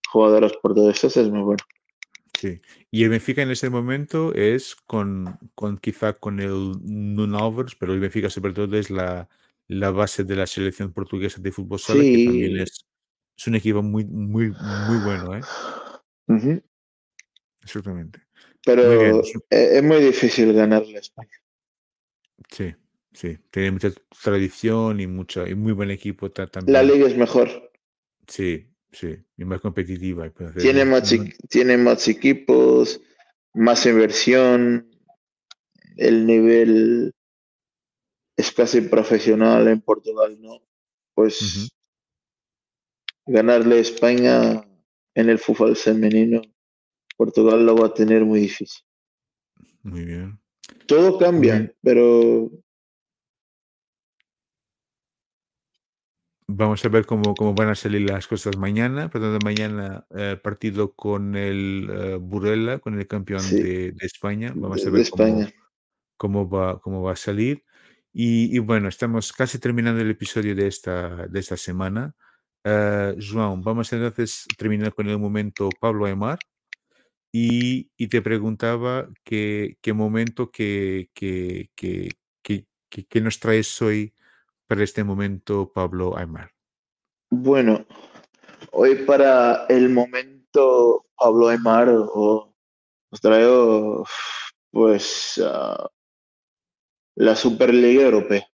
jugadoras 0.08 0.52
portuguesas 0.60 1.16
es 1.16 1.28
muy 1.30 1.40
bueno. 1.42 1.64
Sí. 2.38 2.60
Y 2.90 3.04
el 3.04 3.10
Benfica 3.10 3.42
en 3.42 3.50
ese 3.50 3.70
momento 3.70 4.34
es 4.34 4.74
con, 4.74 5.38
con 5.54 5.78
quizá 5.78 6.14
con 6.14 6.40
el 6.40 6.72
Álvares, 7.34 7.74
pero 7.76 7.94
el 7.94 8.00
Benfica 8.00 8.28
sobre 8.28 8.52
todo 8.52 8.76
es 8.76 8.90
la, 8.90 9.28
la 9.72 9.90
base 9.90 10.24
de 10.24 10.36
la 10.36 10.46
selección 10.46 10.92
portuguesa 10.92 11.40
de 11.40 11.52
fútbol 11.52 11.78
sala, 11.78 12.02
que 12.02 12.24
también 12.26 12.56
es, 12.58 12.84
es 13.36 13.46
un 13.46 13.54
equipo 13.54 13.82
muy, 13.82 14.04
muy, 14.04 14.50
muy 14.50 14.98
bueno, 15.04 15.34
¿eh? 15.36 16.60
Exactamente. 17.62 18.20
Pero 18.64 18.82
Muy 18.84 19.22
e- 19.50 19.78
es 19.78 19.82
muy 19.82 20.00
difícil 20.02 20.52
ganarle 20.52 20.96
a 20.96 21.00
España. 21.00 21.30
Sí, 22.50 22.74
sí. 23.12 23.38
Tiene 23.50 23.72
mucha 23.72 23.90
tradición 24.22 25.00
y 25.00 25.06
mucha, 25.06 25.48
y 25.48 25.54
muy 25.54 25.72
buen 25.72 25.90
equipo 25.90 26.30
ta- 26.30 26.46
también. 26.46 26.72
La 26.72 26.82
liga 26.82 27.06
es 27.06 27.16
mejor. 27.16 27.72
Sí, 28.26 28.68
sí. 28.90 29.16
Y 29.36 29.44
más 29.44 29.60
competitiva. 29.60 30.26
hacer 30.26 30.54
Tiene 30.62 30.84
más- 30.84 31.14
tiene 31.48 31.76
más 31.76 32.06
equipos, 32.08 33.00
más 33.54 33.84
inversión, 33.86 34.88
el 35.96 36.26
nivel 36.26 37.14
es 38.36 38.52
casi 38.52 38.80
profesional 38.82 39.68
en 39.68 39.80
Portugal, 39.80 40.38
¿no? 40.40 40.60
Pues 41.14 41.70
ganarle 43.26 43.76
a 43.76 43.80
España 43.80 44.64
en 45.14 45.28
el 45.28 45.38
fútbol 45.38 45.76
femenino, 45.76 46.42
Portugal 47.16 47.64
lo 47.64 47.76
va 47.76 47.88
a 47.88 47.94
tener 47.94 48.24
muy 48.24 48.40
difícil. 48.40 48.82
Muy 49.82 50.04
bien. 50.04 50.40
Todo 50.86 51.18
cambia, 51.18 51.72
pero 51.82 52.50
Vamos 56.54 56.84
a 56.84 56.88
ver 56.90 57.06
cómo, 57.06 57.34
cómo 57.34 57.54
van 57.54 57.70
a 57.70 57.74
salir 57.74 58.10
las 58.10 58.26
cosas 58.26 58.58
mañana. 58.58 59.08
Tanto, 59.08 59.38
mañana 59.42 60.06
eh, 60.10 60.38
partido 60.42 60.92
con 60.92 61.34
el 61.34 61.88
eh, 61.90 62.16
Burela, 62.16 62.78
con 62.78 62.98
el 62.98 63.06
campeón 63.06 63.40
Sí. 63.40 63.62
de, 63.62 63.92
de 63.92 64.06
España. 64.06 64.52
Vamos 64.54 64.82
de, 64.82 64.88
a 64.88 64.92
ver 64.92 65.08
cómo, 65.08 65.24
España. 65.24 65.52
cómo 66.18 66.50
va, 66.50 66.78
cómo 66.80 67.02
va 67.02 67.12
a 67.12 67.16
salir. 67.16 67.64
Y, 68.12 68.54
y 68.54 68.58
bueno, 68.58 68.88
estamos 68.88 69.32
casi 69.32 69.58
terminando 69.58 70.00
el 70.00 70.10
episodio 70.10 70.54
de 70.54 70.66
esta, 70.66 71.26
de 71.26 71.40
esta 71.40 71.56
semana. 71.56 72.14
Eh, 72.64 73.14
João, 73.18 73.62
vamos 73.62 73.92
entonces 73.92 74.46
terminar 74.56 74.94
con 74.94 75.08
el 75.08 75.18
momento 75.18 75.70
Pablo 75.80 76.06
Aymar. 76.06 76.38
Y, 77.32 77.90
y 77.96 78.08
te 78.08 78.20
preguntaba 78.20 79.08
qué, 79.24 79.78
qué 79.80 79.94
momento 79.94 80.50
que, 80.50 81.08
que, 81.14 81.70
que, 81.74 82.10
que, 82.42 83.20
nos 83.22 83.40
traes 83.40 83.80
hoy 83.80 84.12
para 84.66 84.84
este 84.84 85.02
momento, 85.02 85.72
Pablo 85.72 86.16
Aymar. 86.18 86.50
Bueno, 87.30 87.86
hoy 88.72 88.96
para 89.06 89.64
el 89.70 89.88
momento 89.88 91.06
Pablo 91.16 91.48
Aymar 91.48 91.88
o- 91.88 92.54
os 93.10 93.20
traigo 93.20 94.04
pues 94.70 95.40
ah, 95.42 95.88
la 97.14 97.36
Superliga 97.36 98.02
Europea, 98.02 98.46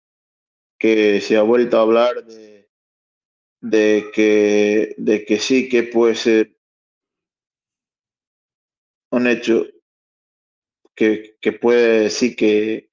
que 0.78 1.20
se 1.20 1.36
ha 1.36 1.42
vuelto 1.42 1.78
a 1.78 1.82
hablar 1.82 2.24
de, 3.60 4.10
que, 4.12 4.94
de 4.96 5.24
que 5.24 5.38
sí 5.38 5.68
que 5.68 5.84
puede 5.84 6.14
ser 6.14 6.56
un 9.10 9.26
hecho 9.26 9.66
que, 10.94 11.36
que 11.40 11.52
puede 11.52 12.10
sí 12.10 12.36
que, 12.36 12.90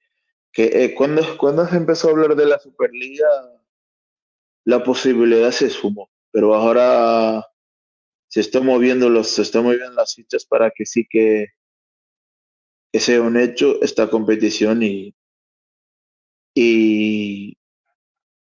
que 0.52 0.84
eh, 0.84 0.94
cuando, 0.94 1.22
cuando 1.38 1.66
se 1.66 1.76
empezó 1.76 2.08
a 2.08 2.10
hablar 2.12 2.36
de 2.36 2.46
la 2.46 2.58
Superliga 2.58 3.26
la 4.64 4.82
posibilidad 4.82 5.52
se 5.52 5.70
sumó, 5.70 6.10
pero 6.32 6.54
ahora 6.54 7.46
se 8.28 8.40
está 8.40 8.60
moviendo 8.60 9.08
los, 9.08 9.28
se 9.28 9.42
están 9.42 9.62
moviendo 9.62 9.90
las 9.92 10.14
fichas 10.14 10.44
para 10.44 10.70
que 10.72 10.84
sí 10.84 11.06
que, 11.08 11.46
que 12.92 13.00
sea 13.00 13.22
un 13.22 13.36
hecho 13.36 13.80
esta 13.82 14.10
competición 14.10 14.82
y, 14.82 15.15
y, 16.56 17.56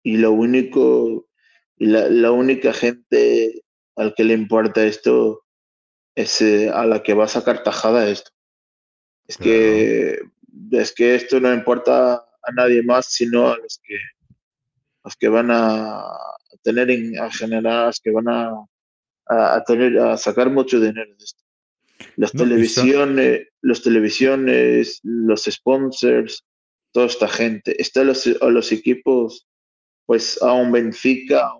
y 0.04 0.18
lo 0.18 0.32
único, 0.32 1.28
y 1.78 1.88
la, 1.88 2.10
la 2.10 2.32
única 2.32 2.72
gente 2.74 3.62
al 3.98 4.14
que 4.16 4.24
le 4.24 4.34
importa 4.34 4.86
esto 4.86 5.44
es 6.16 6.42
eh, 6.42 6.70
a 6.70 6.86
la 6.86 7.04
que 7.04 7.14
va 7.14 7.26
a 7.26 7.28
sacar 7.28 7.62
tajada 7.62 8.10
esto. 8.10 8.32
Es 9.28 9.38
que, 9.38 10.20
es 10.72 10.94
que 10.94 11.16
esto 11.16 11.40
no 11.42 11.54
importa 11.54 12.14
a 12.16 12.52
nadie 12.56 12.82
más, 12.84 13.08
sino 13.08 13.50
a 13.50 13.58
los 13.58 13.80
que, 13.84 13.98
los 15.04 15.16
que 15.18 15.28
van 15.28 15.50
a 15.52 16.04
tener, 16.64 16.90
en- 16.92 17.20
a 17.20 17.30
generar, 17.32 17.84
a 17.84 17.86
los 17.88 18.00
que 18.00 18.12
van 18.12 18.30
a, 18.30 18.50
a, 19.28 19.56
a 19.56 19.64
tener, 19.66 19.98
a 20.00 20.16
sacar 20.16 20.50
mucho 20.50 20.80
dinero 20.80 21.14
de 21.18 21.24
esto. 21.24 21.44
Las 22.16 22.34
No, 22.34 22.44
y 22.44 22.44
está- 22.44 22.44
televisiones, 22.84 23.48
los 23.62 23.82
televisiones, 23.84 25.00
los 25.04 25.44
sponsors, 25.44 26.46
toda 26.96 27.08
esta 27.08 27.28
gente. 27.28 27.80
Está 27.82 28.02
a 28.02 28.04
los, 28.06 28.26
a 28.26 28.46
los 28.50 28.72
equipos 28.72 29.46
pues 30.06 30.42
a 30.42 30.54
un 30.54 30.72
Benfica, 30.72 31.52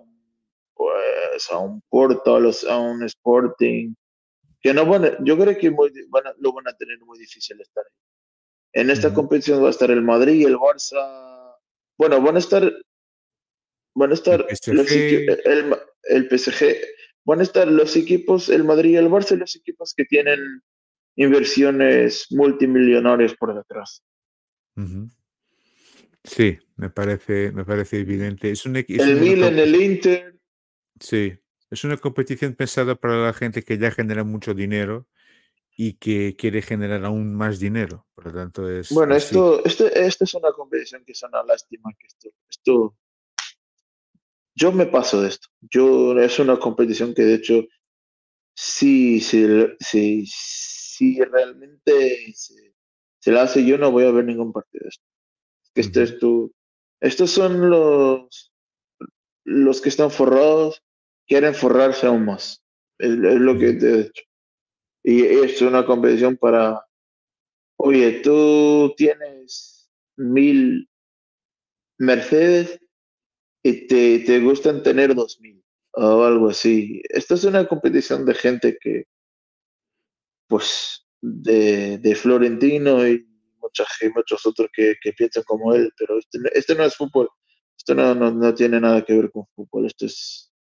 pues 0.74 1.50
a 1.50 1.58
un 1.58 1.82
Porto, 1.90 2.36
a, 2.36 2.40
los, 2.40 2.64
a 2.64 2.78
un 2.78 3.02
Sporting, 3.02 3.92
que 4.62 4.72
no 4.72 4.86
van 4.86 5.04
a- 5.04 5.18
yo 5.22 5.36
creo 5.36 5.54
que 5.58 5.70
muy- 5.70 5.92
van 6.08 6.28
a- 6.28 6.34
lo 6.38 6.52
van 6.54 6.66
a 6.68 6.72
tener 6.74 6.98
muy 7.00 7.18
difícil 7.18 7.60
estar 7.60 7.84
ahí. 7.84 8.80
En 8.80 8.88
esta 8.88 9.08
competición 9.14 9.62
va 9.62 9.66
a 9.66 9.70
estar 9.70 9.90
el 9.90 10.00
Madrid 10.00 10.34
y 10.40 10.44
el 10.44 10.56
Barça. 10.56 11.54
Bueno, 11.98 12.20
van 12.22 12.36
a 12.36 12.38
estar, 12.38 12.72
van 13.94 14.10
a 14.12 14.14
estar 14.14 14.46
PSG. 14.48 14.74
los 14.74 14.90
el, 15.44 15.66
Ma- 15.66 15.78
el 16.04 16.28
PSG, 16.28 16.76
van 17.24 17.40
a 17.40 17.42
estar 17.42 17.68
los 17.68 17.94
equipos, 17.96 18.48
el 18.48 18.64
Madrid 18.64 18.92
y 18.92 18.96
el 18.96 19.10
Barça, 19.10 19.36
los 19.36 19.54
equipos 19.56 19.92
que 19.94 20.04
tienen 20.06 20.62
inversiones 21.16 22.26
multimillonarias 22.30 23.34
por 23.34 23.54
detrás. 23.54 24.02
Sí, 26.26 26.58
me 26.76 26.90
parece, 26.90 27.52
me 27.52 27.64
parece 27.64 28.00
evidente. 28.00 28.50
Es 28.50 28.66
un, 28.66 28.76
es 28.76 28.86
El 28.88 29.16
Milan, 29.16 29.54
compe- 29.54 29.62
el 29.62 29.80
Inter, 29.80 30.38
sí, 31.00 31.32
es 31.70 31.84
una 31.84 31.96
competición 31.96 32.54
pensada 32.54 32.94
para 32.94 33.16
la 33.16 33.32
gente 33.32 33.62
que 33.62 33.78
ya 33.78 33.90
genera 33.90 34.24
mucho 34.24 34.54
dinero 34.54 35.06
y 35.76 35.94
que 35.94 36.36
quiere 36.36 36.62
generar 36.62 37.04
aún 37.04 37.34
más 37.34 37.58
dinero. 37.60 38.06
Por 38.14 38.26
lo 38.26 38.32
tanto, 38.32 38.68
es, 38.68 38.90
Bueno, 38.90 39.14
esto, 39.14 39.64
esto, 39.64 39.86
esto 39.86 40.24
es 40.24 40.34
una 40.34 40.52
competición 40.52 41.04
que 41.04 41.12
es 41.12 41.22
una 41.22 41.42
lástima 41.42 41.90
que 41.98 42.06
esto, 42.06 42.28
esto, 42.48 42.96
yo 44.54 44.72
me 44.72 44.86
paso 44.86 45.20
de 45.22 45.28
esto. 45.28 45.48
Yo, 45.60 46.18
es 46.18 46.38
una 46.38 46.58
competición 46.58 47.14
que 47.14 47.22
de 47.22 47.34
hecho, 47.34 47.64
sí, 48.54 49.20
sí, 49.20 49.46
sí, 49.80 50.24
sí 50.26 51.20
realmente 51.22 52.32
se, 52.34 52.74
se 53.18 53.32
la 53.32 53.42
hace, 53.42 53.64
yo 53.66 53.76
no 53.78 53.90
voy 53.90 54.04
a 54.04 54.10
ver 54.12 54.24
ningún 54.24 54.52
partido 54.52 54.84
de 54.84 54.88
esto. 54.88 55.04
Que 55.76 55.82
esto 55.82 56.00
Ujú. 56.00 56.08
es 56.08 56.18
tu, 56.18 56.54
estos 57.02 57.30
son 57.30 57.68
los, 57.68 58.50
los 59.44 59.80
que 59.82 59.90
están 59.90 60.10
forrados, 60.10 60.82
quieren 61.28 61.54
forrarse 61.54 62.06
aún 62.06 62.24
más. 62.24 62.64
Es, 62.98 63.10
es 63.10 63.18
lo 63.18 63.58
que 63.58 63.68
Ujú. 63.68 63.78
de 63.78 64.00
hecho. 64.00 64.22
Y 65.04 65.22
es 65.22 65.60
una 65.60 65.84
competición 65.84 66.38
para, 66.38 66.82
oye, 67.76 68.22
tú 68.24 68.94
tienes 68.96 69.90
mil 70.16 70.88
Mercedes 71.98 72.80
y 73.62 73.86
te, 73.86 74.20
te 74.20 74.40
gustan 74.40 74.82
tener 74.82 75.14
dos 75.14 75.38
mil 75.42 75.62
o 75.92 76.24
algo 76.24 76.48
así. 76.48 77.02
Esto 77.10 77.34
es 77.34 77.44
una 77.44 77.68
competición 77.68 78.24
de 78.24 78.34
gente 78.34 78.78
que, 78.80 79.04
pues, 80.48 81.06
de, 81.20 81.98
de 81.98 82.14
Florentino 82.14 83.06
y 83.06 83.28
mucha, 83.66 83.84
muchos 84.14 84.46
otros 84.46 84.68
que, 84.72 84.94
que 85.02 85.12
piensan 85.12 85.42
como 85.44 85.74
él, 85.74 85.92
pero 85.98 86.18
este, 86.18 86.38
este 86.54 86.74
no 86.74 86.84
es 86.84 86.96
fútbol. 86.96 87.28
Esto 87.76 87.94
no, 87.94 88.14
no, 88.14 88.30
no 88.30 88.54
tiene 88.54 88.80
nada 88.80 89.04
que 89.04 89.14
ver 89.14 89.30
con 89.30 89.46
fútbol. 89.54 89.86
Esto 89.86 90.06
es 90.06 90.52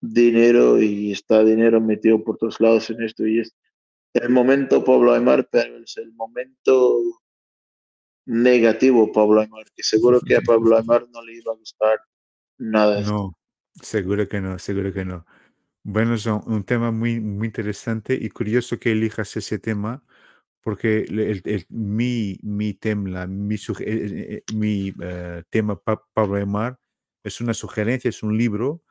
dinero 0.00 0.80
y 0.80 1.12
está 1.12 1.42
dinero 1.42 1.80
metido 1.80 2.22
por 2.22 2.36
todos 2.36 2.60
lados 2.60 2.90
en 2.90 3.02
esto 3.02 3.26
y 3.26 3.40
es 3.40 3.54
el 4.12 4.30
momento 4.30 4.84
Pablo 4.84 5.12
Aymar, 5.12 5.48
pero 5.50 5.78
es 5.78 5.96
el 5.96 6.12
momento 6.12 7.00
negativo 8.26 9.10
Pablo 9.12 9.40
Aymar, 9.40 9.64
que 9.74 9.82
seguro 9.82 10.20
que 10.20 10.36
a 10.36 10.40
Pablo 10.40 10.76
Aymar 10.76 11.08
no 11.10 11.22
le 11.22 11.34
iba 11.34 11.52
a 11.52 11.56
gustar 11.56 12.00
nada. 12.58 13.00
No, 13.00 13.36
seguro 13.74 14.28
que 14.28 14.40
no, 14.40 14.58
seguro 14.58 14.92
que 14.92 15.04
no. 15.04 15.26
Bueno, 15.82 16.14
un, 16.14 16.52
un 16.54 16.64
tema 16.64 16.90
muy, 16.90 17.20
muy 17.20 17.46
interesante 17.46 18.14
y 18.14 18.30
curioso 18.30 18.78
que 18.78 18.92
elijas 18.92 19.36
ese 19.36 19.58
tema, 19.58 20.04
porque 20.64 21.06
le- 21.10 21.30
el, 21.32 21.42
el- 21.46 21.66
mi, 21.70 22.38
mi 22.42 22.74
tema, 22.74 23.26
mi, 23.28 23.56
eh, 23.56 23.58
eh, 23.80 24.42
eh, 24.48 24.54
mi 24.54 24.92
eh, 25.02 25.44
tema 25.50 25.80
Pa- 25.80 26.02
Pablo 26.14 26.36
Aymar 26.36 26.78
es 27.24 27.40
una 27.42 27.54
sugerencia, 27.54 28.08
es 28.10 28.22
un 28.24 28.36
libro 28.38 28.82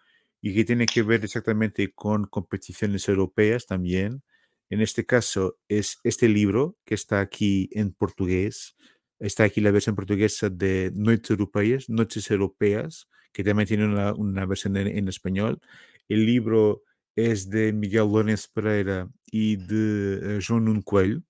y 0.41 0.53
que 0.55 0.65
tiene 0.65 0.85
que 0.85 1.03
ver 1.03 1.23
exactamente 1.23 1.93
con 1.93 2.25
competiciones 2.27 3.07
europeas 3.09 3.65
también. 3.67 4.23
En 4.69 4.81
este 4.81 5.05
caso 5.05 5.59
es 5.67 5.99
este 6.03 6.27
libro 6.29 6.77
que 6.85 6.95
está 6.95 7.19
aquí 7.21 7.69
en 7.73 7.93
portugués. 7.93 8.75
Está 9.19 9.43
aquí 9.45 9.61
la 9.61 9.71
versión 9.71 9.95
portuguesa 9.95 10.49
de 10.49 10.91
Noches 10.95 11.31
Europeas, 11.31 11.89
Noches 11.89 12.29
Europeas, 12.31 13.07
que 13.31 13.43
también 13.43 13.67
tiene 13.67 13.85
una, 13.85 14.13
una 14.13 14.45
versión 14.45 14.75
en, 14.77 14.87
en 14.87 15.07
español. 15.07 15.59
El 16.09 16.25
libro 16.25 16.83
es 17.15 17.49
de 17.49 17.71
Miguel 17.73 18.07
Lourenço 18.07 18.49
Pereira 18.53 19.09
y 19.31 19.55
de 19.57 20.37
eh, 20.37 20.39
João 20.41 20.59
Nuno 20.59 20.81
Coelho. 20.83 21.21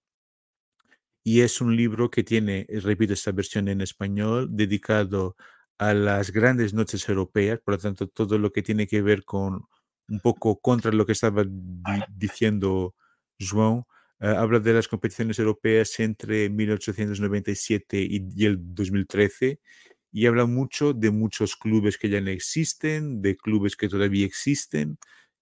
Y 1.24 1.42
es 1.42 1.62
un 1.62 1.76
libro 1.76 2.10
que 2.12 2.24
tiene, 2.24 2.66
eh, 2.70 2.80
repito, 2.82 3.14
esta 3.14 3.32
versión 3.32 3.68
en 3.70 3.82
español, 3.82 4.50
dedicado 4.52 5.36
a 5.78 5.94
las 5.94 6.32
grandes 6.32 6.74
noches 6.74 7.08
europeas, 7.10 7.60
por 7.64 7.76
lo 7.76 7.80
tanto, 7.80 8.08
todo 8.08 8.38
lo 8.38 8.52
que 8.52 8.62
tiene 8.64 8.88
que 8.88 9.02
ver 9.02 9.24
con 9.26 9.64
un 10.10 10.20
poco 10.20 10.60
contra 10.60 10.92
lo 10.92 11.06
que 11.06 11.14
estaba 11.14 11.44
di- 11.46 12.04
diciendo 12.10 12.96
João, 13.40 13.86
eh, 14.20 14.28
habla 14.28 14.60
de 14.60 14.74
las 14.74 14.88
competiciones 14.88 15.40
europeas 15.40 16.00
entre 16.00 16.50
1897 16.50 18.02
y, 18.02 18.28
y 18.36 18.46
el 18.46 18.58
2013 18.60 19.60
y 20.12 20.26
habla 20.28 20.46
mucho 20.46 20.94
de 20.94 21.10
muchos 21.12 21.56
clubes 21.56 21.98
que 21.98 22.10
ya 22.10 22.22
no 22.22 22.30
existen, 22.32 23.22
de 23.22 23.36
clubes 23.38 23.76
que 23.76 23.90
todavía 23.90 24.26
existen, 24.26 24.98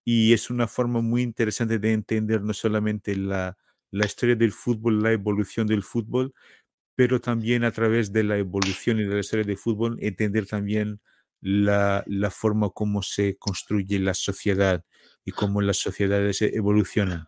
y 0.06 0.34
es 0.34 0.50
una 0.50 0.68
forma 0.68 1.02
muy 1.02 1.22
interesante 1.24 1.80
de 1.80 1.94
entender 1.94 2.42
no 2.42 2.54
solamente 2.54 3.16
la, 3.16 3.58
la 3.92 4.06
historia 4.06 4.36
del 4.36 4.52
fútbol, 4.54 5.02
la 5.04 5.12
evolución 5.12 5.68
del 5.68 5.84
fútbol, 5.84 6.34
pero 6.96 7.20
también 7.22 7.64
a 7.64 7.72
través 7.72 8.12
de 8.14 8.24
la 8.24 8.38
evolución 8.38 9.00
y 9.00 9.04
de 9.06 9.16
la 9.16 9.20
historia 9.22 9.46
del 9.46 9.58
fútbol, 9.58 9.98
entender 10.02 10.46
también 10.48 11.02
la, 11.42 12.04
la 12.08 12.30
forma 12.32 12.70
como 12.72 13.02
se 13.04 13.38
construye 13.38 14.00
la 14.00 14.14
sociedad 14.14 14.86
y 15.26 15.32
cómo 15.32 15.62
las 15.62 15.78
sociedades 15.78 16.42
e- 16.42 16.56
evolucionan. 16.56 17.28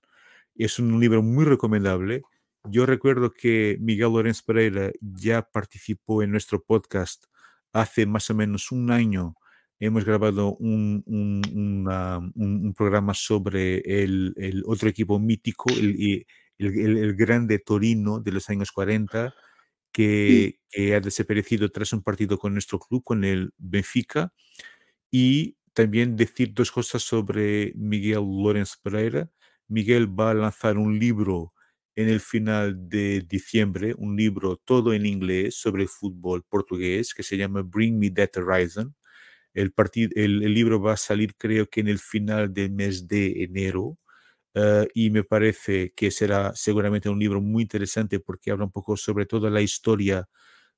Es 0.55 0.79
un 0.79 0.99
libro 0.99 1.23
muy 1.23 1.45
recomendable. 1.45 2.23
Yo 2.65 2.85
recuerdo 2.85 3.31
que 3.33 3.77
Miguel 3.81 4.13
Lorenz 4.13 4.41
Pereira 4.43 4.91
ya 5.01 5.41
participó 5.41 6.23
en 6.23 6.31
nuestro 6.31 6.63
podcast 6.63 7.25
hace 7.73 8.05
más 8.05 8.29
o 8.29 8.35
menos 8.35 8.71
un 8.71 8.91
año. 8.91 9.35
Hemos 9.79 10.05
grabado 10.05 10.55
un, 10.57 11.03
un- 11.07 11.41
un- 11.53 12.31
un 12.35 12.73
programa 12.73 13.13
sobre 13.13 13.79
el, 14.03 14.33
el 14.37 14.63
otro 14.65 14.89
equipo 14.89 15.19
mítico, 15.19 15.69
el, 15.71 16.25
el- 16.59 16.77
el- 16.79 16.97
el 16.97 17.15
grande 17.15 17.59
Torino 17.59 18.19
de 18.19 18.31
los 18.31 18.49
años 18.49 18.71
40, 18.71 19.33
que, 19.93 20.59
que 20.71 20.95
ha 20.95 20.99
desaparecido 21.01 21.69
tras 21.71 21.93
un 21.93 22.03
partido 22.03 22.37
con 22.39 22.53
nuestro 22.53 22.79
club, 22.79 23.03
con 23.03 23.23
el 23.25 23.51
Benfica. 23.57 24.33
Y 25.11 25.57
también 25.73 26.15
decir 26.15 26.53
dos 26.53 26.71
cosas 26.71 27.03
sobre 27.03 27.73
Miguel 27.75 28.21
Lorenz 28.43 28.77
Pereira. 28.81 29.29
Miguel 29.67 30.07
va 30.19 30.31
a 30.31 30.33
lanzar 30.33 30.77
un 30.77 30.99
libro 30.99 31.53
en 31.95 32.09
el 32.09 32.19
final 32.19 32.89
de 32.89 33.21
diciembre, 33.27 33.93
un 33.97 34.15
libro 34.15 34.57
todo 34.57 34.93
en 34.93 35.05
inglés 35.05 35.55
sobre 35.55 35.83
el 35.83 35.89
fútbol 35.89 36.43
portugués 36.43 37.13
que 37.13 37.23
se 37.23 37.37
llama 37.37 37.61
Bring 37.63 37.99
Me 37.99 38.09
That 38.11 38.31
Horizon. 38.37 38.95
El, 39.53 39.71
partido, 39.73 40.11
el, 40.15 40.43
el 40.43 40.53
libro 40.53 40.81
va 40.81 40.93
a 40.93 40.97
salir 40.97 41.35
creo 41.37 41.67
que 41.69 41.81
en 41.81 41.87
el 41.89 41.99
final 41.99 42.53
del 42.53 42.71
mes 42.71 43.07
de 43.07 43.43
enero. 43.43 43.97
Uh, 44.55 44.85
y 44.93 45.09
me 45.09 45.23
parece 45.23 45.93
que 45.95 46.11
será 46.11 46.53
seguramente 46.53 47.09
un 47.09 47.17
libro 47.17 47.41
muy 47.41 47.63
interesante 47.63 48.19
porque 48.19 48.51
habla 48.51 48.65
un 48.65 48.71
poco 48.71 48.95
sobre 48.95 49.25
toda 49.25 49.49
la 49.49 49.61
historia 49.61 50.29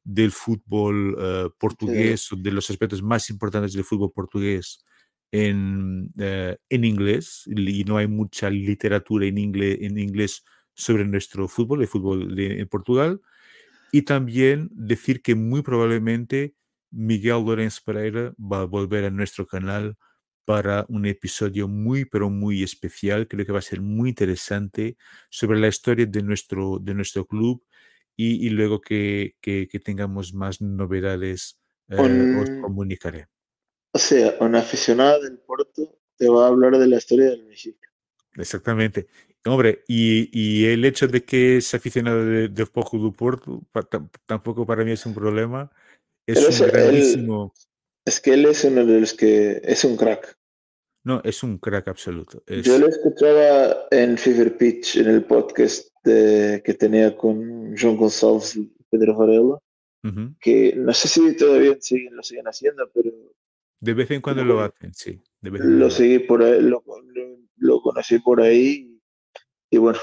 del 0.02 0.32
fútbol 0.32 1.16
uh, 1.16 1.50
portugués, 1.58 2.32
o 2.32 2.38
de 2.38 2.52
los 2.52 2.70
aspectos 2.70 3.04
más 3.04 3.30
importantes 3.30 3.74
del 3.74 3.84
fútbol 3.84 4.14
portugués 4.14 4.86
en, 5.32 6.14
uh, 6.18 6.56
en 6.70 6.86
inglés, 6.86 7.44
y 7.48 7.84
no 7.84 7.98
hay 7.98 8.08
mucha 8.08 8.50
literatura 8.50 9.26
en 9.26 9.38
inglés, 9.38 9.80
en 9.82 9.98
inglés 9.98 10.46
sobre 10.74 11.04
nuestro 11.04 11.48
fútbol, 11.50 11.82
el 11.82 11.88
fútbol 11.88 12.34
de, 12.34 12.62
en 12.62 12.68
Portugal. 12.70 13.20
Y 13.92 14.04
también 14.04 14.70
decir 14.72 15.22
que 15.22 15.36
muy 15.36 15.64
probablemente 15.64 16.56
Miguel 16.92 17.44
Lorenz 17.46 17.82
Pereira 17.82 18.34
va 18.40 18.62
a 18.62 18.66
volver 18.66 19.04
a 19.06 19.10
nuestro 19.10 19.46
canal 19.46 19.98
para 20.46 20.86
un 20.90 21.06
episodio 21.06 21.68
muy, 21.68 22.06
pero 22.06 22.30
muy 22.30 22.64
especial. 22.64 23.28
Creo 23.28 23.46
que 23.46 23.52
va 23.52 23.60
a 23.60 23.64
ser 23.64 23.82
muy 23.82 24.10
interesante 24.10 24.96
sobre 25.30 25.60
la 25.60 25.68
historia 25.68 26.06
de 26.06 26.22
nuestro, 26.22 26.80
de 26.80 26.94
nuestro 26.94 27.26
club 27.26 27.64
y, 28.16 28.46
y 28.46 28.50
luego 28.50 28.80
que, 28.80 29.36
que, 29.42 29.68
que, 29.68 29.80
tengamos 29.80 30.34
más 30.34 30.62
novedades 30.62 31.60
eh, 31.90 32.00
un, 32.00 32.40
os 32.40 32.50
comunicaré. 32.62 33.28
O 33.92 34.00
sea, 34.00 34.36
una 34.40 34.60
aficionada 34.60 35.20
del 35.20 35.40
Porto 35.40 36.00
te 36.16 36.30
va 36.30 36.46
a 36.46 36.48
hablar 36.48 36.78
de 36.78 36.88
la 36.88 36.98
historia 36.98 37.32
del 37.32 37.46
México. 37.46 37.80
Exactamente. 38.36 39.08
Hombre, 39.46 39.84
y, 39.88 40.30
y, 40.34 40.66
el 40.66 40.84
hecho 40.86 41.08
de 41.08 41.24
que 41.24 41.58
es 41.58 41.74
aficionado 41.74 42.26
de, 42.26 42.48
de 42.48 42.66
Porto 42.66 43.62
tampoco 44.26 44.66
para 44.66 44.84
mí 44.84 44.92
es 44.92 45.06
un 45.06 45.14
problema. 45.14 45.72
Es 46.26 46.40
Pero 46.40 46.66
un 46.66 46.72
grandísimo. 46.72 47.54
Es 48.06 48.22
que 48.22 48.34
él 48.34 48.46
es 48.46 48.64
uno 48.64 48.86
de 48.86 49.00
los 49.00 49.14
que 49.14 49.62
es 49.64 49.84
un 49.84 49.98
crack. 49.98 50.38
No, 51.04 51.22
es 51.24 51.44
un 51.44 51.58
crack 51.58 51.88
absoluto. 51.88 52.44
Es... 52.46 52.66
Yo 52.66 52.78
lo 52.78 52.88
escuchaba 52.88 53.88
en 53.92 54.18
Fever 54.18 54.58
Pitch, 54.58 54.98
en 54.98 55.08
el 55.08 55.24
podcast 55.24 55.88
de, 56.04 56.62
que 56.64 56.74
tenía 56.76 57.18
con 57.18 57.76
John 57.78 57.98
González 57.98 58.56
y 58.56 58.72
Pedro 58.90 59.16
Varela. 59.16 59.60
que 60.40 60.74
no 60.76 60.94
sé 60.94 61.08
si 61.08 61.36
todavía 61.36 61.76
siguen, 61.80 62.16
lo 62.16 62.24
siguen 62.24 62.48
haciendo, 62.48 62.90
pero... 62.94 63.12
De 63.80 63.94
vez 63.94 64.10
en 64.12 64.22
cuando 64.22 64.44
lo 64.44 64.62
hacen, 64.62 64.94
sí. 64.94 65.22
lo 65.42 65.90
seguí 65.90 66.20
por 66.20 66.42
ahí, 66.42 66.62
lo, 66.62 66.84
lo, 67.58 67.82
conocí 67.82 68.20
por 68.20 68.42
ahí 68.42 69.00
y 69.70 69.78
bueno. 69.78 70.00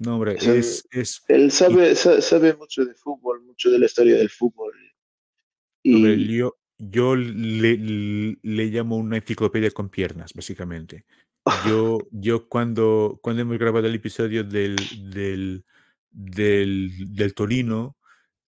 No, 0.00 0.14
hombre, 0.16 0.36
es, 0.40 0.86
es, 0.90 1.22
Él 1.28 1.50
sabe, 1.50 1.94
sabe 1.94 2.54
mucho 2.54 2.84
de 2.84 2.94
fútbol, 2.94 3.42
mucho 3.42 3.70
de 3.70 3.78
la 3.78 3.86
historia 3.86 4.16
del 4.16 4.30
fútbol. 4.30 4.74
Y... 5.82 6.36
yo, 6.36 6.56
yo 6.78 7.16
le, 7.16 7.76
le, 8.42 8.66
llamo 8.66 8.96
una 8.96 9.16
enciclopedia 9.16 9.70
con 9.70 9.88
piernas, 9.88 10.34
básicamente. 10.34 11.04
Yo, 11.64 11.98
yo 12.10 12.48
cuando, 12.48 13.20
cuando 13.22 13.42
hemos 13.42 13.56
grabado 13.56 13.86
el 13.86 13.94
episodio 13.94 14.42
del, 14.42 14.74
del, 15.12 15.64
del, 16.10 17.14
del 17.14 17.34
Torino, 17.34 17.96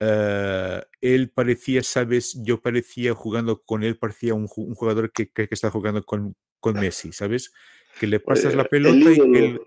uh, 0.00 0.80
él 1.00 1.30
parecía, 1.30 1.84
sabes, 1.84 2.36
yo 2.42 2.60
parecía 2.60 3.14
jugando 3.14 3.62
con 3.62 3.84
él, 3.84 3.98
parecía 3.98 4.34
un, 4.34 4.48
un 4.56 4.74
jugador 4.74 5.12
que, 5.12 5.30
que, 5.30 5.46
que, 5.46 5.54
está 5.54 5.70
jugando 5.70 6.04
con, 6.04 6.34
con 6.58 6.74
Messi, 6.74 7.12
¿sabes? 7.12 7.52
Que 8.00 8.08
le 8.08 8.18
pasas 8.18 8.56
la 8.56 8.64
pelota 8.64 9.12
y 9.12 9.36
él, 9.36 9.60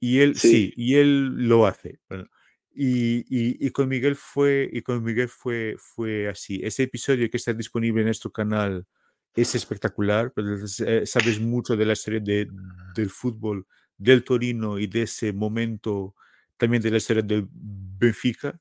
y 0.00 0.20
él 0.20 0.36
sí. 0.36 0.48
sí. 0.48 0.72
y 0.74 0.94
él 0.94 1.48
lo 1.48 1.66
hace. 1.66 1.98
Bueno, 2.08 2.30
y, 2.72 3.18
y, 3.28 3.66
y, 3.66 3.70
con 3.70 3.88
Miguel 3.88 4.16
fue, 4.16 4.68
y 4.72 4.82
con 4.82 5.02
Miguel 5.02 5.28
fue, 5.28 5.76
fue 5.78 6.28
así. 6.28 6.60
Ese 6.62 6.84
episodio 6.84 7.28
que 7.30 7.36
está 7.36 7.52
disponible 7.52 8.00
en 8.00 8.06
nuestro 8.06 8.30
canal 8.30 8.86
es 9.34 9.54
espectacular, 9.54 10.32
pero 10.34 10.56
eh, 10.86 11.06
sabes 11.06 11.40
mucho 11.40 11.76
de 11.76 11.84
la 11.86 11.94
historia 11.94 12.20
de, 12.20 12.48
del 12.94 13.10
fútbol, 13.10 13.66
del 13.96 14.24
Torino 14.24 14.78
y 14.78 14.86
de 14.86 15.02
ese 15.02 15.32
momento 15.32 16.14
también 16.56 16.82
de 16.82 16.90
la 16.90 16.98
historia 16.98 17.22
del 17.22 17.48
Benfica. 17.50 18.60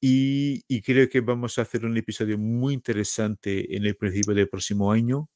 Y, 0.00 0.64
y, 0.68 0.80
creo 0.80 1.08
que 1.08 1.20
vamos 1.20 1.58
a 1.58 1.62
hacer 1.62 1.84
un 1.84 1.96
episodio 1.96 2.38
muy 2.38 2.74
interesante 2.74 3.76
en 3.76 3.84
el 3.84 3.96
principio 3.96 4.34
del 4.34 4.48
próximo 4.48 4.92
año. 4.92 5.28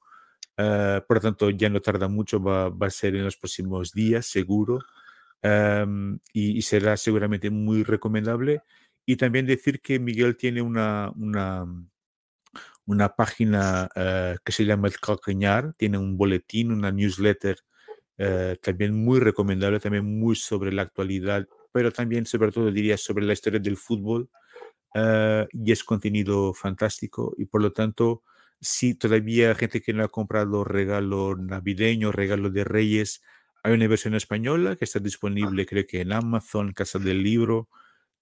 Uh, 0.57 1.05
por 1.07 1.17
lo 1.17 1.21
tanto, 1.21 1.51
ya 1.51 1.69
no 1.69 1.83
tarda 1.83 2.09
mucho, 2.09 2.41
va, 2.41 2.71
va, 2.71 2.87
a 2.87 2.91
ser 2.91 3.17
en 3.17 3.25
los 3.25 3.37
próximos 3.37 3.93
días, 3.93 4.27
seguro. 4.27 4.79
Um, 5.45 6.19
y, 6.33 6.63
será 6.63 6.97
seguramente 6.97 7.51
muy 7.51 7.83
recomendable. 7.83 8.63
Y 9.05 9.17
también 9.17 9.45
decir 9.47 9.81
que 9.83 9.99
Miguel 9.99 10.37
tiene 10.39 10.63
una, 10.63 11.13
una, 12.87 13.15
página 13.15 13.91
uh, 13.95 14.37
que 14.43 14.53
se 14.53 14.65
llama 14.65 14.89
El 14.89 14.99
Calcañar, 14.99 15.75
tiene 15.77 15.99
un 15.99 16.17
boletín, 16.17 16.73
una 16.73 16.91
newsletter 16.91 17.59
uh, 18.19 18.57
también 18.63 18.95
muy 18.95 19.21
recomendable, 19.21 19.81
también 19.81 20.19
muy 20.19 20.35
sobre 20.35 20.73
la 20.73 20.83
actualidad, 20.83 21.47
pero 21.73 21.93
también 21.93 22.25
sobre 22.25 22.51
todo 22.51 22.71
diría 22.71 22.97
sobre 22.97 23.27
la 23.27 23.35
historia 23.35 23.61
del 23.61 23.77
fútbol. 23.77 24.31
y 25.53 25.73
es 25.73 25.85
contenido 25.85 26.55
fantástico 26.55 27.35
y 27.37 27.47
por 27.47 27.61
lo 27.63 27.73
tanto 27.73 28.23
si 28.61 28.95
todavía 28.95 29.55
gente 29.55 29.83
que 29.83 29.93
no 29.93 30.05
ha 30.05 30.09
comprado 30.09 30.65
regalo 30.65 31.37
navideño, 31.37 32.13
regalo 32.13 32.51
de 32.51 32.65
Reyes, 32.65 33.23
hay 33.65 33.73
una 33.73 33.89
versión 33.89 34.15
española 34.15 34.77
que 34.77 34.85
está 34.85 35.01
disponible, 35.01 35.65
creo 35.65 35.87
que 35.87 36.03
en 36.03 36.13
Amazon, 36.13 36.73
Casa 36.73 36.99
del 36.99 37.23
Libro, 37.23 37.69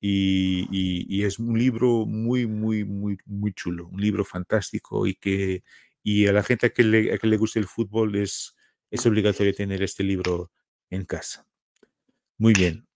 y, 0.01 0.63
y, 0.71 1.07
y, 1.09 1.25
es 1.25 1.39
un 1.39 1.59
libro 1.59 2.07
muy, 2.07 2.47
muy, 2.47 2.85
muy, 2.85 3.19
muy 3.27 3.53
chulo, 3.53 3.87
un 3.89 4.01
libro 4.01 4.25
fantástico 4.25 5.07
y 5.07 5.15
que 5.15 5.63
y 6.03 6.27
a 6.27 6.33
la 6.33 6.43
gente 6.43 6.67
a 6.67 6.71
que 6.71 6.83
le, 6.83 7.15
a 7.15 7.19
que 7.19 7.27
le 7.27 7.37
guste 7.37 7.59
el 7.59 7.67
fútbol 7.67 8.17
es, 8.17 8.57
es 8.91 9.07
obligatorio 9.07 9.55
tener 9.55 9.83
este 9.83 10.03
libro 10.03 10.51
en 10.91 11.05
casa. 11.05 11.47
Muy 12.39 12.53
bien. 12.53 12.87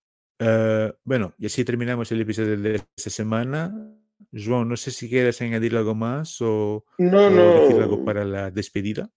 Uh, 0.41 0.93
bueno, 1.05 1.35
y 1.39 1.47
así 1.47 1.65
terminamos 1.65 2.11
el 2.13 2.21
episodio 2.21 2.57
de 2.57 2.77
esta 2.97 3.11
semana. 3.11 3.73
João, 4.33 4.65
no 4.65 4.77
sé 4.77 4.91
si 4.91 5.09
quieres 5.09 5.41
añadir 5.43 5.77
algo 5.77 5.95
más 5.95 6.41
o, 6.41 6.85
no, 6.99 7.31
no. 7.31 7.61
decir 7.61 7.81
algo 7.81 8.05
para 8.05 8.25
la 8.25 8.51
despedida. 8.51 9.11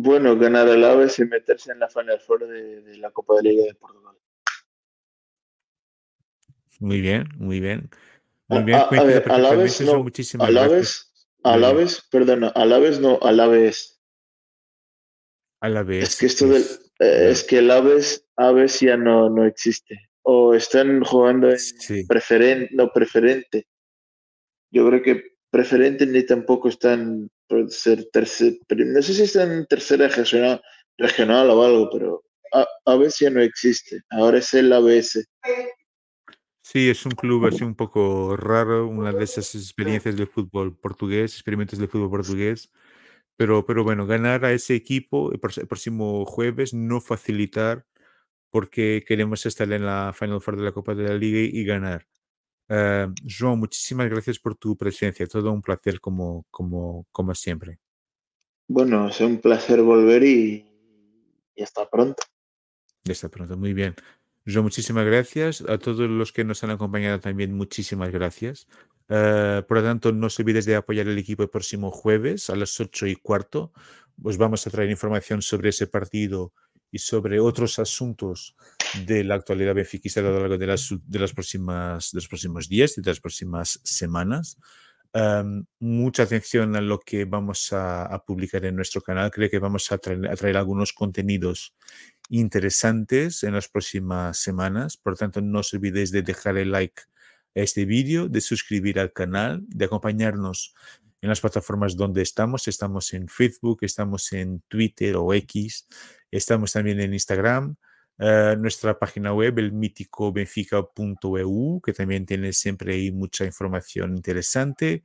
Bueno, 0.00 0.38
ganar 0.38 0.68
el 0.68 0.84
Aves 0.84 1.18
y 1.18 1.24
meterse 1.24 1.72
en 1.72 1.80
la 1.80 1.88
Final 1.88 2.20
Four 2.20 2.46
de, 2.46 2.82
de, 2.82 2.98
la 2.98 3.10
Copa 3.10 3.34
de 3.34 3.42
Liga 3.42 3.64
de 3.64 3.74
Portugal. 3.74 4.14
Muy 6.78 7.00
bien, 7.00 7.26
muy 7.36 7.58
bien. 7.58 7.90
Muy 8.46 8.62
bien, 8.62 8.78
a, 8.78 8.82
a 8.84 9.02
ver, 9.02 9.24
Alaves 9.28 9.80
no, 9.80 10.04
muchísimas 10.04 10.46
Alaves, 10.46 11.12
Alaves, 11.42 12.06
perdona, 12.12 12.46
Alaves 12.50 13.00
no, 13.00 13.18
Alaves. 13.22 14.00
Alaves. 15.60 16.10
Es 16.10 16.16
que 16.16 16.26
esto 16.26 16.46
del, 16.46 16.62
eh, 17.00 17.30
es 17.32 17.42
que 17.42 17.58
el 17.58 17.68
Aves, 17.68 18.24
Aves 18.36 18.78
ya 18.78 18.96
no, 18.96 19.28
no 19.28 19.44
existe. 19.46 20.10
O 20.22 20.54
están 20.54 21.02
jugando 21.02 21.50
en 21.50 21.58
Sí. 21.58 22.06
preferente, 22.06 22.72
no 22.72 22.92
preferente. 22.92 23.66
Yo 24.70 24.86
creo 24.86 25.02
que 25.02 25.38
preferente 25.50 26.06
ni 26.06 26.24
tampoco 26.24 26.68
están 26.68 27.28
ser 27.68 28.08
tercer, 28.12 28.58
no 28.70 29.02
sé 29.02 29.14
si 29.14 29.22
están 29.22 29.52
en 29.52 29.66
tercera 29.66 30.08
regional, 30.08 30.60
regional 30.96 31.50
o 31.50 31.64
algo, 31.64 31.90
pero 31.90 32.22
ABS 32.84 33.24
ya 33.24 33.30
no 33.30 33.40
existe, 33.40 34.00
ahora 34.10 34.38
es 34.38 34.52
el 34.54 34.72
ABS. 34.72 35.24
Sí, 36.62 36.90
es 36.90 37.06
un 37.06 37.12
club 37.12 37.46
así 37.46 37.64
un 37.64 37.74
poco 37.74 38.36
raro, 38.36 38.86
una 38.86 39.10
de 39.10 39.24
esas 39.24 39.54
experiencias 39.54 40.14
del 40.16 40.26
fútbol 40.26 40.76
portugués, 40.76 41.32
experimentos 41.32 41.78
del 41.78 41.88
fútbol 41.88 42.10
portugués. 42.10 42.70
Pero, 43.36 43.64
pero 43.64 43.84
bueno, 43.84 44.06
ganar 44.06 44.44
a 44.44 44.52
ese 44.52 44.74
equipo 44.74 45.32
el, 45.32 45.38
próximo 45.40 46.26
jueves, 46.26 46.74
no 46.74 47.00
facilitar, 47.00 47.86
porque 48.50 49.04
queremos 49.06 49.46
estar 49.46 49.72
en 49.72 49.86
la 49.86 50.12
Final 50.12 50.42
Four 50.42 50.56
de 50.58 50.64
la 50.64 50.72
Copa 50.72 50.94
de 50.94 51.04
la 51.08 51.14
Liga 51.14 51.38
y 51.40 51.64
ganar. 51.64 52.06
Eh, 52.68 53.08
João, 53.24 53.56
muchísimas 53.56 54.08
gracias 54.08 54.38
por 54.38 54.54
tu 54.54 54.76
presencia, 54.76 55.26
todo 55.26 55.52
un 55.52 55.62
placer 55.62 56.00
como, 56.00 56.46
como, 56.50 57.06
como 57.10 57.34
siempre. 57.34 57.78
Bueno, 58.68 59.08
es 59.08 59.20
un 59.20 59.38
placer 59.38 59.82
volver 59.82 60.22
y, 60.22 60.64
y 61.54 61.62
hasta 61.62 61.88
pronto. 61.88 62.22
Hasta 63.08 63.28
pronto, 63.28 63.56
muy 63.56 63.72
bien. 63.72 63.94
João, 64.44 64.62
muchísimas 64.62 65.06
gracias. 65.06 65.62
A 65.62 65.78
todos 65.78 66.08
los 66.08 66.32
que 66.32 66.44
nos 66.44 66.62
han 66.64 66.70
acompañado 66.70 67.20
también, 67.20 67.54
muchísimas 67.54 68.10
gracias. 68.10 68.66
Eh, 69.08 69.62
por 69.66 69.78
lo 69.78 69.82
tanto, 69.82 70.12
no 70.12 70.26
os 70.26 70.38
olvides 70.38 70.66
de 70.66 70.76
apoyar 70.76 71.08
el 71.08 71.18
equipo 71.18 71.42
el 71.42 71.48
próximo 71.48 71.90
jueves 71.90 72.50
a 72.50 72.56
las 72.56 72.78
8 72.78 73.06
y 73.06 73.16
cuarto. 73.16 73.72
Os 74.22 74.36
vamos 74.36 74.66
a 74.66 74.70
traer 74.70 74.90
información 74.90 75.42
sobre 75.42 75.70
ese 75.70 75.86
partido 75.86 76.52
y 76.90 76.98
sobre 76.98 77.40
otros 77.40 77.78
asuntos 77.78 78.56
de 79.06 79.24
la 79.24 79.34
actualidad 79.34 79.74
benfiquista 79.74 80.20
a 80.20 80.24
lo 80.24 80.40
largo 80.40 80.58
de 80.58 80.66
las, 80.66 80.94
de 81.06 81.18
las 81.18 81.32
próximas, 81.32 82.12
de 82.12 82.16
los 82.16 82.28
próximos 82.28 82.68
días 82.68 82.96
y 82.96 83.02
de 83.02 83.10
las 83.10 83.20
próximas 83.20 83.80
semanas. 83.82 84.58
Um, 85.14 85.64
mucha 85.80 86.24
atención 86.24 86.76
a 86.76 86.82
lo 86.82 87.00
que 87.00 87.24
vamos 87.24 87.72
a, 87.72 88.04
a, 88.04 88.24
publicar 88.24 88.64
en 88.66 88.76
nuestro 88.76 89.00
canal. 89.00 89.30
Creo 89.30 89.48
que 89.48 89.58
vamos 89.58 89.90
a 89.90 89.98
traer, 89.98 90.28
a 90.28 90.36
traer 90.36 90.56
algunos 90.58 90.92
contenidos 90.92 91.74
interesantes 92.28 93.42
en 93.42 93.54
las 93.54 93.68
próximas 93.68 94.38
semanas. 94.38 94.98
Por 94.98 95.16
tanto, 95.16 95.40
no 95.40 95.60
os 95.60 95.72
olvidéis 95.72 96.10
de 96.10 96.22
dejar 96.22 96.58
el 96.58 96.72
like 96.72 97.02
a 97.56 97.60
este 97.60 97.86
vídeo, 97.86 98.28
de 98.28 98.40
suscribir 98.42 99.00
al 99.00 99.12
canal, 99.12 99.62
de 99.66 99.86
acompañarnos 99.86 100.74
en 101.20 101.28
las 101.28 101.40
plataformas 101.40 101.96
donde 101.96 102.22
estamos. 102.22 102.68
Estamos 102.68 103.12
en 103.14 103.28
Facebook, 103.28 103.78
estamos 103.82 104.32
en 104.32 104.62
Twitter 104.68 105.16
o 105.16 105.32
X, 105.34 105.86
estamos 106.30 106.72
también 106.72 107.00
en 107.00 107.12
Instagram. 107.12 107.76
Uh, 108.18 108.56
nuestra 108.58 108.98
página 108.98 109.32
web, 109.32 109.58
el 109.60 109.72
mítico 109.72 110.32
benfica.eu, 110.32 111.80
que 111.80 111.92
también 111.92 112.26
tiene 112.26 112.52
siempre 112.52 112.94
ahí 112.94 113.12
mucha 113.12 113.44
información 113.44 114.16
interesante. 114.16 115.04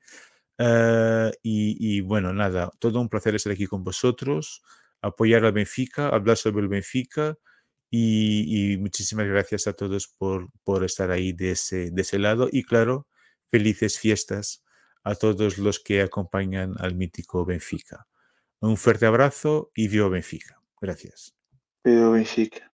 Uh, 0.57 1.31
y, 1.43 2.01
bueno, 2.01 2.33
nada, 2.33 2.71
todo 2.79 2.99
un 3.01 3.09
placer 3.09 3.35
estar 3.35 3.53
aquí 3.53 3.67
con 3.67 3.83
vosotros, 3.83 4.63
apoyar 5.01 5.45
al 5.45 5.53
Benfica, 5.53 6.09
hablar 6.09 6.37
sobre 6.37 6.61
el 6.63 6.69
Benfica. 6.69 7.37
Y, 7.91 8.73
y 8.73 8.77
muchísimas 8.77 9.27
gracias 9.27 9.67
a 9.67 9.73
todos 9.73 10.07
por, 10.07 10.49
por 10.63 10.83
estar 10.83 11.11
ahí 11.11 11.31
de 11.31 11.51
ese, 11.51 11.91
de 11.91 12.01
ese 12.01 12.17
lado. 12.17 12.49
Y 12.51 12.63
claro, 12.63 13.07
felices 13.51 13.99
fiestas 13.99 14.63
a 15.03 15.13
todos 15.15 15.59
los 15.59 15.79
que 15.79 16.01
acompañan 16.01 16.73
al 16.79 16.95
mítico 16.95 17.45
Benfica. 17.45 18.07
Un 18.61 18.77
fuerte 18.77 19.05
abrazo 19.05 19.71
y 19.75 19.89
viva 19.89 20.09
Benfica. 20.09 20.62
Gracias. 20.83 21.33
Viva 21.85 22.09
Benfica. 22.09 22.69